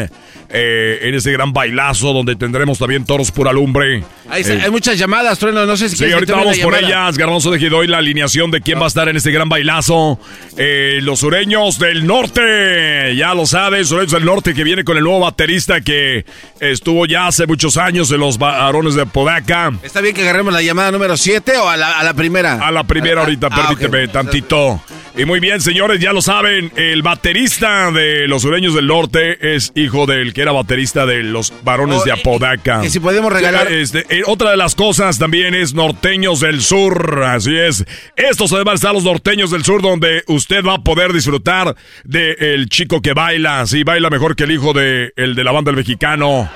eh, 0.49 0.99
en 1.01 1.13
este 1.15 1.31
gran 1.33 1.51
bailazo 1.51 2.13
donde 2.13 2.35
tendremos 2.37 2.79
también 2.79 3.03
toros 3.05 3.31
pura 3.31 3.51
lumbre. 3.51 4.03
Hay, 4.31 4.43
hay 4.43 4.69
muchas 4.71 4.97
llamadas, 4.97 5.37
Trueno. 5.39 5.65
No 5.65 5.77
sé 5.77 5.89
si 5.89 5.97
Sí, 5.97 6.11
ahorita 6.11 6.33
vamos 6.35 6.57
por 6.59 6.75
ellas. 6.75 7.17
Garbanzo 7.17 7.51
de 7.51 7.69
doy 7.69 7.87
la 7.87 7.97
alineación 7.99 8.49
de 8.51 8.61
quién 8.61 8.79
va 8.79 8.85
a 8.85 8.87
estar 8.87 9.07
en 9.09 9.15
este 9.17 9.31
gran 9.31 9.49
bailazo. 9.49 10.19
Eh, 10.57 10.99
los 11.03 11.19
sureños 11.19 11.77
del 11.79 12.05
norte. 12.07 13.15
Ya 13.15 13.33
lo 13.33 13.45
sabes, 13.45 13.87
sureños 13.89 14.11
del 14.11 14.25
norte 14.25 14.53
que 14.53 14.63
viene 14.63 14.83
con 14.83 14.97
el 14.97 15.03
nuevo 15.03 15.19
baterista 15.19 15.81
que 15.81 16.25
estuvo 16.59 17.05
ya 17.05 17.27
hace 17.27 17.45
muchos 17.47 17.77
años 17.77 18.11
en 18.11 18.19
los 18.19 18.37
varones 18.37 18.95
de 18.95 19.05
Podaca. 19.05 19.71
¿Está 19.83 20.01
bien 20.01 20.15
que 20.15 20.21
agarremos 20.23 20.53
la 20.53 20.61
llamada 20.61 20.91
número 20.91 21.17
7 21.17 21.57
o 21.57 21.69
a 21.69 21.77
la, 21.77 21.99
a 21.99 22.03
la 22.03 22.13
primera? 22.13 22.53
A 22.65 22.71
la 22.71 22.83
primera 22.83 23.21
ahorita, 23.21 23.47
Ah, 23.51 23.67
permíteme 23.69 24.07
tantito. 24.07 24.81
Y 25.17 25.25
muy 25.25 25.41
bien, 25.41 25.59
señores, 25.59 25.99
ya 25.99 26.13
lo 26.13 26.21
saben, 26.21 26.71
el 26.77 27.01
baterista 27.01 27.91
de 27.91 28.27
los 28.29 28.43
sureños 28.43 28.73
del 28.73 28.87
norte 28.87 29.55
es 29.55 29.73
hijo 29.75 30.05
del 30.05 30.33
que 30.33 30.41
era 30.41 30.53
baterista 30.53 31.05
de 31.05 31.21
los 31.23 31.51
varones 31.63 31.97
Oh, 32.01 32.03
de 32.05 32.11
y- 32.11 32.13
Apodaca. 32.19 32.81
y 32.85 32.89
si 32.89 32.99
podemos 33.01 33.31
regalar- 33.31 33.69
Este, 33.71 34.05
otra 34.25 34.51
de 34.51 34.57
las 34.57 34.75
cosas 34.75 35.19
también 35.19 35.53
es 35.53 35.73
norteños 35.73 36.39
del 36.39 36.61
sur, 36.61 37.23
así 37.23 37.57
es. 37.57 37.85
Estos 38.15 38.51
además 38.53 38.75
están 38.75 38.93
los 38.93 39.03
norteños 39.03 39.51
del 39.51 39.63
sur 39.63 39.81
donde 39.81 40.23
usted 40.27 40.63
va 40.63 40.75
a 40.75 40.83
poder 40.83 41.13
disfrutar 41.13 41.75
de 42.03 42.33
el 42.39 42.69
chico 42.69 43.01
que 43.01 43.13
baila, 43.13 43.65
sí, 43.67 43.83
baila 43.83 44.09
mejor 44.09 44.35
que 44.35 44.43
el 44.43 44.51
hijo 44.51 44.73
de 44.73 45.13
el 45.15 45.35
de 45.35 45.43
la 45.43 45.51
banda 45.51 45.71
del 45.71 45.77
mexicano. 45.77 46.49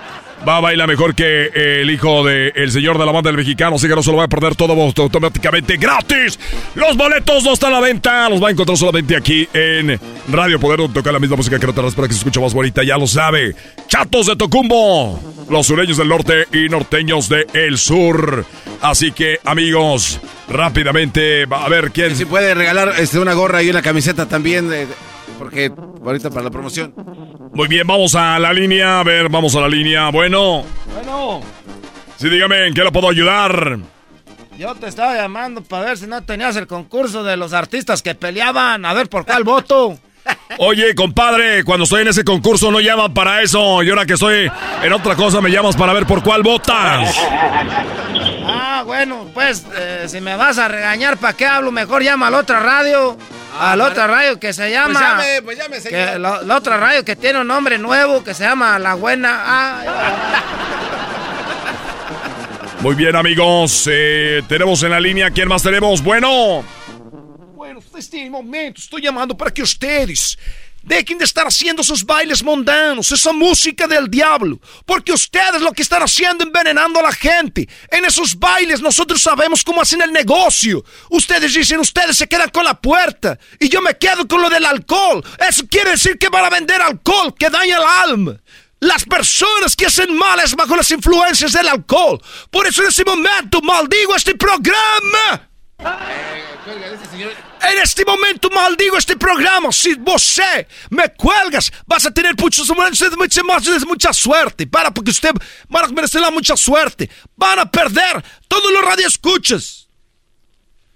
Va 0.47 0.57
a 0.57 0.59
bailar 0.59 0.87
mejor 0.87 1.15
que 1.15 1.47
el 1.81 1.89
hijo 1.89 2.23
del 2.23 2.71
señor 2.71 2.99
de 2.99 3.05
la 3.05 3.11
banda 3.11 3.29
del 3.29 3.37
mexicano, 3.37 3.77
así 3.77 3.87
que 3.87 3.95
no 3.95 4.03
se 4.03 4.11
lo 4.11 4.17
va 4.17 4.25
a 4.25 4.27
perder 4.27 4.55
todo 4.55 4.73
automáticamente 4.73 5.77
gratis. 5.77 6.39
Los 6.75 6.95
boletos 6.97 7.43
no 7.43 7.53
están 7.53 7.71
a 7.73 7.79
la 7.79 7.81
venta, 7.81 8.29
los 8.29 8.43
va 8.43 8.49
a 8.49 8.51
encontrar 8.51 8.77
solamente 8.77 9.15
aquí 9.15 9.47
en 9.53 9.99
Radio 10.29 10.59
Poder, 10.59 10.79
donde 10.79 10.93
toca 10.93 11.11
la 11.11 11.19
misma 11.19 11.37
música 11.37 11.57
que 11.57 11.65
te 11.65 11.73
para 11.73 12.07
que 12.07 12.13
se 12.13 12.19
escuche 12.19 12.39
más 12.39 12.53
bonita, 12.53 12.83
ya 12.83 12.97
lo 12.97 13.07
sabe. 13.07 13.55
Chatos 13.87 14.27
de 14.27 14.35
Tocumbo, 14.35 15.19
los 15.49 15.65
sureños 15.65 15.97
del 15.97 16.09
norte 16.09 16.45
y 16.51 16.69
norteños 16.69 17.29
del 17.29 17.77
sur. 17.77 18.45
Así 18.81 19.11
que, 19.11 19.39
amigos, 19.45 20.19
rápidamente, 20.49 21.47
a 21.49 21.69
ver 21.69 21.91
quién. 21.91 22.15
Si 22.15 22.25
puede 22.25 22.53
regalar 22.53 22.93
este, 22.99 23.19
una 23.19 23.33
gorra 23.33 23.63
y 23.63 23.69
una 23.69 23.81
camiseta 23.81 24.27
también, 24.27 24.69
porque 25.45 25.71
ahorita 26.03 26.31
para 26.31 26.45
la 26.45 26.49
promoción. 26.49 26.91
Muy 27.53 27.67
bien, 27.67 27.85
vamos 27.85 28.15
a 28.15 28.39
la 28.39 28.51
línea. 28.51 29.01
A 29.01 29.03
ver, 29.03 29.29
vamos 29.29 29.55
a 29.55 29.61
la 29.61 29.67
línea. 29.67 30.09
Bueno. 30.09 30.63
Bueno. 30.91 31.41
Sí, 32.17 32.29
dígame, 32.29 32.65
¿en 32.65 32.73
qué 32.73 32.81
lo 32.81 32.91
puedo 32.91 33.09
ayudar? 33.09 33.77
Yo 34.57 34.73
te 34.73 34.87
estaba 34.87 35.15
llamando 35.15 35.61
para 35.61 35.85
ver 35.85 35.97
si 35.99 36.07
no 36.07 36.23
tenías 36.23 36.55
el 36.55 36.65
concurso 36.65 37.23
de 37.23 37.37
los 37.37 37.53
artistas 37.53 38.01
que 38.01 38.15
peleaban. 38.15 38.85
A 38.85 38.93
ver, 38.95 39.07
¿por 39.07 39.23
cuál 39.23 39.43
voto? 39.43 39.99
Oye, 40.57 40.95
compadre, 40.95 41.63
cuando 41.63 41.83
estoy 41.83 42.01
en 42.01 42.07
ese 42.07 42.23
concurso 42.23 42.71
no 42.71 42.79
llaman 42.79 43.13
para 43.13 43.43
eso. 43.43 43.83
Y 43.83 43.89
ahora 43.91 44.07
que 44.07 44.13
estoy 44.13 44.51
en 44.81 44.93
otra 44.93 45.15
cosa 45.15 45.41
me 45.41 45.51
llamas 45.51 45.75
para 45.75 45.93
ver 45.93 46.07
por 46.07 46.23
cuál 46.23 46.41
votas. 46.41 47.15
Ah, 48.47 48.81
bueno, 48.83 49.27
pues 49.31 49.63
eh, 49.77 50.05
si 50.07 50.21
me 50.21 50.35
vas 50.35 50.57
a 50.57 50.67
regañar, 50.67 51.17
¿para 51.17 51.33
qué 51.33 51.45
hablo? 51.45 51.71
Mejor 51.71 52.01
llama 52.01 52.27
a 52.27 52.31
la 52.31 52.39
otra 52.39 52.59
radio. 52.61 53.15
Ah, 53.57 53.71
a 53.71 53.75
la 53.75 53.85
otra 53.85 54.05
radio 54.07 54.37
que 54.39 54.51
se 54.51 54.63
pues 54.63 54.71
llama. 54.71 54.99
Pues 54.99 54.99
llame, 54.99 55.41
pues 55.41 55.57
llame, 55.57 55.81
señor. 55.81 56.19
la, 56.19 56.57
otra 56.57 56.77
radio 56.77 57.05
que 57.05 57.15
tiene 57.15 57.39
un 57.39 57.47
nombre 57.47 57.77
nuevo 57.77 58.23
que 58.23 58.33
se 58.33 58.43
llama 58.43 58.77
La 58.79 58.95
Buena. 58.95 59.81
Muy 62.81 62.95
bien, 62.95 63.15
amigos. 63.15 63.87
Eh, 63.91 64.43
tenemos 64.47 64.83
en 64.83 64.91
la 64.91 64.99
línea. 64.99 65.31
¿Quién 65.31 65.47
más 65.47 65.63
tenemos? 65.63 66.03
Bueno. 66.03 66.63
Bueno, 67.55 67.79
este 67.97 68.29
momento 68.29 68.81
estoy 68.81 69.01
llamando 69.01 69.35
para 69.35 69.51
que 69.51 69.61
ustedes 69.61 70.37
Dejen 70.85 71.17
de 71.17 71.25
estar 71.25 71.47
haciendo 71.47 71.83
sus 71.83 72.05
bailes 72.05 72.43
mundanos, 72.43 73.11
esa 73.11 73.33
música 73.33 73.87
del 73.87 74.07
diablo, 74.07 74.59
porque 74.85 75.11
ustedes 75.11 75.59
lo 75.59 75.73
que 75.73 75.81
están 75.81 76.03
haciendo 76.03 76.43
envenenando 76.43 76.99
a 76.99 77.03
la 77.03 77.11
gente. 77.11 77.67
En 77.89 78.05
esos 78.05 78.37
bailes 78.37 78.81
nosotros 78.81 79.19
sabemos 79.19 79.63
cómo 79.63 79.81
hacen 79.81 80.03
el 80.03 80.13
negocio. 80.13 80.85
Ustedes 81.09 81.55
dicen, 81.55 81.79
ustedes 81.79 82.15
se 82.15 82.27
quedan 82.27 82.51
con 82.51 82.63
la 82.63 82.79
puerta 82.79 83.39
y 83.59 83.67
yo 83.67 83.81
me 83.81 83.97
quedo 83.97 84.27
con 84.27 84.43
lo 84.43 84.49
del 84.49 84.63
alcohol. 84.63 85.25
Eso 85.49 85.63
quiere 85.67 85.91
decir 85.91 86.19
que 86.19 86.29
van 86.29 86.45
a 86.45 86.51
vender 86.51 86.79
alcohol 86.79 87.33
que 87.35 87.49
daña 87.49 87.77
el 87.77 88.11
alma. 88.11 88.39
Las 88.79 89.05
personas 89.05 89.75
que 89.75 89.87
hacen 89.87 90.15
males 90.15 90.55
bajo 90.55 90.75
las 90.75 90.91
influencias 90.91 91.53
del 91.53 91.67
alcohol. 91.67 92.21
Por 92.51 92.67
eso 92.67 92.83
en 92.83 92.89
ese 92.89 93.03
momento 93.03 93.59
maldigo 93.61 94.15
este 94.15 94.35
programa. 94.35 95.49
En 97.61 97.79
este 97.81 98.05
momento 98.05 98.49
maldigo 98.49 98.97
este 98.97 99.15
programa. 99.15 99.71
Si 99.71 99.95
você 99.95 100.67
me 100.89 101.09
cuelgas, 101.09 101.71
vas 101.87 102.05
a 102.05 102.11
tener 102.11 102.35
muchos 102.37 102.69
mucha, 102.69 103.43
mucha, 103.43 103.85
mucha 103.85 104.13
suerte. 104.13 104.67
Para, 104.67 104.91
porque 104.91 105.11
usted 105.11 105.31
van 105.69 105.85
a 105.85 105.87
merecer 105.87 106.21
mucha 106.31 106.55
suerte. 106.55 107.09
Van 107.35 107.59
a 107.59 107.69
perder 107.69 108.23
todos 108.47 108.71
los 108.71 108.83
radioescuchas. 108.83 109.87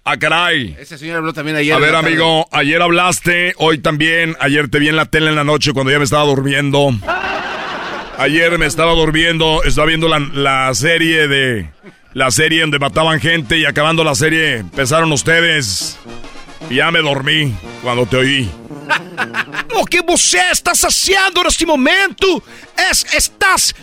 Ah, 0.04 0.16
caray. 0.16 0.76
Ese 0.78 0.96
señor 0.96 1.18
habló 1.18 1.32
también 1.32 1.56
ayer. 1.56 1.74
A 1.74 1.78
ver, 1.78 1.94
amigo, 1.94 2.48
ayer 2.52 2.80
hablaste, 2.80 3.54
hoy 3.58 3.78
también. 3.78 4.36
Ayer 4.40 4.68
te 4.68 4.78
vi 4.78 4.88
en 4.88 4.96
la 4.96 5.06
tele 5.06 5.28
en 5.28 5.36
la 5.36 5.44
noche 5.44 5.72
cuando 5.72 5.92
ya 5.92 5.98
me 5.98 6.04
estaba 6.04 6.24
durmiendo. 6.24 6.90
Ayer 8.18 8.58
me 8.58 8.66
estaba 8.66 8.92
durmiendo, 8.92 9.62
estaba 9.62 9.86
viendo 9.86 10.08
la, 10.08 10.18
la 10.18 10.74
serie 10.74 11.26
de 11.28 11.70
la 12.12 12.30
serie 12.30 12.62
donde 12.62 12.78
mataban 12.78 13.20
gente 13.20 13.58
y 13.58 13.64
acabando 13.64 14.02
la 14.04 14.14
serie 14.14 14.58
empezaron 14.58 15.12
ustedes. 15.12 15.98
Ya 16.68 16.90
me 16.90 17.00
dormí 17.00 17.54
cuando 17.82 18.06
te 18.06 18.16
oí. 18.16 18.50
Lo 19.74 19.84
que 19.84 20.02
você 20.02 20.40
estás 20.50 20.84
haciendo 20.84 21.40
en 21.40 21.46
este 21.46 21.64
momento 21.64 22.42
es 22.90 23.06
estás 23.14 23.74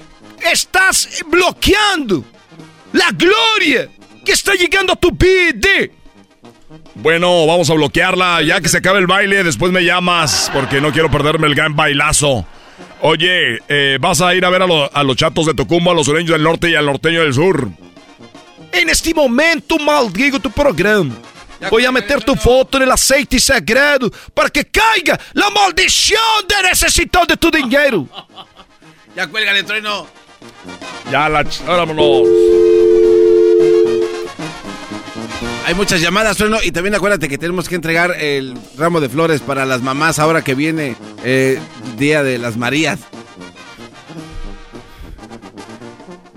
estás 0.51 1.23
bloqueando 1.27 2.23
la 2.93 3.09
gloria 3.11 3.89
que 4.23 4.31
está 4.31 4.53
llegando 4.53 4.93
a 4.93 4.95
tu 4.95 5.11
vida. 5.11 5.91
Bueno, 6.95 7.45
vamos 7.47 7.69
a 7.69 7.73
bloquearla. 7.73 8.41
Ya 8.41 8.61
que 8.61 8.69
se 8.69 8.77
acabe 8.77 8.99
el 8.99 9.07
baile, 9.07 9.43
después 9.43 9.71
me 9.71 9.83
llamas 9.83 10.51
porque 10.53 10.81
no 10.81 10.91
quiero 10.91 11.09
perderme 11.09 11.47
el 11.47 11.55
gran 11.55 11.75
bailazo. 11.75 12.45
Oye, 13.01 13.59
eh, 13.67 13.97
vas 13.99 14.21
a 14.21 14.35
ir 14.35 14.45
a 14.45 14.49
ver 14.49 14.63
a, 14.63 14.65
a 14.93 15.03
los 15.03 15.15
chatos 15.15 15.45
de 15.45 15.53
Tocumbo, 15.53 15.91
a 15.91 15.95
los 15.95 16.05
sureños 16.05 16.31
del 16.31 16.43
norte 16.43 16.69
y 16.69 16.75
al 16.75 16.85
norteño 16.85 17.21
del 17.21 17.33
sur. 17.33 17.69
En 18.71 18.89
este 18.89 19.13
momento 19.13 19.77
maldigo 19.79 20.39
tu 20.39 20.51
programa. 20.51 21.15
Voy 21.69 21.85
a 21.85 21.91
meter 21.91 22.23
tu 22.23 22.35
foto 22.35 22.77
en 22.77 22.83
el 22.83 22.91
aceite 22.91 23.39
sagrado 23.39 24.11
para 24.33 24.49
que 24.49 24.65
caiga 24.65 25.19
la 25.33 25.49
maldición 25.49 26.21
de 26.47 26.69
necesitar 26.69 27.25
de 27.27 27.37
tu 27.37 27.51
dinero. 27.51 28.07
Ya 29.15 29.25
cuélgale, 29.25 29.63
trueno. 29.63 30.05
Ya 31.11 31.27
la... 31.27 31.43
Vámonos. 31.65 32.27
Hay 35.65 35.73
muchas 35.73 36.01
llamadas, 36.01 36.37
trueno. 36.37 36.59
Y 36.63 36.71
también 36.71 36.93
acuérdate 36.93 37.27
que 37.27 37.39
tenemos 37.39 37.67
que 37.67 37.73
entregar 37.73 38.11
el 38.21 38.55
ramo 38.77 39.01
de 39.01 39.09
flores 39.09 39.41
para 39.41 39.65
las 39.65 39.81
mamás 39.81 40.19
ahora 40.19 40.43
que 40.43 40.53
viene 40.53 40.95
eh, 41.23 41.59
Día 41.97 42.21
de 42.21 42.37
las 42.37 42.57
Marías. 42.57 42.99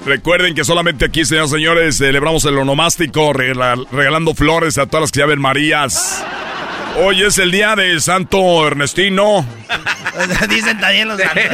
Recuerden 0.05 0.55
que 0.55 0.64
solamente 0.64 1.05
aquí, 1.05 1.24
señores 1.24 1.51
señores, 1.51 1.98
celebramos 1.98 2.44
el 2.44 2.56
onomástico 2.59 3.32
regalando 3.32 4.35
flores 4.35 4.78
a 4.78 4.86
todas 4.86 5.02
las 5.02 5.12
que 5.12 5.20
llamen 5.20 5.40
Marías. 5.40 6.24
Hoy 6.98 7.22
es 7.22 7.39
el 7.39 7.51
día 7.51 7.77
del 7.77 8.01
Santo 8.01 8.66
Ernestino. 8.66 9.47
Dicen 10.48 10.81
también 10.81 11.09
los 11.09 11.20
santos. 11.20 11.44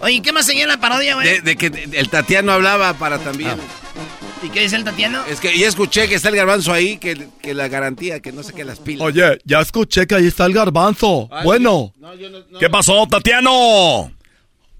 Oye, 0.00 0.22
¿qué 0.22 0.32
más 0.32 0.46
seguía 0.46 0.62
en 0.62 0.68
la 0.68 0.80
parodia, 0.80 1.14
güey? 1.14 1.40
De, 1.40 1.56
que 1.56 1.66
el 1.92 2.08
Tatiano 2.08 2.52
hablaba 2.52 2.94
para 2.94 3.18
también. 3.18 3.50
Ah. 3.50 4.44
¿Y 4.44 4.50
qué 4.50 4.60
dice 4.60 4.76
el 4.76 4.84
Tatiano? 4.84 5.24
Es 5.26 5.40
que 5.40 5.56
ya 5.56 5.66
escuché 5.66 6.08
que 6.08 6.14
está 6.14 6.28
el 6.28 6.36
garbanzo 6.36 6.72
ahí, 6.72 6.98
que, 6.98 7.28
la 7.54 7.68
garantía, 7.68 8.20
que 8.20 8.32
no 8.32 8.42
sé 8.42 8.52
qué 8.52 8.64
las 8.64 8.78
pilas. 8.78 9.06
Oye, 9.06 9.38
ya 9.44 9.60
escuché 9.60 10.06
que 10.06 10.14
ahí 10.14 10.26
está 10.26 10.46
el 10.46 10.52
garbanzo. 10.52 11.28
Ah, 11.30 11.42
bueno. 11.44 11.92
¿Qué 12.60 12.70
pasó, 12.70 13.06
Tatiano? 13.08 14.12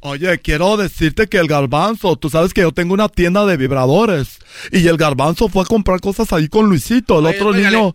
Oye, 0.01 0.39
quiero 0.39 0.77
decirte 0.77 1.27
que 1.27 1.39
el 1.39 1.49
garbanzo, 1.49 2.15
tú 2.15 2.31
sabes 2.31 2.55
que 2.55 2.61
yo 2.61 2.71
tengo 2.71 2.95
una 2.95 3.09
tienda 3.09 3.45
de 3.47 3.57
vibradores 3.57 4.39
y 4.71 4.87
el 4.87 4.97
garbanzo 4.97 5.49
fue 5.49 5.63
a 5.63 5.67
comprar 5.67 6.01
cosas 6.01 6.33
ahí 6.33 6.47
con 6.47 6.69
Luisito, 6.69 7.19
el 7.19 7.27
otro 7.27 7.53
niño, 7.53 7.95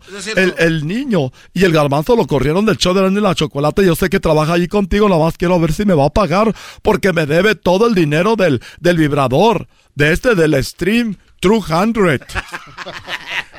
el, 0.58 0.86
niño, 0.86 1.32
y 1.54 1.64
el 1.64 1.72
garbanzo 1.72 2.14
lo 2.14 2.26
corrieron 2.26 2.66
del 2.66 2.76
show 2.76 2.92
de 2.92 3.10
la, 3.10 3.20
la 3.20 3.34
chocolate. 3.34 3.86
Yo 3.86 3.94
sé 3.94 4.10
que 4.10 4.20
trabaja 4.20 4.52
ahí 4.52 4.68
contigo, 4.68 5.08
nada 5.08 5.24
más 5.24 5.38
quiero 5.38 5.58
ver 5.58 5.72
si 5.72 5.86
me 5.86 5.94
va 5.94 6.04
a 6.04 6.10
pagar 6.10 6.54
porque 6.82 7.14
me 7.14 7.24
debe 7.24 7.54
todo 7.54 7.86
el 7.86 7.94
dinero 7.94 8.36
del, 8.36 8.60
del 8.80 8.98
vibrador, 8.98 9.66
de 9.94 10.12
este, 10.12 10.34
del 10.34 10.62
stream 10.62 11.16
200. 11.48 12.20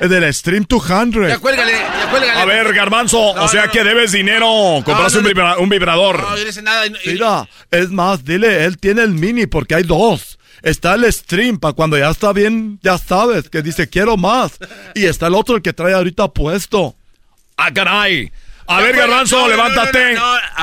del 0.00 0.34
Stream 0.34 0.66
200. 0.68 1.28
Ya 1.28 1.38
cuélgale, 1.38 1.72
ya 1.72 2.10
cuélgale. 2.10 2.40
A 2.40 2.44
ver, 2.44 2.74
Garbanzo, 2.74 3.18
o 3.20 3.48
sea 3.48 3.68
que 3.68 3.84
debes 3.84 4.12
dinero. 4.12 4.82
Compraste 4.84 5.18
un, 5.18 5.68
vibrador. 5.68 6.20
No, 6.20 6.36
yo 6.36 6.44
no 6.44 6.52
sé 6.52 6.62
nada. 6.62 6.84
Mira, 7.04 7.48
es 7.70 7.90
más, 7.90 8.24
dile, 8.24 8.64
él 8.64 8.78
tiene 8.78 9.02
el 9.02 9.12
mini 9.12 9.46
porque 9.46 9.74
hay 9.74 9.82
dos. 9.84 10.38
Está 10.62 10.94
el 10.94 11.10
stream 11.12 11.58
para 11.58 11.74
cuando 11.74 11.96
ya 11.96 12.10
está 12.10 12.32
bien, 12.32 12.80
ya 12.82 12.98
sabes, 12.98 13.48
que 13.48 13.62
dice 13.62 13.88
quiero 13.88 14.16
más. 14.16 14.58
Y 14.94 15.06
está 15.06 15.28
el 15.28 15.34
otro 15.34 15.56
el 15.56 15.62
que 15.62 15.72
trae 15.72 15.94
ahorita 15.94 16.28
puesto. 16.28 16.96
Ah, 17.56 17.72
caray. 17.72 18.32
A 18.66 18.80
ver, 18.80 18.96
Garbanzo, 18.96 19.48
levántate. 19.48 20.16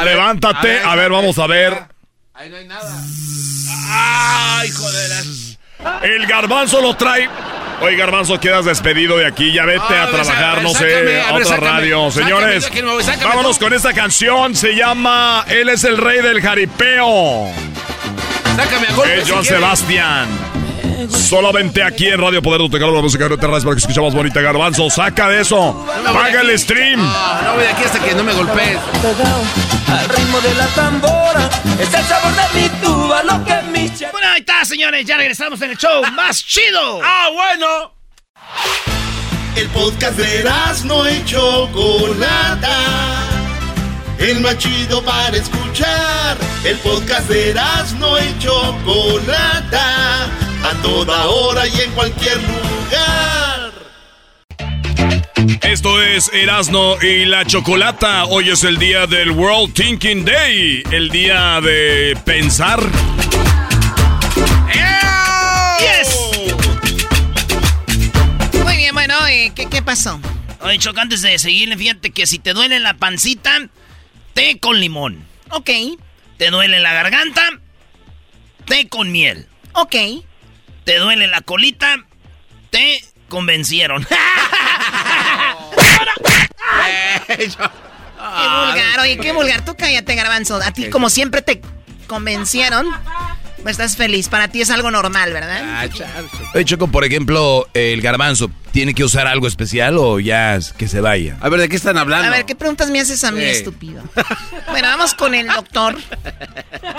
levántate. 0.03 0.79
A 0.79 0.95
ver, 0.95 1.09
vamos 1.09 1.39
a 1.39 1.47
ver. 1.47 1.73
Ahí 2.33 2.49
no 2.49 2.57
hay 2.57 2.67
nada. 2.67 3.01
Ay, 3.87 4.69
joder. 4.71 5.52
El 6.03 6.25
garbanzo 6.27 6.81
lo 6.81 6.95
trae. 6.95 7.29
Oye, 7.81 7.97
Garbanzo, 7.97 8.39
quedas 8.39 8.63
despedido 8.63 9.17
de 9.17 9.25
aquí. 9.25 9.51
Ya 9.51 9.65
vete 9.65 9.97
a 9.97 10.07
trabajar, 10.07 10.61
no 10.61 10.69
sé, 10.69 11.21
a, 11.21 11.33
otra 11.33 11.57
radio. 11.57 12.09
Señores, 12.11 12.69
vámonos 13.23 13.59
con 13.59 13.73
esta 13.73 13.93
canción. 13.93 14.55
Se 14.55 14.73
llama 14.75 15.43
Él 15.49 15.67
es 15.69 15.83
el 15.83 15.97
rey 15.97 16.21
del 16.21 16.41
jaripeo. 16.41 17.51
Sácame 18.55 18.87
a 18.87 18.93
golpe, 18.93 19.17
Es 19.19 19.29
Joan 19.29 19.43
Sebastián. 19.43 20.29
Solamente 21.09 21.83
aquí 21.83 22.07
en 22.07 22.19
Radio 22.19 22.41
Poder 22.41 22.61
de 22.69 22.79
la 22.79 23.01
música 23.01 23.27
de 23.27 23.37
para 23.37 23.59
que 23.59 23.79
escuchamos 23.79 24.13
bonita 24.13 24.41
Garbanzo. 24.41 24.89
Saca 24.89 25.29
de 25.29 25.41
eso. 25.41 25.85
Paga 26.05 26.41
el 26.41 26.57
stream. 26.57 26.99
No, 26.99 27.41
no 27.41 27.53
voy 27.53 27.63
de 27.63 27.69
aquí 27.69 27.83
hasta 27.83 27.99
que 27.99 28.13
no 28.15 28.23
me 28.23 28.33
golpees. 28.33 28.79
Al 29.87 30.09
ritmo 30.09 30.41
de 30.41 30.53
la 30.55 30.67
tambora, 30.67 31.49
es 31.79 31.93
el 31.93 32.03
sabor 32.05 32.33
de 32.33 32.61
mi 32.61 32.69
tuba, 32.81 33.23
lo 33.23 33.43
que 33.45 33.61
mi 33.71 33.87
Bueno, 34.11 34.27
ahí 34.33 34.39
está, 34.39 34.65
señores. 34.65 35.05
Ya 35.05 35.17
regresamos 35.17 35.61
en 35.61 35.71
el 35.71 35.77
show 35.77 36.03
más 36.15 36.43
chido. 36.45 37.01
¡Ah, 37.03 37.29
bueno! 37.33 37.93
El 39.55 39.67
podcast 39.69 40.17
de 40.17 40.49
no 40.85 41.09
y 41.09 41.23
Chocolata 41.25 43.23
el 44.23 44.39
más 44.39 44.57
chido 44.57 45.03
para 45.03 45.35
escuchar. 45.35 46.37
El 46.63 46.77
podcast 46.77 47.27
de 47.29 47.53
no 47.99 48.17
y 48.17 48.39
Chocolata, 48.39 50.27
a 50.63 50.73
toda 50.81 51.25
hora 51.27 51.67
y 51.67 51.81
en 51.81 51.91
cualquier 51.91 52.37
lugar. 52.37 53.73
Esto 55.61 56.01
es 56.01 56.31
Erasno 56.33 57.01
y 57.01 57.25
la 57.25 57.45
Chocolata. 57.45 58.25
Hoy 58.25 58.49
es 58.49 58.63
el 58.63 58.77
día 58.77 59.07
del 59.07 59.31
World 59.31 59.73
Thinking 59.73 60.23
Day, 60.23 60.83
el 60.91 61.09
día 61.09 61.59
de 61.61 62.17
pensar. 62.25 62.79
Yes. 65.79 66.15
Muy 68.63 68.77
bien, 68.77 68.93
bueno, 68.93 69.15
¿qué, 69.55 69.67
¿qué 69.69 69.81
pasó? 69.81 70.19
Oye, 70.61 70.77
Choc, 70.77 70.97
antes 70.97 71.21
de 71.21 71.37
seguir, 71.39 71.75
fíjate 71.77 72.11
que 72.11 72.25
si 72.25 72.39
te 72.39 72.53
duele 72.53 72.79
la 72.79 72.93
pancita, 72.93 73.67
té 74.33 74.59
con 74.59 74.79
limón. 74.79 75.25
Ok. 75.49 75.69
¿Te 76.37 76.49
duele 76.49 76.79
la 76.79 76.93
garganta? 76.93 77.41
Té 78.65 78.87
con 78.87 79.11
miel. 79.11 79.47
Ok. 79.73 79.95
¿Te 80.83 80.97
duele 80.97 81.27
la 81.27 81.41
colita? 81.41 82.03
Te 82.69 83.03
convencieron. 83.29 84.05
qué 87.27 87.47
vulgar, 88.17 88.99
oye, 89.01 89.17
qué 89.17 89.31
vulgar. 89.31 89.63
Tú 89.65 89.75
cállate, 89.77 90.15
garbanzo. 90.15 90.55
A 90.57 90.71
ti, 90.71 90.89
como 90.89 91.09
siempre, 91.09 91.41
te 91.41 91.61
convencieron. 92.07 92.87
Pues 93.63 93.73
estás 93.73 93.95
feliz. 93.95 94.27
Para 94.27 94.49
ti 94.49 94.61
es 94.61 94.69
algo 94.69 94.91
normal, 94.91 95.31
¿verdad? 95.31 95.61
Ah, 95.63 95.85
Oye, 96.53 96.65
Choco, 96.65 96.89
por 96.89 97.05
ejemplo, 97.05 97.65
el 97.73 98.01
garbanzo, 98.01 98.51
¿tiene 98.71 98.93
que 98.93 99.05
usar 99.05 99.25
algo 99.25 99.47
especial 99.47 99.97
o 99.97 100.19
ya 100.19 100.59
que 100.77 100.89
se 100.89 100.99
vaya? 100.99 101.37
A 101.39 101.47
ver, 101.47 101.61
¿de 101.61 101.69
qué 101.69 101.77
están 101.77 101.97
hablando? 101.97 102.27
A 102.27 102.31
ver, 102.31 102.45
¿qué 102.45 102.55
preguntas 102.55 102.89
me 102.89 102.99
haces 102.99 103.23
a 103.23 103.31
mí, 103.31 103.41
estúpido? 103.41 104.03
bueno, 104.69 104.87
vamos 104.89 105.13
con 105.13 105.33
el 105.33 105.47
doctor 105.47 105.97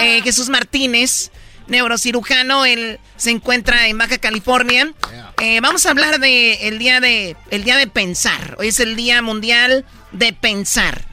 eh, 0.01 0.23
Jesús 0.23 0.49
Martínez, 0.49 1.31
neurocirujano. 1.67 2.65
Él 2.65 3.01
se 3.17 3.31
encuentra 3.31 3.89
en 3.89 3.99
Baja 3.99 4.19
California. 4.19 4.93
Eh, 5.41 5.61
vamos 5.61 5.87
a 5.87 5.91
hablar 5.91 6.21
de 6.21 6.69
el 6.69 6.79
día 6.79 7.01
de 7.01 7.37
el 7.51 7.65
día 7.65 7.77
de 7.77 7.87
pensar. 7.87 8.57
Hoy 8.59 8.69
es 8.69 8.81
el 8.81 8.97
Día 8.97 9.23
Mundial 9.23 9.85
de 10.13 10.33
Pensar. 10.33 11.07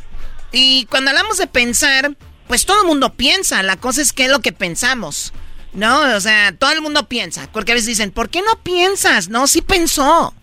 Y 0.51 0.85
cuando 0.85 1.11
hablamos 1.11 1.37
de 1.37 1.47
pensar, 1.47 2.15
pues 2.47 2.65
todo 2.65 2.81
el 2.81 2.87
mundo 2.87 3.13
piensa. 3.13 3.63
La 3.63 3.77
cosa 3.77 4.01
es 4.01 4.11
qué 4.13 4.25
es 4.25 4.29
lo 4.29 4.41
que 4.41 4.51
pensamos. 4.51 5.33
No, 5.73 6.15
o 6.15 6.19
sea, 6.19 6.51
todo 6.51 6.71
el 6.71 6.81
mundo 6.81 7.07
piensa. 7.07 7.49
Porque 7.51 7.71
a 7.71 7.75
veces 7.75 7.87
dicen, 7.87 8.11
¿por 8.11 8.29
qué 8.29 8.41
no 8.41 8.61
piensas? 8.61 9.29
No, 9.29 9.47
sí 9.47 9.61
pensó. 9.61 10.33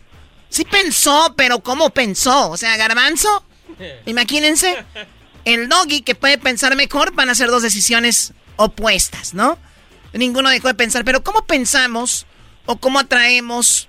Sí 0.48 0.64
pensó, 0.64 1.34
pero 1.36 1.60
¿cómo 1.60 1.90
pensó? 1.90 2.50
O 2.50 2.56
sea, 2.56 2.76
garbanzo, 2.78 3.44
imagínense, 4.06 4.74
el 5.44 5.68
doggy 5.68 6.00
que 6.00 6.14
puede 6.14 6.38
pensar 6.38 6.74
mejor 6.76 7.12
van 7.12 7.28
a 7.28 7.34
ser 7.34 7.48
dos 7.50 7.62
decisiones 7.62 8.32
opuestas, 8.56 9.34
¿no? 9.34 9.58
Ninguno 10.12 10.50
dejó 10.50 10.68
de 10.68 10.74
pensar, 10.74 11.04
pero 11.04 11.22
¿cómo 11.22 11.44
pensamos 11.44 12.26
o 12.66 12.76
cómo 12.76 12.98
atraemos 12.98 13.88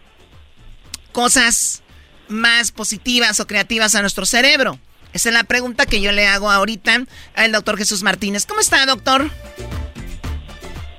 cosas 1.12 1.84
más 2.28 2.72
positivas 2.72 3.40
o 3.40 3.48
creativas 3.48 3.96
a 3.96 4.02
nuestro 4.02 4.26
cerebro? 4.26 4.80
Esa 5.14 5.30
es 5.30 5.36
la 5.36 5.44
pregunta 5.44 5.86
que 5.86 6.02
yo 6.02 6.12
le 6.12 6.28
hago 6.28 6.52
ahorita 6.52 7.04
al 7.36 7.52
doctor 7.52 7.78
Jesús 7.78 8.04
Martínez. 8.04 8.46
¿Cómo 8.46 8.60
está, 8.60 8.86
doctor? 8.86 9.30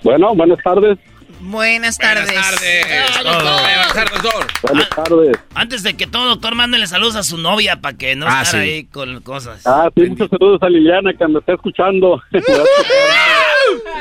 Bueno, 0.02 0.34
buenas 0.34 0.58
tardes. 0.64 0.98
Buenas 1.40 1.96
tardes. 1.96 2.26
Buenas 2.26 2.50
tardes. 2.50 2.86
Buenas 2.86 3.92
tardes, 3.94 4.22
doctor. 4.22 4.46
Buenas 4.62 4.90
tardes. 4.90 5.38
Antes 5.54 5.82
de 5.82 5.96
que 5.96 6.06
todo, 6.06 6.26
doctor, 6.26 6.54
mándele 6.54 6.86
saludos 6.86 7.16
a 7.16 7.22
su 7.22 7.38
novia 7.38 7.80
para 7.80 7.96
que 7.96 8.14
no 8.16 8.26
ah, 8.28 8.42
esté 8.42 8.58
ahí 8.58 8.84
con 8.84 9.20
cosas. 9.22 9.66
Ah, 9.66 9.88
sí, 9.94 10.02
muchos 10.06 10.28
saludos 10.28 10.62
a 10.62 10.68
Liliana 10.68 11.14
que 11.14 11.26
me 11.28 11.38
está 11.38 11.54
escuchando. 11.54 12.20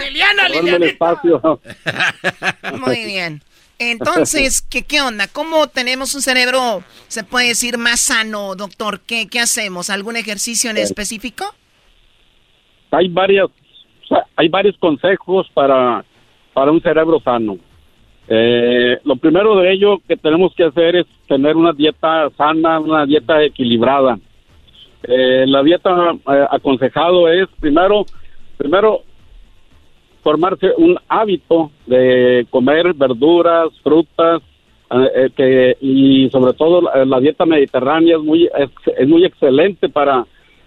Liliana, 0.05 0.49
Liliana. 0.49 0.85
espacio. 0.85 1.59
Muy 2.85 3.05
bien. 3.05 3.41
Entonces, 3.77 4.61
¿qué, 4.61 4.83
¿qué 4.83 5.01
onda? 5.01 5.27
¿Cómo 5.27 5.67
tenemos 5.67 6.13
un 6.13 6.21
cerebro, 6.21 6.83
se 7.07 7.23
puede 7.23 7.47
decir, 7.49 7.77
más 7.77 8.01
sano, 8.01 8.55
doctor? 8.55 8.99
¿Qué, 8.99 9.27
qué 9.27 9.39
hacemos? 9.39 9.89
¿Algún 9.89 10.17
ejercicio 10.17 10.69
en 10.69 10.77
específico? 10.77 11.45
Hay 12.91 13.07
varias 13.07 13.49
hay 14.35 14.49
varios 14.49 14.77
consejos 14.77 15.47
para, 15.53 16.03
para 16.53 16.71
un 16.71 16.81
cerebro 16.81 17.19
sano. 17.19 17.57
Eh, 18.27 18.99
lo 19.03 19.15
primero 19.15 19.55
de 19.57 19.71
ello 19.71 19.97
que 20.07 20.15
tenemos 20.15 20.53
que 20.55 20.65
hacer 20.65 20.95
es 20.95 21.05
tener 21.27 21.55
una 21.55 21.73
dieta 21.73 22.29
sana, 22.37 22.79
una 22.79 23.05
dieta 23.05 23.43
equilibrada. 23.43 24.19
Eh, 25.03 25.45
la 25.47 25.63
dieta 25.63 26.11
eh, 26.11 26.45
aconsejado 26.51 27.29
es 27.29 27.47
primero, 27.59 28.05
primero 28.57 29.01
formarse 30.29 30.67
un 30.77 30.95
hábito 31.07 31.71
de 31.87 32.45
comer 32.51 32.93
verduras, 32.93 33.69
frutas, 33.81 34.43
que, 35.35 35.75
y 35.81 36.29
sobre 36.29 36.53
todo 36.53 36.81
la, 36.81 37.19
dieta 37.19 37.45
mediterránea 37.47 38.17
es 38.17 38.23
muy 38.23 38.47
es 38.97 39.07
muy 39.07 39.25
excelente 39.25 39.89
para 39.89 40.25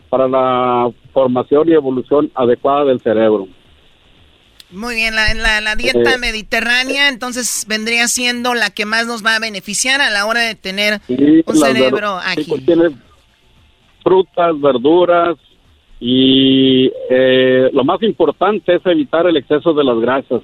para 0.09 0.27
la 0.27 0.91
formación 1.13 1.69
y 1.69 1.75
evolución 1.75 2.31
adecuada 2.35 2.87
del 2.87 3.01
cerebro. 3.01 3.47
Muy 4.71 4.97
bien, 4.97 5.15
la, 5.15 5.61
la, 5.61 5.77
dieta 5.77 6.19
mediterránea 6.19 7.09
entonces 7.09 7.65
vendría 7.69 8.09
siendo 8.09 8.55
la 8.55 8.71
que 8.71 8.85
más 8.85 9.07
nos 9.07 9.25
va 9.25 9.37
a 9.37 9.39
beneficiar 9.39 10.01
a 10.01 10.11
la 10.11 10.27
hora 10.27 10.41
de 10.41 10.57
tener 10.57 11.01
un 11.09 11.57
cerebro 11.57 12.17
ágil. 12.17 12.65
tiene 12.67 12.91
frutas, 14.03 14.61
verduras 14.61 15.37
y 16.05 16.91
eh, 17.11 17.71
lo 17.73 17.85
más 17.85 18.03
importante 18.03 18.75
es 18.75 18.85
evitar 18.87 19.25
el 19.29 19.37
exceso 19.37 19.73
de 19.73 19.85
las 19.85 20.01
grasas. 20.01 20.43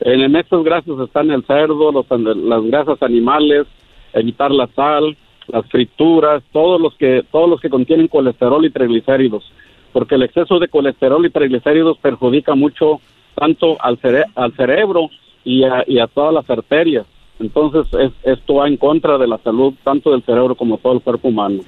En 0.00 0.34
estos 0.34 0.64
grasas 0.64 0.98
están 0.98 1.30
el 1.30 1.44
cerdo, 1.44 1.92
los, 1.92 2.06
las 2.10 2.64
grasas 2.64 3.00
animales, 3.00 3.68
evitar 4.12 4.50
la 4.50 4.66
sal, 4.74 5.16
las 5.46 5.64
frituras, 5.66 6.42
todos 6.50 6.80
los 6.80 6.96
que 6.96 7.24
todos 7.30 7.48
los 7.48 7.60
que 7.60 7.70
contienen 7.70 8.08
colesterol 8.08 8.64
y 8.64 8.70
triglicéridos, 8.70 9.44
porque 9.92 10.16
el 10.16 10.24
exceso 10.24 10.58
de 10.58 10.66
colesterol 10.66 11.24
y 11.24 11.30
triglicéridos 11.30 11.96
perjudica 11.98 12.56
mucho 12.56 13.00
tanto 13.36 13.76
al, 13.80 13.96
al 14.34 14.52
cerebro 14.56 15.08
y 15.44 15.62
a, 15.62 15.84
todas 16.12 16.34
las 16.34 16.50
arterias. 16.50 17.06
Entonces 17.38 17.86
esto 18.24 18.54
va 18.54 18.66
en 18.66 18.76
contra 18.76 19.18
de 19.18 19.28
la 19.28 19.38
salud 19.38 19.72
tanto 19.84 20.10
del 20.10 20.24
cerebro 20.24 20.56
como 20.56 20.78
todo 20.78 20.94
el 20.94 21.00
cuerpo 21.00 21.28
humano. 21.28 21.62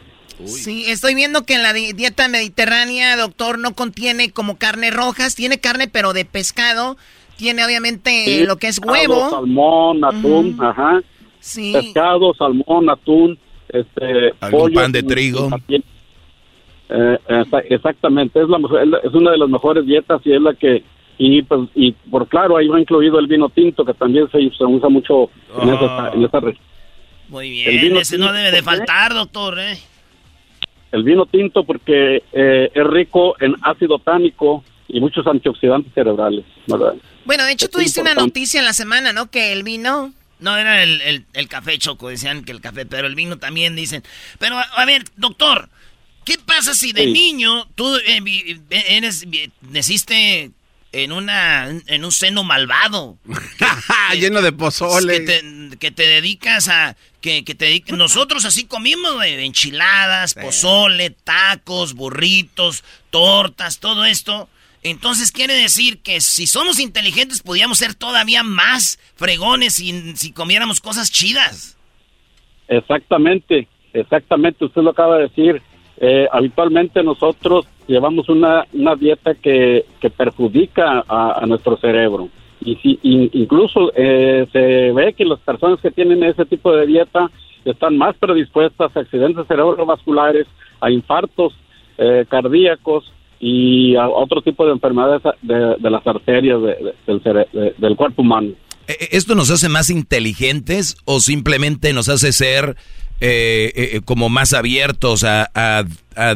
Sí, 0.46 0.84
estoy 0.88 1.14
viendo 1.14 1.44
que 1.44 1.54
en 1.54 1.62
la 1.62 1.72
dieta 1.72 2.28
mediterránea, 2.28 3.16
doctor, 3.16 3.58
no 3.58 3.74
contiene 3.74 4.30
como 4.30 4.56
carne 4.56 4.90
rojas, 4.90 5.34
tiene 5.34 5.60
carne 5.60 5.88
pero 5.88 6.12
de 6.12 6.24
pescado, 6.24 6.96
tiene 7.36 7.64
obviamente 7.64 8.44
lo 8.46 8.56
que 8.56 8.68
es 8.68 8.78
huevo. 8.78 9.30
Salmón, 9.30 10.04
atún, 10.04 10.58
ajá. 10.60 11.00
Sí. 11.40 11.72
Pescado, 11.72 12.34
salmón, 12.34 12.88
atún, 12.88 13.38
este 13.68 14.32
pollo, 14.50 14.74
pan 14.74 14.92
de 14.92 15.02
trigo. 15.02 15.48
Eh, 16.88 17.18
exactamente, 17.70 18.40
es, 18.42 18.48
la, 18.48 18.58
es 19.02 19.14
una 19.14 19.30
de 19.30 19.38
las 19.38 19.48
mejores 19.48 19.86
dietas 19.86 20.20
y 20.24 20.34
es 20.34 20.42
la 20.42 20.52
que 20.54 20.84
y 21.16 21.42
pues 21.42 21.68
y 21.74 21.92
por 21.92 22.28
claro 22.28 22.56
ahí 22.56 22.68
va 22.68 22.80
incluido 22.80 23.18
el 23.18 23.26
vino 23.26 23.48
tinto 23.48 23.84
que 23.84 23.94
también 23.94 24.28
se, 24.30 24.38
usa 24.38 24.88
mucho 24.88 25.30
en, 25.62 25.68
esa, 25.70 26.10
en 26.12 26.24
esa 26.24 26.40
región. 26.40 26.64
Muy 27.28 27.50
bien, 27.50 27.96
ese 27.96 28.18
no 28.18 28.30
debe 28.30 28.50
de 28.50 28.62
faltar, 28.62 29.14
doctor. 29.14 29.58
¿eh? 29.58 29.78
El 30.92 31.04
vino 31.04 31.26
tinto 31.26 31.64
porque 31.64 32.22
eh, 32.32 32.70
es 32.72 32.86
rico 32.86 33.34
en 33.40 33.56
ácido 33.62 33.98
tánico 33.98 34.62
y 34.88 35.00
muchos 35.00 35.26
antioxidantes 35.26 35.92
cerebrales. 35.94 36.44
Bueno, 37.24 37.44
de 37.44 37.52
hecho 37.52 37.68
tú 37.68 37.78
diste 37.78 38.02
una 38.02 38.14
noticia 38.14 38.60
en 38.60 38.66
la 38.66 38.74
semana, 38.74 39.12
¿no? 39.12 39.30
Que 39.30 39.52
el 39.52 39.62
vino 39.62 40.12
no, 40.42 40.56
era 40.56 40.82
el, 40.82 41.24
el, 41.32 41.48
café 41.48 41.78
choco, 41.78 42.08
decían 42.08 42.44
que 42.44 42.50
el 42.50 42.60
café, 42.60 42.84
pero 42.84 43.06
el 43.06 43.14
vino 43.14 43.38
también 43.38 43.76
dicen. 43.76 44.02
Pero, 44.40 44.58
a, 44.58 44.84
ver, 44.84 45.04
doctor, 45.16 45.68
¿qué 46.24 46.34
pasa 46.36 46.74
si 46.74 46.92
de 46.92 47.06
niño 47.06 47.68
tú 47.76 47.96
eh, 47.96 48.58
eres, 48.70 49.24
naciste 49.70 50.50
en 50.92 51.12
una 51.12 51.68
en 51.68 52.04
un 52.04 52.12
seno 52.12 52.44
malvado? 52.44 53.18
Lleno 54.18 54.42
de 54.42 54.52
pozole. 54.52 55.24
Que 55.78 55.90
te, 55.90 56.06
dedicas 56.06 56.68
a... 56.68 56.96
Que, 57.20 57.44
que 57.44 57.54
te 57.54 57.82
nosotros 57.96 58.44
así 58.44 58.66
comimos 58.66 59.20
de 59.20 59.44
enchiladas, 59.44 60.34
pozole, 60.34 61.10
tacos, 61.10 61.94
burritos, 61.94 62.84
tortas, 63.10 63.80
todo 63.80 64.04
esto. 64.04 64.48
Entonces 64.82 65.30
quiere 65.30 65.54
decir 65.54 66.02
que 66.02 66.20
si 66.20 66.46
somos 66.46 66.80
inteligentes 66.80 67.42
podríamos 67.42 67.78
ser 67.78 67.94
todavía 67.94 68.42
más 68.42 68.98
fregones 69.14 69.74
si, 69.74 70.16
si 70.16 70.32
comiéramos 70.32 70.80
cosas 70.80 71.10
chidas. 71.10 71.78
Exactamente, 72.68 73.68
exactamente, 73.92 74.64
usted 74.64 74.82
lo 74.82 74.90
acaba 74.90 75.18
de 75.18 75.28
decir. 75.28 75.62
Eh, 75.98 76.26
habitualmente 76.32 77.02
nosotros 77.02 77.66
llevamos 77.86 78.28
una, 78.28 78.66
una 78.72 78.96
dieta 78.96 79.34
que, 79.34 79.84
que 80.00 80.10
perjudica 80.10 81.04
a, 81.08 81.44
nuestro 81.46 81.76
cerebro. 81.76 82.28
Y 82.64 82.76
si 82.76 82.98
incluso 83.02 83.92
eh, 83.96 84.46
se 84.52 84.92
ve 84.92 85.14
que 85.14 85.24
las 85.24 85.40
personas 85.40 85.80
que 85.80 85.90
tienen 85.90 86.22
ese 86.22 86.44
tipo 86.44 86.72
de 86.72 86.86
dieta 86.86 87.30
están 87.64 87.96
más 87.96 88.16
predispuestas 88.16 88.96
a 88.96 89.00
accidentes 89.00 89.46
cerebrovasculares, 89.46 90.46
a 90.80 90.90
infartos 90.90 91.54
eh, 91.98 92.24
cardíacos 92.28 93.12
y 93.40 93.96
a 93.96 94.08
otro 94.08 94.42
tipo 94.42 94.64
de 94.64 94.72
enfermedades 94.72 95.22
de, 95.42 95.90
las 95.90 96.06
arterias 96.06 96.60
del, 97.06 97.74
del 97.78 97.96
cuerpo 97.96 98.22
humano. 98.22 98.52
Eh, 98.86 98.96
eh, 98.98 99.08
¿Esto 99.12 99.34
nos 99.34 99.50
hace 99.50 99.68
más 99.68 99.90
inteligentes 99.90 100.96
o 101.04 101.20
simplemente 101.20 101.92
nos 101.92 102.08
hace 102.08 102.32
ser 102.32 102.76
eh, 103.24 104.00
como 104.04 104.28
más 104.28 104.52
abiertos 104.52 105.24
a, 105.24 105.84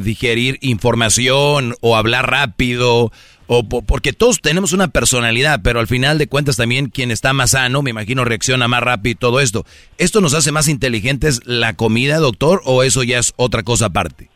digerir 0.00 0.58
información 0.62 1.74
o 1.80 1.96
hablar 1.96 2.30
rápido? 2.30 3.10
O 3.48 3.62
porque 3.62 4.12
todos 4.12 4.40
tenemos 4.40 4.72
una 4.72 4.88
personalidad, 4.88 5.60
pero 5.62 5.78
al 5.80 5.86
final 5.86 6.18
de 6.18 6.26
cuentas 6.26 6.56
también 6.56 6.88
quien 6.90 7.10
está 7.10 7.32
más 7.32 7.52
sano, 7.52 7.82
me 7.82 7.90
imagino, 7.90 8.24
reacciona 8.24 8.68
más 8.68 8.82
rápido 8.82 9.12
y 9.12 9.14
todo 9.14 9.40
esto. 9.40 9.64
¿Esto 9.98 10.20
nos 10.20 10.34
hace 10.34 10.50
más 10.50 10.68
inteligentes 10.68 11.46
la 11.46 11.74
comida, 11.74 12.18
doctor, 12.18 12.60
o 12.64 12.82
eso 12.82 13.02
ya 13.04 13.18
es 13.18 13.34
otra 13.36 13.62
cosa 13.62 13.86
aparte? 13.86 14.28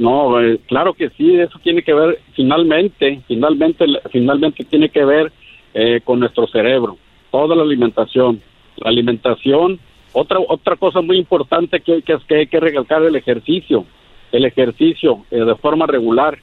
No, 0.00 0.32
claro 0.66 0.94
que 0.94 1.10
sí, 1.10 1.38
eso 1.38 1.58
tiene 1.62 1.82
que 1.82 1.92
ver, 1.92 2.18
finalmente, 2.34 3.20
finalmente, 3.28 3.84
finalmente 4.10 4.64
tiene 4.64 4.88
que 4.88 5.04
ver 5.04 5.30
eh, 5.74 6.00
con 6.02 6.18
nuestro 6.18 6.46
cerebro, 6.48 6.96
toda 7.30 7.54
la 7.54 7.62
alimentación. 7.62 8.40
La 8.78 8.88
alimentación, 8.88 9.78
otra, 10.12 10.38
otra 10.46 10.76
cosa 10.76 11.00
muy 11.00 11.18
importante 11.18 11.80
que, 11.80 12.02
que, 12.02 12.16
que 12.26 12.34
hay 12.34 12.46
que 12.46 12.60
recalcar 12.60 13.02
el 13.02 13.16
ejercicio, 13.16 13.84
el 14.32 14.44
ejercicio 14.44 15.24
eh, 15.30 15.44
de 15.44 15.54
forma 15.56 15.86
regular. 15.86 16.38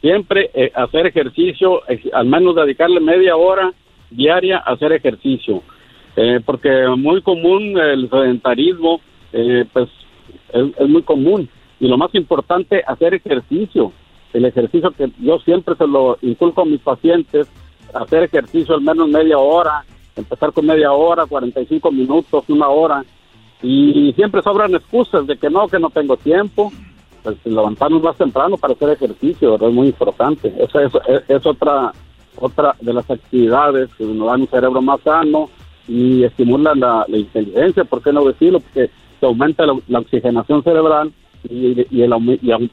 Siempre 0.00 0.50
eh, 0.54 0.70
hacer 0.74 1.06
ejercicio, 1.06 1.82
al 2.12 2.26
menos 2.26 2.54
dedicarle 2.54 3.00
media 3.00 3.36
hora 3.36 3.72
diaria 4.10 4.58
a 4.58 4.72
hacer 4.72 4.92
ejercicio, 4.92 5.62
porque 6.44 6.88
muy 6.96 7.22
común 7.22 7.78
el 7.78 8.10
sedentarismo, 8.10 9.00
pues 9.72 9.88
es, 10.52 10.88
muy 10.88 11.02
común. 11.02 11.48
Y 11.80 11.86
lo 11.86 11.96
más 11.96 12.14
importante, 12.14 12.82
hacer 12.86 13.14
ejercicio. 13.14 13.92
El 14.32 14.44
ejercicio 14.44 14.90
que 14.90 15.10
yo 15.20 15.38
siempre 15.40 15.74
se 15.76 15.86
lo 15.86 16.18
inculco 16.22 16.62
a 16.62 16.66
mis 16.66 16.80
pacientes, 16.80 17.48
hacer 17.94 18.24
ejercicio 18.24 18.74
al 18.74 18.82
menos 18.82 19.08
media 19.08 19.38
hora, 19.38 19.84
empezar 20.18 20.52
con 20.52 20.66
media 20.66 20.92
hora, 20.92 21.26
45 21.26 21.90
minutos, 21.90 22.44
una 22.48 22.68
hora, 22.68 23.04
y 23.62 24.12
siempre 24.14 24.42
sobran 24.42 24.74
excusas 24.74 25.26
de 25.26 25.36
que 25.36 25.50
no, 25.50 25.66
que 25.68 25.78
no 25.78 25.90
tengo 25.90 26.16
tiempo, 26.16 26.72
pues 27.22 27.36
levantarnos 27.44 28.02
más 28.02 28.16
temprano 28.16 28.56
para 28.56 28.74
hacer 28.74 28.90
ejercicio, 28.90 29.56
es 29.56 29.74
muy 29.74 29.88
importante. 29.88 30.54
Esa 30.58 30.84
es, 31.28 31.46
otra 31.46 31.92
otra 32.40 32.76
de 32.80 32.92
las 32.92 33.10
actividades 33.10 33.92
que 33.94 34.04
nos 34.04 34.28
dan 34.28 34.42
un 34.42 34.46
cerebro 34.46 34.80
más 34.80 35.00
sano 35.00 35.50
y 35.88 36.22
estimula 36.22 36.72
la, 36.76 37.04
inteligencia, 37.08 37.82
¿por 37.84 38.00
qué 38.00 38.12
no 38.12 38.24
decirlo? 38.24 38.60
Porque 38.60 38.90
se 39.18 39.26
aumenta 39.26 39.66
la, 39.66 39.98
oxigenación 39.98 40.62
cerebral 40.62 41.12
y, 41.48 41.80
y, 41.90 42.04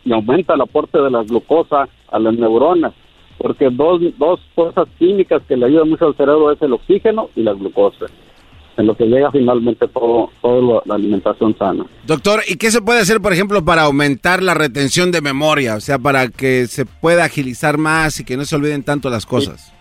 y 0.03 0.11
aumenta 0.11 0.53
el 0.53 0.61
aporte 0.61 1.01
de 1.01 1.09
la 1.09 1.23
glucosa 1.23 1.87
a 2.11 2.19
las 2.19 2.35
neuronas 2.35 2.93
porque 3.37 3.69
dos, 3.69 4.01
dos 4.17 4.39
fuerzas 4.53 4.87
químicas 4.97 5.41
que 5.47 5.57
le 5.57 5.65
ayudan 5.65 5.89
mucho 5.89 6.07
al 6.07 6.15
cerebro 6.15 6.51
es 6.51 6.61
el 6.61 6.73
oxígeno 6.73 7.29
y 7.35 7.43
la 7.43 7.53
glucosa, 7.53 8.05
en 8.77 8.87
lo 8.87 8.95
que 8.95 9.05
llega 9.05 9.31
finalmente 9.31 9.87
todo, 9.87 10.29
todo 10.41 10.81
la 10.85 10.95
alimentación 10.95 11.55
sana. 11.57 11.85
Doctor, 12.05 12.41
¿y 12.47 12.55
qué 12.55 12.71
se 12.71 12.81
puede 12.81 13.01
hacer, 13.01 13.21
por 13.21 13.33
ejemplo, 13.33 13.63
para 13.63 13.83
aumentar 13.83 14.41
la 14.41 14.53
retención 14.53 15.11
de 15.11 15.21
memoria? 15.21 15.75
O 15.75 15.79
sea, 15.81 15.99
para 15.99 16.29
que 16.29 16.67
se 16.67 16.85
pueda 16.85 17.25
agilizar 17.25 17.77
más 17.77 18.19
y 18.19 18.25
que 18.25 18.37
no 18.37 18.45
se 18.45 18.55
olviden 18.55 18.83
tanto 18.83 19.09
las 19.09 19.25
cosas. 19.25 19.71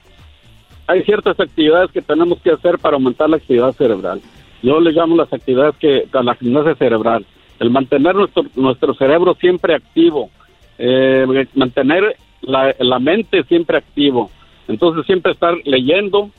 Hay 0.86 1.02
ciertas 1.04 1.38
actividades 1.40 1.90
que 1.92 2.02
tenemos 2.02 2.38
que 2.42 2.50
hacer 2.50 2.78
para 2.78 2.96
aumentar 2.96 3.30
la 3.30 3.36
actividad 3.36 3.72
cerebral. 3.72 4.20
Yo 4.62 4.80
le 4.80 4.92
llamo 4.92 5.16
las 5.16 5.32
actividades 5.32 5.76
que, 5.76 6.08
a 6.12 6.22
la 6.22 6.34
gimnasia 6.34 6.74
cerebral. 6.74 7.24
El 7.58 7.70
mantener 7.70 8.14
nuestro, 8.14 8.44
nuestro 8.56 8.94
cerebro 8.94 9.34
siempre 9.40 9.74
activo, 9.74 10.30
eh, 10.76 11.46
mantener 11.54 12.16
la, 12.46 12.98
mente 12.98 13.42
siempre 13.44 13.78
activo. 13.78 14.30
Entonces 14.68 15.04
siempre 15.06 15.32
estar 15.32 15.54
leyendo, 15.64 16.30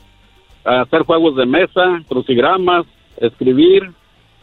hacer 0.64 1.02
juegos 1.02 1.36
de 1.36 1.46
mesa, 1.46 2.02
crucigramas, 2.08 2.86
escribir, 3.18 3.90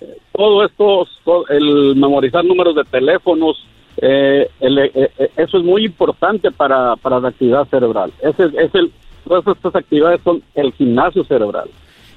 eh, 0.01 0.17
todo 0.31 0.65
esto, 0.65 1.07
el 1.49 1.95
memorizar 1.95 2.45
números 2.45 2.75
de 2.75 2.83
teléfonos, 2.85 3.65
eh, 3.97 4.49
eh, 4.59 5.31
eso 5.37 5.57
es 5.57 5.63
muy 5.63 5.85
importante 5.85 6.51
para, 6.51 6.95
para 6.95 7.19
la 7.19 7.29
actividad 7.29 7.67
cerebral. 7.67 8.11
Ese, 8.21 8.45
es 8.45 8.73
el, 8.73 8.91
todas 9.27 9.55
estas 9.55 9.75
actividades 9.75 10.21
son 10.23 10.41
el 10.55 10.71
gimnasio 10.73 11.23
cerebral. 11.25 11.69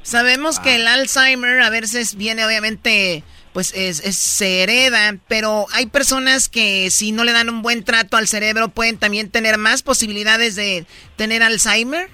Sabemos 0.03 0.61
que 0.61 0.77
el 0.77 0.87
Alzheimer 0.87 1.61
a 1.63 1.71
veces 1.71 2.15
viene 2.17 2.47
obviamente 2.47 3.25
pues 3.57 3.73
es, 3.75 4.03
se 4.19 4.63
hereda, 4.63 5.17
pero 5.29 5.65
hay 5.75 5.87
personas 5.87 6.51
que 6.51 6.91
si 6.91 7.11
no 7.11 7.25
le 7.25 7.33
dan 7.33 7.49
un 7.49 7.63
buen 7.63 7.85
trato 7.85 8.19
al 8.19 8.27
cerebro 8.27 8.69
pueden 8.69 8.99
también 8.99 9.31
tener 9.31 9.57
más 9.57 9.83
posibilidades 9.83 10.57
de 10.57 10.85
tener 11.17 11.43
Alzheimer. 11.43 12.11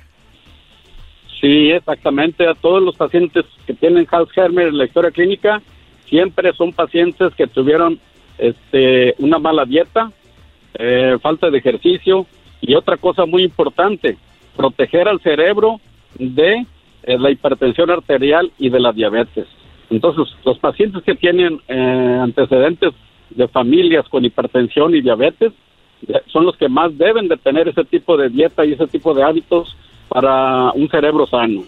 Sí, 1.41 1.73
exactamente. 1.73 2.47
A 2.47 2.55
todos 2.55 2.81
los 2.81 2.95
pacientes 2.95 3.45
que 3.67 3.75
tienen 3.75 4.07
Alzheimer 4.09 4.69
en 4.69 4.79
la 4.79 4.85
historia 4.85 5.11
clínica 5.11 5.61
siempre 6.09 6.53
son 6.53 6.73
pacientes 6.73 7.35
que 7.35 7.49
tuvieron 7.49 7.99
este, 8.39 9.17
una 9.19 9.41
mala 9.41 9.65
dieta, 9.65 10.13
eh, 10.75 11.19
falta 11.21 11.51
de 11.51 11.59
ejercicio 11.59 12.25
y 12.61 12.77
otra 12.77 12.97
cosa 12.97 13.27
muy 13.27 13.43
importante, 13.43 14.17
proteger 14.57 15.09
al 15.09 15.21
cerebro 15.21 15.81
de 16.21 16.65
eh, 17.03 17.19
la 17.19 17.33
hipertensión 17.33 17.91
arterial 17.91 18.53
y 18.61 18.71
de 18.71 18.79
la 18.79 18.93
diabetes. 18.93 19.49
Entonces, 19.93 20.35
los 20.45 20.59
pacientes 20.59 21.03
que 21.05 21.15
tienen 21.15 21.61
eh, 21.69 22.19
antecedentes 22.23 22.95
de 23.31 23.47
familias 23.49 24.09
con 24.09 24.25
hipertensión 24.25 24.95
y 24.95 25.03
diabetes 25.03 25.53
son 26.33 26.47
los 26.47 26.57
que 26.57 26.69
más 26.69 26.97
deben 26.97 27.29
de 27.29 27.37
tener 27.37 27.69
ese 27.69 27.85
tipo 27.85 28.17
de 28.17 28.29
dieta 28.29 28.65
y 28.65 28.73
ese 28.73 28.87
tipo 28.87 29.15
de 29.15 29.23
hábitos 29.23 29.77
para 30.09 30.73
un 30.73 30.89
cerebro 30.89 31.27
sano. 31.27 31.63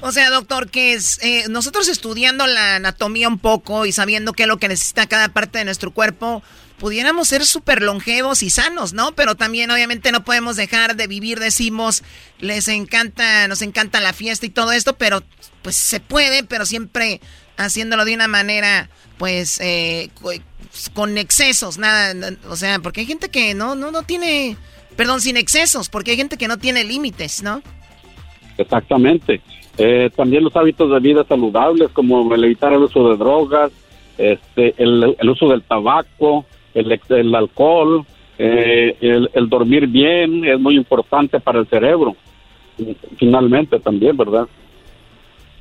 O 0.00 0.10
sea, 0.10 0.30
doctor, 0.30 0.70
que 0.70 0.94
es 0.94 1.22
eh, 1.22 1.44
nosotros 1.48 1.88
estudiando 1.88 2.46
la 2.46 2.76
anatomía 2.76 3.28
un 3.28 3.38
poco 3.38 3.86
y 3.86 3.92
sabiendo 3.92 4.32
qué 4.32 4.44
es 4.44 4.48
lo 4.48 4.56
que 4.56 4.68
necesita 4.68 5.06
cada 5.06 5.28
parte 5.28 5.58
de 5.58 5.64
nuestro 5.64 5.92
cuerpo, 5.92 6.42
pudiéramos 6.82 7.28
ser 7.28 7.44
súper 7.44 7.80
longevos 7.80 8.42
y 8.42 8.50
sanos, 8.50 8.92
¿no? 8.92 9.12
Pero 9.12 9.36
también 9.36 9.70
obviamente 9.70 10.10
no 10.10 10.24
podemos 10.24 10.56
dejar 10.56 10.96
de 10.96 11.06
vivir, 11.06 11.38
decimos, 11.38 12.02
les 12.40 12.66
encanta, 12.66 13.46
nos 13.46 13.62
encanta 13.62 14.00
la 14.00 14.12
fiesta 14.12 14.46
y 14.46 14.50
todo 14.50 14.72
esto, 14.72 14.94
pero 14.94 15.22
pues 15.62 15.76
se 15.76 16.00
puede, 16.00 16.42
pero 16.42 16.66
siempre 16.66 17.20
haciéndolo 17.56 18.04
de 18.04 18.16
una 18.16 18.26
manera, 18.26 18.90
pues, 19.16 19.60
eh, 19.60 20.10
con 20.92 21.18
excesos, 21.18 21.78
nada, 21.78 22.36
o 22.48 22.56
sea, 22.56 22.80
porque 22.80 23.02
hay 23.02 23.06
gente 23.06 23.28
que 23.28 23.54
no, 23.54 23.76
no, 23.76 23.92
no 23.92 24.02
tiene, 24.02 24.56
perdón, 24.96 25.20
sin 25.20 25.36
excesos, 25.36 25.88
porque 25.88 26.10
hay 26.10 26.16
gente 26.16 26.36
que 26.36 26.48
no 26.48 26.58
tiene 26.58 26.82
límites, 26.82 27.44
¿no? 27.44 27.62
Exactamente. 28.58 29.40
Eh, 29.78 30.10
también 30.16 30.42
los 30.42 30.56
hábitos 30.56 30.90
de 30.90 30.98
vida 30.98 31.24
saludables, 31.28 31.92
como 31.92 32.34
el 32.34 32.42
evitar 32.42 32.72
el 32.72 32.82
uso 32.82 33.08
de 33.08 33.16
drogas, 33.18 33.70
este, 34.18 34.74
el, 34.82 35.14
el 35.16 35.30
uso 35.30 35.48
del 35.48 35.62
tabaco, 35.62 36.44
el, 36.74 37.00
el 37.08 37.34
alcohol, 37.34 38.04
eh, 38.38 38.96
el, 39.00 39.48
dormir 39.48 39.86
bien 39.86 40.44
es 40.44 40.58
muy 40.58 40.76
importante 40.76 41.38
para 41.40 41.60
el 41.60 41.66
cerebro, 41.68 42.16
finalmente 43.18 43.78
también, 43.78 44.16
¿verdad? 44.16 44.46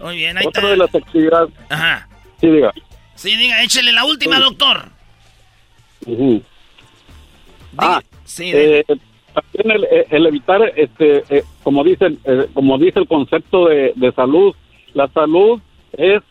Muy 0.01 0.15
bien, 0.15 0.37
ahí 0.37 0.45
Otra 0.47 0.69
de 0.69 0.77
las 0.77 0.93
actividades... 0.95 1.49
Ajá. 1.69 2.07
Sí, 2.39 2.47
diga. 2.47 2.73
Sí, 3.15 3.35
diga, 3.35 3.61
échale 3.61 3.91
la 3.91 4.05
última, 4.05 4.39
doctor. 4.39 4.89
Ah, 7.77 8.01
sí, 8.23 8.51
eh, 8.51 8.83
también 9.33 9.85
el, 10.09 10.25
evitar, 10.25 10.73
este, 10.75 11.23
eh, 11.29 11.43
como 11.61 11.83
dicen, 11.83 12.19
como 12.53 12.79
dice 12.79 12.99
el 12.99 13.07
concepto 13.07 13.67
de, 13.67 13.93
de 13.95 14.11
salud, 14.13 14.55
la 14.93 15.07
salud 15.09 15.61
es 15.93 16.21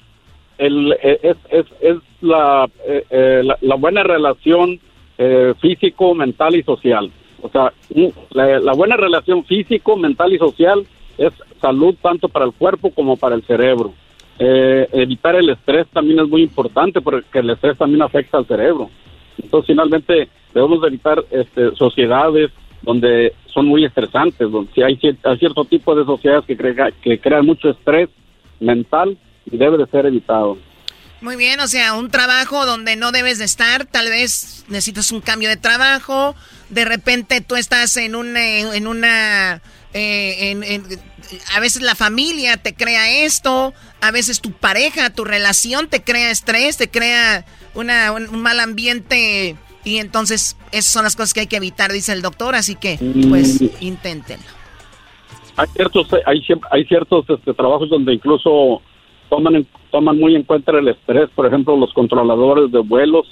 el, 0.61 0.95
es, 1.03 1.37
es, 1.51 1.67
es 1.81 1.97
eh, 2.23 3.05
eh, 3.11 3.41
la, 3.43 3.57
la, 3.63 3.75
buena 3.77 4.03
relación 4.03 4.79
eh, 5.17 5.55
físico, 5.59 6.15
mental 6.15 6.55
y 6.55 6.63
social. 6.63 7.11
O 7.41 7.49
sea, 7.49 7.73
la, 8.31 8.73
buena 8.75 8.97
relación 8.97 9.43
físico, 9.45 9.97
mental 9.97 10.35
y 10.35 10.39
social 10.39 10.87
es 11.17 11.33
salud 11.61 11.95
tanto 12.03 12.29
para 12.29 12.45
el 12.45 12.53
cuerpo 12.53 12.91
como 12.91 13.17
para 13.17 13.35
el 13.35 13.43
cerebro. 13.43 13.95
evitar 14.39 15.35
el 15.37 15.49
estrés 15.49 15.87
también 15.89 16.21
es 16.21 16.29
muy 16.29 16.43
importante 16.43 17.01
porque 17.01 17.39
el 17.39 17.51
estrés 17.51 17.79
también 17.79 18.03
afecta 18.03 18.37
al 18.37 18.47
cerebro. 18.47 18.91
Entonces, 19.43 19.69
finalmente, 19.69 20.29
debemos 20.53 20.87
evitar 20.87 21.25
este, 21.31 21.75
sociedades 21.77 22.51
donde 22.83 23.33
son 23.47 23.67
muy 23.67 23.85
estresantes, 23.87 24.51
donde 24.51 24.71
si 24.73 24.83
hay, 24.83 24.99
hay 25.25 25.39
cierto 25.39 25.65
tipo 25.65 25.95
de 25.95 26.05
sociedades 26.05 26.45
que, 26.45 26.57
que 27.03 27.19
crean 27.19 27.47
mucho 27.47 27.71
estrés 27.71 28.11
mental 28.59 29.17
y 29.47 29.57
debe 29.57 29.79
de 29.79 29.87
ser 29.87 30.07
evitado. 30.07 30.59
Muy 31.21 31.37
bien, 31.37 31.61
o 31.61 31.69
sea, 31.69 31.95
un 31.95 32.11
trabajo 32.11 32.65
donde 32.65 32.97
no 32.97 33.13
debes 33.13 33.39
de 33.39 33.45
estar, 33.45 33.85
tal 33.85 34.09
vez 34.09 34.65
necesitas 34.69 35.13
un 35.13 35.21
cambio 35.21 35.51
de 35.51 35.59
trabajo, 35.59 36.35
de 36.71 36.87
repente 36.87 37.43
tú 37.43 37.57
estás 37.57 37.97
en, 37.99 38.15
un, 38.15 38.37
eh, 38.37 38.61
en 38.75 38.87
una... 38.87 39.61
Eh, 39.93 40.81
a 41.55 41.61
veces 41.61 41.83
la 41.83 41.95
familia 41.95 42.57
te 42.57 42.75
crea 42.75 43.25
esto, 43.25 43.75
a 44.01 44.11
veces 44.11 44.41
tu 44.41 44.53
pareja, 44.53 45.11
tu 45.11 45.25
relación 45.25 45.89
te 45.89 46.03
crea 46.03 46.31
estrés, 46.31 46.77
te 46.77 46.89
crea 46.89 47.45
una, 47.75 48.13
un, 48.13 48.41
mal 48.41 48.59
ambiente 48.59 49.57
Y 49.85 49.99
entonces, 49.99 50.57
esas 50.73 50.93
son 50.93 51.05
las 51.05 51.17
cosas 51.17 51.35
que 51.35 51.41
hay 51.41 51.47
que 51.47 51.57
evitar, 51.57 51.93
dice 51.93 52.13
el 52.13 52.23
doctor, 52.23 52.55
así 52.55 52.77
que, 52.77 52.99
pues, 53.29 53.61
mm. 53.61 53.67
inténtenlo. 53.81 54.47
Hay 55.57 55.69
ciertos, 55.75 56.09
hay, 56.25 56.43
hay 56.71 56.85
ciertos 56.87 57.27
este, 57.29 57.53
trabajos 57.53 57.91
donde 57.91 58.15
incluso 58.15 58.81
toman, 59.31 59.67
toman 59.91 60.19
muy 60.19 60.37
en 60.37 60.43
cuenta 60.43 60.79
el 60.79 60.89
estrés, 60.89 61.31
por 61.35 61.47
ejemplo, 61.47 61.77
los 61.77 61.93
controladores 61.95 62.71
de 62.71 62.81
vuelos, 62.81 63.27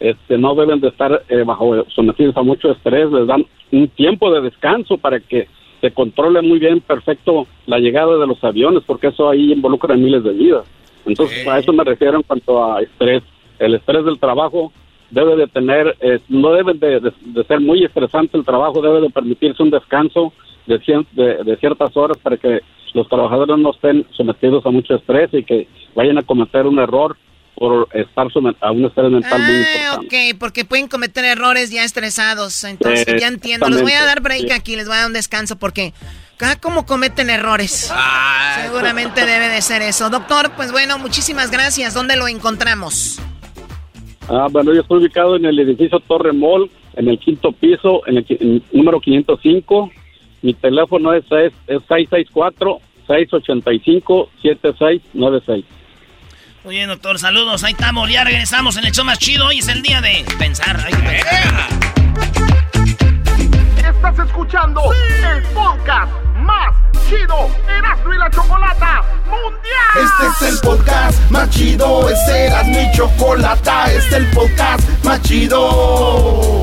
este, 0.00 0.36
no 0.36 0.56
deben 0.56 0.80
de 0.80 0.88
estar 0.88 1.22
eh, 1.28 1.44
bajo 1.44 1.84
sometidos 1.90 2.36
a 2.36 2.42
mucho 2.42 2.72
estrés, 2.72 3.10
les 3.12 3.26
dan 3.28 3.46
un 3.70 3.86
tiempo 3.88 4.32
de 4.32 4.40
descanso 4.40 4.98
para 4.98 5.20
que 5.20 5.46
se 5.80 5.92
controle 5.92 6.42
muy 6.42 6.58
bien, 6.58 6.80
perfecto, 6.80 7.46
la 7.66 7.78
llegada 7.78 8.16
de 8.16 8.26
los 8.26 8.42
aviones, 8.42 8.82
porque 8.86 9.08
eso 9.08 9.28
ahí 9.28 9.52
involucra 9.52 9.96
miles 9.96 10.24
de 10.24 10.32
vidas. 10.32 10.64
Entonces, 11.04 11.46
a 11.46 11.58
eso 11.58 11.72
me 11.72 11.84
refiero 11.84 12.16
en 12.16 12.22
cuanto 12.22 12.64
a 12.64 12.80
estrés. 12.80 13.22
El 13.58 13.74
estrés 13.74 14.04
del 14.04 14.18
trabajo 14.18 14.72
debe 15.10 15.36
de 15.36 15.46
tener, 15.46 15.96
eh, 16.00 16.20
no 16.28 16.52
debe 16.52 16.74
de, 16.74 17.12
ser 17.46 17.60
muy 17.60 17.84
estresante 17.84 18.36
el 18.36 18.44
trabajo, 18.44 18.80
debe 18.80 19.00
de 19.00 19.10
permitirse 19.10 19.62
un 19.62 19.70
descanso 19.70 20.32
de, 20.66 20.78
de, 21.44 21.56
ciertas 21.56 21.96
horas 21.96 22.16
para 22.18 22.36
que 22.36 22.60
los 22.94 23.08
trabajadores 23.08 23.58
no 23.58 23.70
estén 23.70 24.06
sometidos 24.16 24.64
a 24.66 24.70
mucho 24.70 24.94
estrés 24.94 25.30
y 25.32 25.44
que 25.44 25.68
vayan 25.94 26.18
a 26.18 26.22
cometer 26.22 26.66
un 26.66 26.78
error 26.78 27.16
por 27.54 27.88
estar 27.92 28.26
a 28.60 28.70
un 28.72 28.84
estrés 28.84 29.10
mental 29.10 29.40
muy 29.40 29.54
ah, 29.54 29.94
importante. 29.94 30.32
ok, 30.32 30.38
porque 30.38 30.64
pueden 30.64 30.88
cometer 30.88 31.24
errores 31.24 31.70
ya 31.70 31.84
estresados. 31.84 32.64
Entonces, 32.64 33.06
ya 33.20 33.28
entiendo. 33.28 33.68
Les 33.68 33.82
voy 33.82 33.92
a 33.92 34.04
dar 34.04 34.20
break 34.20 34.50
aquí, 34.52 34.74
les 34.74 34.86
voy 34.86 34.96
a 34.96 35.00
dar 35.00 35.06
un 35.06 35.12
descanso 35.12 35.56
porque 35.56 35.92
cada 36.36 36.56
como 36.56 36.86
cometen 36.86 37.30
errores. 37.30 37.92
Seguramente 38.62 39.26
debe 39.26 39.48
de 39.48 39.62
ser 39.62 39.82
eso. 39.82 40.10
Doctor, 40.10 40.50
pues 40.56 40.72
bueno, 40.72 40.98
muchísimas 40.98 41.50
gracias. 41.50 41.94
¿Dónde 41.94 42.16
lo 42.16 42.26
encontramos? 42.26 43.20
Ah, 44.28 44.48
bueno, 44.50 44.72
yo 44.72 44.80
estoy 44.80 45.00
ubicado 45.00 45.36
en 45.36 45.44
el 45.44 45.58
edificio 45.58 46.00
Torre 46.00 46.32
Mall, 46.32 46.70
en 46.96 47.08
el 47.08 47.18
quinto 47.18 47.52
piso, 47.52 48.02
en 48.06 48.18
el, 48.18 48.62
número 48.72 49.00
505. 49.00 49.90
Mi 50.42 50.54
teléfono 50.54 51.14
es, 51.14 51.24
es, 51.30 51.52
es 51.68 51.80
664-685-7696. 53.08 55.64
Muy 56.64 56.76
bien, 56.76 56.88
doctor, 56.88 57.18
saludos. 57.18 57.64
Ahí 57.64 57.72
estamos, 57.72 58.08
ya 58.10 58.22
regresamos 58.24 58.76
en 58.76 58.84
el 58.84 58.92
show 58.92 59.04
más 59.04 59.18
chido. 59.18 59.46
Hoy 59.46 59.58
es 59.58 59.66
el 59.68 59.82
día 59.82 60.00
de 60.00 60.24
pensar. 60.38 60.78
Hay 60.80 60.92
que 60.92 61.02
pensar. 61.02 61.68
Estás 63.76 64.18
escuchando 64.26 64.80
el 64.92 65.42
podcast 65.54 66.12
más 66.36 66.74
chido 67.08 67.48
Erasmo 67.68 68.14
y 68.14 68.18
la 68.18 68.30
Chocolata 68.30 69.02
Mundial. 69.26 69.96
Este 69.96 70.26
es 70.46 70.52
el 70.54 70.60
podcast 70.60 71.30
más 71.30 71.50
chido. 71.50 72.08
Este 72.08 72.46
era 72.46 72.62
mi 72.64 72.90
chocolata. 72.96 73.92
Este 73.92 73.98
es 73.98 74.12
el 74.12 74.26
podcast 74.30 75.04
más 75.04 75.20
chido 75.22 76.62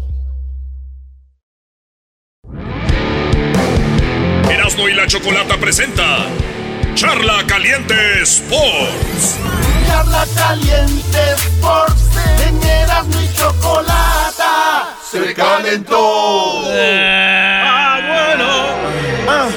Erasmo 4.51 4.89
y 4.89 4.93
la 4.93 5.07
Chocolata 5.07 5.57
presenta 5.57 6.25
Charla 6.93 7.45
Caliente 7.47 8.21
Sports. 8.23 9.37
Charla 9.87 10.25
Caliente 10.35 11.19
Sports. 11.37 12.01
En 12.47 12.61
Erasmo 12.63 13.21
y 13.21 13.33
Chocolata 13.33 14.93
se 15.09 15.33
calentó. 15.33 16.63
ah, 17.63 17.99
bueno. 18.07 18.49
Ah, 19.29 19.49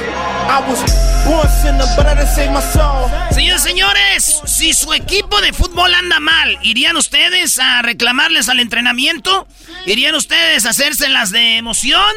Señores, 3.33 3.63
señores, 3.63 4.41
si 4.47 4.73
su 4.75 4.93
equipo 4.93 5.41
de 5.41 5.53
fútbol 5.53 5.93
anda 5.95 6.21
mal, 6.21 6.57
¿irían 6.63 6.97
ustedes 6.97 7.59
a 7.59 7.83
reclamarles 7.83 8.49
al 8.49 8.61
entrenamiento? 8.61 9.47
¿Irían 9.87 10.15
ustedes 10.15 10.67
a 10.67 10.71
hacerse 10.71 11.09
las 11.09 11.31
de 11.31 11.57
emoción? 11.57 12.13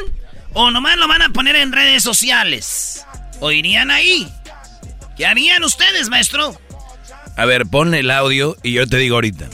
O 0.60 0.72
nomás 0.72 0.98
lo 0.98 1.08
van 1.08 1.22
a 1.22 1.30
poner 1.30 1.56
en 1.56 1.72
redes 1.72 2.02
sociales. 2.02 3.06
¿O 3.40 3.52
irían 3.52 3.92
ahí? 3.92 4.28
¿Qué 5.16 5.28
harían 5.28 5.64
ustedes, 5.64 6.10
maestro? 6.10 6.60
A 7.36 7.46
ver, 7.46 7.68
pon 7.68 7.94
el 7.94 8.10
audio 8.10 8.58
y 8.64 8.72
yo 8.72 8.88
te 8.88 8.98
digo 8.98 9.18
ahorita. 9.18 9.48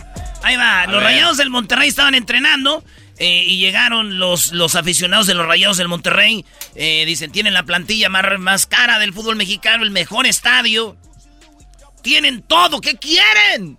Ahí 0.44 0.56
va, 0.56 0.88
los 0.88 1.04
rayados 1.04 1.36
del 1.36 1.50
Monterrey 1.50 1.90
estaban 1.90 2.16
entrenando. 2.16 2.86
Eh, 3.20 3.44
y 3.46 3.58
llegaron 3.58 4.18
los, 4.18 4.54
los 4.54 4.76
aficionados 4.76 5.28
de 5.28 5.34
los 5.34 5.46
Rayados 5.46 5.76
del 5.76 5.90
Monterrey. 5.90 6.46
Eh, 6.74 7.04
dicen, 7.06 7.34
tienen 7.34 7.54
la 7.54 7.64
plantilla 7.64 8.08
más, 8.08 8.24
más 8.40 8.66
cara 8.66 8.98
del 8.98 9.12
fútbol 9.12 9.36
mexicano, 9.36 9.84
el 9.84 9.92
mejor 9.92 10.26
estadio. 10.26 10.96
Tienen 12.02 12.44
todo, 12.44 12.80
¿qué 12.80 12.96
quieren? 12.98 13.78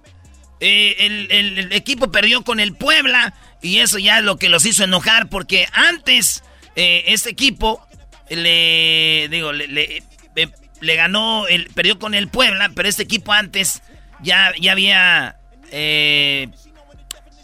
Eh, 0.60 0.96
el, 0.98 1.30
el, 1.30 1.72
equipo 1.72 2.12
perdió 2.12 2.44
con 2.44 2.60
el 2.60 2.76
Puebla 2.76 3.32
y 3.62 3.78
eso 3.78 3.98
ya 3.98 4.18
es 4.18 4.24
lo 4.24 4.36
que 4.36 4.50
los 4.50 4.66
hizo 4.66 4.84
enojar 4.84 5.30
porque 5.30 5.66
antes 5.72 6.44
eh, 6.76 7.04
este 7.06 7.30
equipo 7.30 7.86
le, 8.28 9.28
digo, 9.30 9.52
le, 9.52 10.02
le, 10.80 10.96
ganó, 10.96 11.46
el, 11.46 11.66
perdió 11.66 11.98
con 11.98 12.14
el 12.14 12.28
Puebla, 12.28 12.70
pero 12.74 12.88
este 12.88 13.02
equipo 13.02 13.32
antes 13.32 13.82
ya, 14.22 14.52
ya 14.60 14.72
había 14.72 15.36
eh, 15.70 16.48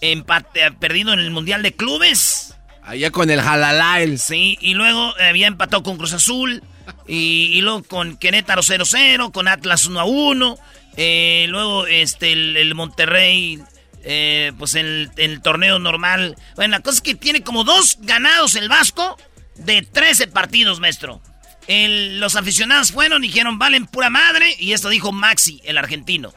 empate, 0.00 0.72
perdido 0.72 1.12
en 1.12 1.20
el 1.20 1.30
Mundial 1.30 1.62
de 1.62 1.72
Clubes. 1.72 2.56
Allá 2.82 3.10
con 3.10 3.30
el 3.30 3.40
Jalalael. 3.40 4.18
Sí, 4.18 4.58
y 4.60 4.74
luego 4.74 5.14
había 5.20 5.46
empatado 5.46 5.82
con 5.82 5.96
Cruz 5.96 6.12
Azul. 6.12 6.62
Y, 7.06 7.60
luego 7.60 7.82
con 7.84 8.16
Querétaro 8.16 8.62
0-0, 8.62 9.32
con 9.32 9.48
Atlas 9.48 9.88
1-1. 9.88 10.58
Eh, 10.96 11.46
luego 11.48 11.86
este, 11.86 12.32
el, 12.32 12.74
Monterrey 12.74 13.60
eh, 14.04 14.52
pues 14.58 14.74
en 14.74 15.10
el, 15.16 15.40
torneo 15.42 15.78
normal. 15.78 16.36
Bueno, 16.56 16.72
la 16.72 16.80
cosa 16.80 16.96
es 16.96 17.02
que 17.02 17.14
tiene 17.14 17.42
como 17.42 17.64
dos 17.64 17.98
ganados 18.00 18.54
el 18.54 18.68
Vasco 18.68 19.16
de 19.56 19.82
13 19.82 20.28
partidos, 20.28 20.80
maestro. 20.80 21.20
los 21.68 22.36
aficionados 22.36 22.92
fueron 22.92 23.24
y 23.24 23.28
dijeron, 23.28 23.58
valen 23.58 23.86
pura 23.86 24.10
madre. 24.10 24.54
Y 24.58 24.72
esto 24.72 24.88
dijo 24.88 25.12
Maxi, 25.12 25.60
el 25.64 25.78
argentino. 25.78 26.32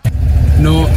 No, 0.59 0.87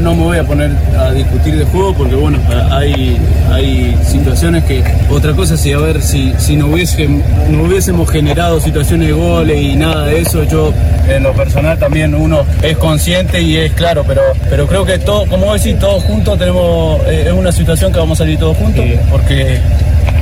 no 0.00 0.14
me 0.14 0.22
voy 0.22 0.38
a 0.38 0.44
poner 0.44 0.70
a 0.98 1.12
discutir 1.12 1.56
de 1.56 1.64
juego 1.64 1.94
porque, 1.94 2.14
bueno, 2.14 2.38
hay, 2.70 3.18
hay 3.50 3.96
situaciones 4.04 4.64
que. 4.64 4.82
Otra 5.10 5.32
cosa 5.32 5.56
si, 5.56 5.72
a 5.72 5.78
ver, 5.78 6.02
si, 6.02 6.32
si 6.38 6.56
no, 6.56 6.68
hubiese, 6.68 7.08
no 7.08 7.64
hubiésemos 7.64 8.10
generado 8.10 8.60
situaciones 8.60 9.08
de 9.08 9.12
goles 9.12 9.60
y 9.60 9.76
nada 9.76 10.06
de 10.06 10.20
eso, 10.20 10.44
yo 10.44 10.72
en 11.08 11.22
lo 11.22 11.32
personal 11.32 11.78
también 11.78 12.14
uno 12.14 12.44
es 12.62 12.76
consciente 12.76 13.40
y 13.40 13.56
es 13.56 13.72
claro, 13.72 14.04
pero, 14.06 14.22
pero 14.48 14.66
creo 14.66 14.84
que 14.84 14.98
todo, 14.98 15.26
como 15.26 15.52
decir, 15.52 15.78
todos 15.78 16.02
juntos 16.04 16.38
tenemos. 16.38 17.00
Eh, 17.06 17.24
es 17.26 17.32
una 17.32 17.52
situación 17.52 17.92
que 17.92 17.98
vamos 17.98 18.18
a 18.18 18.24
salir 18.24 18.38
todos 18.38 18.56
juntos 18.56 18.84
porque 19.10 19.60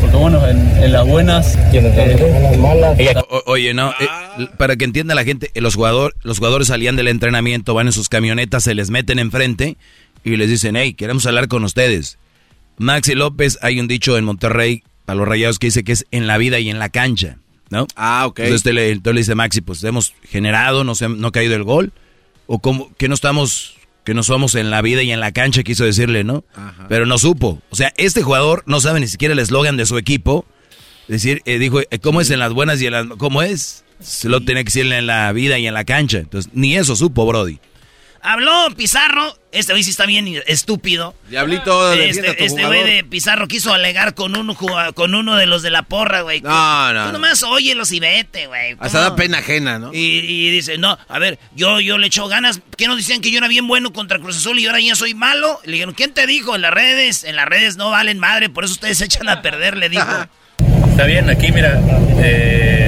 porque 0.00 0.16
bueno, 0.16 0.46
en, 0.46 0.92
las 0.92 1.06
buenas 1.06 1.58
y 1.72 1.78
en 1.78 2.42
las 2.42 2.58
malas. 2.58 2.98
oye, 3.46 3.74
no, 3.74 3.90
eh, 3.90 4.48
para 4.56 4.76
que 4.76 4.84
entienda 4.84 5.14
la 5.14 5.24
gente, 5.24 5.50
los, 5.54 5.74
jugador, 5.74 6.14
los 6.22 6.38
jugadores 6.38 6.68
salían 6.68 6.96
del 6.96 7.08
entrenamiento, 7.08 7.74
van 7.74 7.86
en 7.86 7.92
sus 7.92 8.08
camionetas, 8.08 8.64
se 8.64 8.74
les 8.74 8.90
meten 8.90 9.18
enfrente 9.18 9.76
y 10.24 10.36
les 10.36 10.48
dicen, 10.48 10.76
hey, 10.76 10.94
queremos 10.94 11.26
hablar 11.26 11.48
con 11.48 11.64
ustedes. 11.64 12.18
Maxi 12.76 13.14
López, 13.14 13.58
hay 13.62 13.80
un 13.80 13.88
dicho 13.88 14.16
en 14.16 14.24
Monterrey 14.24 14.82
a 15.06 15.14
los 15.14 15.26
rayados 15.26 15.58
que 15.58 15.68
dice 15.68 15.84
que 15.84 15.92
es 15.92 16.06
en 16.10 16.26
la 16.26 16.38
vida 16.38 16.58
y 16.58 16.70
en 16.70 16.78
la 16.78 16.90
cancha, 16.90 17.38
¿no? 17.70 17.86
Ah, 17.96 18.26
ok. 18.26 18.40
Entonces, 18.40 18.72
le, 18.72 18.94
le 18.94 19.12
dice 19.12 19.34
Maxi, 19.34 19.60
pues 19.60 19.82
hemos 19.84 20.14
generado, 20.28 20.84
no, 20.84 20.94
se, 20.94 21.08
no 21.08 21.28
ha 21.28 21.32
caído 21.32 21.54
el 21.54 21.64
gol, 21.64 21.92
o 22.46 22.58
como 22.58 22.94
que 22.96 23.08
no 23.08 23.14
estamos 23.14 23.77
que 24.08 24.14
no 24.14 24.22
somos 24.22 24.54
en 24.54 24.70
la 24.70 24.80
vida 24.80 25.02
y 25.02 25.12
en 25.12 25.20
la 25.20 25.32
cancha, 25.32 25.62
quiso 25.62 25.84
decirle, 25.84 26.24
¿no? 26.24 26.42
Pero 26.88 27.04
no 27.04 27.18
supo. 27.18 27.60
O 27.68 27.76
sea, 27.76 27.92
este 27.98 28.22
jugador 28.22 28.62
no 28.64 28.80
sabe 28.80 29.00
ni 29.00 29.06
siquiera 29.06 29.34
el 29.34 29.38
eslogan 29.38 29.76
de 29.76 29.84
su 29.84 29.98
equipo. 29.98 30.46
Es 31.08 31.22
decir, 31.22 31.42
eh, 31.44 31.58
dijo, 31.58 31.80
eh, 31.80 31.98
¿cómo 32.00 32.22
es 32.22 32.30
en 32.30 32.38
las 32.38 32.54
buenas 32.54 32.80
y 32.80 32.86
en 32.86 32.92
las... 32.92 33.06
¿Cómo 33.18 33.42
es? 33.42 33.84
Se 34.00 34.30
lo 34.30 34.40
tiene 34.40 34.62
que 34.62 34.68
decirle 34.70 34.96
en 34.96 35.06
la 35.06 35.30
vida 35.32 35.58
y 35.58 35.66
en 35.66 35.74
la 35.74 35.84
cancha. 35.84 36.20
Entonces, 36.20 36.50
ni 36.54 36.74
eso 36.74 36.96
supo, 36.96 37.26
Brody. 37.26 37.58
Habló 38.28 38.68
Pizarro. 38.76 39.38
Este 39.52 39.72
güey 39.72 39.82
sí 39.82 39.88
está 39.88 40.04
bien 40.04 40.42
estúpido. 40.46 41.14
Diablito, 41.30 41.94
Este, 41.94 42.44
este 42.44 42.66
güey 42.66 42.84
de 42.84 43.02
Pizarro 43.02 43.48
quiso 43.48 43.72
alegar 43.72 44.14
con 44.14 44.36
uno, 44.36 44.54
con 44.94 45.14
uno 45.14 45.36
de 45.36 45.46
los 45.46 45.62
de 45.62 45.70
la 45.70 45.80
porra, 45.80 46.20
güey. 46.20 46.42
No, 46.42 46.92
no. 46.92 47.06
Tú 47.06 47.12
nomás 47.12 47.42
óyelos 47.42 47.90
y 47.90 48.00
vete, 48.00 48.46
güey. 48.46 48.76
Hasta 48.80 49.00
da 49.00 49.16
pena 49.16 49.38
ajena, 49.38 49.78
¿no? 49.78 49.94
Y, 49.94 50.50
dice, 50.50 50.76
no, 50.76 50.98
a 51.08 51.18
ver, 51.18 51.38
yo, 51.56 51.80
yo 51.80 51.96
le 51.96 52.08
echo 52.08 52.28
ganas. 52.28 52.60
¿Qué 52.76 52.86
nos 52.86 52.98
decían 52.98 53.22
que 53.22 53.30
yo 53.30 53.38
era 53.38 53.48
bien 53.48 53.66
bueno 53.66 53.94
contra 53.94 54.18
Cruz 54.18 54.36
Azul 54.36 54.58
y 54.58 54.66
ahora 54.66 54.80
ya 54.80 54.94
soy 54.94 55.14
malo? 55.14 55.58
Le 55.64 55.72
dijeron, 55.72 55.94
¿quién 55.94 56.12
te 56.12 56.26
dijo? 56.26 56.54
En 56.54 56.60
las 56.60 56.74
redes, 56.74 57.24
en 57.24 57.34
las 57.34 57.46
redes 57.46 57.78
no 57.78 57.88
valen 57.88 58.18
madre, 58.18 58.50
por 58.50 58.64
eso 58.64 58.74
ustedes 58.74 58.98
se 58.98 59.06
echan 59.06 59.30
a 59.30 59.40
perder, 59.40 59.78
le 59.78 59.88
dijo. 59.88 60.04
Está 60.90 61.06
bien, 61.06 61.30
aquí 61.30 61.50
mira, 61.52 61.80
eh, 62.20 62.87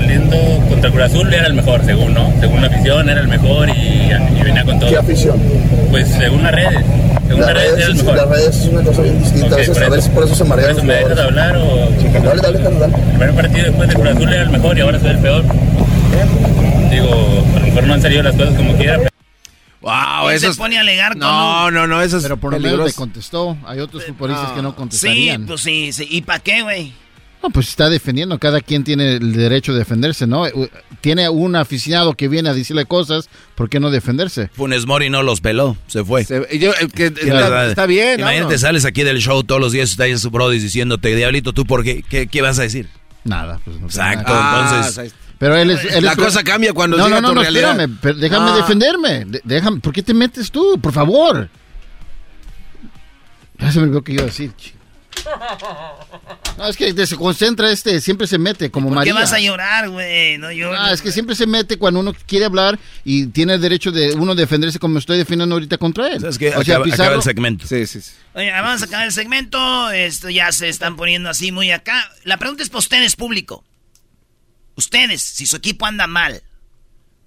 saliendo 0.00 0.36
contra 0.68 0.90
Cruz 0.90 1.04
Azul 1.04 1.32
era 1.32 1.46
el 1.46 1.54
mejor, 1.54 1.82
según, 1.84 2.12
¿no? 2.12 2.30
Según 2.38 2.60
la 2.60 2.66
afición 2.66 3.08
era 3.08 3.20
el 3.20 3.28
mejor 3.28 3.68
y, 3.70 4.10
venía 4.42 4.64
con 4.64 4.78
todo. 4.78 4.90
¿Qué 4.90 4.96
afición? 4.98 5.40
Pues 5.90 6.08
según 6.08 6.42
las 6.42 6.52
redes. 6.52 6.84
Según 7.26 7.40
las 7.40 7.54
redes, 7.54 7.78
era 7.78 7.86
el 7.86 7.94
mejor. 7.94 8.16
Las 8.16 8.28
redes 8.28 8.56
es 8.56 8.66
una 8.66 8.82
cosa 8.82 9.02
bien 9.02 9.22
distinta, 9.22 9.54
a 9.54 9.58
veces, 9.58 9.74
por, 9.74 9.84
a 9.84 9.88
veces 9.88 10.10
por 10.10 10.24
eso 10.24 10.34
se 10.34 10.44
marean 10.44 10.70
eso 10.72 10.84
¿Me 10.84 10.94
dejas 10.94 11.18
hablar 11.18 11.56
o...? 11.56 11.88
Sí, 11.98 12.08
dale, 12.12 12.42
dale, 12.42 12.58
dale, 12.58 12.78
dale. 12.78 12.94
El 12.94 13.02
primer 13.08 13.34
partido 13.34 13.66
después 13.66 13.88
de 13.88 13.94
Cruz 13.94 14.08
Azul 14.08 14.32
era 14.32 14.42
el 14.42 14.50
mejor 14.50 14.76
y 14.76 14.80
ahora 14.82 15.00
soy 15.00 15.10
el 15.10 15.18
peor. 15.18 15.44
Digo, 16.90 17.44
a 17.56 17.60
lo 17.60 17.66
mejor 17.66 17.84
no 17.84 17.94
han 17.94 18.02
salido 18.02 18.22
las 18.22 18.34
cosas 18.34 18.54
como 18.54 18.76
quiera, 18.76 18.98
pero... 18.98 19.10
Wow, 19.80 20.30
eso 20.30 20.52
se 20.52 20.58
pone 20.58 20.76
a 20.78 20.80
alegar 20.80 21.16
No, 21.16 21.70
no, 21.70 21.86
no, 21.86 22.02
eso 22.02 22.16
es 22.16 22.24
Pero 22.24 22.36
por 22.36 22.52
lo 22.52 22.58
menos 22.58 22.86
le 22.86 22.92
contestó. 22.92 23.56
Hay 23.64 23.80
otros 23.80 24.04
futbolistas 24.04 24.50
que 24.52 24.62
no 24.62 24.74
contestarían. 24.76 25.42
Sí, 25.42 25.46
pues 25.46 25.60
sí, 25.62 25.92
sí. 25.92 26.08
¿Y 26.10 26.22
para 26.22 26.40
qué, 26.40 26.62
güey? 26.62 26.92
No, 27.46 27.50
pues 27.52 27.68
está 27.68 27.88
defendiendo. 27.88 28.40
Cada 28.40 28.60
quien 28.60 28.82
tiene 28.82 29.16
el 29.16 29.32
derecho 29.32 29.72
de 29.72 29.78
defenderse, 29.78 30.26
¿no? 30.26 30.46
Tiene 31.00 31.28
un 31.28 31.54
aficionado 31.54 32.14
que 32.14 32.26
viene 32.26 32.48
a 32.48 32.54
decirle 32.54 32.86
cosas, 32.86 33.28
¿por 33.54 33.68
qué 33.68 33.78
no 33.78 33.90
defenderse? 33.90 34.48
Funes 34.52 34.84
Mori 34.84 35.10
no 35.10 35.22
los 35.22 35.40
peló, 35.40 35.76
se 35.86 36.04
fue. 36.04 36.22
está, 36.22 37.86
bien. 37.86 38.18
Imagínate, 38.18 38.58
sales 38.58 38.84
aquí 38.84 39.04
del 39.04 39.20
show 39.20 39.44
todos 39.44 39.60
los 39.60 39.70
días, 39.70 39.90
está 39.90 40.04
ahí 40.04 40.18
su 40.18 40.30
brody 40.30 40.58
diciéndote, 40.58 41.14
Diablito, 41.14 41.52
¿tú 41.52 41.64
por 41.64 41.84
qué? 41.84 42.02
¿Qué, 42.02 42.42
vas 42.42 42.58
a 42.58 42.62
decir? 42.62 42.88
Nada, 43.22 43.60
pues 43.64 43.78
no 43.78 43.86
Exacto, 43.86 44.32
entonces... 44.32 45.12
Ah, 45.12 45.16
pero 45.38 45.54
él 45.54 45.70
es, 45.70 46.02
la 46.02 46.16
cosa 46.16 46.42
cambia 46.42 46.72
cuando 46.72 46.96
no, 46.96 47.08
no, 47.08 47.20
no, 47.20 47.32
no, 47.32 47.42
espérame, 47.42 47.98
déjame 48.18 48.50
ah. 48.50 48.56
defenderme. 48.56 49.26
Déjame, 49.44 49.80
¿por 49.80 49.92
qué 49.92 50.02
te 50.02 50.14
metes 50.14 50.50
tú? 50.50 50.80
Por 50.80 50.92
favor. 50.92 51.48
Ya 53.58 53.70
se 53.70 53.78
me 53.78 53.84
olvidó 53.84 54.02
que 54.02 54.14
iba 54.14 54.22
a 54.22 54.26
decir. 54.26 54.52
No, 56.56 56.66
es 56.66 56.76
que 56.76 57.06
se 57.06 57.16
concentra 57.16 57.70
este, 57.70 58.00
siempre 58.00 58.26
se 58.26 58.38
mete 58.38 58.70
como 58.70 58.88
¿Por 58.88 58.96
María. 58.96 59.12
qué 59.12 59.18
vas 59.18 59.32
a 59.32 59.38
llorar, 59.38 59.90
güey? 59.90 60.38
No 60.38 60.50
llores. 60.50 60.80
Ah, 60.80 60.92
es 60.92 61.02
que 61.02 61.12
siempre 61.12 61.34
se 61.34 61.46
mete 61.46 61.76
cuando 61.78 62.00
uno 62.00 62.14
quiere 62.26 62.46
hablar 62.46 62.78
y 63.04 63.26
tiene 63.26 63.54
el 63.54 63.60
derecho 63.60 63.92
de 63.92 64.14
uno 64.14 64.34
defenderse 64.34 64.78
como 64.78 64.98
estoy 64.98 65.18
defendiendo 65.18 65.54
ahorita 65.54 65.78
contra 65.78 66.08
él. 66.08 66.24
Es 66.24 66.38
que 66.38 66.54
o 66.56 66.64
sea, 66.64 66.78
acaba, 66.78 67.14
el 67.14 67.22
segmento. 67.22 67.66
Sí, 67.66 67.86
sí, 67.86 68.00
sí. 68.00 68.12
Oye, 68.34 68.50
vamos 68.50 68.82
a 68.82 68.86
acabar 68.86 69.06
el 69.06 69.12
segmento. 69.12 69.90
Esto 69.90 70.30
ya 70.30 70.50
se 70.52 70.68
están 70.68 70.96
poniendo 70.96 71.28
así 71.28 71.52
muy 71.52 71.70
acá. 71.70 72.10
La 72.24 72.38
pregunta 72.38 72.62
es 72.62 72.70
para 72.70 72.78
ustedes, 72.78 73.16
público. 73.16 73.64
Ustedes, 74.76 75.22
si 75.22 75.46
su 75.46 75.56
equipo 75.56 75.86
anda 75.86 76.06
mal, 76.06 76.42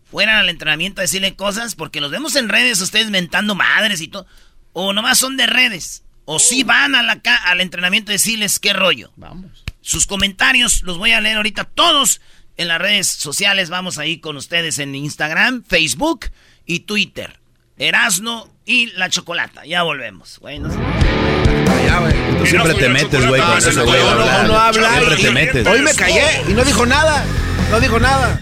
fueran 0.09 0.37
al 0.37 0.49
entrenamiento 0.49 1.01
a 1.01 1.03
decirle 1.03 1.35
cosas, 1.35 1.75
porque 1.75 2.01
los 2.01 2.11
vemos 2.11 2.35
en 2.35 2.49
redes, 2.49 2.81
ustedes 2.81 3.09
mentando 3.09 3.55
madres 3.55 4.01
y 4.01 4.07
todo. 4.07 4.25
O 4.73 4.93
nomás 4.93 5.17
son 5.17 5.37
de 5.37 5.45
redes. 5.45 6.03
O 6.31 6.37
si 6.37 6.61
van 6.61 6.93
a 6.93 7.01
la 7.01 7.19
al 7.45 7.59
entrenamiento 7.59 8.11
decirles 8.11 8.59
qué 8.59 8.71
rollo. 8.71 9.11
Vamos. 9.15 9.65
Sus 9.81 10.05
comentarios 10.05 10.83
los 10.83 10.99
voy 10.99 11.09
a 11.09 11.21
leer 11.21 11.37
ahorita 11.37 11.63
todos 11.63 12.21
en 12.55 12.67
las 12.67 12.79
redes 12.79 13.07
sociales. 13.07 13.71
Vamos 13.71 13.97
ahí 13.97 14.19
con 14.19 14.37
ustedes 14.37 14.77
en 14.77 14.93
Instagram, 14.93 15.63
Facebook 15.67 16.27
y 16.67 16.81
Twitter. 16.81 17.39
Erasno 17.79 18.47
y 18.63 18.91
la 18.91 19.09
chocolata. 19.09 19.65
Ya 19.65 19.81
volvemos. 19.81 20.37
Bueno, 20.39 20.69
Tú 20.69 22.45
siempre 22.45 22.75
te 22.75 22.89
metes, 22.89 23.25
güey, 23.25 23.41
con 23.41 23.57
ese 23.57 23.81
güey. 23.81 23.99
No, 23.99 24.43
no 24.43 24.55
habla. 24.55 24.91
Siempre 24.91 25.15
te 25.15 25.31
metes. 25.31 25.65
Hoy 25.65 25.81
me 25.81 25.95
callé 25.95 26.43
y 26.47 26.53
no 26.53 26.63
dijo 26.63 26.85
nada. 26.85 27.25
No 27.71 27.79
dijo 27.79 27.99
nada. 27.99 28.39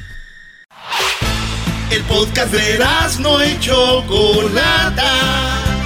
El 1.89 2.03
podcast 2.03 2.51
de 2.51 2.73
Erasno 2.73 3.45
y 3.45 3.57
chocolata 3.61 5.76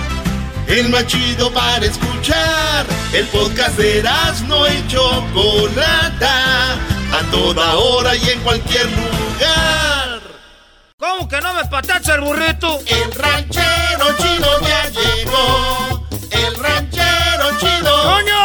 el 0.72 0.90
más 0.90 1.06
chido 1.06 1.52
para 1.52 1.86
escuchar. 1.86 2.86
El 3.14 3.28
podcast 3.28 3.78
de 3.78 4.00
Erasmo 4.00 4.66
y 4.68 4.88
Chocolata, 4.88 6.74
a 6.74 7.32
toda 7.32 7.76
hora 7.76 8.16
y 8.16 8.30
en 8.30 8.40
cualquier 8.42 8.86
lugar. 8.86 10.22
¿Cómo 10.98 11.28
que 11.28 11.42
no 11.42 11.54
me 11.54 11.66
patacha 11.66 12.16
el 12.16 12.22
burrito? 12.22 12.80
El 12.86 13.12
ranchero 13.12 14.06
chido 14.18 14.62
ya 14.62 14.90
llegó. 14.90 16.08
El 16.32 16.56
ranchero 16.56 17.60
chido. 17.60 18.04
¡Coño! 18.04 18.41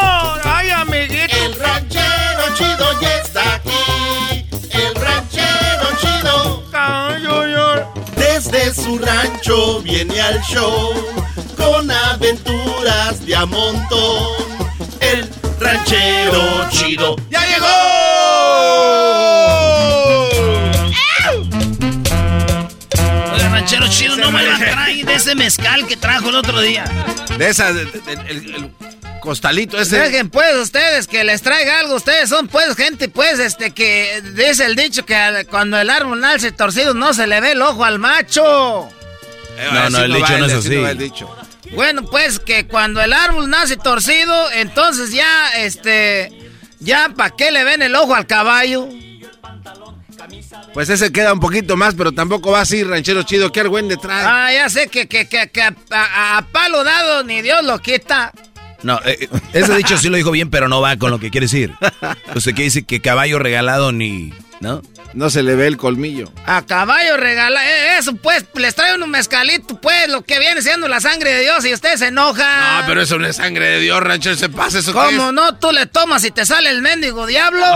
Su 8.77 8.99
rancho 8.99 9.81
viene 9.81 10.21
al 10.21 10.41
show 10.43 10.93
con 11.57 11.91
aventuras 11.91 13.25
de 13.25 13.35
a 13.35 13.47
montón. 13.47 14.27
El 15.01 15.29
ranchero 15.59 16.69
chido 16.71 17.17
ya 17.31 17.41
llegó. 17.47 17.67
El 23.35 23.51
ranchero 23.51 23.89
chido 23.89 24.17
no 24.17 24.31
me 24.31 24.43
la 24.43 24.59
trae 24.59 25.05
de 25.05 25.15
ese 25.15 25.35
mezcal 25.35 25.87
que 25.87 25.97
trajo 25.97 26.29
el 26.29 26.37
otro 26.37 26.61
día. 26.61 26.85
De 27.39 27.49
esa, 27.49 27.71
el, 27.71 28.73
costalito 29.27 29.77
ese. 29.81 29.99
Dejen 29.99 30.31
pues 30.31 30.55
ustedes 30.57 31.09
que 31.09 31.25
les 31.25 31.43
traiga 31.43 31.81
algo. 31.81 31.97
Ustedes 31.97 32.29
son 32.29 32.47
pues 32.47 32.77
gente 32.77 33.09
pues 33.09 33.41
este 33.41 33.73
que 33.73 34.23
dice 34.35 34.65
el 34.65 34.77
dicho 34.77 35.05
que 35.05 35.47
cuando 35.51 35.79
el 35.79 35.91
árbol 35.91 36.21
nace 36.21 36.53
torcido 36.53 36.95
no 36.95 37.13
se 37.13 37.27
le 37.27 37.41
ve 37.41 37.53
el 37.53 37.63
ojo 37.63 37.85
al 37.85 37.99
macho. 37.99 38.89
No, 39.73 39.91
no, 39.91 39.99
el 39.99 40.15
dicho 40.15 40.39
no 40.39 40.47
es 40.47 40.53
así. 40.53 40.79
Bueno, 41.73 42.05
pues 42.05 42.39
que 42.39 42.69
cuando 42.69 43.03
el 43.03 43.13
árbol 43.13 43.51
nace 43.51 43.77
torcido, 43.77 44.53
entonces 44.53 45.11
ya, 45.11 45.51
este, 45.57 46.31
ya, 46.79 47.11
¿para 47.17 47.31
qué 47.31 47.51
le 47.51 47.65
ven 47.65 47.83
el 47.83 47.97
ojo 47.97 48.15
al 48.15 48.29
caballo? 48.29 48.89
Pues 50.73 50.89
ese 50.89 51.11
queda 51.11 51.33
un 51.33 51.41
poquito 51.41 51.77
más, 51.77 51.95
pero 51.95 52.13
tampoco 52.13 52.53
va 52.53 52.61
así, 52.61 52.85
ranchero 52.85 53.25
chido, 53.25 53.51
qué 53.51 53.65
buen 53.65 53.89
detrás. 53.89 54.25
Ah, 54.25 54.53
ya 54.53 54.69
sé 54.69 54.87
que, 54.87 55.09
que, 55.09 55.27
que, 55.27 55.49
que 55.49 55.63
a, 55.63 56.47
palo 56.53 56.85
dado 56.85 57.25
ni 57.25 57.43
Dios 57.43 57.65
lo 57.65 57.81
quita. 57.81 58.33
No, 58.87 59.01
eh, 59.05 59.29
ese 59.53 59.75
dicho 59.75 59.99
sí 59.99 60.09
lo 60.09 60.17
dijo 60.17 60.31
bien, 60.31 60.49
pero 60.49 60.69
no 60.69 60.81
va 60.81 60.97
con 60.97 61.11
lo 61.11 61.19
que 61.19 61.33
quiere 61.33 61.47
decir. 61.47 61.75
Usted 62.37 62.55
que 62.55 62.63
dice 62.63 62.85
que 62.85 63.01
caballo 63.01 63.41
regalado 63.41 63.91
ni, 63.91 64.33
¿no? 64.61 64.81
No 65.13 65.29
se 65.29 65.43
le 65.43 65.57
ve 65.57 65.67
el 65.67 65.77
colmillo. 65.77 66.31
A 66.47 66.63
caballo 66.65 67.17
regala. 67.17 67.65
Eh, 67.69 67.99
eso, 67.99 68.15
pues, 68.15 68.45
les 68.55 68.77
trae 68.77 68.95
un 68.95 69.11
mezcalito, 69.11 69.81
pues, 69.81 70.09
lo 70.09 70.23
que 70.23 70.39
viene 70.39 70.63
siendo 70.63 70.87
la 70.87 71.01
sangre 71.01 71.33
de 71.33 71.41
Dios 71.41 71.65
y 71.65 71.75
usted 71.75 71.97
se 71.97 72.07
enoja. 72.09 72.83
No, 72.83 72.87
pero 72.87 73.03
eso 73.03 73.19
no 73.19 73.27
es 73.27 73.35
sangre 73.35 73.71
de 73.71 73.81
Dios, 73.81 74.01
ranchero, 74.01 74.37
se 74.37 74.51
pasa 74.51 74.79
eso. 74.79 74.93
¿Cómo 74.93 75.33
no? 75.33 75.57
Tú 75.57 75.73
le 75.73 75.87
tomas 75.87 76.23
y 76.25 76.31
te 76.31 76.47
sale 76.47 76.71
el 76.71 76.81
mendigo 76.81 77.27
diablo. 77.27 77.67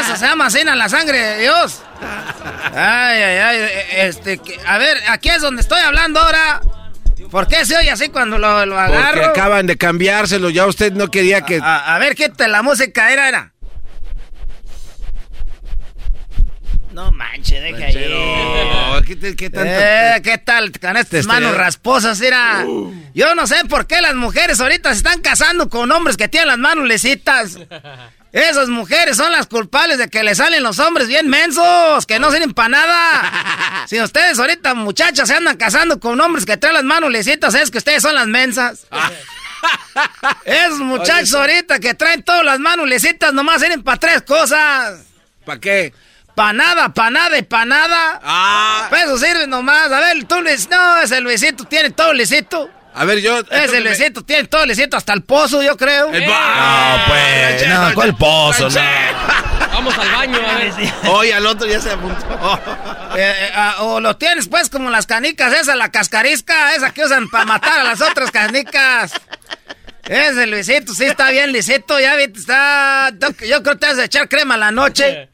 eso 0.00 0.16
se 0.16 0.26
llama 0.26 0.46
así 0.46 0.64
la 0.64 0.88
sangre 0.88 1.18
de 1.18 1.42
Dios. 1.42 1.82
Ay, 2.74 3.22
ay, 3.22 3.38
ay. 3.38 3.58
Este, 3.92 4.40
a 4.66 4.76
ver, 4.78 4.98
aquí 5.08 5.28
es 5.28 5.40
donde 5.40 5.62
estoy 5.62 5.80
hablando 5.80 6.18
ahora. 6.18 6.60
¿Por 7.30 7.46
qué 7.46 7.64
se 7.64 7.76
oye 7.76 7.90
así 7.90 8.08
cuando 8.08 8.38
lo, 8.38 8.66
lo 8.66 8.78
agarro? 8.78 9.12
Porque 9.12 9.26
acaban 9.26 9.66
de 9.66 9.76
cambiárselo, 9.76 10.50
ya 10.50 10.66
usted 10.66 10.92
no 10.92 11.08
quería 11.08 11.42
que... 11.42 11.60
A, 11.62 11.94
a 11.94 11.98
ver, 11.98 12.14
qué 12.14 12.30
la 12.48 12.62
música 12.62 13.12
era, 13.12 13.28
era. 13.28 13.52
No 16.92 17.12
manches, 17.12 17.62
deja 17.62 17.86
ahí. 17.86 19.04
¿Qué, 19.06 19.36
qué, 19.36 19.50
tanto? 19.50 19.70
Eh, 19.72 20.20
¿Qué 20.24 20.38
tal 20.38 20.72
con 20.72 20.96
estas 20.96 21.24
manos 21.24 21.56
rasposas? 21.56 22.20
Era. 22.20 22.64
Uh. 22.66 22.92
Yo 23.14 23.34
no 23.34 23.46
sé 23.46 23.64
por 23.68 23.86
qué 23.86 24.00
las 24.00 24.14
mujeres 24.14 24.60
ahorita 24.60 24.90
se 24.90 24.96
están 24.96 25.20
casando 25.20 25.68
con 25.68 25.90
hombres 25.92 26.16
que 26.16 26.28
tienen 26.28 26.48
las 26.48 26.58
manos 26.58 26.86
lisitas. 26.86 27.58
Esas 28.32 28.68
mujeres 28.68 29.16
son 29.16 29.32
las 29.32 29.46
culpables 29.46 29.98
de 29.98 30.08
que 30.08 30.22
le 30.22 30.34
salen 30.34 30.62
los 30.62 30.78
hombres 30.78 31.08
bien 31.08 31.28
mensos, 31.28 32.06
que 32.06 32.18
no 32.20 32.30
sirven 32.30 32.52
para 32.54 32.68
nada. 32.68 33.76
Si 33.86 34.00
ustedes 34.00 34.38
ahorita, 34.38 34.74
muchachas, 34.74 35.26
se 35.26 35.34
andan 35.34 35.56
casando 35.56 35.98
con 35.98 36.20
hombres 36.20 36.46
que 36.46 36.56
traen 36.56 36.74
las 36.74 36.84
manos 36.84 37.10
lisitas, 37.10 37.54
es 37.54 37.72
que 37.72 37.78
ustedes 37.78 38.02
son 38.02 38.14
las 38.14 38.28
mensas. 38.28 38.86
Esos 40.44 40.78
muchachos 40.78 41.34
ahorita 41.34 41.80
que 41.80 41.94
traen 41.94 42.22
todas 42.22 42.44
las 42.44 42.60
manos 42.60 42.88
lisitas 42.88 43.32
nomás 43.32 43.60
sirven 43.60 43.82
para 43.82 43.98
tres 43.98 44.22
cosas. 44.22 45.00
¿Para 45.44 45.58
qué? 45.58 45.92
Pa' 46.36 46.52
nada, 46.52 46.90
pa' 46.90 47.10
nada 47.10 47.36
y 47.36 47.42
pa' 47.42 47.64
nada. 47.64 48.20
Ah. 48.22 48.86
Pues 48.90 49.04
eso 49.04 49.18
sirve 49.18 49.46
nomás. 49.46 49.90
A 49.90 50.00
ver, 50.00 50.24
tú, 50.24 50.40
Luis, 50.40 50.68
no, 50.70 50.98
ese 50.98 51.20
Luisito 51.20 51.64
tiene 51.64 51.90
todo 51.90 52.12
lisito. 52.12 52.70
A 52.94 53.04
ver, 53.04 53.20
yo. 53.20 53.40
Ese 53.50 53.80
Luisito 53.80 54.22
tiene 54.22 54.44
todo 54.48 54.66
lisito, 54.66 54.96
hasta 54.96 55.12
el 55.12 55.22
pozo, 55.22 55.62
yo 55.62 55.76
creo. 55.76 56.06
no, 56.06 56.12
pues, 56.12 57.68
no, 57.68 57.94
¿cuál 57.94 58.16
pozo? 58.16 58.68
No. 58.68 58.80
Vamos 59.72 59.96
al 59.96 60.10
baño, 60.10 60.38
a 60.38 60.58
ver. 60.58 60.72
Hoy 61.10 61.30
al 61.30 61.46
otro 61.46 61.66
ya 61.66 61.80
se 61.80 61.90
apuntó. 61.92 62.60
Eh, 63.12 63.18
eh, 63.22 63.50
ah, 63.56 63.78
o 63.80 63.98
lo 63.98 64.16
tienes 64.16 64.46
pues 64.46 64.70
como 64.70 64.88
las 64.88 65.04
canicas, 65.04 65.52
esa, 65.52 65.74
la 65.74 65.90
cascarisca, 65.90 66.76
esa 66.76 66.94
que 66.94 67.04
usan 67.04 67.28
para 67.28 67.44
matar 67.44 67.80
a 67.80 67.82
las 67.82 68.00
otras 68.00 68.30
canicas. 68.30 69.12
Ese 70.04 70.46
Luisito, 70.46 70.94
sí 70.94 71.06
está 71.06 71.28
bien, 71.32 71.50
Luisito, 71.50 71.98
ya 71.98 72.14
viste, 72.14 72.38
está... 72.38 73.10
Yo 73.20 73.34
creo 73.34 73.62
que 73.62 73.76
te 73.76 73.86
vas 73.88 73.98
a 73.98 74.04
echar 74.04 74.28
crema 74.28 74.54
a 74.54 74.58
la 74.58 74.70
noche. 74.70 75.28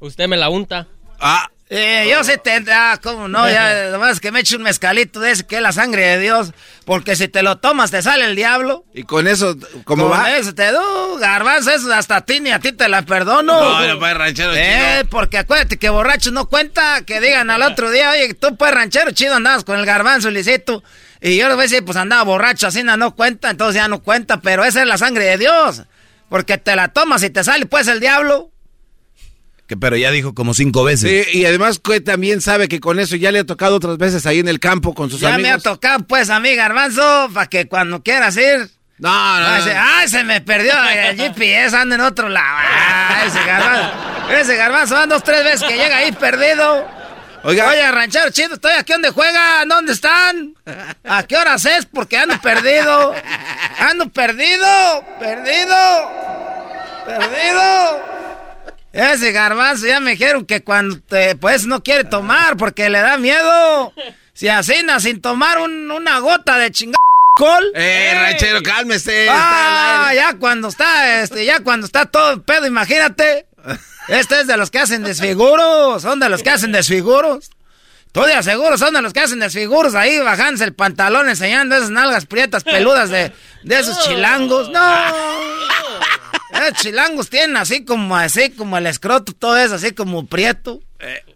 Usted 0.00 0.26
me 0.26 0.36
la 0.36 0.48
unta. 0.48 0.88
Ah. 1.20 1.48
Eh, 1.72 2.08
yo 2.10 2.24
sí 2.24 2.32
te... 2.42 2.64
Ah, 2.72 2.98
cómo 3.00 3.28
no, 3.28 3.48
ya, 3.48 3.84
nomás 3.92 4.18
que 4.18 4.32
me 4.32 4.40
eche 4.40 4.56
un 4.56 4.62
mezcalito 4.62 5.20
de 5.20 5.30
ese 5.30 5.46
que 5.46 5.54
es 5.56 5.62
la 5.62 5.70
sangre 5.70 6.04
de 6.04 6.18
Dios. 6.18 6.52
Porque 6.84 7.14
si 7.14 7.28
te 7.28 7.44
lo 7.44 7.58
tomas 7.58 7.92
te 7.92 8.02
sale 8.02 8.24
el 8.24 8.34
diablo. 8.34 8.84
Y 8.92 9.04
con 9.04 9.28
eso, 9.28 9.56
¿cómo 9.84 10.08
Con 10.08 10.18
va? 10.18 10.36
eso 10.36 10.52
te 10.52 10.72
do, 10.72 11.16
garbanzo, 11.18 11.70
eso 11.70 11.92
hasta 11.94 12.16
a 12.16 12.20
ti 12.22 12.40
ni 12.40 12.50
a 12.50 12.58
ti 12.58 12.72
te 12.72 12.88
la 12.88 13.02
perdono. 13.02 13.52
No, 13.60 13.86
no 13.86 13.98
puede 14.00 14.14
ranchero 14.14 14.52
Eh, 14.52 14.96
chido. 14.98 15.10
porque 15.10 15.38
acuérdate 15.38 15.76
que 15.78 15.88
borracho 15.90 16.32
no 16.32 16.48
cuenta, 16.48 17.02
que 17.06 17.20
digan 17.20 17.50
al 17.50 17.62
otro 17.62 17.92
día, 17.92 18.10
oye, 18.10 18.34
tú 18.34 18.56
pues 18.56 18.72
ranchero 18.74 19.12
chido 19.12 19.36
andabas 19.36 19.62
con 19.62 19.78
el 19.78 19.86
garbanzo, 19.86 20.28
Licito. 20.30 20.82
Y 21.20 21.36
yo 21.36 21.46
a 21.46 21.54
veces 21.54 21.82
pues 21.86 21.96
andaba 21.96 22.24
borracho, 22.24 22.66
así 22.66 22.82
no, 22.82 22.96
no 22.96 23.14
cuenta, 23.14 23.48
entonces 23.48 23.76
ya 23.80 23.86
no 23.86 24.00
cuenta, 24.02 24.40
pero 24.40 24.64
esa 24.64 24.80
es 24.80 24.88
la 24.88 24.98
sangre 24.98 25.24
de 25.26 25.38
Dios. 25.38 25.82
Porque 26.28 26.58
te 26.58 26.74
la 26.74 26.88
tomas 26.88 27.22
y 27.22 27.30
te 27.30 27.44
sale 27.44 27.66
pues 27.66 27.86
el 27.86 28.00
diablo. 28.00 28.49
Que 29.70 29.76
pero 29.76 29.96
ya 29.96 30.10
dijo 30.10 30.34
como 30.34 30.52
cinco 30.52 30.82
veces. 30.82 31.28
Sí, 31.28 31.38
y 31.38 31.44
además 31.44 31.78
que 31.78 32.00
también 32.00 32.40
sabe 32.40 32.66
que 32.66 32.80
con 32.80 32.98
eso 32.98 33.14
ya 33.14 33.30
le 33.30 33.38
ha 33.38 33.44
tocado 33.44 33.76
otras 33.76 33.98
veces 33.98 34.26
ahí 34.26 34.40
en 34.40 34.48
el 34.48 34.58
campo 34.58 34.94
con 34.94 35.10
sus 35.10 35.20
ya 35.20 35.28
me 35.38 35.48
ha 35.48 35.54
amigos. 35.54 35.62
tocado 35.62 36.04
pues 36.08 36.28
a 36.28 36.40
mí, 36.40 36.56
garbanzo, 36.56 37.28
para 37.32 37.46
que 37.46 37.68
cuando 37.68 38.02
quieras 38.02 38.36
ir... 38.36 38.68
No, 38.98 39.08
no, 39.38 39.46
Ay, 39.46 39.58
no. 39.60 39.64
se, 39.64 39.72
ay, 39.76 40.08
se 40.08 40.24
me 40.24 40.40
perdió 40.40 40.72
el 41.06 41.16
GPS, 41.16 41.76
anda 41.76 41.94
en 41.94 42.00
otro 42.00 42.28
lado. 42.28 42.58
Ay, 42.58 43.28
ese 43.28 43.38
garbanzo, 43.46 43.92
ese 44.40 44.56
garbanzo 44.56 44.94
van 44.96 45.08
dos, 45.08 45.22
tres 45.22 45.44
veces 45.44 45.62
que 45.62 45.76
llega 45.76 45.98
ahí 45.98 46.10
perdido. 46.10 46.84
Oiga. 47.44 47.68
Oye, 47.68 47.88
ranchero 47.92 48.28
chido, 48.32 48.54
estoy 48.54 48.72
aquí 48.72 48.92
donde 48.92 49.10
juegan, 49.10 49.68
¿dónde 49.68 49.92
están? 49.92 50.52
¿A 51.04 51.22
qué 51.22 51.36
horas 51.36 51.64
es? 51.64 51.86
Porque 51.86 52.18
ando 52.18 52.40
perdido. 52.40 53.14
Ando 53.78 54.08
perdido, 54.08 54.66
perdido, 55.20 55.76
perdido. 57.06 58.19
Ese 58.92 59.30
garbanzo 59.32 59.86
ya 59.86 60.00
me 60.00 60.12
dijeron 60.12 60.44
que 60.46 60.62
cuando 60.64 60.98
te, 61.00 61.36
pues 61.36 61.66
no 61.66 61.82
quiere 61.82 62.04
tomar 62.04 62.56
porque 62.56 62.90
le 62.90 63.00
da 63.00 63.16
miedo. 63.18 63.92
Si 64.32 64.48
así, 64.48 64.82
na, 64.84 64.98
sin 65.00 65.20
tomar 65.20 65.58
un- 65.58 65.90
una 65.90 66.18
gota 66.18 66.58
de 66.58 66.70
chingada 66.72 66.96
alcohol. 67.36 67.64
Eh, 67.74 68.10
ranchero, 68.14 68.62
cálmese. 68.62 69.28
Ah, 69.30 70.10
ya 70.14 70.34
cuando 70.38 70.68
está, 70.68 71.22
este, 71.22 71.44
ya 71.44 71.60
cuando 71.60 71.86
está 71.86 72.06
todo 72.06 72.32
el 72.32 72.42
pedo, 72.42 72.66
imagínate. 72.66 73.46
Este 74.08 74.40
es 74.40 74.46
de 74.48 74.56
los 74.56 74.70
que 74.72 74.80
hacen 74.80 75.04
desfiguros, 75.04 76.02
son 76.02 76.18
de 76.18 76.28
los 76.28 76.42
que 76.42 76.50
hacen 76.50 76.72
desfiguros. 76.72 77.50
Tú 78.12 78.22
de 78.22 78.34
aseguro, 78.34 78.76
son 78.76 78.92
de 78.94 79.02
los 79.02 79.12
que 79.12 79.20
hacen 79.20 79.38
desfiguros 79.38 79.94
ahí, 79.94 80.18
bajándose 80.18 80.64
el 80.64 80.74
pantalón, 80.74 81.28
enseñando 81.28 81.76
esas 81.76 81.90
nalgas 81.90 82.26
prietas 82.26 82.64
peludas 82.64 83.08
de, 83.10 83.30
de 83.62 83.78
esos 83.78 84.02
chilangos. 84.04 84.68
No. 84.70 84.80
Chilangos 86.72 87.28
tienen 87.30 87.56
así 87.56 87.84
como, 87.84 88.16
así 88.16 88.50
como 88.50 88.76
el 88.78 88.86
escroto, 88.86 89.32
todo 89.32 89.56
eso, 89.56 89.74
así 89.76 89.92
como 89.92 90.26
prieto. 90.26 90.80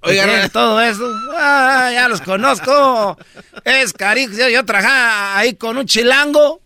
oiga, 0.02 0.24
Tienen 0.24 0.42
Ra- 0.42 0.48
todo 0.48 0.80
eso. 0.80 1.08
Ah, 1.36 1.90
ya 1.92 2.08
los 2.08 2.20
conozco. 2.20 3.18
Es 3.64 3.92
carijo. 3.92 4.32
Yo, 4.34 4.48
yo 4.48 4.64
trabajaba 4.64 5.38
ahí 5.38 5.54
con 5.54 5.76
un 5.78 5.86
chilango. 5.86 6.60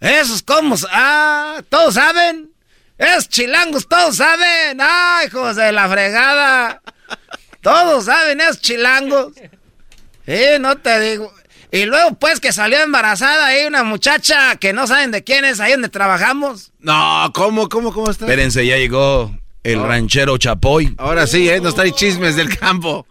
Esos 0.00 0.42
como, 0.42 0.76
ah, 0.92 1.60
todos 1.68 1.94
saben. 1.94 2.50
Esos 2.98 3.28
chilangos, 3.28 3.88
todos 3.88 4.16
saben. 4.16 4.78
Ah, 4.80 5.22
hijos 5.26 5.56
de 5.56 5.72
la 5.72 5.88
fregada. 5.88 6.82
Todos 7.60 8.04
saben 8.06 8.40
esos 8.40 8.60
chilangos. 8.60 9.32
Sí, 10.26 10.40
no 10.60 10.76
te 10.78 11.00
digo. 11.00 11.32
Y 11.70 11.84
luego, 11.84 12.14
pues, 12.18 12.40
que 12.40 12.52
salió 12.52 12.80
embarazada 12.80 13.46
ahí 13.46 13.66
una 13.66 13.82
muchacha 13.84 14.56
que 14.56 14.72
no 14.72 14.86
saben 14.86 15.10
de 15.10 15.22
quién 15.22 15.44
es, 15.44 15.60
ahí 15.60 15.72
donde 15.72 15.88
trabajamos. 15.90 16.72
No, 16.80 17.30
¿cómo, 17.34 17.68
cómo, 17.68 17.92
cómo 17.92 18.10
está? 18.10 18.24
Espérense, 18.24 18.64
ya 18.66 18.76
llegó 18.76 19.36
el 19.62 19.82
ranchero 19.82 20.38
Chapoy. 20.38 20.94
Ahora 20.96 21.26
sí, 21.26 21.48
¿eh? 21.48 21.60
Nos 21.60 21.74
trae 21.74 21.92
chismes 21.92 22.36
del 22.36 22.56
campo. 22.58 23.06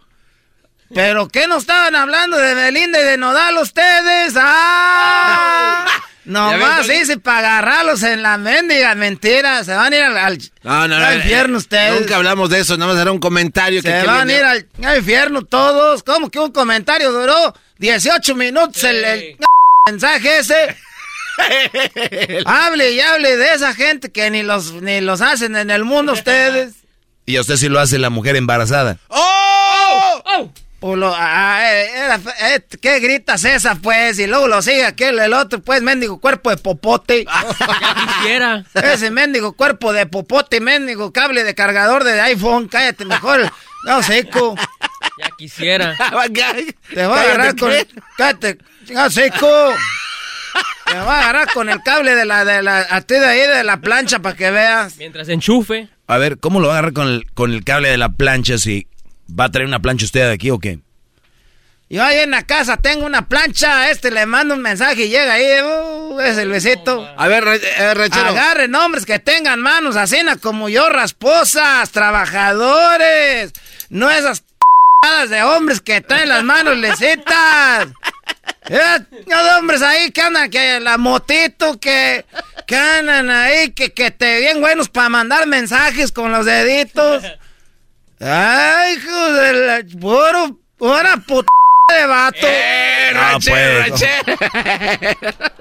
¿Pero 0.92 1.28
qué 1.28 1.46
no 1.46 1.58
estaban 1.58 1.94
hablando 1.94 2.38
de 2.38 2.54
Belinda 2.54 2.98
y 3.00 3.04
de 3.04 3.16
Nodal 3.18 3.58
ustedes? 3.58 4.34
¡Ah! 4.36 5.86
Nomás 6.24 6.86
dice 6.86 7.16
para 7.18 7.58
agarrarlos 7.58 8.02
en 8.02 8.22
la 8.22 8.36
mendiga 8.36 8.94
mentira. 8.94 9.64
Se 9.64 9.74
van 9.74 9.92
a 9.92 9.96
ir 9.96 10.02
al, 10.02 10.18
al- 10.18 10.38
No, 10.62 10.86
no, 10.88 10.98
no. 10.98 11.04
al 11.06 11.16
infierno 11.16 11.54
eh, 11.54 11.58
ustedes. 11.58 12.00
Nunca 12.00 12.16
hablamos 12.16 12.50
de 12.50 12.60
eso, 12.60 12.76
nada 12.76 12.92
más 12.92 13.00
era 13.00 13.12
un 13.12 13.18
comentario 13.18 13.80
que 13.82 13.88
Se 13.90 14.00
que 14.00 14.06
van 14.06 14.28
a 14.28 14.32
ir 14.32 14.44
al, 14.44 14.66
al 14.84 14.98
infierno 14.98 15.42
todos. 15.42 16.02
¿Cómo 16.02 16.30
que 16.30 16.38
un 16.38 16.52
comentario 16.52 17.12
duró 17.12 17.54
18 17.78 18.34
minutos 18.34 18.82
el, 18.84 19.04
el 19.04 19.36
mensaje 19.86 20.38
ese? 20.38 20.76
hable 22.46 22.92
y 22.92 23.00
hable 23.00 23.36
de 23.36 23.54
esa 23.54 23.74
gente 23.74 24.10
que 24.10 24.30
ni 24.30 24.42
los, 24.42 24.72
ni 24.74 25.00
los 25.00 25.20
hacen 25.20 25.56
en 25.56 25.70
el 25.70 25.84
mundo 25.84 26.12
ustedes. 26.12 26.74
Y 27.26 27.36
a 27.36 27.40
usted 27.42 27.56
sí 27.56 27.68
lo 27.68 27.78
hace 27.78 27.98
la 27.98 28.10
mujer 28.10 28.36
embarazada. 28.36 28.98
¡Oh! 29.08 30.50
Pues 30.80 30.96
lo- 30.96 31.12
ah, 31.14 31.58
eh, 31.72 31.90
era- 31.94 32.20
eh, 32.54 32.60
¿Qué 32.80 33.00
gritas 33.00 33.44
esa, 33.44 33.74
pues? 33.74 34.18
Y 34.20 34.26
luego 34.28 34.46
lo 34.46 34.62
sigue 34.62 34.84
aquel, 34.84 35.18
el 35.18 35.32
otro, 35.34 35.60
pues, 35.60 35.82
mendigo 35.82 36.20
cuerpo 36.20 36.50
de 36.50 36.56
popote. 36.56 37.26
quisiera. 38.22 38.64
Ese 38.74 39.10
mendigo 39.10 39.52
cuerpo 39.54 39.92
de 39.92 40.06
popote, 40.06 40.60
mendigo 40.60 41.12
cable 41.12 41.42
de 41.42 41.54
cargador 41.56 42.04
de 42.04 42.20
iPhone. 42.20 42.68
Cállate 42.68 43.04
mejor. 43.04 43.52
No, 43.84 44.02
seco. 44.04 44.54
Ya 45.18 45.30
quisiera. 45.36 45.96
Te 46.94 47.06
voy 47.06 47.18
a 47.18 47.22
agarrar 47.22 47.56
con... 47.56 47.72
Cállate, 48.16 48.58
seco. 49.10 49.74
Te 50.86 50.94
voy 50.94 51.08
a 51.08 51.18
agarrar 51.20 51.48
con 51.52 51.68
el 51.68 51.82
cable 51.82 52.14
de 52.14 52.24
la, 52.24 52.44
de 52.44 52.62
la, 52.62 52.86
a 52.90 53.00
ti 53.02 53.14
de 53.14 53.26
ahí 53.26 53.40
de 53.40 53.64
la 53.64 53.80
plancha 53.80 54.20
para 54.20 54.36
que 54.36 54.50
veas. 54.50 54.96
Mientras 54.96 55.28
enchufe. 55.28 55.88
A 56.06 56.18
ver, 56.18 56.38
¿cómo 56.38 56.60
lo 56.60 56.68
va 56.68 56.74
a 56.74 56.78
agarrar 56.78 56.94
con 56.94 57.08
el, 57.08 57.30
con 57.32 57.52
el 57.52 57.64
cable 57.64 57.90
de 57.90 57.98
la 57.98 58.10
plancha 58.10 58.58
si 58.58 58.86
va 59.28 59.44
a 59.44 59.50
traer 59.50 59.68
una 59.68 59.80
plancha 59.80 60.06
usted 60.06 60.26
de 60.26 60.32
aquí 60.32 60.50
o 60.50 60.58
qué? 60.58 60.80
Yo 61.90 62.04
ahí 62.04 62.18
en 62.18 62.30
la 62.30 62.42
casa 62.42 62.76
tengo 62.76 63.06
una 63.06 63.28
plancha, 63.28 63.80
a 63.80 63.90
este 63.90 64.10
le 64.10 64.26
mando 64.26 64.54
un 64.54 64.60
mensaje 64.60 65.06
y 65.06 65.08
llega 65.08 65.32
ahí, 65.32 65.46
uh, 65.62 66.20
es 66.20 66.36
el 66.36 66.50
besito. 66.50 67.08
A 67.16 67.28
ver, 67.28 67.44
eh, 67.46 67.94
ranchero. 67.94 68.26
Agarren 68.28 68.74
hombres 68.74 69.06
que 69.06 69.18
tengan 69.18 69.60
manos 69.60 69.96
así 69.96 70.18
como 70.42 70.68
yo, 70.68 70.90
rasposas, 70.90 71.90
trabajadores. 71.90 73.52
No 73.88 74.10
esas 74.10 74.44
de 75.28 75.42
hombres 75.42 75.80
que 75.80 76.00
traen 76.00 76.28
las 76.28 76.42
manos 76.42 76.76
lecitas. 76.76 77.88
Eh, 78.68 78.98
no 79.26 79.44
de 79.44 79.50
hombres 79.54 79.80
ahí 79.80 80.10
que 80.10 80.20
andan, 80.20 80.50
que 80.50 80.80
la 80.80 80.98
motito, 80.98 81.78
que, 81.78 82.26
que 82.66 82.76
andan 82.76 83.30
ahí, 83.30 83.70
que, 83.70 83.92
que 83.92 84.10
te 84.10 84.40
bien 84.40 84.60
buenos 84.60 84.88
para 84.88 85.08
mandar 85.08 85.46
mensajes 85.46 86.12
con 86.12 86.32
los 86.32 86.44
deditos. 86.44 87.24
Ay, 88.20 88.94
hijo 88.94 89.32
de 89.32 89.52
la... 89.52 89.82
Puro, 90.00 90.58
pura 90.76 91.16
puta 91.18 91.48
de 91.88 92.06
vato. 92.06 92.46
Eh, 92.46 93.10
ranchero, 93.14 93.80
ranchero. 93.80 94.36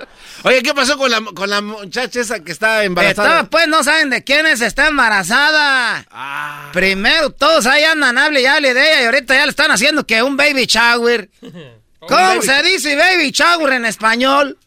Oye, 0.47 0.63
¿qué 0.63 0.73
pasó 0.73 0.97
con 0.97 1.11
la, 1.11 1.21
con 1.21 1.49
la 1.49 1.61
muchacha 1.61 2.21
esa 2.21 2.39
que 2.39 2.53
está 2.53 2.85
embarazada? 2.85 3.27
Estaba, 3.27 3.49
pues 3.49 3.67
no 3.67 3.83
saben 3.83 4.09
de 4.09 4.23
quién 4.23 4.45
es, 4.45 4.61
está 4.61 4.87
embarazada. 4.87 6.05
Ah. 6.09 6.69
Primero, 6.71 7.31
todos 7.31 7.65
ahí 7.65 7.83
andan, 7.83 8.17
hable 8.17 8.41
y 8.41 8.45
hable 8.45 8.73
de 8.73 8.81
ella, 8.81 9.01
y 9.01 9.05
ahorita 9.05 9.35
ya 9.35 9.45
le 9.45 9.49
están 9.49 9.71
haciendo 9.71 10.07
que 10.07 10.23
un 10.23 10.37
baby 10.37 10.65
shower. 10.65 11.29
¿Cómo 11.99 12.41
se 12.41 12.63
dice 12.63 12.95
baby 12.95 13.31
shower 13.31 13.73
en 13.73 13.85
español? 13.85 14.57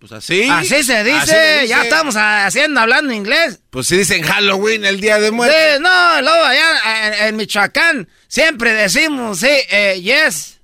Pues 0.00 0.10
así. 0.12 0.48
Así 0.50 0.82
se 0.82 1.04
dice, 1.04 1.58
Así 1.60 1.68
ya 1.68 1.82
estamos 1.82 2.16
haciendo, 2.16 2.80
hablando 2.80 3.12
inglés. 3.12 3.60
Pues 3.70 3.86
si 3.86 3.98
dicen 3.98 4.22
Halloween, 4.22 4.84
el 4.84 5.00
día 5.00 5.20
de 5.20 5.30
muerte. 5.30 5.54
Sí, 5.76 5.80
no, 5.80 6.22
luego 6.22 6.44
allá 6.44 7.06
en, 7.06 7.26
en 7.26 7.36
Michoacán 7.36 8.08
siempre 8.26 8.72
decimos, 8.72 9.38
sí, 9.38 9.50
eh, 9.70 10.00
yes. 10.02 10.58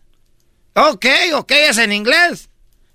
Ok, 0.74 1.06
ok, 1.34 1.52
es 1.52 1.78
en 1.78 1.92
inglés. 1.92 2.48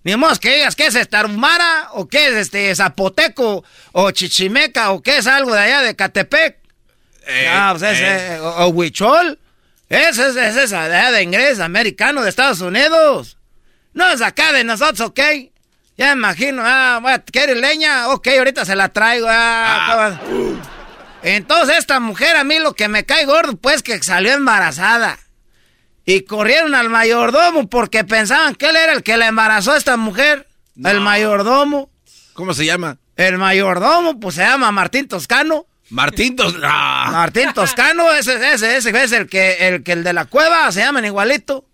Ni 0.03 0.15
modo 0.15 0.35
que 0.39 0.55
digas 0.55 0.75
que 0.75 0.87
es 0.87 1.09
Tarumara, 1.09 1.89
o 1.93 2.07
que 2.07 2.27
es 2.27 2.33
este 2.33 2.73
Zapoteco, 2.75 3.63
o 3.91 4.11
Chichimeca, 4.11 4.91
o 4.91 5.01
que 5.01 5.17
es 5.17 5.27
algo 5.27 5.53
de 5.53 5.61
allá 5.61 5.81
de 5.81 5.95
Catepec. 5.95 6.57
Ah, 7.49 7.75
pues 7.77 7.83
es, 7.83 7.99
eh. 7.99 8.35
eh, 8.35 8.39
o, 8.39 8.65
o 8.65 8.67
Huichol. 8.69 9.37
Ese 9.89 10.29
es, 10.29 10.35
es 10.35 10.55
esa 10.55 10.87
de 10.87 10.95
allá 10.95 11.11
de 11.11 11.23
inglés, 11.23 11.59
americano 11.59 12.23
de 12.23 12.29
Estados 12.29 12.61
Unidos. 12.61 13.37
No 13.93 14.09
es 14.09 14.21
acá 14.21 14.53
de 14.53 14.63
nosotros, 14.63 15.01
ok. 15.01 15.19
Ya 15.97 16.07
me 16.07 16.13
imagino, 16.13 16.63
ah, 16.65 16.99
bueno, 17.01 17.23
¿quiere 17.31 17.55
leña? 17.55 18.09
Ok, 18.09 18.27
ahorita 18.29 18.65
se 18.65 18.75
la 18.75 18.89
traigo. 18.89 19.27
Ah, 19.29 20.19
¿cómo? 20.25 20.61
Entonces 21.23 21.77
esta 21.77 21.99
mujer 21.99 22.35
a 22.37 22.43
mí 22.43 22.57
lo 22.57 22.73
que 22.73 22.87
me 22.87 23.05
cae 23.05 23.25
gordo, 23.25 23.55
pues 23.57 23.83
que 23.83 24.01
salió 24.01 24.33
embarazada. 24.33 25.19
Y 26.05 26.21
corrieron 26.21 26.73
al 26.75 26.89
mayordomo 26.89 27.69
porque 27.69 28.03
pensaban 28.03 28.55
que 28.55 28.67
él 28.67 28.75
era 28.75 28.93
el 28.93 29.03
que 29.03 29.17
la 29.17 29.27
embarazó 29.27 29.73
a 29.73 29.77
esta 29.77 29.97
mujer. 29.97 30.47
El 30.83 31.01
mayordomo. 31.01 31.89
¿Cómo 32.33 32.53
se 32.53 32.65
llama? 32.65 32.97
El 33.15 33.37
mayordomo, 33.37 34.19
pues 34.19 34.35
se 34.35 34.41
llama 34.41 34.71
Martín 34.71 35.07
Toscano. 35.07 35.67
Martín 35.89 36.35
Toscano. 36.35 36.63
Martín 37.11 37.53
Toscano, 37.53 38.11
ese, 38.13 38.53
ese, 38.53 38.77
ese 38.77 39.03
es 39.03 39.11
el 39.11 39.27
que, 39.27 39.67
el 39.67 39.83
que 39.83 39.91
el 39.91 40.03
de 40.03 40.13
la 40.13 40.25
cueva, 40.25 40.71
se 40.71 40.79
llaman 40.79 41.05
igualito. 41.05 41.65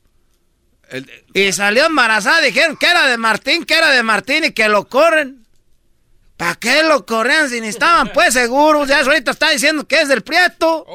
Y 1.34 1.52
salió 1.52 1.86
embarazada, 1.86 2.42
dijeron 2.42 2.78
que 2.78 2.88
era 2.88 3.08
de 3.08 3.18
Martín, 3.18 3.66
que 3.66 3.76
era 3.76 3.92
de 3.92 4.04
Martín 4.04 4.46
y 4.46 4.52
que 4.52 4.68
lo 4.70 4.88
corren. 4.88 5.46
¿Para 6.38 6.56
qué 6.56 6.84
lo 6.84 7.06
corren 7.06 7.50
si 7.50 7.60
ni 7.62 7.68
estaban 7.68 8.12
pues 8.14 8.34
seguros? 8.34 8.88
Ya 8.88 9.00
ahorita 9.00 9.32
está 9.32 9.50
diciendo 9.50 9.88
que 9.88 10.02
es 10.02 10.08
del 10.08 10.22
Prieto. 10.22 10.86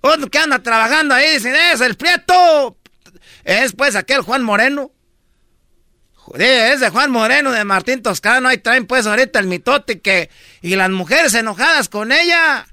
Otro 0.00 0.30
que 0.30 0.38
anda 0.38 0.62
trabajando 0.62 1.14
ahí 1.14 1.34
dicen, 1.34 1.54
es 1.54 1.80
el 1.80 1.96
Prieto. 1.96 2.76
Es 3.44 3.72
pues 3.72 3.96
aquel 3.96 4.22
Juan 4.22 4.42
Moreno. 4.42 4.92
Joder, 6.14 6.72
es 6.72 6.80
de 6.80 6.90
Juan 6.90 7.10
Moreno, 7.10 7.50
de 7.50 7.64
Martín 7.64 8.02
Toscano. 8.02 8.48
Ahí 8.48 8.58
traen 8.58 8.86
pues 8.86 9.06
ahorita 9.06 9.38
el 9.38 9.46
mitote 9.46 10.00
que... 10.00 10.30
Y 10.62 10.76
las 10.76 10.90
mujeres 10.90 11.34
enojadas 11.34 11.88
con 11.88 12.12
ella. 12.12 12.66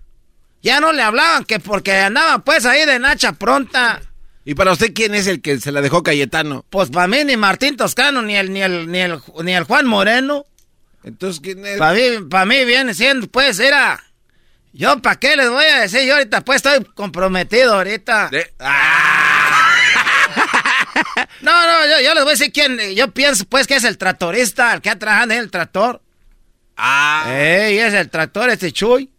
Ya 0.61 0.79
no 0.79 0.91
le 0.91 1.01
hablaban 1.01 1.45
que 1.45 1.59
porque 1.59 1.93
andaban 1.93 2.41
pues 2.41 2.65
ahí 2.65 2.85
de 2.85 2.99
Nacha 2.99 3.33
pronta. 3.33 4.01
¿Y 4.43 4.55
para 4.55 4.71
usted 4.71 4.93
quién 4.93 5.13
es 5.13 5.27
el 5.27 5.41
que 5.41 5.59
se 5.59 5.71
la 5.71 5.81
dejó 5.81 6.03
Cayetano? 6.03 6.65
Pues 6.69 6.89
para 6.89 7.07
mí 7.07 7.23
ni 7.25 7.35
Martín 7.35 7.75
Toscano, 7.75 8.21
ni 8.21 8.37
el, 8.37 8.53
ni 8.53 8.61
el, 8.61 8.89
ni 8.89 8.99
el, 8.99 9.19
ni 9.43 9.53
el 9.53 9.65
Juan 9.65 9.85
Moreno. 9.85 10.45
Entonces, 11.03 11.41
¿quién 11.41 11.65
es? 11.65 11.77
Para 11.77 11.93
mí, 11.93 12.01
para 12.29 12.45
mí 12.45 12.65
viene 12.65 12.93
siendo, 12.93 13.27
pues, 13.27 13.59
era... 13.59 14.03
Yo, 14.73 15.01
¿para 15.01 15.17
qué 15.17 15.35
les 15.35 15.49
voy 15.49 15.65
a 15.65 15.79
decir? 15.79 16.01
Yo 16.01 16.13
ahorita, 16.13 16.41
pues, 16.41 16.57
estoy 16.57 16.83
comprometido 16.93 17.75
ahorita. 17.75 18.29
no, 21.41 21.67
no, 21.67 21.85
yo, 21.85 22.01
yo, 22.03 22.13
les 22.13 22.23
voy 22.23 22.31
a 22.31 22.35
decir 22.35 22.51
quién... 22.51 22.77
Yo 22.95 23.11
pienso, 23.11 23.45
pues, 23.45 23.65
que 23.65 23.75
es 23.75 23.83
el 23.83 23.97
tractorista, 23.97 24.73
el 24.73 24.81
que 24.81 24.89
ha 24.89 24.99
trabajado 24.99 25.31
en 25.31 25.39
el 25.39 25.51
tractor. 25.51 26.01
Ah. 26.75 27.25
Ey, 27.27 27.79
es 27.79 27.93
el 27.93 28.09
tractor, 28.09 28.49
este 28.49 28.71
Chuy. 28.71 29.09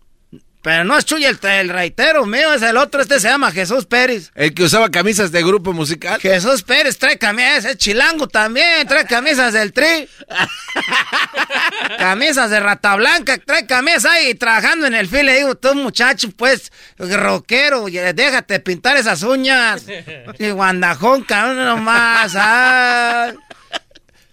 Pero 0.60 0.84
no 0.84 0.98
es 0.98 1.04
Chuy 1.04 1.24
el, 1.24 1.38
el 1.40 1.68
reitero 1.68 2.26
mío, 2.26 2.52
es 2.52 2.62
el 2.62 2.76
otro, 2.76 3.00
este 3.00 3.20
se 3.20 3.28
llama 3.28 3.52
Jesús 3.52 3.86
Pérez. 3.86 4.32
El 4.34 4.54
que 4.54 4.64
usaba 4.64 4.90
camisas 4.90 5.30
de 5.30 5.42
grupo 5.42 5.72
musical. 5.72 6.20
Jesús 6.20 6.64
Pérez 6.64 6.98
trae 6.98 7.16
camisas, 7.16 7.64
es 7.64 7.78
chilango 7.78 8.26
también, 8.26 8.86
trae 8.88 9.06
camisas 9.06 9.52
del 9.52 9.72
tri. 9.72 10.08
camisas 11.98 12.50
de 12.50 12.58
rata 12.58 12.96
blanca, 12.96 13.38
trae 13.38 13.66
camisas 13.66 14.06
ahí 14.06 14.34
trabajando 14.34 14.86
en 14.86 14.94
el 14.94 15.06
fil. 15.06 15.26
Le 15.26 15.36
digo, 15.36 15.54
tú 15.54 15.76
muchacho, 15.76 16.28
pues, 16.36 16.72
rockero, 16.98 17.86
déjate 17.86 18.58
pintar 18.58 18.96
esas 18.96 19.22
uñas. 19.22 19.84
Y 20.38 20.50
guandajón, 20.50 21.22
cabrón, 21.22 21.64
nomás. 21.64 22.34
Ay. 22.36 23.34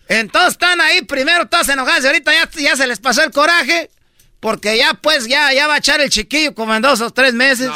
Entonces 0.07 0.51
están 0.51 0.79
ahí, 0.81 1.01
primero 1.01 1.47
todos 1.47 1.67
enojados 1.69 2.03
y 2.03 2.07
ahorita 2.07 2.31
ya, 2.33 2.49
ya 2.51 2.75
se 2.75 2.85
les 2.87 2.99
pasó 2.99 3.23
el 3.23 3.31
coraje. 3.31 3.89
Porque 4.39 4.77
ya, 4.77 4.93
pues, 4.93 5.27
ya, 5.27 5.51
ya 5.53 5.67
va 5.67 5.75
a 5.75 5.77
echar 5.77 6.01
el 6.01 6.09
chiquillo 6.09 6.53
como 6.53 6.75
en 6.75 6.81
dos 6.81 7.01
o 7.01 7.09
tres 7.11 7.33
meses. 7.33 7.69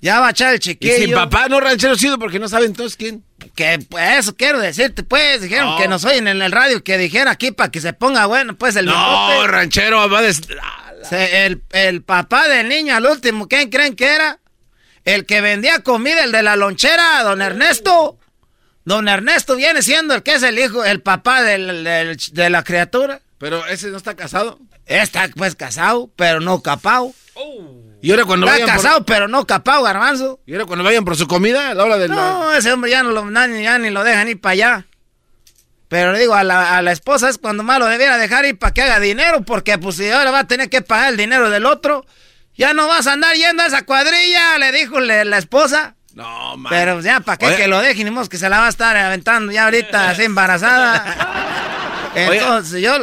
Ya 0.00 0.18
va 0.20 0.28
a 0.28 0.30
echar 0.30 0.52
el 0.52 0.58
chiquillo. 0.60 0.96
Y 0.96 1.02
sin 1.04 1.14
papá, 1.14 1.46
no 1.48 1.60
ranchero 1.60 1.94
sido 1.96 2.18
porque 2.18 2.38
no 2.38 2.48
saben 2.48 2.72
todos 2.74 2.96
quién. 2.96 3.24
Que, 3.54 3.78
pues, 3.88 4.18
eso 4.18 4.36
quiero 4.36 4.58
decirte, 4.60 5.02
pues, 5.02 5.42
dijeron 5.42 5.70
No. 5.70 5.78
que 5.78 5.88
nos 5.88 6.04
oyen 6.04 6.26
en 6.28 6.42
el 6.42 6.52
radio, 6.52 6.82
que 6.82 6.98
dijera 6.98 7.30
aquí 7.30 7.52
para 7.52 7.70
que 7.70 7.80
se 7.80 7.92
ponga 7.92 8.26
bueno, 8.26 8.56
pues, 8.56 8.76
el 8.76 8.86
No, 8.86 9.28
mitote. 9.28 9.48
ranchero, 9.48 10.08
va 10.10 10.22
de... 10.22 10.34
Se- 10.34 11.46
el, 11.46 11.62
el 11.72 12.02
papá 12.02 12.46
del 12.48 12.68
niño 12.68 12.94
al 12.94 13.06
último, 13.06 13.48
¿quién 13.48 13.70
creen 13.70 13.96
que 13.96 14.06
era? 14.06 14.38
El 15.04 15.26
que 15.26 15.40
vendía 15.40 15.80
comida, 15.80 16.22
el 16.22 16.30
de 16.32 16.42
la 16.44 16.54
lonchera, 16.56 17.22
don 17.24 17.42
Ernesto. 17.42 18.18
Don 18.84 19.08
Ernesto 19.08 19.56
viene 19.56 19.82
siendo 19.82 20.14
el 20.14 20.22
que 20.22 20.34
es 20.34 20.42
el 20.44 20.58
hijo, 20.58 20.84
el 20.84 21.00
papá 21.00 21.42
del- 21.42 21.82
del- 21.84 22.16
de 22.32 22.50
la 22.50 22.62
criatura. 22.64 23.20
Pero 23.38 23.66
ese 23.66 23.88
no 23.88 23.96
está 23.96 24.14
casado. 24.14 24.60
Está 24.86 25.28
pues 25.36 25.54
casado, 25.56 26.10
pero 26.16 26.40
no 26.40 26.60
capao. 26.62 27.14
Y 28.02 28.10
ahora 28.10 28.24
cuando 28.24 28.46
Está 28.46 28.54
vayan 28.60 28.68
por- 28.68 28.82
casado, 28.84 29.06
pero 29.06 29.28
no 29.28 29.46
capao, 29.46 29.82
garbanzo. 29.82 30.40
Y 30.46 30.52
ahora 30.52 30.66
cuando 30.66 30.84
vayan 30.84 31.04
por 31.04 31.16
su 31.16 31.26
comida, 31.28 31.70
a 31.70 31.74
la 31.74 31.84
hora 31.84 31.98
del... 31.98 32.10
No, 32.10 32.52
ese 32.52 32.72
hombre 32.72 32.90
ya 32.90 33.02
no 33.02 33.10
lo, 33.10 33.30
ya 33.60 33.78
ni 33.78 33.90
lo 33.90 34.02
dejan 34.04 34.28
ir 34.28 34.40
para 34.40 34.52
allá. 34.52 34.86
Pero 35.88 36.12
le 36.12 36.18
digo, 36.20 36.34
a 36.34 36.42
la, 36.42 36.76
a 36.78 36.82
la 36.82 36.90
esposa 36.92 37.28
es 37.28 37.38
cuando 37.38 37.62
más 37.62 37.78
lo 37.78 37.86
debiera 37.86 38.16
dejar 38.18 38.44
ir 38.46 38.58
para 38.58 38.72
que 38.74 38.82
haga 38.82 38.98
dinero, 38.98 39.42
porque 39.42 39.78
pues 39.78 39.96
si 39.96 40.10
ahora 40.10 40.30
va 40.30 40.40
a 40.40 40.46
tener 40.46 40.68
que 40.70 40.82
pagar 40.82 41.10
el 41.10 41.16
dinero 41.16 41.48
del 41.50 41.66
otro, 41.66 42.04
ya 42.56 42.72
no 42.74 42.88
vas 42.88 43.06
a 43.06 43.12
andar 43.12 43.36
yendo 43.36 43.62
a 43.62 43.66
esa 43.66 43.82
cuadrilla, 43.84 44.58
le 44.58 44.72
dijo 44.72 45.00
le- 45.00 45.24
la 45.24 45.38
esposa. 45.38 45.94
No, 46.14 46.56
man. 46.56 46.70
Pero 46.70 47.00
ya, 47.00 47.20
¿para 47.20 47.38
qué 47.38 47.46
Oye. 47.46 47.56
que 47.56 47.68
lo 47.68 47.80
dejen? 47.80 48.14
Ni 48.14 48.28
que 48.28 48.36
se 48.38 48.48
la 48.48 48.58
va 48.60 48.66
a 48.66 48.70
estar 48.70 48.96
aventando 48.96 49.52
ya 49.52 49.64
ahorita 49.64 50.10
así 50.10 50.24
embarazada. 50.24 51.68
Entonces, 52.14 52.82
yo, 52.82 52.98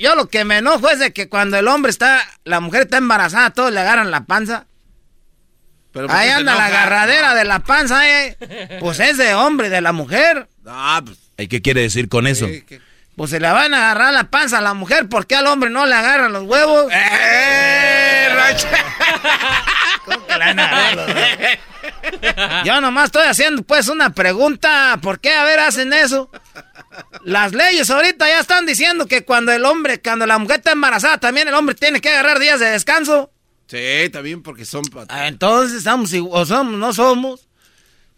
yo, 0.00 0.14
lo 0.14 0.28
que 0.28 0.44
me 0.44 0.58
enojo 0.58 0.88
es 0.90 0.98
de 0.98 1.12
que 1.12 1.28
cuando 1.28 1.58
el 1.58 1.68
hombre 1.68 1.90
está, 1.90 2.22
la 2.44 2.60
mujer 2.60 2.82
está 2.82 2.96
embarazada, 2.96 3.50
todos 3.50 3.72
le 3.72 3.80
agarran 3.80 4.10
la 4.10 4.24
panza. 4.24 4.66
Pero 5.92 6.08
¿por 6.08 6.16
Ahí 6.16 6.30
anda 6.30 6.54
la 6.54 6.66
agarradera 6.66 7.34
de 7.34 7.44
la 7.44 7.60
panza, 7.60 8.08
eh. 8.08 8.36
Pues 8.80 8.98
es 9.00 9.16
de 9.16 9.34
hombre, 9.34 9.68
de 9.68 9.80
la 9.80 9.92
mujer. 9.92 10.48
Ah, 10.66 11.02
pues... 11.04 11.18
¿Y 11.36 11.48
qué 11.48 11.62
quiere 11.62 11.82
decir 11.82 12.08
con 12.08 12.26
eso? 12.26 12.48
Pues 13.16 13.30
se 13.30 13.38
le 13.38 13.50
van 13.50 13.74
a 13.74 13.90
agarrar 13.90 14.12
la 14.12 14.24
panza 14.24 14.58
a 14.58 14.60
la 14.60 14.74
mujer, 14.74 15.08
¿por 15.08 15.26
qué 15.26 15.36
al 15.36 15.46
hombre 15.46 15.70
no 15.70 15.86
le 15.86 15.94
agarran 15.94 16.32
los 16.32 16.44
huevos? 16.44 16.92
¡Eh, 16.92 18.28
¿Cómo 20.04 20.26
que 20.26 20.32
le 20.32 20.38
van 20.38 20.58
a 20.58 20.64
agarrar 20.64 20.96
los 20.96 21.08
huevos? 21.14 21.58
Yo 22.64 22.80
nomás 22.80 23.06
estoy 23.06 23.26
haciendo 23.26 23.62
pues 23.62 23.88
una 23.88 24.10
pregunta, 24.10 24.98
¿por 25.00 25.20
qué 25.20 25.32
a 25.32 25.44
ver 25.44 25.60
hacen 25.60 25.92
eso? 25.92 26.30
Las 27.24 27.52
leyes 27.52 27.90
ahorita 27.90 28.28
ya 28.28 28.40
están 28.40 28.66
diciendo 28.66 29.06
que 29.06 29.24
cuando 29.24 29.52
el 29.52 29.64
hombre, 29.64 30.00
cuando 30.00 30.26
la 30.26 30.38
mujer 30.38 30.58
está 30.58 30.72
embarazada, 30.72 31.18
también 31.18 31.48
el 31.48 31.54
hombre 31.54 31.74
tiene 31.74 32.00
que 32.00 32.08
agarrar 32.10 32.38
días 32.38 32.60
de 32.60 32.66
descanso. 32.66 33.30
Sí, 33.66 34.08
también 34.12 34.42
porque 34.42 34.64
son... 34.64 34.84
pa- 34.84 35.06
Ah, 35.08 35.26
Entonces, 35.26 35.78
estamos 35.78 36.12
igual, 36.12 36.42
o 36.42 36.46
somos, 36.46 36.74
no 36.78 36.92
somos. 36.92 37.48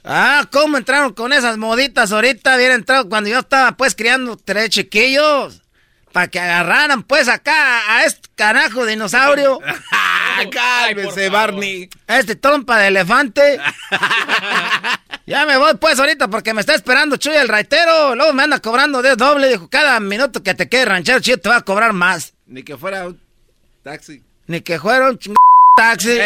Ah, 0.05 0.47
¿cómo 0.53 0.77
entraron 0.77 1.15
con 1.15 1.33
esas 1.33 1.57
moditas 1.57 2.13
ahorita? 2.13 2.57
Hubiera 2.57 2.75
entrado 2.75 3.09
cuando 3.09 3.31
yo 3.31 3.41
estaba 3.41 3.73
pues 3.77 3.95
criando 3.95 4.37
tres 4.37 4.71
chiquillos. 4.71 5.63
Para 6.13 6.29
que 6.29 6.41
agarraran 6.41 7.03
pues 7.03 7.29
acá 7.29 7.97
a 7.97 8.05
este 8.05 8.29
carajo 8.35 8.87
dinosaurio. 8.87 9.61
Ah, 10.37 10.51
cálmese, 10.51 11.29
Barney. 11.29 11.89
Este 12.07 12.37
trompa 12.37 12.79
de 12.79 12.89
elefante. 12.89 13.59
ya 15.27 15.47
me 15.47 15.57
voy 15.57 15.75
pues 15.77 15.99
ahorita 15.99 16.29
porque 16.29 16.53
me 16.53 16.61
está 16.61 16.75
esperando 16.75 17.17
Chuy 17.17 17.35
el 17.35 17.49
raitero. 17.49 18.15
Luego 18.15 18.33
me 18.33 18.43
anda 18.43 18.61
cobrando 18.61 19.03
de 19.03 19.17
doble. 19.17 19.49
Dijo, 19.49 19.69
cada 19.69 19.99
minuto 20.01 20.43
que 20.43 20.55
te 20.55 20.69
quede 20.69 20.85
ranchero, 20.85 21.21
Chuy 21.21 21.37
te 21.39 21.49
va 21.49 21.57
a 21.57 21.63
cobrar 21.63 21.93
más. 21.93 22.35
Ni 22.47 22.63
que 22.63 22.77
fuera 22.77 23.07
un 23.07 23.21
taxi. 23.83 24.23
Ni 24.47 24.61
que 24.61 24.79
fuera 24.79 25.09
un 25.09 25.19
ching 25.19 25.35
taxi. 25.77 26.19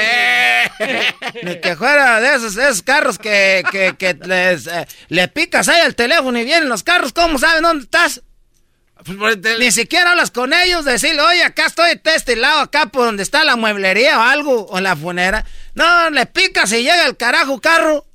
Ni 1.42 1.60
que 1.60 1.76
fuera 1.76 2.20
de 2.20 2.34
esos, 2.34 2.56
esos 2.56 2.82
carros 2.82 3.18
que, 3.18 3.62
que, 3.70 3.96
que 3.96 4.14
les, 4.14 4.66
eh, 4.66 4.86
le 5.08 5.28
picas 5.28 5.68
ahí 5.68 5.80
al 5.80 5.94
teléfono 5.94 6.38
y 6.38 6.44
vienen 6.44 6.68
los 6.68 6.82
carros. 6.82 7.12
¿Cómo 7.12 7.38
saben 7.38 7.62
dónde 7.62 7.84
estás? 7.84 8.22
Ni 9.58 9.70
siquiera 9.72 10.10
hablas 10.12 10.30
con 10.30 10.52
ellos, 10.52 10.84
decirle, 10.84 11.20
oye, 11.22 11.42
acá 11.44 11.66
estoy 11.66 12.00
de 12.02 12.14
este 12.14 12.36
lado, 12.36 12.60
acá 12.60 12.86
por 12.86 13.04
donde 13.06 13.22
está 13.22 13.44
la 13.44 13.56
mueblería 13.56 14.18
o 14.18 14.22
algo, 14.22 14.66
o 14.66 14.80
la 14.80 14.96
funera. 14.96 15.44
No, 15.74 16.10
le 16.10 16.26
picas 16.26 16.72
y 16.72 16.82
llega 16.82 17.06
el 17.06 17.16
carajo 17.16 17.60
carro. 17.60 18.06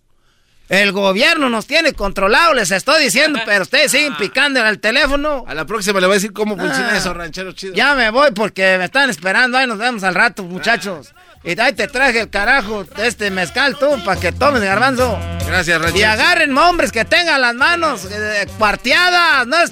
El 0.68 0.92
gobierno 0.94 1.48
nos 1.48 1.68
tiene 1.68 1.94
controlado, 1.94 2.56
les 2.56 2.72
estoy 2.72 3.04
diciendo, 3.04 3.40
pero 3.46 3.62
ustedes 3.64 3.92
siguen 3.92 4.16
picando 4.18 4.60
en 4.60 4.66
el 4.66 4.80
teléfono. 4.80 5.44
A 5.48 5.54
la 5.54 5.66
próxima 5.66 6.00
le 6.00 6.08
voy 6.08 6.14
a 6.16 6.18
decir 6.18 6.34
cómo 6.34 6.58
funciona 6.58 6.90
Ah. 6.94 6.98
eso, 6.98 7.14
ranchero 7.14 7.52
chido. 7.52 7.74
Ya 7.76 7.94
me 7.94 8.10
voy 8.10 8.32
porque 8.32 8.78
me 8.80 8.86
están 8.86 9.10
esperando. 9.10 9.58
Ahí 9.60 9.68
nos 9.68 9.78
vemos 9.78 10.04
al 10.04 10.16
rato, 10.16 10.44
muchachos. 10.44 11.14
Y 11.44 11.60
ahí 11.60 11.74
te 11.74 11.88
traje 11.88 12.22
el 12.22 12.32
carajo, 12.32 12.84
este 12.98 13.30
mezcal 13.30 13.78
tú, 13.78 14.04
para 14.04 14.20
que 14.20 14.32
tomes, 14.32 14.64
garbanzo. 14.64 15.20
Gracias, 15.46 15.80
ranchero. 15.80 16.00
Y 16.00 16.04
agarren 16.04 16.58
hombres 16.58 16.92
que 16.92 17.06
tengan 17.06 17.40
las 17.42 17.54
manos 17.54 18.06
eh, 18.12 18.48
cuarteadas, 18.58 19.46
no 19.46 19.60
es 19.60 19.72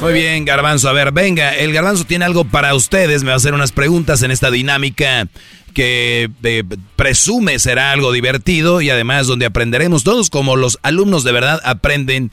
Muy 0.00 0.12
bien, 0.12 0.44
Garbanzo. 0.44 0.88
A 0.88 0.92
ver, 0.92 1.10
venga, 1.12 1.50
el 1.56 1.72
Garbanzo 1.72 2.04
tiene 2.04 2.24
algo 2.24 2.44
para 2.44 2.74
ustedes. 2.74 3.22
Me 3.22 3.28
va 3.28 3.34
a 3.34 3.36
hacer 3.38 3.52
unas 3.54 3.72
preguntas 3.72 4.22
en 4.22 4.30
esta 4.30 4.50
dinámica 4.50 5.26
que 5.74 6.30
eh, 6.44 6.64
presume 6.96 7.58
será 7.58 7.90
algo 7.92 8.12
divertido 8.12 8.80
y 8.80 8.90
además 8.90 9.26
donde 9.26 9.46
aprenderemos 9.46 10.04
todos 10.04 10.30
como 10.30 10.56
los 10.56 10.78
alumnos 10.82 11.24
de 11.24 11.32
verdad 11.32 11.60
aprenden 11.64 12.30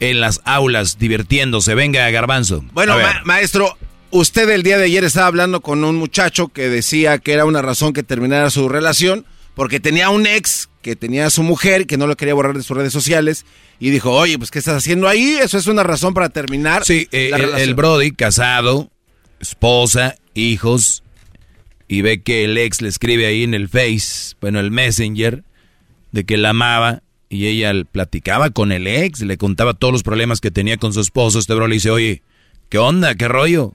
en 0.00 0.20
las 0.20 0.40
aulas 0.44 0.98
divirtiéndose. 0.98 1.74
Venga, 1.74 2.08
Garbanzo. 2.10 2.62
Bueno, 2.72 2.98
ma- 2.98 3.22
maestro, 3.24 3.76
usted 4.10 4.48
el 4.50 4.62
día 4.62 4.76
de 4.76 4.84
ayer 4.84 5.04
estaba 5.04 5.26
hablando 5.26 5.62
con 5.62 5.84
un 5.84 5.96
muchacho 5.96 6.48
que 6.48 6.68
decía 6.68 7.18
que 7.18 7.32
era 7.32 7.46
una 7.46 7.62
razón 7.62 7.94
que 7.94 8.02
terminara 8.02 8.50
su 8.50 8.68
relación 8.68 9.24
porque 9.54 9.80
tenía 9.80 10.10
un 10.10 10.26
ex 10.26 10.68
que 10.86 10.94
tenía 10.94 11.26
a 11.26 11.30
su 11.30 11.42
mujer 11.42 11.88
que 11.88 11.96
no 11.96 12.06
lo 12.06 12.16
quería 12.16 12.32
borrar 12.32 12.56
de 12.56 12.62
sus 12.62 12.76
redes 12.76 12.92
sociales 12.92 13.44
y 13.80 13.90
dijo, 13.90 14.12
oye, 14.12 14.38
pues 14.38 14.52
¿qué 14.52 14.60
estás 14.60 14.76
haciendo 14.76 15.08
ahí? 15.08 15.36
Eso 15.42 15.58
es 15.58 15.66
una 15.66 15.82
razón 15.82 16.14
para 16.14 16.28
terminar 16.28 16.84
Sí, 16.84 17.08
eh, 17.10 17.32
el, 17.56 17.74
Brody, 17.74 18.12
casado, 18.12 18.88
esposa, 19.40 20.14
hijos, 20.34 21.02
y 21.88 22.02
ve 22.02 22.22
que 22.22 22.44
el 22.44 22.56
ex 22.56 22.82
le 22.82 22.88
escribe 22.88 23.26
ahí 23.26 23.42
en 23.42 23.54
el 23.54 23.68
Face, 23.68 24.36
bueno, 24.40 24.60
el 24.60 24.70
Messenger, 24.70 25.42
de 26.12 26.24
que 26.24 26.36
la 26.36 26.50
amaba, 26.50 27.02
y 27.28 27.48
ella 27.48 27.72
platicaba 27.90 28.50
con 28.50 28.70
el 28.70 28.86
ex, 28.86 29.22
le 29.22 29.36
contaba 29.38 29.74
todos 29.74 29.92
los 29.92 30.04
problemas 30.04 30.40
que 30.40 30.52
tenía 30.52 30.76
con 30.76 30.92
su 30.92 31.00
esposo. 31.00 31.40
Este 31.40 31.52
bro 31.52 31.66
le 31.66 31.74
dice, 31.74 31.90
oye, 31.90 32.22
¿qué 32.68 32.78
onda? 32.78 33.16
¿Qué 33.16 33.26
rollo? 33.26 33.72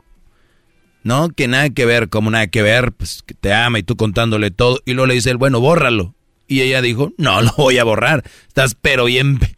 No, 1.04 1.28
que 1.28 1.50
nada 1.50 1.72
que 1.72 1.86
ver, 1.86 2.08
como 2.08 2.32
nada 2.32 2.48
que 2.48 2.62
ver, 2.62 2.94
pues 2.94 3.22
que 3.26 3.34
te 3.34 3.52
ama 3.52 3.80
y 3.80 3.84
tú 3.84 3.98
contándole 3.98 4.50
todo. 4.50 4.80
Y 4.86 4.94
luego 4.94 5.08
le 5.08 5.16
dice 5.16 5.30
él, 5.30 5.36
bueno, 5.36 5.60
bórralo. 5.60 6.16
Y 6.52 6.62
ella 6.62 6.82
dijo, 6.82 7.14
no, 7.18 7.42
lo 7.42 7.52
voy 7.58 7.78
a 7.78 7.84
borrar. 7.86 8.24
Estás 8.48 8.76
pero 8.76 9.06
bien. 9.06 9.40
pe-". 9.40 9.56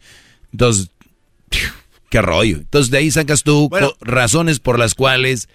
Entonces, 0.52 0.90
qué 2.10 2.22
rollo. 2.22 2.58
Entonces 2.58 2.90
de 2.90 2.98
ahí 2.98 3.10
sacas 3.10 3.42
tú 3.42 3.68
razones 4.00 4.60
por 4.60 4.78
las 4.78 4.94
cuales 4.94 5.48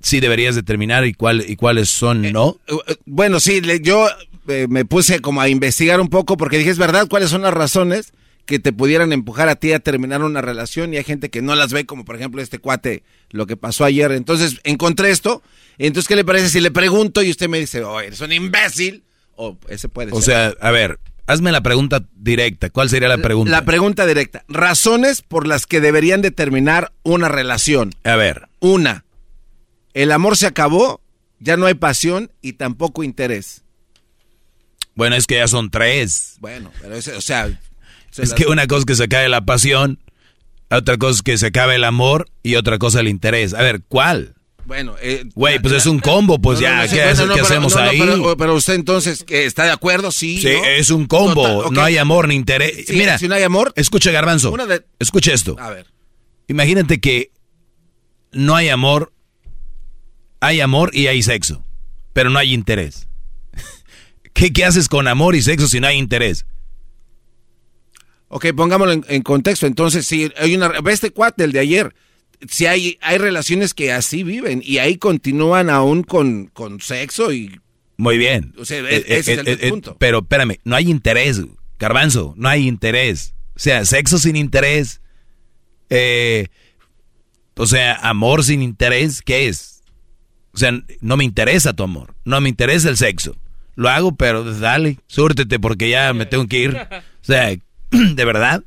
sí 0.00 0.20
deberías 0.20 0.54
determinar 0.54 1.04
y, 1.06 1.14
cuál, 1.14 1.44
y 1.48 1.56
cuáles 1.56 1.90
son 1.90 2.22
no. 2.32 2.58
Eh, 2.68 2.96
Bueno, 3.06 3.40
sí, 3.40 3.60
le- 3.60 3.80
yo 3.80 4.06
eh, 4.46 4.66
me 4.70 4.84
puse 4.84 5.20
como 5.20 5.40
a 5.40 5.48
investigar 5.48 6.00
un 6.00 6.08
poco 6.08 6.36
porque 6.36 6.58
dije, 6.58 6.70
es 6.70 6.78
verdad, 6.78 7.08
cuáles 7.08 7.30
son 7.30 7.42
las 7.42 7.52
razones 7.54 8.12
que 8.46 8.58
te 8.60 8.72
pudieran 8.72 9.12
empujar 9.12 9.48
a 9.50 9.56
ti 9.56 9.72
a 9.72 9.80
terminar 9.80 10.22
una 10.22 10.40
relación 10.40 10.94
y 10.94 10.96
hay 10.96 11.04
gente 11.04 11.28
que 11.28 11.42
no 11.42 11.54
las 11.54 11.72
ve, 11.72 11.84
como 11.84 12.04
por 12.04 12.16
ejemplo 12.16 12.40
este 12.40 12.58
cuate, 12.60 13.02
lo 13.30 13.46
que 13.46 13.56
pasó 13.58 13.84
ayer. 13.84 14.12
Entonces 14.12 14.60
encontré 14.64 15.10
esto. 15.10 15.42
Entonces, 15.76 16.08
¿qué 16.08 16.16
le 16.16 16.24
parece 16.24 16.48
si 16.48 16.60
le 16.60 16.70
pregunto 16.70 17.20
y 17.22 17.30
usted 17.30 17.48
me 17.48 17.58
dice, 17.58 17.82
oh, 17.84 18.00
eres 18.00 18.20
un 18.20 18.32
imbécil? 18.32 19.02
O 19.40 19.56
ese 19.68 19.88
puede 19.88 20.10
O 20.12 20.16
ser. 20.20 20.24
sea, 20.24 20.54
a 20.60 20.70
ver, 20.72 20.98
hazme 21.26 21.52
la 21.52 21.60
pregunta 21.62 22.02
directa. 22.16 22.70
¿Cuál 22.70 22.88
sería 22.90 23.08
la 23.08 23.18
pregunta? 23.18 23.50
La 23.52 23.64
pregunta 23.64 24.04
directa. 24.04 24.44
Razones 24.48 25.22
por 25.22 25.46
las 25.46 25.64
que 25.66 25.80
deberían 25.80 26.22
de 26.22 26.32
terminar 26.32 26.92
una 27.04 27.28
relación. 27.28 27.92
A 28.02 28.16
ver. 28.16 28.48
Una, 28.58 29.04
el 29.94 30.10
amor 30.10 30.36
se 30.36 30.46
acabó, 30.48 31.00
ya 31.38 31.56
no 31.56 31.66
hay 31.66 31.74
pasión 31.74 32.32
y 32.42 32.54
tampoco 32.54 33.04
interés. 33.04 33.62
Bueno, 34.96 35.14
es 35.14 35.26
que 35.28 35.36
ya 35.36 35.46
son 35.46 35.70
tres. 35.70 36.34
Bueno, 36.40 36.72
pero 36.80 36.96
ese, 36.96 37.14
o 37.14 37.20
sea... 37.20 37.46
se 38.10 38.22
Es 38.24 38.30
las- 38.30 38.36
que 38.36 38.46
una 38.46 38.66
cosa 38.66 38.80
es 38.80 38.84
que 38.86 38.94
se 38.96 39.04
acabe 39.04 39.28
la 39.28 39.42
pasión, 39.44 40.00
otra 40.70 40.96
cosa 40.98 41.12
es 41.18 41.22
que 41.22 41.38
se 41.38 41.46
acabe 41.46 41.76
el 41.76 41.84
amor 41.84 42.28
y 42.42 42.56
otra 42.56 42.78
cosa 42.78 42.98
el 42.98 43.06
interés. 43.08 43.54
A 43.54 43.62
ver, 43.62 43.82
¿cuál? 43.86 44.34
Bueno, 44.68 44.96
eh, 45.00 45.24
Güey, 45.34 45.58
pues 45.60 45.72
es 45.72 45.86
un 45.86 45.98
combo, 45.98 46.38
pues 46.38 46.58
no, 46.58 46.62
ya, 46.66 46.84
no, 46.84 46.90
¿qué, 46.92 47.02
bueno, 47.02 47.26
no, 47.26 47.34
qué 47.34 47.40
pero- 47.40 47.44
hacemos 47.46 47.74
ahí? 47.76 47.98
Pero, 47.98 48.36
pero 48.36 48.54
usted 48.54 48.74
entonces 48.74 49.24
eh, 49.30 49.46
está 49.46 49.64
de 49.64 49.70
acuerdo, 49.70 50.12
sí. 50.12 50.42
Sí, 50.42 50.48
¿no? 50.52 50.62
es 50.62 50.90
un 50.90 51.06
combo, 51.06 51.42
Total, 51.42 51.72
no 51.72 51.82
hay 51.82 51.96
amor 51.96 52.28
ni 52.28 52.34
interés. 52.34 52.84
Sí, 52.86 52.92
Mira, 52.94 53.16
si 53.16 53.28
no 53.28 53.34
hay 53.34 53.44
amor, 53.44 53.72
escucha 53.76 54.10
Garbanzo, 54.10 54.50
de- 54.66 54.84
escucha 54.98 55.32
esto. 55.32 55.56
A 55.58 55.70
ver. 55.70 55.86
Imagínate 56.48 57.00
que 57.00 57.30
no 58.32 58.54
hay 58.56 58.68
amor, 58.68 59.10
hay 60.40 60.60
amor 60.60 60.90
y 60.94 61.06
hay 61.06 61.22
sexo, 61.22 61.64
pero 62.12 62.28
no 62.28 62.38
hay 62.38 62.52
interés. 62.52 63.08
¿Qué, 64.34 64.52
qué 64.52 64.66
haces 64.66 64.86
con 64.90 65.08
amor 65.08 65.34
y 65.34 65.40
sexo 65.40 65.66
si 65.66 65.80
no 65.80 65.86
hay 65.86 65.96
interés? 65.96 66.44
Ok, 68.28 68.48
pongámoslo 68.54 68.92
en, 68.92 69.04
en 69.08 69.22
contexto. 69.22 69.66
Entonces, 69.66 70.04
si 70.06 70.30
hay 70.36 70.54
una. 70.54 70.68
Ve 70.82 70.92
este 70.92 71.10
cuate, 71.10 71.44
el 71.44 71.52
de 71.52 71.60
ayer. 71.60 71.94
Si 72.48 72.66
hay, 72.66 72.98
hay 73.00 73.18
relaciones 73.18 73.74
que 73.74 73.92
así 73.92 74.22
viven 74.22 74.62
y 74.64 74.78
ahí 74.78 74.96
continúan 74.96 75.70
aún 75.70 76.02
con, 76.02 76.46
con 76.46 76.80
sexo 76.80 77.32
y. 77.32 77.60
Muy 77.96 78.16
bien. 78.18 78.54
O 78.58 78.64
sea, 78.64 78.78
Eh, 78.80 79.04
ese 79.08 79.14
eh, 79.14 79.18
es 79.18 79.28
el 79.28 79.48
eh, 79.48 79.58
eh, 79.60 79.70
punto. 79.70 79.96
pero 79.98 80.18
espérame, 80.20 80.58
no 80.64 80.76
hay 80.76 80.88
interés, 80.90 81.40
Garbanzo, 81.78 82.34
no 82.36 82.48
hay 82.48 82.68
interés. 82.68 83.34
O 83.56 83.58
sea, 83.58 83.84
sexo 83.84 84.18
sin 84.18 84.36
interés. 84.36 85.00
Eh, 85.90 86.46
o 87.56 87.66
sea, 87.66 87.94
amor 87.94 88.44
sin 88.44 88.62
interés, 88.62 89.20
¿qué 89.22 89.48
es? 89.48 89.82
O 90.52 90.58
sea, 90.58 90.72
no 91.00 91.16
me 91.16 91.24
interesa 91.24 91.72
tu 91.72 91.82
amor, 91.82 92.14
no 92.24 92.40
me 92.40 92.48
interesa 92.48 92.88
el 92.88 92.96
sexo. 92.96 93.36
Lo 93.74 93.88
hago, 93.88 94.14
pero 94.16 94.44
dale, 94.58 94.98
súrtete 95.06 95.58
porque 95.58 95.88
ya 95.90 96.12
me 96.12 96.26
tengo 96.26 96.46
que 96.46 96.58
ir. 96.58 96.76
O 96.76 97.24
sea, 97.24 97.48
¿de 97.90 98.24
verdad? 98.24 98.62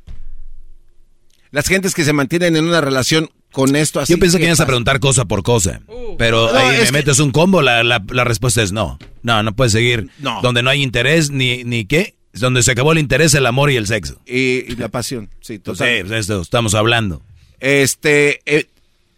Las 1.50 1.68
gentes 1.68 1.94
que 1.94 2.04
se 2.04 2.12
mantienen 2.14 2.56
en 2.56 2.64
una 2.64 2.80
relación 2.80 3.30
con 3.52 3.76
esto 3.76 4.00
así. 4.00 4.12
Yo 4.12 4.18
pensé 4.18 4.38
que 4.38 4.42
¿qué 4.42 4.46
ibas 4.48 4.60
a 4.60 4.66
preguntar 4.66 4.98
cosa 4.98 5.24
por 5.26 5.42
cosa. 5.42 5.80
Pero 6.18 6.50
No, 6.52 6.58
ahí 6.58 6.78
me 6.78 6.84
que- 6.86 6.92
metes 6.92 7.18
un 7.20 7.30
combo, 7.30 7.62
la, 7.62 7.84
la, 7.84 8.02
la 8.10 8.24
respuesta 8.24 8.62
es 8.62 8.72
no. 8.72 8.98
No, 9.22 9.42
no 9.42 9.54
puedes 9.54 9.72
seguir. 9.72 10.10
No. 10.18 10.40
Donde 10.42 10.62
no 10.62 10.70
hay 10.70 10.82
interés 10.82 11.30
ni, 11.30 11.62
ni 11.64 11.84
qué. 11.84 12.16
Donde 12.32 12.62
se 12.62 12.72
acabó 12.72 12.92
el 12.92 12.98
interés, 12.98 13.34
el 13.34 13.44
amor 13.46 13.70
y 13.70 13.76
el 13.76 13.86
sexo. 13.86 14.20
Y, 14.26 14.64
y 14.72 14.76
la 14.76 14.88
pasión, 14.88 15.28
sí, 15.42 15.54
Sí, 15.54 15.58
total. 15.58 16.00
pues 16.06 16.12
esto 16.20 16.40
estamos 16.40 16.74
hablando. 16.74 17.22
Este. 17.60 18.40
eh, 18.46 18.66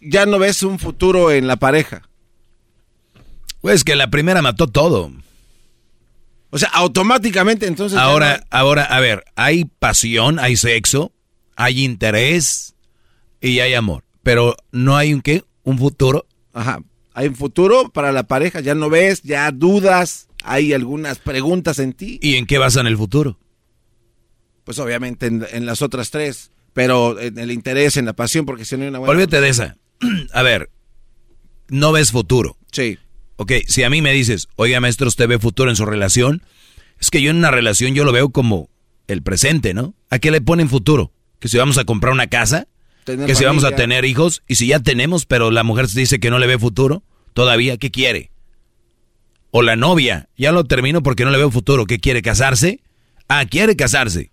ya 0.01 0.27
no 0.27 0.39
ves 0.39 0.62
un 0.65 0.78
futuro 0.78 1.31
en 1.31 1.47
la 1.47 1.56
pareja. 1.56 2.02
Pues 3.61 3.85
que 3.85 3.97
la 3.97 4.11
primera 4.11 4.43
mató 4.43 4.66
todo. 4.66 5.12
O 6.51 6.59
sea, 6.59 6.69
automáticamente 6.70 7.66
entonces. 7.66 7.98
Ahora, 7.98 8.39
no 8.39 8.44
ahora, 8.51 8.85
a 8.85 9.01
ver, 9.01 9.24
hay 9.36 9.65
pasión, 9.65 10.39
hay 10.39 10.56
sexo, 10.56 11.11
hay 11.56 11.85
interés 11.85 12.74
y 13.40 13.61
hay 13.61 13.74
amor. 13.74 14.05
Pero 14.24 14.56
no 14.72 14.96
hay 14.96 15.14
un 15.14 15.22
qué, 15.22 15.44
un 15.62 15.78
futuro. 15.78 16.26
Ajá. 16.52 16.82
Hay 17.12 17.28
un 17.28 17.36
futuro 17.36 17.90
para 17.90 18.10
la 18.10 18.24
pareja, 18.24 18.60
ya 18.60 18.74
no 18.74 18.90
ves, 18.90 19.22
ya 19.22 19.52
dudas, 19.52 20.26
hay 20.42 20.72
algunas 20.72 21.20
preguntas 21.20 21.78
en 21.78 21.92
ti. 21.92 22.18
¿Y 22.20 22.34
en 22.34 22.46
qué 22.46 22.59
basan 22.59 22.88
el 22.88 22.96
futuro? 22.96 23.38
Pues 24.64 24.80
obviamente 24.80 25.26
en, 25.26 25.46
en 25.52 25.66
las 25.66 25.80
otras 25.82 26.10
tres, 26.10 26.51
pero 26.72 27.20
en 27.20 27.38
el 27.38 27.52
interés, 27.52 27.96
en 27.96 28.06
la 28.06 28.14
pasión, 28.14 28.46
porque 28.46 28.64
si 28.64 28.76
no 28.76 28.82
hay 28.82 28.88
una 28.88 28.98
buena. 28.98 29.12
Olvídate 29.12 29.40
de 29.40 29.48
esa. 29.48 29.76
A 30.32 30.42
ver, 30.42 30.70
no 31.68 31.92
ves 31.92 32.10
futuro. 32.10 32.56
Sí. 32.72 32.98
Ok, 33.36 33.52
si 33.66 33.82
a 33.82 33.90
mí 33.90 34.01
me 34.01 34.12
dices, 34.12 34.48
oiga 34.56 34.80
maestro, 34.80 35.09
usted 35.09 35.28
ve 35.28 35.38
futuro 35.38 35.70
en 35.70 35.76
su 35.76 35.86
relación, 35.86 36.42
es 37.01 37.10
que 37.10 37.20
yo 37.20 37.30
en 37.30 37.36
una 37.36 37.51
relación 37.51 37.94
yo 37.94 38.05
lo 38.05 38.12
veo 38.12 38.30
como 38.30 38.70
el 39.06 39.22
presente, 39.22 39.74
¿no? 39.74 39.94
¿A 40.10 40.18
qué 40.18 40.30
le 40.30 40.40
ponen 40.40 40.68
futuro? 40.68 41.12
Que 41.40 41.48
si 41.48 41.59
vamos 41.59 41.78
a 41.78 41.84
comprar 41.84 42.12
una 42.12 42.28
casa, 42.28 42.68
Tener 43.05 43.26
que 43.26 43.35
si 43.35 43.44
vamos 43.44 43.64
a 43.64 43.72
tener 43.76 44.05
hijos, 44.05 44.43
y 44.48 44.55
si 44.55 44.68
ya 44.68 44.81
tenemos, 44.81 45.26
pero 45.26 45.51
la 45.51 45.62
mujer 45.62 45.89
dice 45.89 46.18
que 46.18 46.31
no 46.31 46.39
le 46.39 46.47
ve 46.47 46.59
futuro, 46.59 47.02
todavía, 47.35 47.76
¿qué 47.76 47.90
quiere? 47.90 48.31
O 49.51 49.62
la 49.62 49.76
novia, 49.76 50.28
ya 50.36 50.52
lo 50.52 50.64
termino 50.64 51.02
porque 51.02 51.24
no 51.24 51.31
le 51.31 51.39
veo 51.39 51.51
futuro, 51.51 51.86
¿qué 51.86 51.98
quiere? 52.01 52.22
¿Casarse? 52.22 52.81
Ah, 53.28 53.44
quiere 53.47 53.76
casarse. 53.76 54.31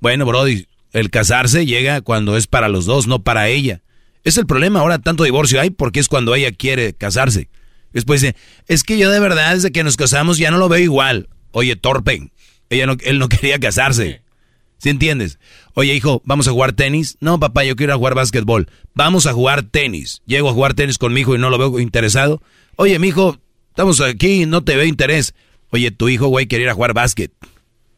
Bueno, 0.00 0.26
Brody, 0.26 0.66
el 0.92 1.10
casarse 1.10 1.66
llega 1.66 2.00
cuando 2.00 2.36
es 2.36 2.46
para 2.46 2.68
los 2.68 2.86
dos, 2.86 3.06
no 3.06 3.22
para 3.22 3.48
ella. 3.48 3.82
Es 4.24 4.38
el 4.38 4.46
problema, 4.46 4.80
ahora 4.80 4.98
tanto 4.98 5.24
divorcio 5.24 5.60
hay 5.60 5.70
porque 5.70 6.00
es 6.00 6.08
cuando 6.08 6.34
ella 6.34 6.50
quiere 6.52 6.94
casarse. 6.94 7.48
Después 7.92 8.20
dice, 8.22 8.36
es 8.66 8.82
que 8.82 8.98
yo 8.98 9.10
de 9.10 9.20
verdad 9.20 9.54
desde 9.54 9.70
que 9.70 9.84
nos 9.84 9.96
casamos 9.96 10.38
ya 10.38 10.50
no 10.50 10.58
lo 10.58 10.68
veo 10.68 10.80
igual. 10.82 11.28
Oye, 11.52 11.76
torpe, 11.76 12.30
ella 12.70 12.86
no, 12.86 12.96
él 13.04 13.18
no 13.18 13.28
quería 13.28 13.58
casarse. 13.58 14.22
¿Sí 14.78 14.90
entiendes? 14.90 15.38
Oye, 15.76 15.92
hijo, 15.94 16.22
¿vamos 16.24 16.46
a 16.46 16.52
jugar 16.52 16.72
tenis? 16.72 17.16
No, 17.20 17.40
papá, 17.40 17.64
yo 17.64 17.74
quiero 17.74 17.90
ir 17.90 17.94
a 17.94 17.98
jugar 17.98 18.14
básquetbol. 18.14 18.68
Vamos 18.94 19.26
a 19.26 19.32
jugar 19.32 19.64
tenis. 19.64 20.22
Llego 20.24 20.48
a 20.48 20.52
jugar 20.52 20.74
tenis 20.74 20.98
con 20.98 21.12
mi 21.12 21.20
hijo 21.20 21.34
y 21.34 21.38
no 21.38 21.50
lo 21.50 21.58
veo 21.58 21.80
interesado. 21.80 22.40
Oye, 22.76 22.98
mi 23.00 23.08
hijo, 23.08 23.38
estamos 23.70 24.00
aquí 24.00 24.42
y 24.42 24.46
no 24.46 24.62
te 24.62 24.76
veo 24.76 24.86
interés. 24.86 25.34
Oye, 25.70 25.90
tu 25.90 26.08
hijo, 26.08 26.28
güey, 26.28 26.46
quiere 26.46 26.64
ir 26.64 26.70
a 26.70 26.74
jugar 26.74 26.94
básquet. 26.94 27.32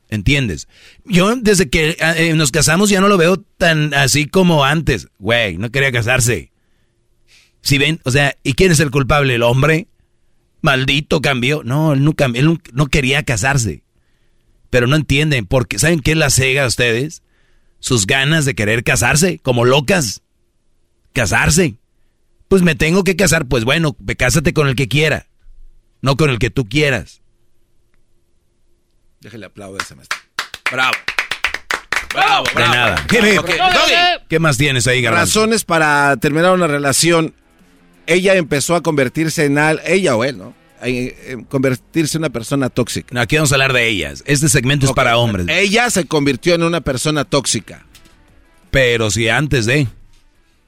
¿Entiendes? 0.09 0.69
Yo 1.05 1.35
desde 1.37 1.69
que 1.69 1.97
eh, 2.01 2.33
nos 2.35 2.51
casamos 2.51 2.89
ya 2.89 3.01
no 3.01 3.09
lo 3.09 3.19
veo 3.19 3.39
tan 3.59 3.93
así 3.93 4.27
como 4.27 4.65
antes. 4.65 5.09
Güey, 5.19 5.59
no 5.59 5.71
quería 5.71 5.93
casarse. 5.93 6.53
Si 7.61 7.77
ven, 7.77 8.01
o 8.05 8.11
sea, 8.11 8.37
¿y 8.43 8.55
quién 8.55 8.73
es 8.73 8.81
el 8.81 8.91
culpable? 8.91 9.35
¿El 9.35 9.43
hombre? 9.43 9.89
Maldito 10.63 11.21
cambió. 11.21 11.63
No, 11.63 11.93
él 11.93 12.15
cambió, 12.15 12.41
él 12.41 12.61
no 12.73 12.87
quería 12.87 13.23
casarse. 13.25 13.83
Pero 14.71 14.87
no 14.87 14.97
entienden, 14.97 15.47
porque 15.47 15.79
¿saben 15.79 16.01
qué 16.01 16.13
es 16.13 16.17
la 16.17 16.31
cega 16.31 16.65
a 16.65 16.69
ustedes? 16.69 17.23
Sus 17.87 18.05
ganas 18.05 18.45
de 18.45 18.57
querer 18.57 18.83
casarse, 18.83 19.39
como 19.45 19.65
locas. 19.65 20.21
Casarse. 21.13 21.77
Pues 22.49 22.63
me 22.63 22.75
tengo 22.75 23.05
que 23.05 23.15
casar, 23.15 23.47
pues 23.47 23.63
bueno, 23.63 23.95
ve, 24.01 24.17
cásate 24.17 24.53
con 24.53 24.67
el 24.67 24.75
que 24.75 24.89
quiera, 24.89 25.29
no 26.03 26.17
con 26.17 26.31
el 26.31 26.41
que 26.41 26.51
tú 26.51 26.69
quieras. 26.69 27.23
Déjale 29.21 29.47
aplaudir 29.47 29.81
a 29.81 29.85
ese 29.85 29.95
maestro. 29.95 30.19
Bravo. 30.69 30.97
Bravo, 32.13 32.45
De 32.47 32.55
bravo. 32.55 32.75
nada. 32.75 33.07
¿Qué 34.29 34.41
más 34.41 34.59
tienes 34.59 34.89
ahí, 34.89 35.01
Garbanzo? 35.01 35.39
Razones 35.43 35.65
para 35.65 36.17
terminar 36.17 36.55
una 36.55 36.67
relación. 36.67 37.37
Ella 38.09 38.35
empezó 38.35 38.75
a 38.75 38.83
convertirse 38.83 39.45
en 39.45 39.59
al, 39.59 39.81
ella 39.87 40.17
o 40.17 40.25
él, 40.25 40.39
¿no? 40.39 40.55
En 40.83 41.45
convertirse 41.45 42.19
en 42.19 42.23
una 42.23 42.31
persona 42.31 42.69
tóxica. 42.71 43.15
No, 43.15 43.21
aquí 43.21 43.37
vamos 43.37 43.53
a 43.53 43.55
hablar 43.55 43.73
de 43.73 43.89
ellas. 43.89 44.23
Este 44.27 44.49
segmento 44.49 44.87
es 44.87 44.93
para 44.93 45.17
hombres. 45.17 45.47
Ella 45.49 45.91
se 45.91 46.07
convirtió 46.07 46.55
en 46.55 46.63
una 46.63 46.81
persona 46.81 47.25
tóxica. 47.25 47.87
Pero 48.71 49.11
si 49.11 49.29
antes 49.29 49.67
de. 49.67 49.89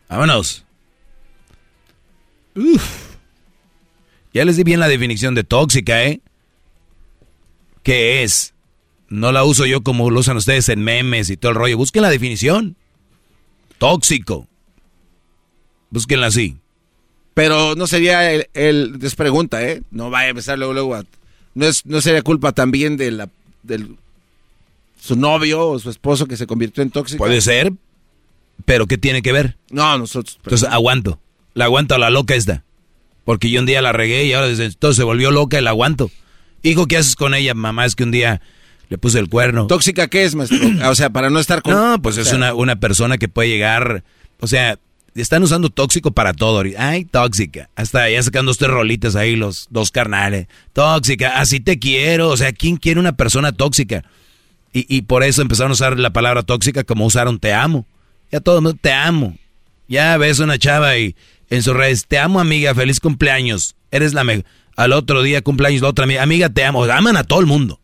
Vámonos. 0.09 0.65
Uf. 2.55 3.09
Ya 4.33 4.45
les 4.45 4.57
di 4.57 4.65
bien 4.65 4.81
la 4.81 4.89
definición 4.89 5.35
de 5.35 5.45
tóxica, 5.45 6.05
¿eh? 6.05 6.21
¿Qué 7.83 8.23
es? 8.23 8.55
No 9.09 9.33
la 9.33 9.45
uso 9.45 9.65
yo 9.65 9.83
como 9.83 10.11
lo 10.11 10.21
usan 10.21 10.37
ustedes 10.37 10.69
en 10.69 10.83
memes 10.83 11.31
y 11.31 11.37
todo 11.37 11.53
el 11.53 11.57
rollo. 11.57 11.77
Busquen 11.77 12.03
la 12.03 12.11
definición. 12.11 12.77
Tóxico. 13.79 14.47
Búsquenla 15.91 16.27
así. 16.27 16.57
Pero 17.39 17.77
no 17.77 17.87
sería 17.87 18.33
el, 18.33 18.49
el 18.53 18.99
es 19.01 19.15
pregunta, 19.15 19.63
¿eh? 19.63 19.81
No 19.93 20.11
vaya 20.11 20.27
a 20.27 20.31
empezar 20.31 20.59
luego, 20.59 20.73
luego 20.75 20.97
a- 20.97 21.05
no, 21.55 21.67
es, 21.67 21.87
no 21.87 22.01
sería 22.01 22.21
culpa 22.23 22.51
también 22.51 22.97
de 22.97 23.13
la, 23.13 23.29
del 23.63 23.95
su 25.01 25.15
novio 25.15 25.69
o 25.69 25.79
su 25.79 25.89
esposo 25.89 26.27
que 26.27 26.37
se 26.37 26.49
convirtió 26.49 26.83
en 26.83 26.91
tóxico. 26.91 27.19
Puede 27.19 27.41
ser, 27.41 27.73
pero 28.65 28.89
¿qué 28.89 28.99
tiene 28.99 29.23
que 29.23 29.31
ver? 29.31 29.57
No, 29.71 29.97
nosotros. 29.99 30.37
Entonces 30.43 30.69
aguanto. 30.69 31.21
La 31.55 31.67
aguanto 31.67 31.95
a 31.95 31.99
la 31.99 32.11
loca 32.11 32.35
esta. 32.35 32.65
Porque 33.25 33.51
yo 33.51 33.61
un 33.61 33.67
día 33.67 33.83
la 33.83 33.93
regué 33.93 34.25
y 34.25 34.33
ahora 34.33 34.49
desde 34.49 34.65
entonces 34.65 34.97
se 34.97 35.05
volvió 35.05 35.31
loca 35.31 35.61
y 35.61 35.63
la 35.63 35.71
aguanto. 35.71 36.11
Hijo, 36.65 36.89
¿qué 36.89 36.97
haces 36.97 37.15
con 37.15 37.37
ella? 37.37 37.55
Mamá, 37.55 37.85
es 37.85 37.95
que 37.95 38.03
un 38.03 38.11
día 38.11 38.41
le 38.89 38.99
puse 38.99 39.21
el 39.21 39.29
cuerno. 39.29 39.69
¿Tóxica 39.69 40.09
qué 40.09 40.25
es, 40.25 40.35
maestro? 40.35 40.59
O 40.91 40.95
sea, 40.97 41.11
para 41.11 41.31
no 41.31 41.39
estar 41.39 41.63
con... 41.63 41.73
No, 41.73 42.03
pues 42.03 42.19
o 42.19 42.21
es 42.21 42.33
una, 42.33 42.53
una 42.53 42.81
persona 42.81 43.17
que 43.17 43.29
puede 43.29 43.49
llegar, 43.49 44.03
o 44.41 44.49
sea, 44.49 44.77
están 45.15 45.43
usando 45.43 45.71
tóxico 45.71 46.11
para 46.13 46.33
todo. 46.33 46.63
Ay, 46.79 47.05
tóxica. 47.05 47.71
Hasta 47.77 48.09
ya 48.11 48.23
sacando 48.23 48.55
tres 48.55 48.71
rolitas 48.71 49.17
ahí 49.17 49.37
los 49.37 49.67
dos 49.71 49.91
carnales. 49.91 50.47
Tóxica, 50.73 51.39
así 51.41 51.61
te 51.61 51.79
quiero. 51.79 52.29
O 52.29 52.37
sea, 52.37 52.53
¿quién 52.53 52.77
quiere 52.77 53.01
una 53.01 53.17
persona 53.17 53.53
tóxica? 53.53 54.05
Y, 54.73 54.87
y 54.95 55.03
por 55.03 55.23
eso 55.25 55.43
empezaron 55.43 55.71
a 55.73 55.75
usar 55.75 55.99
la 55.99 56.11
palabra 56.13 56.43
tóxica 56.43 56.85
como 56.85 57.07
usaron 57.07 57.39
te 57.39 57.53
amo. 57.53 57.87
Ya 58.31 58.41
todo 58.41 58.57
el 58.59 58.63
mundo 58.63 58.79
te 58.81 58.93
amo. 58.93 59.37
Ya 59.89 60.17
ves 60.19 60.39
una 60.39 60.59
chava 60.59 60.97
y 60.99 61.17
en 61.51 61.63
sus 61.63 61.75
redes, 61.75 62.07
te 62.07 62.19
amo 62.19 62.41
amiga, 62.41 62.75
feliz 62.75 63.01
cumpleaños. 63.01 63.75
Eres 63.91 64.13
la 64.13 64.25
mejor. 64.25 64.45
Al 64.77 64.93
otro 64.93 65.23
día 65.23 65.41
cumpleaños 65.43 65.81
la 65.83 65.89
otra 65.89 66.05
amiga, 66.05 66.23
amiga, 66.23 66.49
te 66.51 66.65
amo. 66.65 66.85
Aman 66.85 67.17
a 67.17 67.25
todo 67.25 67.41
el 67.41 67.47
mundo. 67.47 67.81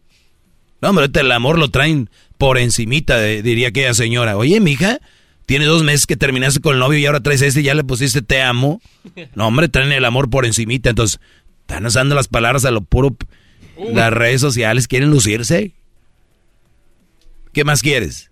No, 0.82 0.90
hombre, 0.90 1.08
el 1.12 1.32
amor 1.32 1.58
lo 1.58 1.70
traen 1.70 2.10
por 2.36 2.58
encimita, 2.58 3.16
de- 3.16 3.42
diría 3.42 3.68
aquella 3.68 3.94
señora. 3.94 4.36
Oye, 4.36 4.60
mija, 4.60 4.98
tiene 5.46 5.66
dos 5.66 5.82
meses 5.82 6.06
que 6.06 6.16
terminaste 6.16 6.60
con 6.60 6.74
el 6.74 6.80
novio 6.80 6.98
y 6.98 7.06
ahora 7.06 7.20
traes 7.20 7.42
este 7.42 7.60
y 7.60 7.64
ya 7.64 7.74
le 7.74 7.84
pusiste 7.84 8.22
te 8.22 8.42
amo. 8.42 8.80
No, 9.34 9.48
hombre, 9.48 9.68
traen 9.68 9.92
el 9.92 10.04
amor 10.04 10.30
por 10.30 10.46
encimita. 10.46 10.90
Entonces, 10.90 11.20
están 11.60 11.84
usando 11.86 12.14
las 12.14 12.28
palabras 12.28 12.64
a 12.64 12.70
lo 12.70 12.80
puro. 12.80 13.16
Las 13.92 14.12
redes 14.12 14.40
sociales 14.40 14.88
quieren 14.88 15.10
lucirse. 15.10 15.72
¿Qué 17.52 17.64
más 17.64 17.82
quieres? 17.82 18.30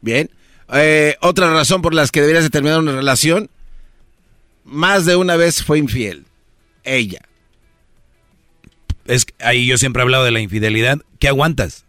Bien. 0.00 0.30
Eh, 0.72 1.16
otra 1.20 1.52
razón 1.52 1.82
por 1.82 1.94
las 1.94 2.10
que 2.10 2.20
deberías 2.20 2.44
de 2.44 2.50
terminar 2.50 2.78
una 2.78 2.92
relación, 2.92 3.50
más 4.64 5.04
de 5.04 5.16
una 5.16 5.36
vez 5.36 5.62
fue 5.62 5.78
infiel. 5.78 6.24
Ella. 6.84 7.20
Es 9.06 9.24
que 9.24 9.34
ahí 9.40 9.66
yo 9.66 9.78
siempre 9.78 10.00
he 10.00 10.04
hablado 10.04 10.24
de 10.24 10.30
la 10.30 10.40
infidelidad. 10.40 10.98
¿Qué 11.18 11.28
aguantas? 11.28 11.84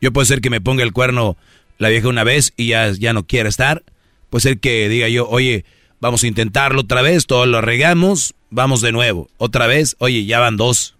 Yo 0.00 0.12
puede 0.12 0.26
ser 0.26 0.40
que 0.40 0.50
me 0.50 0.60
ponga 0.60 0.82
el 0.82 0.92
cuerno 0.92 1.36
la 1.78 1.88
vieja 1.88 2.08
una 2.08 2.24
vez 2.24 2.52
y 2.56 2.68
ya, 2.68 2.92
ya 2.92 3.12
no 3.12 3.26
quiera 3.26 3.48
estar. 3.48 3.84
Puede 4.30 4.42
ser 4.42 4.60
que 4.60 4.88
diga 4.88 5.08
yo, 5.08 5.28
oye, 5.28 5.64
vamos 6.00 6.22
a 6.22 6.26
intentarlo 6.26 6.82
otra 6.82 7.02
vez, 7.02 7.26
todo 7.26 7.46
lo 7.46 7.60
regamos, 7.60 8.34
vamos 8.50 8.80
de 8.80 8.92
nuevo. 8.92 9.28
Otra 9.38 9.66
vez, 9.66 9.96
oye, 9.98 10.24
ya 10.26 10.40
van 10.40 10.56
dos. 10.56 10.96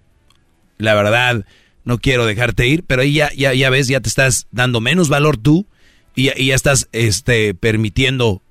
La 0.78 0.94
verdad, 0.94 1.44
no 1.84 1.98
quiero 1.98 2.26
dejarte 2.26 2.66
ir, 2.66 2.84
pero 2.84 3.02
ahí 3.02 3.14
ya, 3.14 3.30
ya, 3.36 3.52
ya 3.55 3.70
ves, 3.70 3.88
ya 3.88 4.00
te 4.00 4.09
estás 4.09 4.46
dando 4.50 4.80
menos 4.80 5.09
valor 5.09 5.36
tú 5.36 5.66
y 6.14 6.24
ya, 6.46 6.55
estás 6.55 6.88
este, 6.92 7.55
permitiendo 7.55 8.42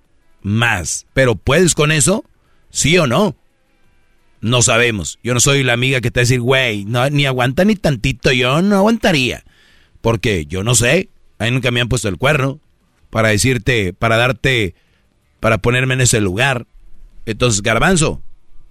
más. 0.41 1.05
Pero 1.13 1.35
¿puedes 1.35 1.75
con 1.75 1.91
eso? 1.91 2.25
¿Sí 2.69 2.97
o 2.97 3.07
no? 3.07 3.35
No 4.39 4.61
sabemos. 4.61 5.19
Yo 5.23 5.33
no 5.33 5.39
soy 5.39 5.63
la 5.63 5.73
amiga 5.73 5.99
que 5.99 6.11
te 6.11 6.19
va 6.19 6.21
a 6.21 6.25
decir, 6.25 6.41
güey, 6.41 6.85
ni 6.85 7.25
aguanta 7.25 7.65
ni 7.65 7.75
tantito, 7.75 8.31
yo 8.31 8.61
no 8.61 8.77
aguantaría. 8.77 9.43
Porque 10.01 10.45
yo 10.45 10.63
no 10.63 10.75
sé. 10.75 11.09
Ahí 11.39 11.51
nunca 11.51 11.71
me 11.71 11.81
han 11.81 11.89
puesto 11.89 12.09
el 12.09 12.17
cuerno 12.17 12.59
para 13.09 13.29
decirte, 13.29 13.93
para 13.93 14.17
darte, 14.17 14.75
para 15.39 15.59
ponerme 15.59 15.93
en 15.93 16.01
ese 16.01 16.21
lugar. 16.21 16.67
Entonces, 17.25 17.61
garbanzo, 17.61 18.21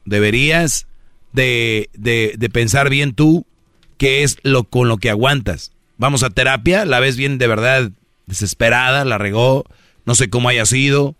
deberías 0.05 0.87
de, 1.33 1.91
de, 1.95 2.35
de 2.39 2.51
pensar 2.51 2.91
bien 2.91 3.15
tú 3.15 3.47
qué 3.99 4.23
es 4.23 4.39
lo 4.43 4.65
con 4.65 4.89
lo 4.89 4.99
que 4.99 5.11
aguantas. 5.11 5.73
Vamos 5.99 6.23
a 6.23 6.31
terapia, 6.31 6.85
la 6.85 7.01
ves 7.01 7.17
bien 7.17 7.39
de 7.39 7.47
verdad 7.47 7.91
desesperada, 8.27 9.05
la 9.05 9.19
regó, 9.19 9.65
no 10.05 10.15
sé 10.15 10.29
cómo 10.29 10.49
haya 10.49 10.67
sido, 10.67 11.17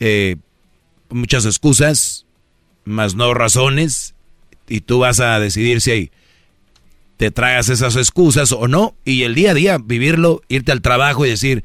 eh, 0.00 0.36
muchas 1.10 1.44
excusas, 1.44 2.26
más 2.84 3.14
no 3.14 3.34
razones, 3.34 4.14
y 4.68 4.80
tú 4.80 5.00
vas 5.00 5.20
a 5.20 5.38
decidir 5.40 5.80
si 5.80 6.10
te 7.22 7.30
tragas 7.30 7.68
esas 7.68 7.94
excusas 7.94 8.50
o 8.50 8.66
no, 8.66 8.96
y 9.04 9.22
el 9.22 9.36
día 9.36 9.52
a 9.52 9.54
día 9.54 9.78
vivirlo, 9.78 10.42
irte 10.48 10.72
al 10.72 10.82
trabajo 10.82 11.24
y 11.24 11.28
decir, 11.28 11.62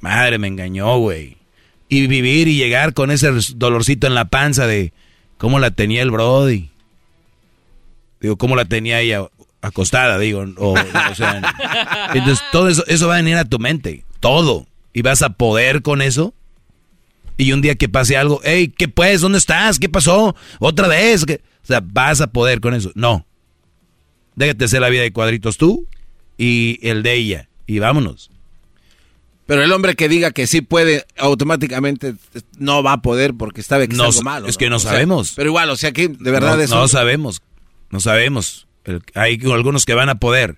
madre, 0.00 0.38
me 0.38 0.48
engañó, 0.48 0.96
güey. 0.96 1.36
Y 1.90 2.06
vivir 2.06 2.48
y 2.48 2.56
llegar 2.56 2.94
con 2.94 3.10
ese 3.10 3.30
dolorcito 3.56 4.06
en 4.06 4.14
la 4.14 4.30
panza 4.30 4.66
de 4.66 4.94
cómo 5.36 5.58
la 5.58 5.72
tenía 5.72 6.00
el 6.00 6.10
Brody. 6.10 6.70
Digo, 8.22 8.38
cómo 8.38 8.56
la 8.56 8.64
tenía 8.64 9.02
ella 9.02 9.26
acostada, 9.60 10.18
digo, 10.18 10.46
o, 10.56 10.72
o 10.72 11.14
sea, 11.14 11.42
entonces 12.14 12.42
todo 12.50 12.70
eso, 12.70 12.82
eso 12.86 13.08
va 13.08 13.16
a 13.16 13.18
venir 13.18 13.36
a 13.36 13.44
tu 13.44 13.58
mente, 13.58 14.06
todo, 14.20 14.66
y 14.94 15.02
vas 15.02 15.20
a 15.20 15.34
poder 15.34 15.82
con 15.82 16.00
eso. 16.00 16.32
Y 17.36 17.52
un 17.52 17.60
día 17.60 17.74
que 17.74 17.90
pase 17.90 18.16
algo, 18.16 18.40
hey, 18.42 18.72
¿qué 18.74 18.88
pues? 18.88 19.20
¿Dónde 19.20 19.36
estás? 19.36 19.78
¿Qué 19.78 19.90
pasó? 19.90 20.34
¿Otra 20.60 20.88
vez? 20.88 21.26
¿Qué? 21.26 21.42
O 21.62 21.66
sea, 21.66 21.82
vas 21.84 22.22
a 22.22 22.28
poder 22.28 22.62
con 22.62 22.72
eso. 22.72 22.90
No. 22.94 23.26
Déjate 24.38 24.64
hacer 24.66 24.80
la 24.80 24.88
vida 24.88 25.02
de 25.02 25.12
cuadritos 25.12 25.56
tú 25.56 25.86
y 26.36 26.78
el 26.82 27.02
de 27.02 27.14
ella. 27.14 27.48
Y 27.66 27.78
vámonos. 27.80 28.30
Pero 29.46 29.62
el 29.64 29.72
hombre 29.72 29.94
que 29.96 30.08
diga 30.08 30.30
que 30.30 30.46
sí 30.46 30.60
puede, 30.60 31.06
automáticamente 31.16 32.14
no 32.58 32.82
va 32.82 32.92
a 32.94 33.02
poder 33.02 33.34
porque 33.34 33.62
sabe 33.62 33.88
que 33.88 33.96
No 33.96 34.04
es 34.08 34.16
algo 34.16 34.22
malo. 34.22 34.46
es 34.48 34.56
que 34.58 34.68
no 34.68 34.76
O 34.76 34.78
sea, 34.78 34.92
sabemos. 34.92 35.32
pero 35.36 35.48
igual, 35.48 35.70
o 35.70 35.76
sea 35.76 35.90
que 35.92 36.08
de 36.08 36.30
verdad 36.30 36.56
no, 36.56 36.62
eso... 36.62 36.74
no 36.76 36.86
sabemos. 36.88 37.42
No 37.90 38.00
sabemos. 38.00 38.68
El- 38.84 39.02
hay 39.14 39.40
algunos 39.52 39.84
que 39.86 39.94
van 39.94 40.08
a 40.10 40.18
poder. 40.18 40.56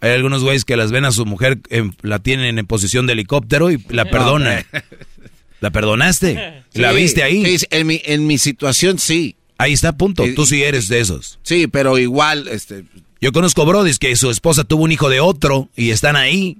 Hay 0.00 0.10
algunos 0.10 0.42
güeyes 0.42 0.64
que 0.64 0.76
las 0.76 0.90
ven 0.90 1.04
a 1.04 1.12
su 1.12 1.24
mujer, 1.24 1.60
en- 1.70 1.96
la 2.02 2.18
tienen 2.18 2.58
en 2.58 2.66
posición 2.66 3.06
de 3.06 3.12
helicóptero 3.12 3.70
y 3.70 3.78
la 3.88 4.04
perdonan. 4.04 4.64
¿La 5.60 5.70
perdonaste? 5.70 6.64
¿La 6.74 6.90
Sí, 6.90 6.96
viste 6.96 7.22
ahí? 7.22 7.58
sí, 7.58 7.66
en, 7.70 7.86
mi, 7.86 8.02
en 8.04 8.26
mi 8.26 8.36
situación 8.38 8.98
sí. 8.98 9.36
Ahí 9.58 9.72
está, 9.72 9.96
punto. 9.96 10.24
Tú 10.34 10.44
sí 10.44 10.60
eres 10.64 10.88
de 10.88 10.98
esos. 10.98 11.38
Sí, 11.44 11.68
pero 11.68 11.96
igual, 11.98 12.48
este... 12.48 12.84
Yo 13.22 13.30
conozco 13.30 13.64
brodis 13.64 14.00
que 14.00 14.16
su 14.16 14.30
esposa 14.30 14.64
tuvo 14.64 14.82
un 14.82 14.90
hijo 14.90 15.08
de 15.08 15.20
otro 15.20 15.68
y 15.76 15.90
están 15.90 16.16
ahí. 16.16 16.58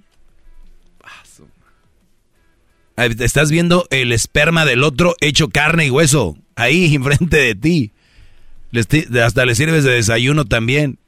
Ahí 2.94 3.16
Estás 3.18 3.50
viendo 3.50 3.88
el 3.90 4.12
esperma 4.12 4.64
del 4.64 4.84
otro 4.84 5.16
hecho 5.20 5.48
carne 5.48 5.86
y 5.86 5.90
hueso. 5.90 6.38
Ahí, 6.54 6.94
enfrente 6.94 7.36
de 7.36 7.54
ti. 7.56 7.90
Hasta 9.20 9.44
le 9.44 9.56
sirves 9.56 9.82
de 9.82 9.90
desayuno 9.90 10.44
también. 10.44 10.98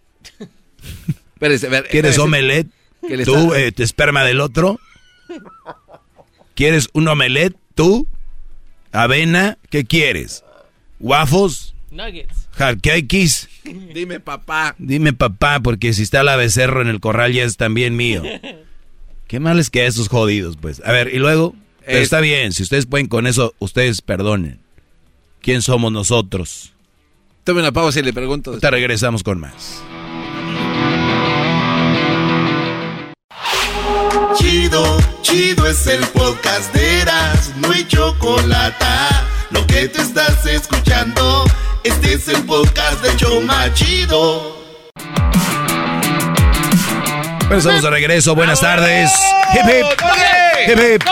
Ver, 1.38 1.88
¿Quieres 1.88 2.18
omelette? 2.18 2.68
¿Tú, 3.24 3.54
eh, 3.54 3.70
tu 3.70 3.84
esperma 3.84 4.24
del 4.24 4.40
otro? 4.40 4.80
¿Quieres 6.56 6.88
un 6.94 7.06
omelette? 7.06 7.56
¿Tú? 7.76 8.08
¿Avena? 8.90 9.58
¿Qué 9.70 9.84
quieres? 9.84 10.42
¿Waffles? 10.98 11.73
Nuggets. 11.94 12.48
¿Cakes? 12.56 13.48
Dime, 13.94 14.20
papá. 14.20 14.74
Dime 14.78 15.12
papá, 15.12 15.60
porque 15.60 15.92
si 15.92 16.02
está 16.02 16.22
la 16.22 16.36
becerro 16.36 16.82
en 16.82 16.88
el 16.88 17.00
corral 17.00 17.32
ya 17.32 17.44
es 17.44 17.56
también 17.56 17.96
mío. 17.96 18.22
Qué 19.28 19.40
mal 19.40 19.58
es 19.58 19.70
que 19.70 19.86
esos 19.86 20.08
jodidos, 20.08 20.56
pues. 20.60 20.82
A 20.84 20.92
ver, 20.92 21.14
y 21.14 21.18
luego, 21.18 21.54
pero 21.84 21.98
Es- 21.98 22.04
está 22.04 22.20
bien, 22.20 22.52
si 22.52 22.62
ustedes 22.62 22.86
pueden 22.86 23.06
con 23.06 23.26
eso, 23.26 23.54
ustedes 23.58 24.02
perdonen. 24.02 24.60
¿Quién 25.40 25.62
somos 25.62 25.92
nosotros? 25.92 26.72
Tome 27.44 27.60
una 27.60 27.72
pausa 27.72 28.00
y 28.00 28.02
le 28.02 28.12
pregunto. 28.12 28.58
Te 28.58 28.70
regresamos 28.70 29.22
con 29.22 29.38
más. 29.40 29.82
Chido, 34.36 34.98
chido 35.22 35.66
es 35.66 35.86
el 35.86 36.00
podcast 36.08 36.72
de 36.74 37.00
Eras, 37.02 37.52
no 37.58 37.70
hay 37.70 37.86
chocolate. 37.86 38.84
Lo 39.50 39.66
que 39.66 39.88
te 39.88 40.00
estás 40.02 40.44
escuchando, 40.46 41.44
este 41.84 42.14
es 42.14 42.28
el 42.28 42.42
podcast 42.44 43.02
de 43.02 43.16
Choma 43.16 43.72
Chido. 43.74 44.56
Bueno, 47.40 47.58
estamos 47.58 47.82
de 47.82 47.90
regreso, 47.90 48.34
buenas 48.34 48.60
tardes. 48.60 49.10
Hip 49.54 49.68
hip. 49.68 49.86
Hip 50.70 50.78
hip. 50.78 51.02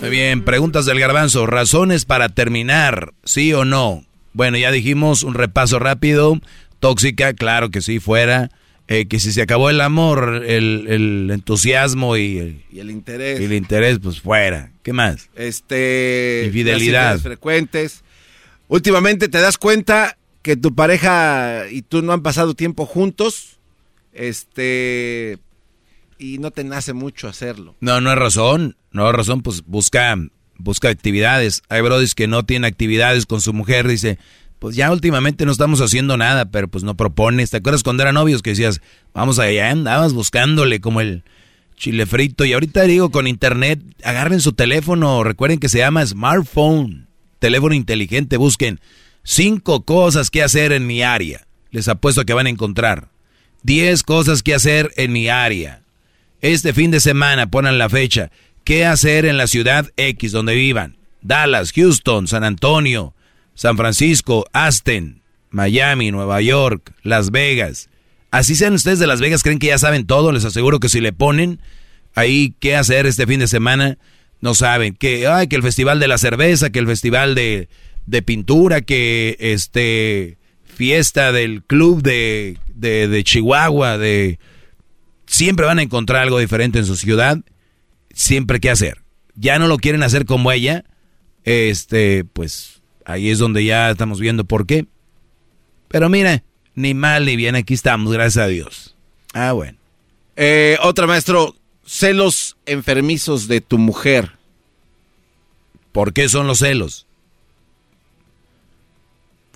Muy 0.00 0.10
bien, 0.10 0.42
preguntas 0.44 0.86
del 0.86 0.98
garbanzo. 0.98 1.46
Razones 1.46 2.04
para 2.04 2.30
terminar, 2.30 3.12
sí 3.24 3.52
o 3.52 3.64
no. 3.64 4.04
Bueno, 4.32 4.56
ya 4.56 4.70
dijimos 4.70 5.22
un 5.22 5.34
repaso 5.34 5.78
rápido. 5.78 6.40
Tóxica, 6.78 7.34
claro 7.34 7.70
que 7.70 7.82
sí, 7.82 8.00
fuera. 8.00 8.48
Eh, 8.88 9.06
que 9.06 9.20
si 9.20 9.30
se 9.30 9.42
acabó 9.42 9.70
el 9.70 9.80
amor, 9.82 10.42
el, 10.46 10.86
el 10.88 11.30
entusiasmo 11.30 12.16
y, 12.16 12.64
Y 12.72 12.80
el 12.80 12.90
interés. 12.90 13.40
y 13.40 13.44
el 13.44 13.52
interés, 13.52 13.98
pues 14.02 14.20
fuera. 14.20 14.72
¿Qué 14.82 14.92
más? 14.92 15.28
Este. 15.36 16.44
Infidelidad. 16.46 17.18
frecuentes. 17.20 18.02
Últimamente 18.70 19.28
te 19.28 19.40
das 19.40 19.58
cuenta 19.58 20.16
que 20.42 20.56
tu 20.56 20.76
pareja 20.76 21.64
y 21.68 21.82
tú 21.82 22.02
no 22.02 22.12
han 22.12 22.22
pasado 22.22 22.54
tiempo 22.54 22.86
juntos. 22.86 23.58
Este. 24.12 25.38
Y 26.18 26.38
no 26.38 26.52
te 26.52 26.62
nace 26.62 26.92
mucho 26.92 27.26
hacerlo. 27.26 27.74
No, 27.80 28.00
no 28.00 28.10
hay 28.10 28.16
razón. 28.16 28.76
No 28.92 29.08
hay 29.08 29.12
razón, 29.12 29.42
pues 29.42 29.64
busca, 29.66 30.16
busca 30.56 30.88
actividades. 30.88 31.62
Hay 31.68 31.80
brodis 31.80 32.14
que 32.14 32.28
no 32.28 32.44
tienen 32.44 32.64
actividades 32.64 33.26
con 33.26 33.40
su 33.40 33.52
mujer. 33.52 33.88
Dice, 33.88 34.20
pues 34.60 34.76
ya 34.76 34.92
últimamente 34.92 35.44
no 35.44 35.50
estamos 35.50 35.80
haciendo 35.80 36.16
nada, 36.16 36.44
pero 36.52 36.68
pues 36.68 36.84
no 36.84 36.96
propones. 36.96 37.50
¿Te 37.50 37.56
acuerdas 37.56 37.82
cuando 37.82 38.04
eran 38.04 38.14
novios 38.14 38.40
que 38.40 38.50
decías, 38.50 38.80
vamos 39.12 39.40
allá, 39.40 39.70
andabas 39.70 40.12
buscándole 40.12 40.80
como 40.80 41.00
el 41.00 41.24
chile 41.74 42.06
frito? 42.06 42.44
Y 42.44 42.52
ahorita 42.52 42.84
digo, 42.84 43.10
con 43.10 43.26
internet, 43.26 43.82
agarren 44.04 44.40
su 44.40 44.52
teléfono. 44.52 45.24
Recuerden 45.24 45.58
que 45.58 45.68
se 45.68 45.78
llama 45.78 46.06
smartphone, 46.06 47.09
teléfono 47.40 47.74
inteligente. 47.74 48.36
Busquen 48.36 48.78
cinco 49.24 49.84
cosas 49.84 50.30
que 50.30 50.44
hacer 50.44 50.70
en 50.70 50.86
mi 50.86 51.02
área. 51.02 51.46
Les 51.72 51.88
apuesto 51.88 52.24
que 52.24 52.34
van 52.34 52.46
a 52.46 52.50
encontrar. 52.50 53.08
Diez 53.62 54.04
cosas 54.04 54.42
que 54.42 54.54
hacer 54.54 54.92
en 54.96 55.12
mi 55.12 55.28
área. 55.28 55.82
Este 56.40 56.72
fin 56.72 56.90
de 56.90 57.00
semana, 57.00 57.50
ponen 57.50 57.78
la 57.78 57.88
fecha. 57.88 58.30
¿Qué 58.64 58.86
hacer 58.86 59.24
en 59.24 59.36
la 59.36 59.46
ciudad 59.46 59.90
X 59.96 60.32
donde 60.32 60.54
vivan? 60.54 60.96
Dallas, 61.22 61.72
Houston, 61.72 62.28
San 62.28 62.44
Antonio, 62.44 63.14
San 63.54 63.76
Francisco, 63.76 64.46
Aston, 64.52 65.22
Miami, 65.50 66.10
Nueva 66.10 66.40
York, 66.40 66.94
Las 67.02 67.30
Vegas. 67.30 67.90
Así 68.30 68.54
sean 68.54 68.74
ustedes 68.74 68.98
de 68.98 69.06
Las 69.06 69.20
Vegas, 69.20 69.42
creen 69.42 69.58
que 69.58 69.66
ya 69.66 69.78
saben 69.78 70.06
todo. 70.06 70.32
Les 70.32 70.44
aseguro 70.44 70.80
que 70.80 70.88
si 70.88 71.00
le 71.00 71.12
ponen 71.12 71.60
ahí 72.14 72.54
qué 72.60 72.76
hacer 72.76 73.06
este 73.06 73.26
fin 73.26 73.40
de 73.40 73.48
semana, 73.48 73.98
no 74.40 74.54
saben. 74.54 74.94
Que, 74.94 75.26
ay, 75.26 75.48
que 75.48 75.56
el 75.56 75.62
festival 75.62 76.00
de 76.00 76.08
la 76.08 76.18
cerveza, 76.18 76.70
que 76.70 76.78
el 76.78 76.86
festival 76.86 77.34
de, 77.34 77.68
de 78.06 78.22
pintura, 78.22 78.80
que 78.80 79.36
este 79.40 80.38
fiesta 80.64 81.32
del 81.32 81.62
club 81.62 82.02
de, 82.02 82.56
de, 82.74 83.06
de 83.08 83.24
Chihuahua, 83.24 83.98
de 83.98 84.38
siempre 85.26 85.66
van 85.66 85.78
a 85.78 85.82
encontrar 85.82 86.22
algo 86.22 86.38
diferente 86.38 86.78
en 86.78 86.86
su 86.86 86.96
ciudad, 86.96 87.38
siempre 88.12 88.60
que 88.60 88.70
hacer. 88.70 89.02
Ya 89.34 89.58
no 89.58 89.68
lo 89.68 89.78
quieren 89.78 90.02
hacer 90.02 90.24
como 90.24 90.50
ella, 90.50 90.84
este, 91.44 92.24
pues 92.24 92.82
ahí 93.04 93.30
es 93.30 93.38
donde 93.38 93.64
ya 93.64 93.90
estamos 93.90 94.20
viendo 94.20 94.44
por 94.44 94.66
qué. 94.66 94.86
Pero 95.88 96.08
mira, 96.08 96.42
ni 96.74 96.94
mal 96.94 97.26
ni 97.26 97.36
bien, 97.36 97.56
aquí 97.56 97.74
estamos, 97.74 98.12
gracias 98.12 98.44
a 98.44 98.48
Dios. 98.48 98.96
Ah, 99.32 99.52
bueno. 99.52 99.78
Eh, 100.36 100.78
otra, 100.82 101.06
maestro. 101.06 101.54
Celos 101.92 102.56
enfermizos 102.66 103.48
de 103.48 103.60
tu 103.60 103.76
mujer. 103.76 104.36
¿Por 105.90 106.12
qué 106.12 106.28
son 106.28 106.46
los 106.46 106.60
celos? 106.60 107.08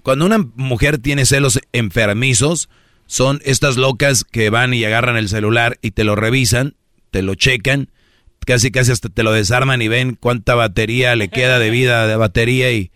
Cuando 0.02 0.26
una 0.26 0.38
mujer 0.56 0.98
tiene 0.98 1.26
celos 1.26 1.60
enfermizos, 1.72 2.68
son 3.06 3.40
estas 3.44 3.76
locas 3.76 4.24
que 4.24 4.50
van 4.50 4.74
y 4.74 4.84
agarran 4.84 5.16
el 5.16 5.28
celular 5.28 5.78
y 5.80 5.92
te 5.92 6.02
lo 6.02 6.16
revisan, 6.16 6.74
te 7.12 7.22
lo 7.22 7.36
checan, 7.36 7.88
casi 8.44 8.72
casi 8.72 8.90
hasta 8.90 9.10
te 9.10 9.22
lo 9.22 9.30
desarman 9.30 9.80
y 9.80 9.86
ven 9.86 10.18
cuánta 10.18 10.56
batería 10.56 11.14
le 11.14 11.28
queda 11.28 11.60
de 11.60 11.70
vida 11.70 12.08
de 12.08 12.16
batería 12.16 12.72
y, 12.72 12.90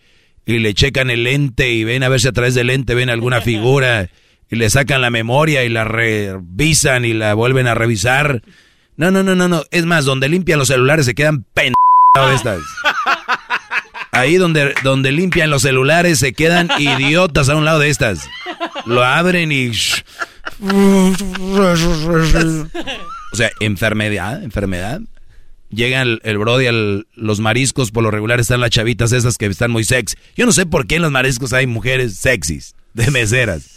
y 0.45 0.59
le 0.59 0.73
checan 0.73 1.09
el 1.09 1.23
lente 1.23 1.71
y 1.71 1.85
ven 1.85 2.03
a 2.03 2.09
ver 2.09 2.19
si 2.19 2.27
a 2.27 2.33
través 2.33 2.55
del 2.55 2.67
lente 2.67 2.93
ven 2.93 3.09
alguna 3.09 3.39
figura 3.39 4.09
y 4.49 4.57
le 4.57 4.69
sacan 4.69 4.99
la 4.99 5.09
memoria 5.09 5.63
y 5.63 5.69
la 5.69 5.85
revisan 5.85 7.05
y 7.05 7.13
la 7.13 7.35
vuelven 7.35 7.67
a 7.67 7.73
revisar. 7.73 8.43
No, 8.99 9.11
no, 9.11 9.23
no, 9.23 9.33
no, 9.33 9.47
no. 9.47 9.63
Es 9.71 9.85
más, 9.85 10.03
donde 10.03 10.27
limpian 10.27 10.59
los 10.59 10.67
celulares 10.67 11.05
se 11.05 11.15
quedan 11.15 11.45
pendejados 11.53 12.35
estas. 12.35 12.59
Ahí 14.11 14.35
donde, 14.35 14.73
donde 14.83 15.13
limpian 15.13 15.49
los 15.49 15.61
celulares 15.61 16.19
se 16.19 16.33
quedan 16.33 16.69
idiotas 16.77 17.47
a 17.47 17.55
un 17.55 17.63
lado 17.63 17.79
de 17.79 17.87
estas. 17.89 18.27
Lo 18.85 19.03
abren 19.03 19.53
y... 19.53 19.71
O 23.31 23.35
sea, 23.35 23.49
enfermedad, 23.59 24.43
enfermedad. 24.43 25.01
Llega 25.69 26.01
el, 26.01 26.19
el 26.23 26.37
brody 26.39 26.67
al 26.67 27.07
los 27.15 27.39
mariscos, 27.39 27.91
por 27.91 28.03
lo 28.03 28.11
regular 28.11 28.39
están 28.39 28.59
las 28.59 28.71
chavitas 28.71 29.11
esas 29.11 29.37
que 29.37 29.45
están 29.45 29.71
muy 29.71 29.83
sexy. 29.83 30.17
Yo 30.35 30.45
no 30.45 30.51
sé 30.51 30.65
por 30.65 30.87
qué 30.87 30.95
en 30.95 31.03
los 31.03 31.11
mariscos 31.11 31.53
hay 31.53 31.67
mujeres 31.67 32.15
sexys, 32.17 32.75
de 32.95 33.11
meseras. 33.11 33.69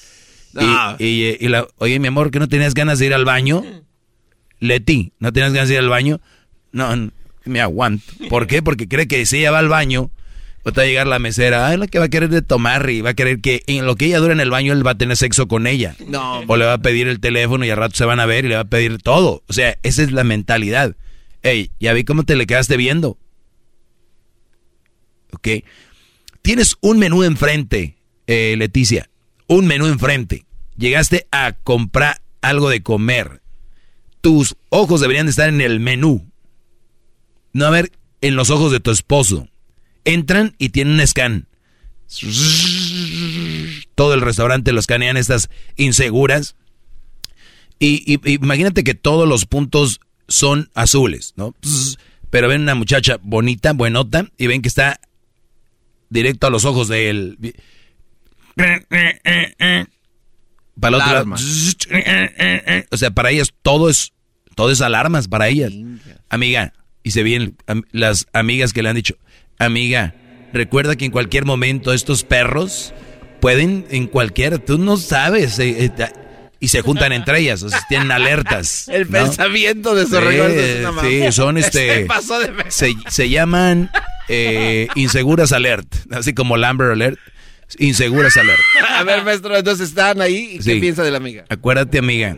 No. 0.55 0.97
Y, 0.99 1.05
y- 1.05 1.37
y 1.39 1.49
la, 1.49 1.67
oye, 1.79 1.99
mi 2.01 2.09
amor, 2.09 2.31
¿que 2.31 2.39
no 2.39 2.49
tenías 2.49 2.75
ganas 2.75 2.99
de 2.99 3.07
ir 3.07 3.15
al 3.15 3.25
baño? 3.27 3.63
Leti, 4.63 5.13
¿no 5.19 5.33
tenías 5.33 5.53
ganas 5.53 5.69
de 5.69 5.75
ir 5.75 5.81
al 5.81 5.89
baño? 5.89 6.21
No, 6.71 6.95
no, 6.95 7.11
me 7.45 7.61
aguanto. 7.61 8.05
¿Por 8.29 8.47
qué? 8.47 8.63
Porque 8.63 8.87
cree 8.87 9.09
que 9.09 9.27
si 9.27 9.39
ella 9.39 9.51
va 9.51 9.59
al 9.59 9.69
baño, 9.69 10.11
va 10.65 10.83
a 10.83 10.87
llegar 10.87 11.09
la 11.09 11.19
mesera, 11.19 11.67
ah, 11.67 11.73
es 11.73 11.81
la 11.81 11.89
que 11.89 11.99
va 11.99 12.05
a 12.05 12.09
querer 12.09 12.29
de 12.29 12.43
tomar 12.43 12.89
y 12.89 13.01
va 13.01 13.11
a 13.11 13.15
querer 13.15 13.41
que 13.41 13.65
en 13.67 13.87
lo 13.87 13.97
que 13.97 14.07
ella 14.07 14.21
dura 14.21 14.33
en 14.33 14.39
el 14.39 14.51
baño, 14.51 14.73
él 14.73 14.87
va 14.87 14.93
a 14.93 14.99
tener 14.99 15.17
sexo 15.17 15.49
con 15.49 15.67
ella. 15.67 15.97
No. 16.07 16.45
O 16.47 16.57
le 16.57 16.65
va 16.65 16.75
a 16.75 16.79
pedir 16.79 17.09
el 17.09 17.19
teléfono 17.19 17.65
y 17.65 17.71
al 17.71 17.77
rato 17.77 17.97
se 17.97 18.05
van 18.05 18.21
a 18.21 18.27
ver 18.27 18.45
y 18.45 18.49
le 18.49 18.55
va 18.55 18.61
a 18.61 18.67
pedir 18.67 18.99
todo. 18.99 19.43
O 19.49 19.53
sea, 19.53 19.77
esa 19.83 20.03
es 20.05 20.13
la 20.13 20.23
mentalidad. 20.23 20.95
Ey, 21.43 21.73
ya 21.81 21.93
vi 21.93 22.05
cómo 22.05 22.23
te 22.23 22.37
le 22.37 22.47
quedaste 22.47 22.77
viendo. 22.77 23.19
¿Ok? 25.33 25.49
Tienes 26.41 26.77
un 26.81 27.01
menú 27.01 27.25
enfrente, 27.25 27.97
eh, 28.29 28.55
Leticia. 28.57 29.11
Un 29.49 29.67
menú 29.67 29.87
enfrente. 29.87 30.45
Llegaste 30.77 31.27
a 31.33 31.53
comprar 31.53 32.23
algo 32.43 32.71
de 32.71 32.85
comer. 32.85 33.42
Tus 34.23 34.57
ojos 34.71 35.01
deberían 35.03 35.27
de 35.27 35.31
estar 35.31 35.49
en 35.51 35.61
el 35.61 35.79
menú. 35.81 36.27
No 37.53 37.67
a 37.67 37.71
ver 37.71 37.93
en 38.23 38.35
los 38.37 38.49
ojos 38.49 38.73
de 38.73 38.81
tu 38.81 38.91
esposo. 38.91 39.49
Entran 40.07 40.55
y 40.59 40.71
tienen 40.71 40.95
un 40.99 41.07
scan. 41.07 41.47
Todo 43.95 44.15
el 44.15 44.21
restaurante 44.23 44.73
lo 44.73 44.81
escanean 44.81 45.17
estas 45.17 45.51
inseguras. 45.77 46.57
Y, 47.79 48.05
y- 48.11 48.21
imagínate 48.35 48.85
que 48.85 48.95
todos 48.95 49.29
los 49.29 49.45
puntos 49.45 50.01
son 50.29 50.71
azules, 50.75 51.35
¿no? 51.37 51.55
Pero 52.31 52.49
ven 52.49 52.63
una 52.63 52.75
muchacha 52.75 53.19
bonita, 53.23 53.73
buenota, 53.73 54.31
y 54.39 54.47
ven 54.47 54.63
que 54.63 54.69
está 54.69 55.01
directo 56.09 56.47
a 56.47 56.51
los 56.51 56.65
ojos 56.65 56.89
de 56.89 57.11
él. 57.11 57.39
Para 60.79 60.97
el 60.97 61.03
otro 61.03 61.13
lado, 61.13 61.35
Alarma. 61.35 62.87
O 62.91 62.97
sea, 62.97 63.11
para 63.11 63.31
ellas 63.31 63.53
todo 63.63 63.89
es, 63.89 64.13
todo 64.55 64.71
es 64.71 64.81
alarmas 64.81 65.29
para 65.29 65.49
ellas. 65.49 65.73
Amiga, 66.29 66.73
y 67.03 67.11
se 67.11 67.23
vienen 67.23 67.57
las 67.91 68.27
amigas 68.33 68.73
que 68.73 68.83
le 68.83 68.89
han 68.89 68.97
dicho, 68.97 69.17
amiga, 69.59 70.15
recuerda 70.53 70.97
que 70.97 71.05
en 71.05 71.11
cualquier 71.11 71.45
momento 71.45 71.93
estos 71.93 72.25
perros 72.25 72.95
pueden, 73.41 73.87
en 73.91 74.07
cualquier, 74.07 74.59
tú 74.59 74.79
no 74.79 74.97
sabes, 74.97 75.59
eh, 75.59 75.93
eh, 75.97 76.13
y 76.61 76.69
se 76.69 76.81
juntan 76.81 77.13
entre 77.13 77.41
ellas, 77.41 77.63
o 77.65 77.69
sea, 77.69 77.81
tienen 77.89 78.13
alertas. 78.13 78.89
El 78.93 79.11
¿no? 79.11 79.19
pensamiento 79.19 79.95
de 79.95 80.05
esos 80.05 80.85
mamá. 80.85 81.03
Sí, 81.03 81.33
son 81.33 81.59
este. 81.59 82.07
Se 82.69 82.93
se, 82.93 82.95
se 83.09 83.29
llaman 83.29 83.91
eh, 84.29 84.87
inseguras 84.95 85.53
alert, 85.53 85.93
así 86.13 86.35
como 86.35 86.57
Lamber 86.57 86.93
alert. 86.93 87.19
Inseguras 87.79 88.37
alert. 88.37 88.61
A 88.91 89.03
ver, 89.05 89.25
maestro, 89.25 89.57
entonces 89.57 89.89
están 89.89 90.21
ahí. 90.21 90.59
¿y 90.59 90.59
¿Qué 90.59 90.77
piensa 90.77 91.03
de 91.03 91.11
la 91.11 91.19
amiga? 91.19 91.45
Acuérdate, 91.49 91.99
amiga, 91.99 92.37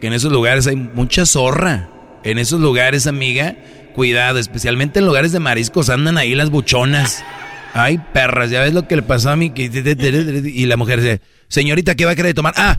que 0.00 0.06
en 0.06 0.12
esos 0.12 0.32
lugares 0.32 0.66
hay 0.66 0.76
mucha 0.76 1.26
zorra. 1.26 1.90
En 2.24 2.38
esos 2.38 2.60
lugares, 2.60 3.06
amiga, 3.06 3.56
cuidado, 3.94 4.38
especialmente 4.38 4.98
en 4.98 5.06
lugares 5.06 5.32
de 5.32 5.38
mariscos, 5.38 5.88
andan 5.88 6.18
ahí 6.18 6.34
las 6.34 6.50
buchonas. 6.50 7.24
Ay, 7.74 7.98
perras, 8.12 8.50
ya 8.50 8.60
ves 8.62 8.74
lo 8.74 8.88
que 8.88 8.96
le 8.96 9.02
pasó 9.02 9.30
a 9.30 9.36
mí. 9.36 9.52
Y 9.56 10.66
la 10.66 10.76
mujer 10.76 11.00
dice, 11.00 11.20
señorita, 11.48 11.94
¿qué 11.94 12.04
va 12.04 12.12
a 12.12 12.16
querer 12.16 12.34
tomar? 12.34 12.54
Ah, 12.56 12.76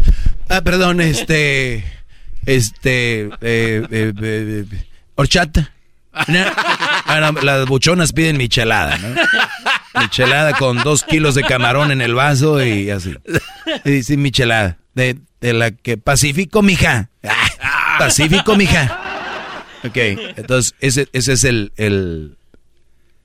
ah, 0.49 0.61
perdón, 0.61 0.99
este, 1.01 1.83
este, 2.45 3.21
eh, 3.21 3.29
eh, 3.41 3.83
eh, 3.91 4.13
eh, 4.21 4.65
horchata. 5.15 5.71
Ah, 6.11 7.31
no, 7.31 7.41
las 7.41 7.67
buchonas 7.67 8.13
piden 8.13 8.37
michelada, 8.37 8.97
¿no? 8.97 9.15
Michelada 9.99 10.53
con 10.53 10.77
dos 10.83 11.03
kilos 11.03 11.35
de 11.35 11.43
camarón 11.43 11.91
en 11.91 12.01
el 12.01 12.13
vaso 12.15 12.63
y 12.63 12.89
así. 12.89 13.15
Y 13.85 13.91
dice 13.91 14.17
michelada. 14.17 14.77
De, 14.95 15.17
de 15.41 15.53
la 15.53 15.71
que 15.71 15.97
Pacífico, 15.97 16.61
mija. 16.61 17.09
Ah, 17.61 17.95
Pacífico, 17.99 18.55
mija. 18.55 18.99
Ok, 19.85 19.95
entonces 19.95 20.75
ese, 20.81 21.07
ese 21.13 21.33
es 21.33 21.43
el, 21.45 21.71
el, 21.77 22.37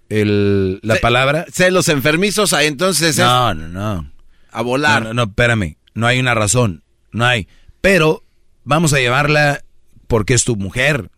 el- 0.08 0.80
la 0.82 0.94
Ce- 0.94 1.00
palabra. 1.00 1.46
Celos 1.52 1.88
enfermizos, 1.88 2.52
entonces 2.52 3.10
es 3.10 3.18
No, 3.18 3.54
no, 3.54 3.68
no. 3.68 4.12
a 4.52 4.62
volar. 4.62 5.02
No, 5.02 5.08
no, 5.08 5.14
no, 5.14 5.22
espérame. 5.30 5.76
No 5.94 6.06
hay 6.06 6.18
una 6.20 6.34
razón. 6.34 6.82
No 7.12 7.24
hay. 7.26 7.48
Pero 7.80 8.22
vamos 8.64 8.92
a 8.92 8.98
llevarla 8.98 9.62
porque 10.06 10.34
es 10.34 10.44
tu 10.44 10.56
mujer. 10.56 11.10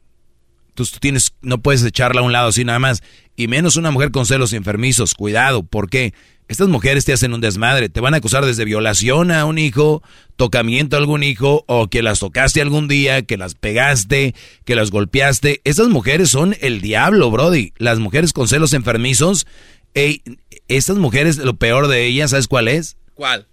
Entonces 0.76 0.92
tú 0.92 1.00
tienes, 1.00 1.32
no 1.40 1.62
puedes 1.62 1.82
echarla 1.82 2.20
a 2.20 2.24
un 2.24 2.32
lado 2.32 2.48
así 2.48 2.62
nada 2.62 2.78
más. 2.78 3.02
Y 3.34 3.48
menos 3.48 3.76
una 3.76 3.90
mujer 3.90 4.10
con 4.10 4.26
celos 4.26 4.52
enfermizos. 4.52 5.14
Cuidado, 5.14 5.62
¿por 5.62 5.88
qué? 5.88 6.12
Estas 6.48 6.68
mujeres 6.68 7.06
te 7.06 7.14
hacen 7.14 7.32
un 7.32 7.40
desmadre. 7.40 7.88
Te 7.88 8.00
van 8.00 8.12
a 8.12 8.18
acusar 8.18 8.44
desde 8.44 8.66
violación 8.66 9.30
a 9.30 9.46
un 9.46 9.56
hijo, 9.56 10.02
tocamiento 10.36 10.94
a 10.94 10.98
algún 10.98 11.22
hijo, 11.22 11.64
o 11.66 11.88
que 11.88 12.02
las 12.02 12.18
tocaste 12.18 12.60
algún 12.60 12.88
día, 12.88 13.22
que 13.22 13.38
las 13.38 13.54
pegaste, 13.54 14.34
que 14.66 14.76
las 14.76 14.90
golpeaste. 14.90 15.62
Estas 15.64 15.88
mujeres 15.88 16.28
son 16.28 16.54
el 16.60 16.82
diablo, 16.82 17.30
Brody. 17.30 17.72
Las 17.78 17.98
mujeres 17.98 18.34
con 18.34 18.46
celos 18.46 18.74
enfermizos. 18.74 19.46
Ey, 19.94 20.22
estas 20.68 20.98
mujeres, 20.98 21.38
lo 21.38 21.56
peor 21.56 21.88
de 21.88 22.04
ellas, 22.04 22.32
¿sabes 22.32 22.48
cuál 22.48 22.68
es? 22.68 22.98
¿Cuál? 23.14 23.46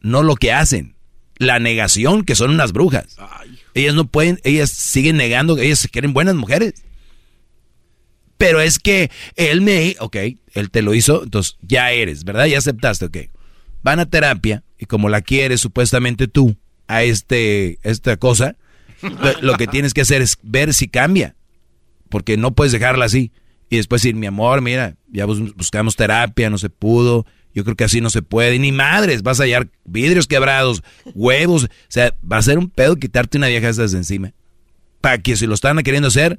No 0.00 0.22
lo 0.22 0.34
que 0.34 0.50
hacen. 0.50 0.96
La 1.36 1.58
negación, 1.58 2.24
que 2.24 2.36
son 2.36 2.52
unas 2.52 2.72
brujas. 2.72 3.18
Ellas 3.74 3.94
no 3.94 4.06
pueden, 4.06 4.40
ellas 4.44 4.70
siguen 4.70 5.16
negando 5.16 5.56
que 5.56 5.64
ellas 5.64 5.78
se 5.78 5.88
quieren 5.88 6.12
buenas 6.12 6.34
mujeres. 6.34 6.74
Pero 8.38 8.60
es 8.60 8.78
que 8.78 9.10
él 9.36 9.60
me, 9.60 9.96
ok, 10.00 10.16
él 10.54 10.70
te 10.70 10.82
lo 10.82 10.94
hizo, 10.94 11.22
entonces 11.24 11.56
ya 11.60 11.92
eres, 11.92 12.24
¿verdad? 12.24 12.46
Ya 12.46 12.58
aceptaste, 12.58 13.04
ok. 13.04 13.16
Van 13.82 14.00
a 14.00 14.06
terapia 14.08 14.64
y 14.78 14.86
como 14.86 15.08
la 15.08 15.20
quieres 15.20 15.60
supuestamente 15.60 16.26
tú 16.26 16.56
a 16.88 17.02
este, 17.02 17.78
esta 17.82 18.16
cosa, 18.16 18.56
lo, 19.42 19.56
que 19.56 19.66
tienes 19.66 19.92
que 19.94 20.00
hacer 20.00 20.22
es 20.22 20.38
ver 20.42 20.72
si 20.74 20.88
cambia. 20.88 21.36
Porque 22.08 22.36
no 22.36 22.52
puedes 22.54 22.72
dejarla 22.72 23.04
así. 23.04 23.30
Y 23.68 23.76
después 23.76 24.02
decir, 24.02 24.16
mi 24.16 24.26
amor, 24.26 24.62
mira, 24.62 24.96
ya 25.12 25.26
bus- 25.26 25.54
buscamos 25.54 25.94
terapia, 25.94 26.50
no 26.50 26.58
se 26.58 26.70
pudo. 26.70 27.24
Yo 27.54 27.64
creo 27.64 27.76
que 27.76 27.84
así 27.84 28.00
no 28.00 28.10
se 28.10 28.22
puede. 28.22 28.58
Ni 28.58 28.72
madres, 28.72 29.22
vas 29.22 29.40
a 29.40 29.44
hallar 29.44 29.68
vidrios 29.84 30.26
quebrados, 30.26 30.82
huevos. 31.14 31.64
O 31.64 31.68
sea, 31.88 32.14
va 32.30 32.38
a 32.38 32.42
ser 32.42 32.58
un 32.58 32.70
pedo 32.70 32.96
quitarte 32.96 33.38
una 33.38 33.48
vieja 33.48 33.66
de 33.66 33.72
esas 33.72 33.92
de 33.92 33.98
encima. 33.98 34.32
Para 35.00 35.18
que 35.18 35.36
si 35.36 35.46
lo 35.46 35.54
están 35.54 35.78
queriendo 35.78 36.08
hacer, 36.08 36.38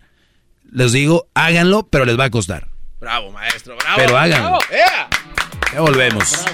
les 0.71 0.91
digo, 0.91 1.27
háganlo, 1.33 1.87
pero 1.87 2.05
les 2.05 2.19
va 2.19 2.25
a 2.25 2.29
costar. 2.29 2.69
Bravo, 2.99 3.31
maestro, 3.31 3.75
bravo. 3.77 3.97
Pero 3.97 4.17
háganlo. 4.17 4.49
Bravo. 4.49 4.59
¡Ea! 4.71 5.09
Ya 5.73 5.81
volvemos. 5.81 6.45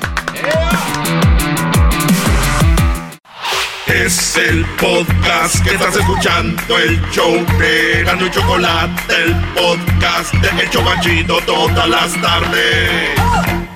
Es 3.87 4.35
el 4.37 4.65
podcast 4.79 5.63
que 5.63 5.71
estás 5.71 5.95
escuchando, 5.95 6.77
el 6.77 7.01
show 7.11 7.33
de 7.57 8.03
Gano 8.03 8.27
y 8.27 8.31
Chocolate, 8.31 9.23
el 9.23 9.35
podcast 9.53 10.33
de 10.33 10.63
El 10.63 10.69
Chobachito 10.69 11.39
todas 11.45 11.89
las 11.89 12.21
tardes. 12.21 13.66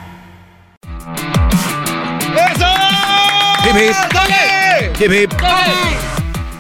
Hip, 3.72 3.77
hip. 3.77 3.95
¡Dale! 4.14 4.91
Hip, 4.99 5.11
hip. 5.14 5.31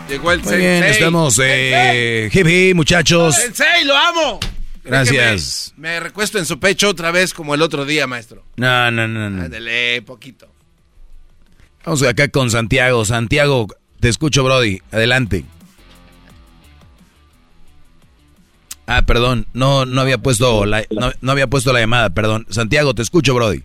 Llegó 0.07 0.31
el 0.31 0.41
Muy 0.43 0.55
bien, 0.55 0.83
sensei. 0.83 0.91
estamos, 0.91 1.39
eh, 1.43 2.29
hip, 2.31 2.47
hip, 2.47 2.73
muchachos. 2.75 3.35
¡Sensei, 3.35 3.83
lo 3.83 3.97
amo! 3.97 4.39
Gracias. 4.85 5.73
Déjeme, 5.75 5.93
Me, 5.95 5.99
recuesto 5.99 6.39
en 6.39 6.45
su 6.45 6.57
pecho 6.59 6.87
otra 6.87 7.11
vez 7.11 7.33
como 7.33 7.53
el 7.53 7.61
otro 7.61 7.83
día, 7.83 8.07
maestro. 8.07 8.45
No, 8.55 8.91
no, 8.91 9.09
no, 9.09 9.29
no. 9.29 9.43
Ándale, 9.43 10.01
poquito. 10.03 10.47
Vamos 11.83 12.01
acá 12.03 12.29
con 12.29 12.49
Santiago. 12.49 13.03
Santiago, 13.03 13.67
te 13.99 14.07
escucho, 14.07 14.45
Brody. 14.45 14.81
Adelante. 14.93 15.43
Ah, 18.87 19.01
perdón, 19.01 19.47
no, 19.51 19.85
no 19.85 19.99
había 19.99 20.17
puesto 20.17 20.65
la, 20.65 20.85
no, 20.89 21.11
no 21.19 21.31
había 21.33 21.47
puesto 21.47 21.73
la 21.73 21.81
llamada, 21.81 22.09
perdón. 22.11 22.47
Santiago, 22.49 22.93
te 22.95 23.01
escucho, 23.01 23.33
Brody. 23.35 23.63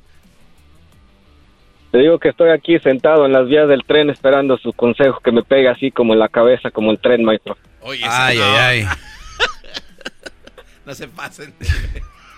Te 1.96 2.02
digo 2.02 2.18
que 2.18 2.28
estoy 2.28 2.50
aquí 2.50 2.78
sentado 2.80 3.24
en 3.24 3.32
las 3.32 3.48
vías 3.48 3.66
del 3.68 3.82
tren 3.82 4.10
esperando 4.10 4.58
su 4.58 4.74
consejo 4.74 5.20
que 5.20 5.32
me 5.32 5.42
pegue 5.42 5.70
así 5.70 5.90
como 5.90 6.12
en 6.12 6.18
la 6.18 6.28
cabeza, 6.28 6.70
como 6.70 6.90
el 6.90 6.98
tren, 6.98 7.24
maestro. 7.24 7.56
Oye, 7.80 8.02
Ay, 8.06 8.36
no. 8.36 8.44
ay, 8.44 8.52
ay. 8.58 8.84
No 10.84 10.92
se 10.92 11.08
pasen. 11.08 11.54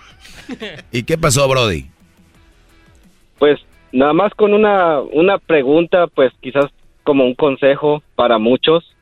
¿Y 0.93 1.03
qué 1.03 1.17
pasó, 1.17 1.45
Brody? 1.49 1.87
Pues 3.37 3.59
nada 3.91 4.13
más 4.13 4.33
con 4.33 4.53
una, 4.53 5.01
una 5.01 5.37
pregunta, 5.39 6.07
pues 6.07 6.31
quizás 6.39 6.67
como 7.03 7.25
un 7.25 7.35
consejo 7.35 8.01
para 8.15 8.37
muchos, 8.37 8.95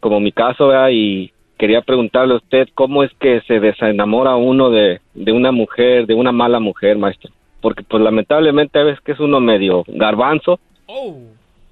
como 0.00 0.20
mi 0.20 0.32
caso, 0.32 0.68
¿verdad? 0.68 0.90
y 0.92 1.32
quería 1.56 1.80
preguntarle 1.80 2.34
a 2.34 2.36
usted 2.36 2.68
cómo 2.74 3.02
es 3.02 3.10
que 3.18 3.40
se 3.48 3.60
desenamora 3.60 4.36
uno 4.36 4.68
de, 4.68 5.00
de 5.14 5.32
una 5.32 5.52
mujer, 5.52 6.06
de 6.06 6.12
una 6.12 6.32
mala 6.32 6.60
mujer, 6.60 6.98
maestro. 6.98 7.30
Porque 7.62 7.82
pues 7.84 8.02
lamentablemente 8.02 8.78
a 8.78 8.82
veces 8.82 9.00
que 9.02 9.12
es 9.12 9.20
uno 9.20 9.40
medio 9.40 9.84
garbanzo 9.86 10.60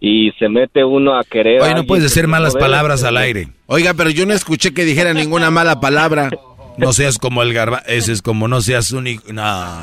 y 0.00 0.30
se 0.38 0.48
mete 0.48 0.82
uno 0.84 1.18
a 1.18 1.24
querer... 1.24 1.60
Oye, 1.60 1.74
no 1.74 1.84
puedes 1.84 2.04
decir 2.04 2.26
malas 2.26 2.56
palabras 2.56 3.04
al 3.04 3.18
aire. 3.18 3.48
Oiga, 3.66 3.92
pero 3.92 4.08
yo 4.08 4.24
no 4.24 4.32
escuché 4.32 4.72
que 4.72 4.84
dijera 4.84 5.12
ninguna 5.12 5.50
mala 5.50 5.80
palabra. 5.80 6.30
No 6.78 6.92
seas 6.94 7.18
como 7.18 7.42
el 7.42 7.52
garba... 7.52 7.82
Ese 7.86 8.12
es 8.12 8.22
como 8.22 8.48
no 8.48 8.62
seas 8.62 8.92
un... 8.92 9.06
hijo- 9.08 9.30
No. 9.32 9.82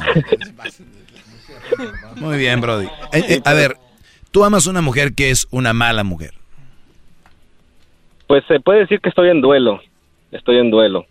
Muy 2.15 2.37
bien, 2.37 2.61
Brody. 2.61 2.85
Eh, 3.13 3.23
eh, 3.29 3.41
a 3.45 3.53
ver, 3.53 3.75
tú 4.31 4.43
amas 4.43 4.65
una 4.67 4.81
mujer 4.81 5.13
que 5.13 5.29
es 5.29 5.47
una 5.51 5.73
mala 5.73 6.03
mujer. 6.03 6.31
Pues 8.27 8.43
se 8.47 8.59
puede 8.59 8.79
decir 8.79 8.99
que 9.01 9.09
estoy 9.09 9.29
en 9.29 9.41
duelo, 9.41 9.79
estoy 10.31 10.57
en 10.57 10.71
duelo. 10.71 11.05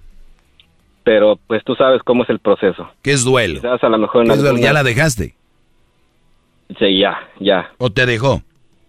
Pero 1.07 1.39
pues 1.47 1.63
tú 1.63 1.77
sabes 1.77 2.03
cómo 2.03 2.25
es 2.25 2.31
el 2.31 2.41
proceso. 2.41 2.91
¿Qué 3.01 3.13
es 3.13 3.23
duelo? 3.23 3.61
Quizás 3.61 3.81
a 3.85 3.89
lo 3.89 3.97
mejor 3.97 4.23
en 4.23 4.29
¿Qué 4.29 4.35
es 4.35 4.43
duelo? 4.43 4.59
¿Ya 4.59 4.73
la 4.73 4.83
dejaste? 4.83 5.37
Sí, 6.81 6.99
ya, 6.99 7.17
ya, 7.39 7.71
¿O 7.79 7.91
te 7.91 8.07
dejó? 8.07 8.43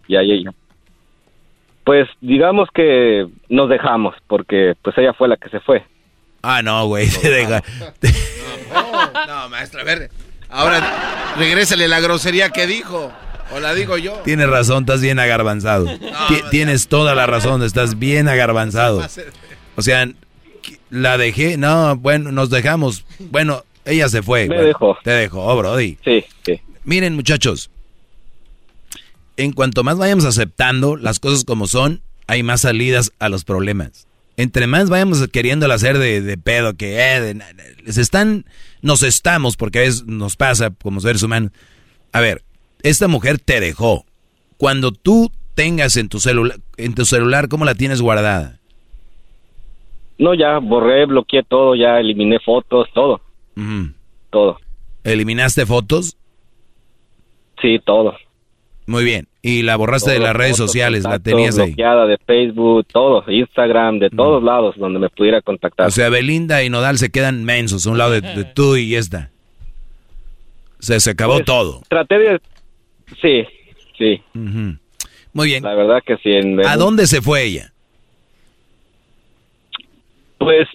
ya, 0.09 0.23
ya, 0.23 0.33
ya. 0.43 0.51
Pues 1.83 2.07
digamos 2.19 2.69
que 2.73 3.27
nos 3.49 3.69
dejamos 3.69 4.15
porque 4.25 4.73
pues 4.81 4.97
ella 4.97 5.13
fue 5.13 5.27
la 5.27 5.37
que 5.37 5.49
se 5.49 5.59
fue. 5.59 5.85
Ah, 6.41 6.63
no, 6.63 6.87
güey, 6.87 7.07
te 7.07 7.29
deja. 7.29 7.61
No, 9.27 9.49
maestro, 9.49 9.81
a 9.81 9.83
ver. 9.83 10.09
Ahora, 10.49 11.35
regrésale 11.37 11.87
la 11.87 11.99
grosería 11.99 12.49
que 12.49 12.65
dijo. 12.67 13.11
O 13.53 13.59
la 13.59 13.73
digo 13.75 13.97
yo. 13.97 14.13
Tienes 14.25 14.49
razón, 14.49 14.79
estás 14.83 15.01
bien 15.01 15.19
agarbanzado. 15.19 15.85
Ti- 15.85 16.41
Tienes 16.49 16.87
toda 16.87 17.13
la 17.15 17.27
razón, 17.27 17.61
estás 17.63 17.99
bien 17.99 18.27
agarbanzado. 18.27 19.01
O 19.79 19.83
sea, 19.83 20.07
la 20.89 21.17
dejé, 21.17 21.57
no, 21.57 21.95
bueno, 21.97 22.31
nos 22.31 22.49
dejamos. 22.49 23.05
Bueno, 23.19 23.63
ella 23.85 24.09
se 24.09 24.21
fue. 24.23 24.43
Me 24.47 24.55
Bueno, 24.55 24.63
dejó. 24.67 24.97
Te 25.03 25.11
dejó, 25.11 25.55
Brody. 25.57 25.97
Sí, 26.03 26.23
sí. 26.45 26.61
Miren, 26.83 27.15
muchachos, 27.15 27.69
en 29.37 29.51
cuanto 29.53 29.83
más 29.83 29.97
vayamos 29.97 30.25
aceptando 30.25 30.95
las 30.95 31.19
cosas 31.19 31.43
como 31.43 31.67
son, 31.67 32.01
hay 32.27 32.43
más 32.43 32.61
salidas 32.61 33.11
a 33.19 33.29
los 33.29 33.43
problemas. 33.43 34.07
Entre 34.35 34.67
más 34.67 34.89
vayamos 34.89 35.25
queriéndolo 35.29 35.73
hacer 35.73 35.97
de, 35.97 36.21
de 36.21 36.37
pedo, 36.37 36.75
que 36.75 36.99
eh, 36.99 37.21
de- 37.21 37.33
de- 37.33 37.91
se 37.93 38.01
están, 38.01 38.45
nos 38.81 39.01
estamos, 39.03 39.57
porque 39.57 39.79
a 39.79 39.81
veces 39.83 40.05
nos 40.05 40.35
pasa 40.35 40.69
como 40.71 41.01
seres 41.01 41.23
humanos. 41.23 41.51
A 42.11 42.21
ver, 42.21 42.43
esta 42.83 43.07
mujer 43.07 43.39
te 43.39 43.59
dejó. 43.59 44.05
Cuando 44.57 44.91
tú 44.91 45.31
tengas 45.55 45.97
en 45.97 46.07
tu 46.09 46.19
celular, 46.19 46.59
en 46.77 46.93
tu 46.93 47.05
celular, 47.05 47.47
¿cómo 47.47 47.65
la 47.65 47.75
tienes 47.75 48.01
guardada? 48.01 48.56
No, 50.19 50.33
ya 50.33 50.57
borré, 50.59 51.05
bloqueé 51.05 51.43
todo, 51.43 51.75
ya 51.75 51.99
eliminé 51.99 52.39
fotos, 52.39 52.87
todo, 52.93 53.21
Ujú. 53.55 53.91
todo. 54.29 54.57
¿Eliminaste 55.03 55.65
fotos? 55.65 56.17
Sí, 57.61 57.79
todo. 57.85 58.15
Muy 58.87 59.03
bien. 59.03 59.27
¿Y 59.41 59.63
la 59.63 59.75
borraste 59.75 60.11
de 60.11 60.19
las 60.19 60.35
redes 60.35 60.57
fotos, 60.57 60.71
sociales? 60.71 61.03
¿La 61.03 61.19
tenías 61.19 61.57
ahí? 61.59 61.67
bloqueada 61.67 62.05
de 62.05 62.17
Facebook, 62.17 62.85
todo, 62.91 63.23
Instagram, 63.29 63.99
de 63.99 64.09
todos 64.09 64.41
lados 64.43 64.75
donde 64.77 64.99
me 64.99 65.09
pudiera 65.09 65.41
contactar. 65.41 65.87
O 65.87 65.91
sea, 65.91 66.09
Belinda 66.09 66.63
y 66.63 66.69
Nodal 66.69 66.97
se 66.97 67.09
quedan 67.09 67.43
mensos 67.43 67.85
a 67.85 67.91
un 67.91 67.97
lado 67.97 68.11
de, 68.11 68.21
de 68.21 68.43
tú 68.55 68.75
y 68.75 68.95
esta. 68.95 69.29
O 70.79 70.83
sea, 70.83 70.99
se 70.99 71.11
acabó 71.11 71.33
Pues, 71.35 71.45
todo. 71.45 71.81
Traté 71.89 72.17
de... 72.19 72.41
Sí, 73.21 73.43
sí. 73.97 74.21
Ujú. 74.35 74.77
Muy 75.33 75.47
bien. 75.47 75.63
La 75.63 75.73
verdad 75.75 76.01
que 76.05 76.15
sí. 76.17 76.29
en- 76.31 76.65
¿A 76.65 76.75
dónde 76.77 77.07
se 77.07 77.21
fue 77.21 77.43
ella? 77.43 77.73
Pues 80.47 80.67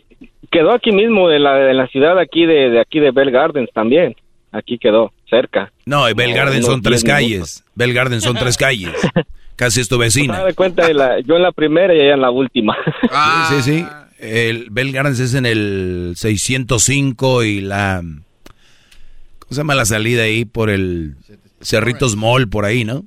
quedó 0.51 0.73
aquí 0.73 0.93
mismo, 0.93 1.31
en 1.31 1.43
la, 1.43 1.71
en 1.71 1.77
la 1.77 1.87
ciudad 1.89 2.19
aquí 2.19 2.45
de, 2.47 2.71
de 2.71 2.81
aquí 2.81 3.01
de 3.01 3.11
Bell 3.11 3.31
Gardens 3.31 3.71
también. 3.73 4.15
Aquí 4.53 4.79
quedó, 4.79 5.13
cerca. 5.31 5.73
No, 5.87 6.05
Bell 6.05 6.15
Como 6.15 6.35
Garden 6.35 6.57
unos 6.59 6.67
son 6.67 6.83
tres 6.83 7.03
10 7.03 7.15
calles. 7.15 7.65
Bell 7.75 7.95
Garden 7.95 8.21
son 8.21 8.37
tres 8.37 8.57
calles. 8.59 8.93
Casi 9.57 9.81
es 9.81 9.89
tu 9.89 9.97
vecina. 9.97 10.45
cuenta 10.55 10.87
de 10.87 10.95
la, 10.95 11.21
yo 11.21 11.37
en 11.37 11.43
la 11.43 11.53
primera 11.53 11.95
y 11.95 12.01
ella 12.01 12.15
en 12.15 12.21
la 12.21 12.31
última. 12.31 12.77
Sí, 13.49 13.63
sí, 13.63 13.63
sí. 13.63 13.87
El 14.19 14.69
Bell 14.71 14.93
Gardens 14.93 15.21
es 15.21 15.35
en 15.35 15.47
el 15.47 16.13
605 16.17 17.45
y 17.45 17.61
la... 17.61 18.03
¿Cómo 18.03 19.49
se 19.49 19.57
llama 19.57 19.75
la 19.75 19.85
salida 19.85 20.23
ahí? 20.23 20.45
Por 20.45 20.71
el 20.71 21.17
Cerritos 21.61 22.15
Mall, 22.15 22.49
por 22.49 22.65
ahí, 22.65 22.85
¿no? 22.85 23.05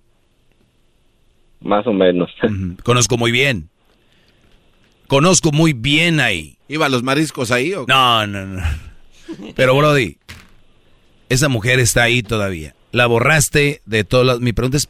Más 1.61 1.87
o 1.87 1.93
menos. 1.93 2.29
Conozco 2.83 3.17
muy 3.17 3.31
bien. 3.31 3.69
Conozco 5.07 5.51
muy 5.51 5.73
bien 5.73 6.19
ahí. 6.19 6.54
¿Iba 6.67 6.87
a 6.87 6.89
los 6.89 7.03
mariscos 7.03 7.51
ahí 7.51 7.73
o 7.73 7.85
No, 7.87 8.25
no, 8.27 8.45
no. 8.45 8.61
Pero, 9.55 9.75
Brody, 9.75 10.17
esa 11.29 11.49
mujer 11.49 11.79
está 11.79 12.03
ahí 12.03 12.23
todavía. 12.23 12.73
La 12.91 13.07
borraste 13.07 13.81
de 13.85 14.03
todas 14.03 14.25
las... 14.25 14.39
Mi 14.39 14.53
pregunta 14.53 14.77
es, 14.77 14.89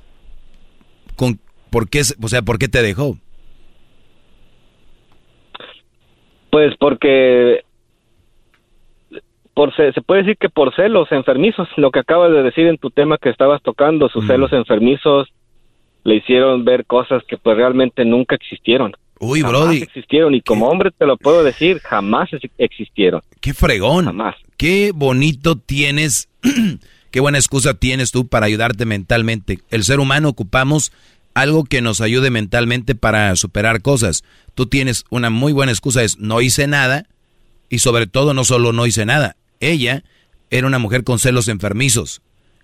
¿con, 1.15 1.39
¿por 1.69 1.89
qué, 1.89 2.02
o 2.22 2.27
sea, 2.27 2.41
¿por 2.41 2.60
qué 2.60 2.68
te 2.68 2.81
dejó? 2.81 3.18
Pues 6.49 6.73
porque 6.80 7.64
por 9.53 9.76
se, 9.76 9.91
se 9.93 10.02
puede 10.02 10.23
decir 10.23 10.38
que 10.38 10.49
por 10.49 10.76
celos 10.76 11.11
enfermizos, 11.11 11.68
lo 11.77 11.89
que 11.89 11.99
acabas 11.99 12.31
de 12.31 12.43
decir 12.43 12.68
en 12.68 12.77
tu 12.77 12.91
tema 12.91 13.18
que 13.18 13.30
estabas 13.30 13.61
tocando, 13.61 14.10
sus 14.10 14.27
celos 14.27 14.53
enfermizos 14.53 15.30
le 16.03 16.15
hicieron 16.15 16.64
ver 16.65 16.85
cosas 16.85 17.23
que 17.23 17.38
pues 17.38 17.57
realmente 17.57 18.06
nunca 18.06 18.35
existieron. 18.35 18.93
Uy, 19.19 19.41
Jamás 19.41 19.61
Brody. 19.61 19.77
existieron 19.83 20.35
y 20.35 20.41
como 20.41 20.67
hombre 20.67 20.91
te 20.91 21.05
lo 21.05 21.17
puedo 21.17 21.43
decir, 21.43 21.79
jamás 21.79 22.29
ex- 22.33 22.51
existieron. 22.57 23.21
Qué 23.41 23.53
fregón. 23.53 24.05
Jamás. 24.05 24.35
Qué 24.57 24.91
bonito 24.93 25.57
tienes, 25.57 26.27
qué 27.11 27.19
buena 27.19 27.37
excusa 27.37 27.73
tienes 27.75 28.11
tú 28.11 28.27
para 28.27 28.45
ayudarte 28.45 28.85
mentalmente. 28.85 29.59
El 29.69 29.83
ser 29.83 29.99
humano 29.99 30.29
ocupamos 30.29 30.91
algo 31.33 31.63
que 31.65 31.81
nos 31.81 32.01
ayude 32.01 32.29
mentalmente 32.29 32.95
para 32.95 33.35
superar 33.35 33.81
cosas. 33.81 34.23
Tú 34.53 34.67
tienes 34.67 35.03
una 35.09 35.29
muy 35.29 35.51
buena 35.53 35.71
excusa, 35.71 36.03
es 36.03 36.17
no 36.19 36.41
hice 36.41 36.67
nada 36.67 37.07
y 37.69 37.79
sobre 37.79 38.07
todo 38.07 38.33
no 38.33 38.43
solo 38.45 38.71
no 38.73 38.85
hice 38.85 39.05
nada. 39.05 39.35
Ella 39.59 40.03
era 40.49 40.67
una 40.67 40.79
mujer 40.79 41.03
con 41.03 41.19
celos 41.19 41.47
enfermizos. 41.47 42.21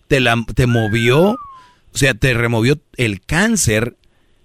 Te, 0.07 0.19
la, 0.19 0.35
te 0.55 0.67
movió, 0.67 1.31
o 1.31 1.37
sea, 1.97 2.13
te 2.13 2.33
removió 2.33 2.77
el 2.97 3.21
cáncer 3.21 3.95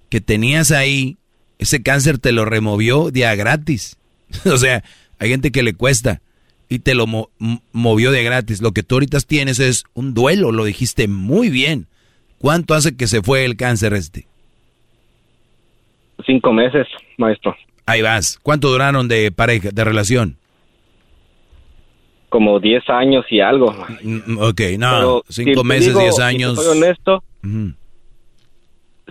que 0.09 0.21
tenías 0.21 0.71
ahí. 0.71 1.17
Ese 1.59 1.83
cáncer 1.83 2.19
te 2.19 2.33
lo 2.33 2.45
removió 2.45 3.11
de 3.11 3.27
a 3.27 3.35
gratis. 3.35 3.97
o 4.45 4.57
sea, 4.57 4.85
hay 5.19 5.29
gente 5.31 5.51
que 5.53 5.63
le 5.63 5.75
cuesta 5.75 6.21
y 6.69 6.81
te 6.81 6.95
lo 6.95 7.07
mo- 7.07 7.31
movió 7.73 8.11
de 8.11 8.23
gratis. 8.25 8.61
Lo 8.61 8.73
que 8.73 8.83
tú 8.83 8.97
ahorita 8.97 9.19
tienes 9.21 9.59
es 9.61 9.85
un 9.95 10.15
duelo, 10.15 10.53
lo 10.53 10.65
dijiste 10.65 11.09
muy 11.09 11.49
bien. 11.51 11.87
¿Cuánto 12.39 12.75
hace 12.75 12.97
que 12.97 13.07
se 13.07 13.23
fue 13.23 13.45
el 13.45 13.57
cáncer 13.57 13.95
este? 13.95 14.27
Cinco 16.27 16.53
meses, 16.53 16.87
maestro. 17.19 17.55
Ahí 17.87 18.03
vas. 18.03 18.39
¿Cuánto 18.43 18.69
duraron 18.69 19.07
de 19.09 19.31
pareja, 19.33 19.71
de 19.73 19.85
relación? 19.85 20.37
Como 22.29 22.59
10 22.59 22.83
años 22.91 23.25
y 23.31 23.41
algo. 23.41 23.73
Mm, 24.03 24.39
Ok, 24.39 24.61
no, 24.79 24.91
Pero 24.99 25.25
cinco 25.29 25.61
si 25.63 25.67
meses, 25.67 25.87
digo, 25.89 26.01
diez 26.01 26.17
si 26.17 26.23
años. 26.23 26.57
soy 26.57 26.77
honesto, 26.77 27.23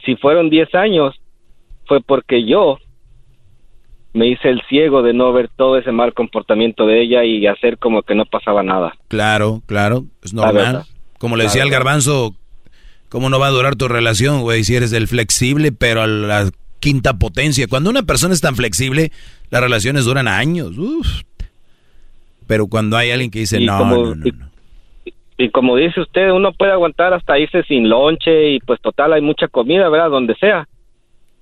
si 0.06 0.16
fueron 0.18 0.50
10 0.50 0.76
años, 0.76 1.16
fue 1.88 2.02
porque 2.02 2.46
yo 2.46 2.78
me 4.14 4.28
hice 4.28 4.50
el 4.50 4.62
ciego 4.70 5.02
de 5.04 5.14
no 5.14 5.34
ver 5.34 5.50
todo 5.56 5.78
ese 5.78 5.92
mal 5.92 6.14
comportamiento 6.14 6.86
de 6.88 7.02
ella 7.02 7.24
y 7.26 7.46
hacer 7.48 7.78
como 7.78 8.02
que 8.04 8.16
no 8.16 8.26
pasaba 8.26 8.64
nada. 8.64 8.94
Claro, 9.10 9.62
claro, 9.66 10.06
es 10.24 10.34
normal. 10.34 10.84
Como 11.20 11.36
le 11.36 11.44
decía 11.46 11.64
al 11.64 11.70
verdad. 11.70 11.80
garbanzo, 11.86 12.36
¿cómo 13.10 13.30
no 13.30 13.40
va 13.40 13.48
a 13.48 13.52
durar 13.52 13.76
tu 13.76 13.88
relación, 13.88 14.42
güey? 14.42 14.64
Si 14.64 14.76
eres 14.76 14.94
el 14.94 15.08
flexible, 15.08 15.72
pero 15.72 16.02
a 16.02 16.08
la 16.08 16.50
quinta 16.80 17.18
potencia. 17.18 17.68
Cuando 17.68 17.90
una 17.90 18.04
persona 18.04 18.34
es 18.34 18.42
tan 18.42 18.56
flexible, 18.56 19.12
las 19.50 19.62
relaciones 19.62 20.06
duran 20.06 20.28
años. 20.28 20.78
uf. 20.78 21.08
Pero 22.48 22.68
cuando 22.68 22.96
hay 22.96 23.12
alguien 23.12 23.32
que 23.32 23.40
dice, 23.40 23.60
no, 23.60 23.78
como- 23.78 23.96
no, 23.98 24.16
no, 24.16 24.28
y- 24.28 24.34
Y 25.38 25.50
como 25.50 25.76
dice 25.76 26.00
usted, 26.00 26.32
uno 26.32 26.54
puede 26.54 26.72
aguantar 26.72 27.14
hasta 27.14 27.38
irse 27.38 27.64
sin 27.64 27.90
lonche 27.90 28.52
y 28.52 28.60
pues 28.60 28.80
total 28.80 29.12
hay 29.12 29.22
mucha 29.22 29.50
comida, 29.50 29.90
¿verdad? 29.90 30.10
Donde 30.10 30.34
sea. 30.36 30.66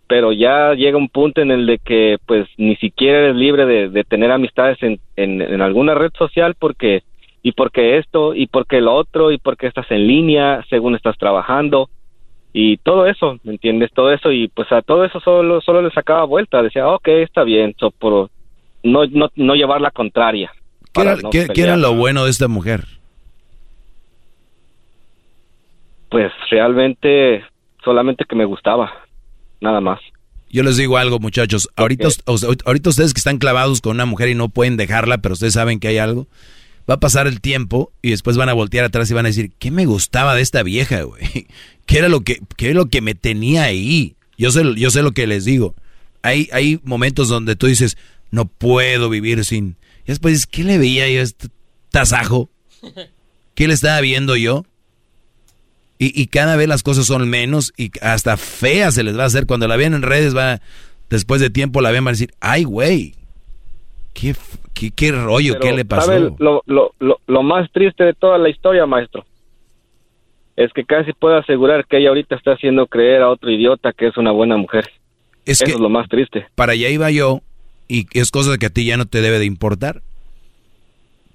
Pero 0.07 0.31
ya 0.31 0.73
llega 0.73 0.97
un 0.97 1.09
punto 1.09 1.41
en 1.41 1.51
el 1.51 1.65
de 1.65 1.80
que 1.80 2.17
pues 2.25 2.47
ni 2.57 2.75
siquiera 2.75 3.19
eres 3.19 3.35
libre 3.35 3.65
de, 3.65 3.89
de 3.89 4.03
tener 4.03 4.31
amistades 4.31 4.77
en, 4.84 4.99
en, 5.15 5.41
en 5.41 5.61
alguna 5.61 5.95
red 5.95 6.11
social 6.17 6.55
porque 6.59 7.03
y 7.41 7.51
porque 7.53 7.97
esto 7.97 8.34
y 8.35 8.47
porque 8.47 8.81
lo 8.81 8.93
otro 8.93 9.31
y 9.31 9.38
porque 9.38 9.67
estás 9.67 9.89
en 9.91 10.07
línea 10.07 10.63
según 10.69 10.95
estás 10.95 11.17
trabajando 11.17 11.89
y 12.53 12.77
todo 12.77 13.07
eso, 13.07 13.38
¿me 13.43 13.53
entiendes? 13.53 13.91
Todo 13.93 14.11
eso 14.13 14.31
y 14.31 14.47
pues 14.49 14.71
a 14.71 14.81
todo 14.81 15.05
eso 15.05 15.19
solo 15.21 15.59
solo 15.61 15.81
le 15.81 15.89
sacaba 15.91 16.23
vuelta, 16.25 16.61
decía, 16.61 16.88
ok, 16.88 17.07
está 17.07 17.43
bien, 17.43 17.73
so, 17.80 17.89
por 17.91 18.30
no, 18.84 19.05
no, 19.07 19.30
no 19.35 19.55
llevar 19.55 19.81
la 19.81 19.91
contraria. 19.91 20.51
¿Qué 20.93 21.01
era, 21.01 21.15
no 21.15 21.30
qué- 21.31 21.47
qué 21.53 21.61
era 21.63 21.77
lo 21.77 21.95
bueno 21.95 22.25
de 22.25 22.30
esta 22.30 22.47
mujer? 22.47 22.81
Pues 26.09 26.31
realmente 26.51 27.43
solamente 27.84 28.25
que 28.25 28.35
me 28.35 28.45
gustaba, 28.45 28.93
nada 29.64 29.81
más. 29.81 29.99
Yo 30.52 30.61
les 30.61 30.77
digo 30.77 30.98
algo, 30.98 31.19
muchachos. 31.19 31.68
Ahorita, 31.76 32.10
ahorita 32.65 32.90
ustedes 32.90 33.14
que 33.15 33.19
están 33.19 33.40
clavados 33.40 33.81
con 33.81 33.95
una 33.95 34.06
mujer 34.06 34.30
y 34.30 34.35
no 34.35 34.49
pueden 34.49 34.77
dejarla, 34.77 35.18
pero 35.18 35.34
ustedes 35.34 35.53
saben 35.53 35.80
que 35.80 35.88
hay 35.88 35.98
algo. 35.98 36.27
Va 36.88 36.95
a 36.95 36.99
pasar 36.99 37.26
el 37.26 37.41
tiempo 37.41 37.91
y 38.03 38.11
después 38.11 38.38
van 38.38 38.49
a 38.49 38.53
voltear 38.53 38.85
atrás 38.85 39.10
y 39.10 39.15
van 39.15 39.26
a 39.26 39.30
decir, 39.30 39.52
¿qué 39.57 39.72
me 39.72 39.85
gustaba 39.85 40.35
de 40.35 40.44
esta 40.44 40.61
vieja, 40.61 41.02
güey? 41.03 41.48
¿Qué 41.88 41.98
era 41.98 42.10
lo 42.10 42.22
que, 42.22 42.40
qué 42.56 42.68
era 42.68 42.76
lo 42.76 42.85
que 42.88 43.02
me 43.02 43.15
tenía 43.15 43.64
ahí? 43.64 44.15
Yo 44.38 44.52
sé, 44.52 44.64
yo 44.76 44.91
sé 44.91 45.02
lo 45.02 45.14
que 45.14 45.26
les 45.26 45.45
digo. 45.45 45.73
Hay, 46.22 46.49
hay 46.52 46.80
momentos 46.84 47.30
donde 47.30 47.56
tú 47.56 47.65
dices, 47.65 47.98
no 48.30 48.45
puedo 48.45 49.10
vivir 49.10 49.44
sin... 49.45 49.77
Y 50.03 50.07
después 50.07 50.34
dices, 50.34 50.48
¿qué 50.48 50.64
le 50.64 50.77
veía 50.77 51.10
yo 51.10 51.19
a 51.19 51.23
este 51.23 51.48
tasajo? 51.90 52.49
¿Qué 53.56 53.68
le 53.68 53.73
estaba 53.73 54.02
viendo 54.02 54.35
yo? 54.35 54.65
Y, 55.99 56.20
y 56.20 56.28
cada 56.28 56.56
vez 56.56 56.68
las 56.68 56.84
cosas 56.84 57.06
son 57.06 57.30
menos 57.30 57.72
y 57.78 57.91
hasta 58.02 58.36
feas 58.38 58.95
se 58.95 59.03
les 59.03 59.18
va 59.18 59.24
a 59.24 59.28
hacer. 59.28 59.45
Cuando 59.45 59.68
la 59.68 59.78
vean 59.78 59.94
en 59.94 60.02
redes, 60.02 60.36
va 60.36 60.60
después 61.10 61.40
de 61.40 61.49
tiempo 61.49 61.82
la 61.82 61.91
vean, 61.91 62.03
van 62.03 62.14
a 62.14 62.18
decir, 62.18 62.34
ay, 62.41 62.64
güey, 62.64 63.14
¿qué, 64.14 64.36
qué, 64.74 64.91
qué 64.91 65.11
rollo, 65.11 65.53
Pero, 65.53 65.65
qué 65.65 65.74
le 65.78 65.86
pasó? 65.86 66.07
¿sabe 66.07 66.32
lo, 66.40 66.64
lo, 66.65 66.94
lo, 66.99 67.20
lo 67.28 67.44
más 67.44 67.72
triste 67.72 68.03
de 68.03 68.14
toda 68.14 68.38
la 68.38 68.50
historia, 68.50 68.85
maestro? 68.85 69.26
Es 70.56 70.72
que 70.74 70.84
casi 70.84 71.14
puedo 71.14 71.35
asegurar 71.38 71.85
que 71.88 71.98
ella 71.98 72.09
ahorita 72.09 72.35
está 72.35 72.51
haciendo 72.53 72.88
creer 72.88 73.22
a 73.22 73.30
otro 73.30 73.50
idiota 73.50 73.92
que 73.93 74.08
es 74.08 74.17
una 74.17 74.32
buena 74.32 74.58
mujer. 74.58 74.90
Es 75.45 75.61
Eso 75.61 75.66
que 75.66 75.72
es 75.72 75.80
lo 75.80 75.90
más 75.90 76.08
triste. 76.09 76.48
para 76.56 76.74
allá 76.74 76.90
iba 76.90 77.09
yo 77.11 77.42
y 77.88 78.08
es 78.14 78.32
cosa 78.32 78.58
que 78.58 78.67
a 78.67 78.69
ti 78.69 78.85
ya 78.85 78.98
no 78.98 79.06
te 79.06 79.22
debe 79.22 79.40
de 79.40 79.45
importar. 79.45 80.01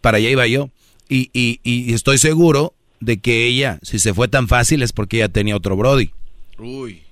Para 0.01 0.19
allá 0.19 0.31
iba 0.31 0.47
yo. 0.47 0.71
Y, 1.09 1.31
y, 1.33 1.61
y 1.63 1.93
estoy 1.95 2.19
seguro 2.19 2.75
de 3.01 3.19
que 3.19 3.47
ella, 3.47 3.79
si 3.83 3.99
se 3.99 4.15
fue 4.15 4.29
tan 4.29 4.49
fácil, 4.49 4.83
es 4.83 4.93
porque 4.93 5.19
ella 5.19 5.29
tenía 5.29 5.57
otro 5.57 5.77
Brody. 5.77 6.11
Uy. 6.59 7.03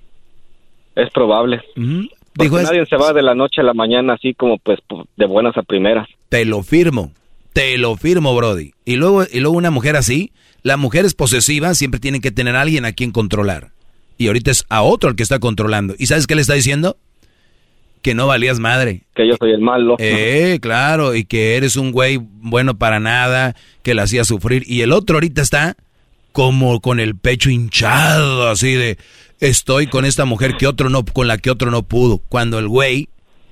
Es 0.95 1.09
probable. 1.11 1.61
Porque 1.75 2.09
Dijo, 2.43 2.59
es- 2.59 2.65
nadie 2.69 2.85
se 2.85 2.95
va 2.97 3.13
de 3.13 3.21
la 3.21 3.35
noche 3.35 3.61
a 3.61 3.63
la 3.63 3.73
mañana 3.73 4.13
así 4.13 4.33
como 4.33 4.57
pues 4.57 4.79
pu- 4.87 5.05
de 5.15 5.25
buenas 5.25 5.55
a 5.57 5.63
primeras. 5.63 6.07
Te 6.29 6.45
lo 6.45 6.63
firmo. 6.63 7.11
Te 7.53 7.77
lo 7.77 7.95
firmo, 7.95 8.35
Brody. 8.35 8.73
Y 8.85 8.95
luego, 8.97 9.23
y 9.31 9.39
luego 9.39 9.57
una 9.57 9.71
mujer 9.71 9.95
así, 9.95 10.31
las 10.61 10.77
mujeres 10.77 11.13
posesivas 11.13 11.77
siempre 11.77 11.99
tienen 11.99 12.21
que 12.21 12.31
tener 12.31 12.55
a 12.55 12.61
alguien 12.61 12.85
a 12.85 12.91
quien 12.91 13.11
controlar. 13.11 13.71
Y 14.17 14.27
ahorita 14.27 14.51
es 14.51 14.65
a 14.69 14.81
otro 14.83 15.09
el 15.09 15.15
que 15.15 15.23
está 15.23 15.39
controlando. 15.39 15.95
¿Y 15.97 16.07
sabes 16.07 16.27
qué 16.27 16.35
le 16.35 16.41
está 16.41 16.53
diciendo? 16.53 16.97
Que 18.07 18.15
no 18.15 18.25
valías 18.25 18.57
madre. 18.57 19.03
Que 19.13 19.27
yo 19.27 19.35
soy 19.37 19.51
el 19.51 19.59
malo. 19.59 19.97
Eh, 19.99 20.59
claro, 20.61 21.13
y 21.13 21.25
que 21.25 21.57
eres 21.57 21.75
un 21.75 21.91
güey 21.91 22.15
bueno 22.15 22.77
para 22.77 23.01
nada, 23.01 23.53
que 23.83 23.93
la 23.93 24.03
hacía 24.03 24.23
sufrir. 24.23 24.63
Y 24.65 24.79
el 24.79 24.93
otro 24.93 25.17
ahorita 25.17 25.41
está 25.41 25.75
como 26.31 26.79
con 26.79 27.01
el 27.01 27.17
pecho 27.17 27.49
hinchado, 27.49 28.47
así 28.47 28.75
de 28.75 28.97
estoy 29.41 29.87
con 29.87 30.05
esta 30.05 30.23
mujer 30.23 30.55
que 30.55 30.67
otro 30.67 30.89
no, 30.89 31.03
con 31.03 31.27
la 31.27 31.37
que 31.37 31.51
otro 31.51 31.69
no 31.69 31.83
pudo. 31.83 32.19
Cuando 32.29 32.59
el 32.59 32.69
güey 32.69 33.09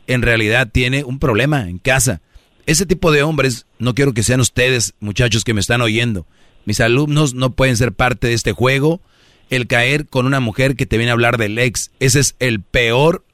en 0.08 0.22
realidad 0.22 0.70
tiene 0.72 1.04
un 1.04 1.20
problema 1.20 1.68
en 1.68 1.78
casa. 1.78 2.22
Ese 2.66 2.86
tipo 2.86 3.12
de 3.12 3.24
hombres, 3.24 3.66
no 3.78 3.94
quiero 3.94 4.14
que 4.14 4.24
sean 4.24 4.40
ustedes, 4.40 4.94
muchachos 5.02 5.44
que 5.44 5.54
me 5.54 5.60
están 5.60 5.82
oyendo. 5.82 6.28
Mis 6.64 6.80
alumnos 6.80 7.34
no 7.34 7.50
pueden 7.50 7.76
ser 7.76 7.92
parte 7.92 8.28
de 8.28 8.34
este 8.34 8.54
juego. 8.54 9.02
El 9.50 9.68
caer 9.68 10.08
con 10.08 10.26
una 10.26 10.40
mujer 10.40 10.78
que 10.78 10.86
te 10.86 10.96
viene 10.96 11.10
a 11.10 11.14
hablar 11.16 11.38
del 11.38 11.60
ex, 11.60 11.92
ese 12.00 12.22
es 12.22 12.38
el 12.40 12.62
peor 12.62 13.26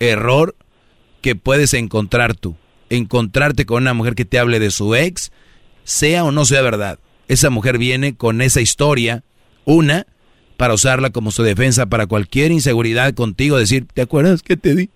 error 0.00 0.54
que 1.26 1.34
puedes 1.34 1.74
encontrar 1.74 2.36
tú. 2.36 2.54
Encontrarte 2.88 3.66
con 3.66 3.82
una 3.82 3.94
mujer 3.94 4.14
que 4.14 4.24
te 4.24 4.38
hable 4.38 4.60
de 4.60 4.70
su 4.70 4.94
ex, 4.94 5.32
sea 5.82 6.22
o 6.22 6.30
no 6.30 6.44
sea 6.44 6.62
verdad. 6.62 7.00
Esa 7.26 7.50
mujer 7.50 7.78
viene 7.78 8.14
con 8.14 8.40
esa 8.42 8.60
historia, 8.60 9.24
una, 9.64 10.06
para 10.56 10.74
usarla 10.74 11.10
como 11.10 11.32
su 11.32 11.42
defensa 11.42 11.86
para 11.86 12.06
cualquier 12.06 12.52
inseguridad 12.52 13.12
contigo, 13.12 13.58
decir, 13.58 13.88
¿te 13.92 14.02
acuerdas 14.02 14.42
que 14.42 14.56
te 14.56 14.76
di? 14.76 14.90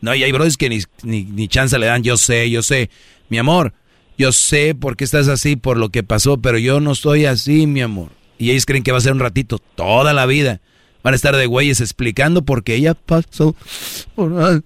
No, 0.00 0.14
y 0.14 0.22
hay 0.22 0.32
brothers 0.32 0.56
que 0.56 0.70
ni, 0.70 0.78
ni, 1.02 1.24
ni 1.24 1.48
chance 1.48 1.78
le 1.78 1.84
dan, 1.84 2.02
yo 2.02 2.16
sé, 2.16 2.48
yo 2.48 2.62
sé. 2.62 2.88
Mi 3.28 3.36
amor, 3.36 3.74
yo 4.16 4.32
sé 4.32 4.74
por 4.74 4.96
qué 4.96 5.04
estás 5.04 5.28
así, 5.28 5.54
por 5.54 5.76
lo 5.76 5.90
que 5.90 6.02
pasó, 6.02 6.38
pero 6.38 6.56
yo 6.56 6.80
no 6.80 6.92
estoy 6.92 7.26
así, 7.26 7.66
mi 7.66 7.82
amor. 7.82 8.08
Y 8.38 8.52
ellos 8.52 8.64
creen 8.64 8.84
que 8.84 8.92
va 8.92 8.96
a 8.96 9.02
ser 9.02 9.12
un 9.12 9.20
ratito, 9.20 9.58
toda 9.58 10.14
la 10.14 10.24
vida. 10.24 10.62
Van 11.02 11.12
a 11.12 11.16
estar 11.16 11.36
de 11.36 11.44
güeyes 11.44 11.82
explicando 11.82 12.42
por 12.42 12.64
qué 12.64 12.76
ella 12.76 12.94
pasó 12.94 13.54
por 14.14 14.32
algo. 14.40 14.64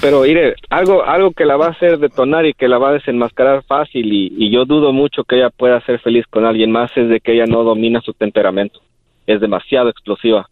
Pero 0.00 0.22
mire, 0.22 0.54
algo, 0.70 1.04
algo 1.04 1.30
que 1.32 1.44
la 1.44 1.56
va 1.56 1.66
a 1.66 1.70
hacer 1.70 1.98
detonar 1.98 2.46
y 2.46 2.54
que 2.54 2.68
la 2.68 2.78
va 2.78 2.90
a 2.90 2.94
desenmascarar 2.94 3.62
fácil 3.64 4.12
y, 4.12 4.32
y 4.36 4.50
yo 4.50 4.64
dudo 4.64 4.92
mucho 4.92 5.24
que 5.24 5.36
ella 5.36 5.50
pueda 5.50 5.80
ser 5.82 6.00
feliz 6.00 6.24
con 6.28 6.44
alguien 6.44 6.70
más 6.72 6.90
es 6.96 7.08
de 7.08 7.20
que 7.20 7.32
ella 7.34 7.46
no 7.46 7.62
domina 7.62 8.00
su 8.00 8.12
temperamento. 8.12 8.80
Es 9.26 9.40
demasiado 9.40 9.88
explosiva. 9.88 10.48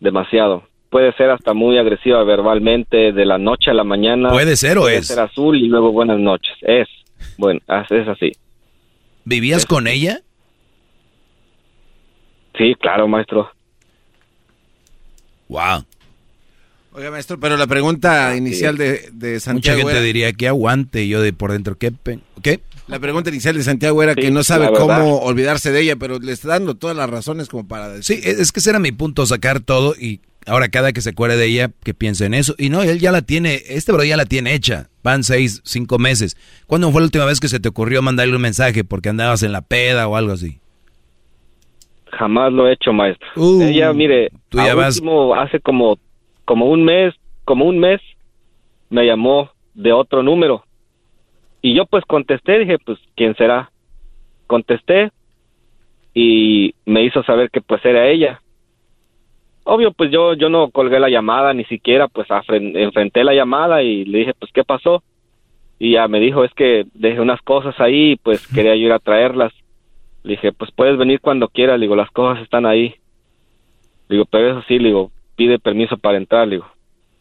Demasiado. 0.00 0.64
Puede 0.90 1.12
ser 1.14 1.30
hasta 1.30 1.52
muy 1.52 1.76
agresiva 1.76 2.22
verbalmente 2.24 3.12
de 3.12 3.26
la 3.26 3.36
noche 3.38 3.70
a 3.70 3.74
la 3.74 3.84
mañana. 3.84 4.30
¿Puede 4.30 4.56
ser 4.56 4.78
o 4.78 4.82
Puede 4.82 4.96
es? 4.98 5.06
ser 5.06 5.20
azul 5.20 5.56
y 5.56 5.68
luego 5.68 5.92
buenas 5.92 6.18
noches. 6.18 6.56
Es. 6.62 6.88
Bueno, 7.36 7.60
es 7.90 8.08
así. 8.08 8.32
¿Vivías 9.24 9.66
con 9.66 9.86
ella? 9.86 10.20
Sí, 12.56 12.74
claro, 12.80 13.06
maestro. 13.06 13.50
Wow. 15.48 15.84
Oiga, 16.92 17.10
maestro, 17.10 17.38
pero 17.38 17.56
la 17.56 17.66
pregunta 17.66 18.34
inicial 18.36 18.76
de, 18.76 19.10
de 19.12 19.38
Santiago 19.40 19.78
Mucha 19.78 19.86
gente 19.92 19.98
era- 19.98 20.06
diría 20.06 20.32
que 20.32 20.48
aguante 20.48 21.02
y 21.04 21.08
yo 21.08 21.20
de 21.22 21.32
por 21.32 21.52
dentro, 21.52 21.76
¿qué? 21.76 21.92
¿Qué? 22.42 22.60
La 22.88 22.98
pregunta 22.98 23.28
inicial 23.30 23.54
de 23.54 23.62
Santiago 23.62 24.02
era 24.02 24.14
que 24.14 24.30
no 24.30 24.42
sabe 24.42 24.68
cómo 24.72 25.18
olvidarse 25.20 25.70
de 25.70 25.82
ella, 25.82 25.96
pero 25.96 26.18
le 26.18 26.32
está 26.32 26.48
dando 26.48 26.74
todas 26.74 26.96
las 26.96 27.08
razones 27.10 27.48
como 27.48 27.68
para 27.68 27.88
decir. 27.90 28.16
Sí, 28.22 28.22
es 28.28 28.38
es 28.40 28.50
que 28.52 28.60
ese 28.60 28.70
era 28.70 28.78
mi 28.78 28.92
punto, 28.92 29.26
sacar 29.26 29.60
todo 29.60 29.94
y 29.94 30.20
ahora 30.46 30.70
cada 30.70 30.92
que 30.94 31.02
se 31.02 31.10
acuerde 31.10 31.36
de 31.36 31.44
ella, 31.44 31.70
que 31.84 31.92
piense 31.92 32.24
en 32.24 32.32
eso. 32.32 32.54
Y 32.56 32.70
no, 32.70 32.82
él 32.82 32.98
ya 32.98 33.12
la 33.12 33.20
tiene, 33.20 33.62
este 33.68 33.92
bro 33.92 34.02
ya 34.04 34.16
la 34.16 34.24
tiene 34.24 34.54
hecha. 34.54 34.88
Van 35.04 35.22
seis, 35.22 35.60
cinco 35.64 35.98
meses. 35.98 36.36
¿Cuándo 36.66 36.90
fue 36.90 37.02
la 37.02 37.06
última 37.06 37.26
vez 37.26 37.38
que 37.40 37.48
se 37.48 37.60
te 37.60 37.68
ocurrió 37.68 38.00
mandarle 38.00 38.34
un 38.34 38.42
mensaje 38.42 38.82
porque 38.84 39.10
andabas 39.10 39.42
en 39.42 39.52
la 39.52 39.60
peda 39.60 40.08
o 40.08 40.16
algo 40.16 40.32
así? 40.32 40.58
Jamás 42.12 42.52
lo 42.52 42.66
he 42.68 42.72
hecho, 42.72 42.92
maestro. 42.92 43.28
Uh, 43.36 43.62
Ella, 43.62 43.92
mire, 43.92 44.30
tú 44.48 44.58
ya 44.58 44.72
a 44.72 44.74
vas- 44.74 44.96
último, 44.96 45.34
hace 45.34 45.60
como, 45.60 45.98
como 46.44 46.66
un 46.66 46.84
mes, 46.84 47.14
como 47.44 47.64
un 47.66 47.78
mes, 47.78 48.00
me 48.90 49.04
llamó 49.06 49.50
de 49.74 49.92
otro 49.92 50.22
número. 50.22 50.64
Y 51.60 51.74
yo 51.74 51.86
pues 51.86 52.04
contesté, 52.04 52.58
dije, 52.60 52.78
pues, 52.78 52.98
¿quién 53.16 53.34
será? 53.36 53.70
Contesté 54.46 55.10
y 56.14 56.74
me 56.86 57.04
hizo 57.04 57.22
saber 57.24 57.50
que 57.50 57.60
pues 57.60 57.84
era 57.84 58.08
ella. 58.08 58.40
Obvio, 59.64 59.92
pues 59.92 60.10
yo, 60.10 60.32
yo 60.34 60.48
no 60.48 60.70
colgué 60.70 60.98
la 60.98 61.10
llamada, 61.10 61.52
ni 61.52 61.64
siquiera 61.64 62.08
pues 62.08 62.26
enfrenté 62.48 63.22
la 63.24 63.34
llamada 63.34 63.82
y 63.82 64.04
le 64.04 64.18
dije, 64.20 64.34
pues, 64.38 64.50
¿qué 64.52 64.64
pasó? 64.64 65.02
Y 65.78 65.92
ya 65.92 66.08
me 66.08 66.18
dijo, 66.20 66.42
es 66.44 66.52
que 66.54 66.86
dejé 66.94 67.20
unas 67.20 67.40
cosas 67.42 67.78
ahí, 67.78 68.16
pues 68.16 68.46
quería 68.48 68.74
yo 68.74 68.86
ir 68.86 68.92
a 68.92 68.98
traerlas. 68.98 69.52
Le 70.24 70.32
dije, 70.32 70.52
pues 70.52 70.70
puedes 70.74 70.98
venir 70.98 71.20
cuando 71.20 71.48
quieras, 71.48 71.78
le 71.78 71.84
digo, 71.84 71.96
las 71.96 72.10
cosas 72.10 72.42
están 72.42 72.66
ahí. 72.66 72.94
Le 74.08 74.16
digo, 74.16 74.24
pero 74.30 74.50
eso 74.50 74.64
sí, 74.68 74.78
le 74.78 74.88
digo, 74.88 75.10
pide 75.36 75.58
permiso 75.58 75.96
para 75.96 76.18
entrar, 76.18 76.46
le 76.48 76.56
digo, 76.56 76.66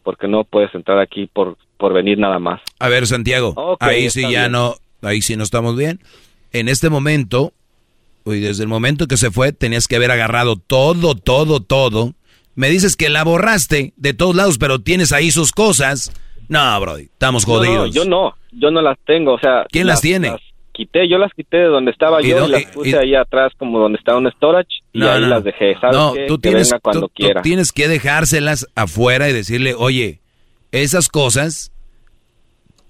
porque 0.03 0.27
no 0.27 0.43
puedes 0.43 0.73
entrar 0.73 0.99
aquí 0.99 1.27
por, 1.31 1.57
por 1.77 1.93
venir 1.93 2.17
nada 2.17 2.39
más. 2.39 2.61
A 2.79 2.87
ver, 2.89 3.05
Santiago, 3.07 3.77
ahí 3.79 4.09
sí 4.09 4.21
ya 4.23 4.41
bien. 4.41 4.51
no, 4.53 4.75
ahí 5.01 5.21
sí 5.21 5.35
no 5.35 5.43
estamos 5.43 5.75
bien. 5.77 5.99
En 6.53 6.69
este 6.69 6.89
momento, 6.89 7.51
y 8.25 8.39
desde 8.39 8.63
el 8.63 8.69
momento 8.69 9.07
que 9.07 9.17
se 9.17 9.31
fue, 9.31 9.51
tenías 9.51 9.87
que 9.87 9.95
haber 9.97 10.11
agarrado 10.11 10.55
todo, 10.55 11.15
todo, 11.15 11.61
todo. 11.61 12.13
Me 12.55 12.69
dices 12.69 12.95
que 12.95 13.09
la 13.09 13.23
borraste 13.23 13.93
de 13.97 14.13
todos 14.13 14.35
lados, 14.35 14.57
pero 14.57 14.79
tienes 14.79 15.11
ahí 15.11 15.29
sus 15.29 15.51
cosas. 15.51 16.11
No, 16.49 16.79
Brody, 16.79 17.03
estamos 17.03 17.45
No, 17.47 17.53
no, 17.53 17.59
jodidos. 17.59 17.93
yo 17.93 18.05
no, 18.05 18.35
yo 18.53 18.71
no 18.71 18.81
las 18.81 18.97
tengo, 19.05 19.33
o 19.33 19.39
sea. 19.39 19.65
¿Quién 19.69 19.85
las 19.87 20.01
tiene? 20.01 20.33
Quité, 20.77 21.09
yo 21.09 21.17
las 21.17 21.33
quité 21.33 21.57
de 21.57 21.65
donde 21.65 21.91
estaba 21.91 22.21
¿Y 22.23 22.29
yo 22.29 22.47
y 22.47 22.51
las 22.51 22.65
puse 22.67 22.89
y- 22.91 22.93
ahí 22.93 23.15
atrás 23.15 23.51
como 23.57 23.79
donde 23.79 23.97
estaba 23.97 24.19
un 24.19 24.31
storage 24.31 24.69
y 24.93 24.99
No, 24.99 25.11
ahí 25.11 25.21
no. 25.21 25.27
las 25.27 25.43
dejé. 25.43 25.75
¿Sabes 25.81 25.97
No, 25.97 26.13
qué? 26.13 26.25
tú 26.27 26.35
que 26.39 26.49
tienes, 26.49 26.69
venga 26.69 26.79
cuando 26.79 27.01
tú- 27.01 27.07
tú 27.07 27.13
quiera. 27.15 27.41
tienes 27.41 27.71
que 27.73 27.87
dejárselas 27.89 28.67
afuera 28.75 29.29
y 29.29 29.33
decirle, 29.33 29.73
oye, 29.75 30.21
esas 30.71 31.09
cosas, 31.09 31.71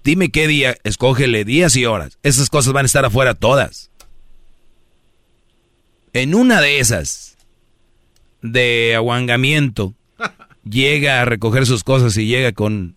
dime 0.04 0.28
qué 0.30 0.46
día, 0.46 0.76
escógele 0.84 1.44
días 1.44 1.74
y 1.76 1.86
horas. 1.86 2.18
Esas 2.22 2.50
cosas 2.50 2.72
van 2.72 2.84
a 2.84 2.86
estar 2.86 3.04
afuera 3.04 3.34
todas. 3.34 3.90
En 6.12 6.34
una 6.34 6.60
de 6.60 6.78
esas, 6.80 7.36
de 8.42 8.94
aguangamiento, 8.96 9.94
llega 10.64 11.20
a 11.22 11.24
recoger 11.24 11.66
sus 11.66 11.84
cosas 11.84 12.16
y 12.16 12.26
llega 12.26 12.52
con 12.52 12.96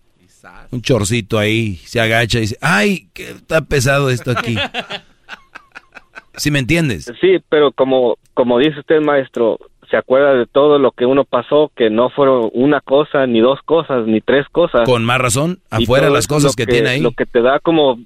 un 0.70 0.82
chorcito 0.82 1.38
ahí, 1.38 1.76
se 1.76 2.00
agacha 2.00 2.38
y 2.38 2.42
dice, 2.42 2.58
ay, 2.60 3.08
que 3.12 3.30
está 3.30 3.62
pesado 3.62 4.10
esto 4.10 4.30
aquí. 4.30 4.56
¿Sí 6.36 6.50
me 6.50 6.58
entiendes? 6.58 7.12
Sí, 7.20 7.38
pero 7.48 7.72
como, 7.72 8.16
como 8.34 8.58
dice 8.58 8.80
usted, 8.80 9.00
maestro, 9.00 9.58
se 9.90 9.98
acuerda 9.98 10.34
de 10.34 10.46
todo 10.46 10.78
lo 10.78 10.92
que 10.92 11.04
uno 11.04 11.24
pasó, 11.24 11.70
que 11.76 11.90
no 11.90 12.08
fueron 12.08 12.48
una 12.54 12.80
cosa, 12.80 13.26
ni 13.26 13.40
dos 13.40 13.60
cosas, 13.66 14.06
ni 14.06 14.22
tres 14.22 14.46
cosas. 14.50 14.84
Con 14.86 15.04
más 15.04 15.20
razón, 15.20 15.58
afuera 15.70 16.08
las 16.08 16.26
cosas 16.26 16.56
que, 16.56 16.64
tiene 16.64 16.88
ahí. 16.88 17.00
Lo 17.02 17.12
que 17.12 17.26
te 17.26 17.42
da 17.42 17.58
como, 17.60 17.98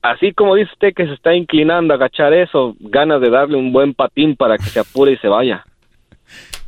así 0.00 0.32
como 0.32 0.54
dice 0.54 0.72
usted 0.72 0.94
que 0.94 1.06
se 1.06 1.12
está 1.12 1.34
inclinando 1.34 1.92
a 1.92 1.96
agachar 1.96 2.32
eso, 2.32 2.74
ganas 2.80 3.20
de 3.20 3.28
darle 3.28 3.58
un 3.58 3.72
buen 3.72 3.92
patín 3.92 4.36
para 4.36 4.56
que 4.56 4.64
se 4.64 4.80
apure 4.80 5.12
y 5.12 5.18
se 5.18 5.28
vaya. 5.28 5.66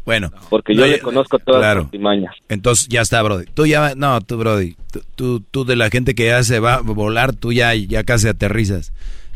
Bueno. 0.05 0.31
Porque 0.50 0.74
yo 0.74 0.83
No, 0.83 0.86
le 0.86 0.99
conozco 1.00 1.39
todas 1.39 1.60
claro. 1.60 1.81
las 1.81 1.84
artimañas. 1.86 2.34
Entonces 2.49 2.89
ya 2.89 3.00
está, 3.00 3.23
Brody. 3.23 3.47
Tú 3.55 3.65
ya, 3.66 3.94
no, 3.97 4.20
tú, 4.20 4.36
Brody. 4.36 4.76
Tú, 4.92 5.00
tú, 5.15 5.41
tú 5.50 5.65
de 5.65 5.76
la 5.76 5.89
gente 5.91 6.15
que 6.15 6.26
ya 6.26 6.42
se 6.42 6.60
va 6.60 6.74
a 6.74 6.81
volar, 6.81 7.33
tú 7.34 7.52
ya, 7.52 7.74
ya 7.74 8.05
casi 8.05 8.28
aterrizas. 8.28 8.92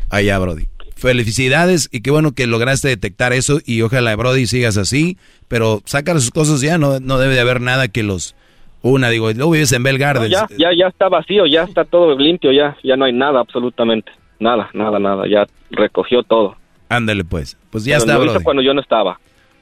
Allá, 0.09 0.37
Brody. 0.39 0.65
Felicidades 0.95 1.89
y 1.91 2.01
qué 2.01 2.11
bueno 2.11 2.33
que 2.33 2.45
lograste 2.45 2.87
detectar 2.87 3.33
eso 3.33 3.59
y 3.65 3.81
ojalá, 3.81 4.15
Brody, 4.15 4.45
sigas 4.45 4.77
así. 4.77 5.17
Pero 5.47 5.81
saca 5.85 6.13
sus 6.13 6.29
cosas 6.29 6.61
ya, 6.61 6.77
no, 6.77 6.99
no 6.99 7.17
debe 7.17 7.33
de 7.33 7.39
haber 7.39 7.61
nada 7.61 7.87
que 7.87 8.03
los 8.03 8.35
una. 8.83 9.09
Digo, 9.09 9.31
luego 9.31 9.51
vives 9.51 9.71
en 9.71 9.81
Bell 9.81 9.95
No, 9.95 9.99
Gardens. 9.99 10.29
ya, 10.31 10.45
ya, 10.57 10.69
ya 10.77 10.87
está 10.87 11.09
vacío, 11.09 11.47
ya 11.47 11.63
está 11.63 11.83
todo 11.83 12.15
limpio, 12.17 12.51
ya, 12.51 12.77
ya 12.83 12.95
no 12.95 13.05
hay 13.05 13.13
nada 13.13 13.39
absolutamente. 13.39 14.11
Nada, 14.39 14.69
nada, 14.73 14.99
nada, 14.99 15.23
ya 15.27 15.47
recogió 15.71 16.21
todo. 16.23 16.55
Ándale, 16.89 17.23
pues. 17.23 17.57
Pues 17.71 17.85
ya 17.85 17.97
Pero 17.97 18.11
está, 18.11 18.17
Brody. 18.23 18.43
cuando 18.43 18.61
yo 18.61 18.73
no 18.73 18.81
estaba. 18.81 19.19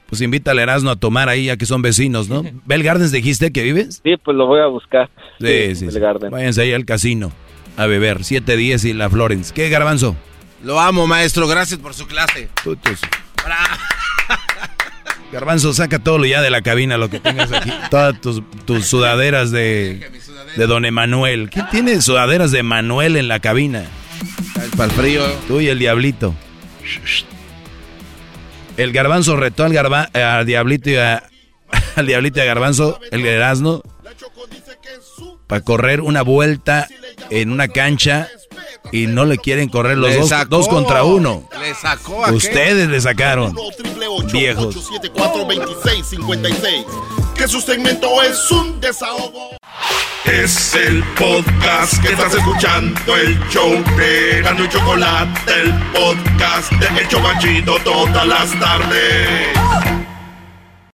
Pues 0.08 0.22
invítale 0.22 0.62
a 0.62 0.64
Erasmo 0.64 0.90
a 0.90 0.96
tomar 0.96 1.30
ahí, 1.30 1.46
ya 1.46 1.58
que 1.58 1.66
son 1.66 1.82
vecinos, 1.82 2.30
¿no? 2.30 2.44
¿Bell 2.66 2.84
Gardens 2.84 3.12
dijiste 3.12 3.52
que 3.52 3.64
vives? 3.64 4.02
Sí, 4.04 4.16
pues 4.18 4.38
lo 4.38 4.48
voy 4.48 4.62
a 4.62 4.68
buscar. 4.68 5.10
Sí, 5.40 5.76
sí. 5.76 5.86
Bell 5.86 5.94
sí. 5.94 6.28
Váyanse 6.30 6.62
ahí 6.62 6.74
al 6.74 6.86
casino 6.86 7.32
a 7.78 7.86
beber. 7.86 8.24
710 8.24 8.86
y 8.86 8.94
la 8.94 9.10
Florence. 9.10 9.54
¿Qué, 9.54 9.70
Garbanzo? 9.70 10.16
Lo 10.64 10.80
amo, 10.80 11.08
maestro. 11.08 11.48
Gracias 11.48 11.80
por 11.80 11.94
su 11.94 12.08
clase. 12.08 12.50
Garbanzo, 15.32 15.74
saca 15.74 16.00
todo 16.00 16.18
lo 16.18 16.26
ya 16.26 16.42
de 16.42 16.50
la 16.50 16.62
cabina, 16.62 16.98
lo 16.98 17.10
que 17.10 17.20
tengas 17.20 17.52
aquí. 17.52 17.72
Todas 17.92 18.20
tus, 18.22 18.42
tus 18.66 18.86
sudaderas 18.86 19.52
de, 19.52 20.10
de 20.56 20.68
Don 20.68 20.86
Emanuel. 20.86 21.50
¿Quién 21.50 21.68
tiene 21.70 22.02
sudaderas 22.02 22.52
de 22.52 22.64
Manuel 22.64 23.18
en 23.18 23.28
la 23.28 23.40
cabina? 23.40 23.84
Para 24.76 24.86
el 24.86 24.92
frío. 24.92 25.24
Tú 25.48 25.60
y 25.60 25.68
el 25.68 25.80
diablito. 25.80 26.34
El 28.78 28.94
garbanzo 28.94 29.36
retó 29.36 29.64
al, 29.64 29.74
garba- 29.74 30.10
eh, 30.14 30.22
al 30.22 30.46
diablito 30.46 30.90
y 30.90 30.96
a, 30.96 31.24
al 31.96 32.06
diablito 32.06 32.40
y 32.40 32.42
a 32.42 32.46
garbanzo, 32.46 33.00
el 33.12 33.26
Erasmo, 33.26 33.82
para 35.48 35.62
correr 35.62 36.02
una 36.02 36.22
vuelta 36.22 36.88
en 37.30 37.52
una 37.52 37.68
cancha 37.70 38.28
y 38.92 39.08
no 39.08 39.26
le 39.26 39.38
quieren 39.38 39.70
correr 39.70 39.98
los 39.98 40.16
dos, 40.16 40.30
sacó. 40.30 40.58
dos 40.58 40.68
contra 40.68 41.04
uno. 41.04 41.50
Le 41.60 41.74
sacó 41.74 42.26
a 42.26 42.32
Ustedes 42.32 42.88
le 42.90 43.02
sacaron. 43.02 43.56
Viejos. 44.32 44.76
874-2656. 45.16 46.86
Que 47.36 47.48
su 47.48 47.62
segmento 47.62 48.22
es 48.24 48.52
un 48.52 48.80
desahogo. 48.80 49.58
Es 50.26 50.74
el 50.76 51.04
podcast 51.16 52.02
que 52.02 52.10
estás 52.10 52.34
escuchando, 52.34 53.16
el 53.16 53.40
show 53.48 53.72
de 53.96 54.42
Gano 54.42 54.66
y 54.66 54.70
Chocolate, 54.70 55.54
el 55.62 55.74
podcast 55.94 56.70
de 56.74 57.00
El 57.00 57.08
Chobachito 57.08 57.78
todas 57.86 58.28
las 58.28 58.60
tardes. 58.60 59.97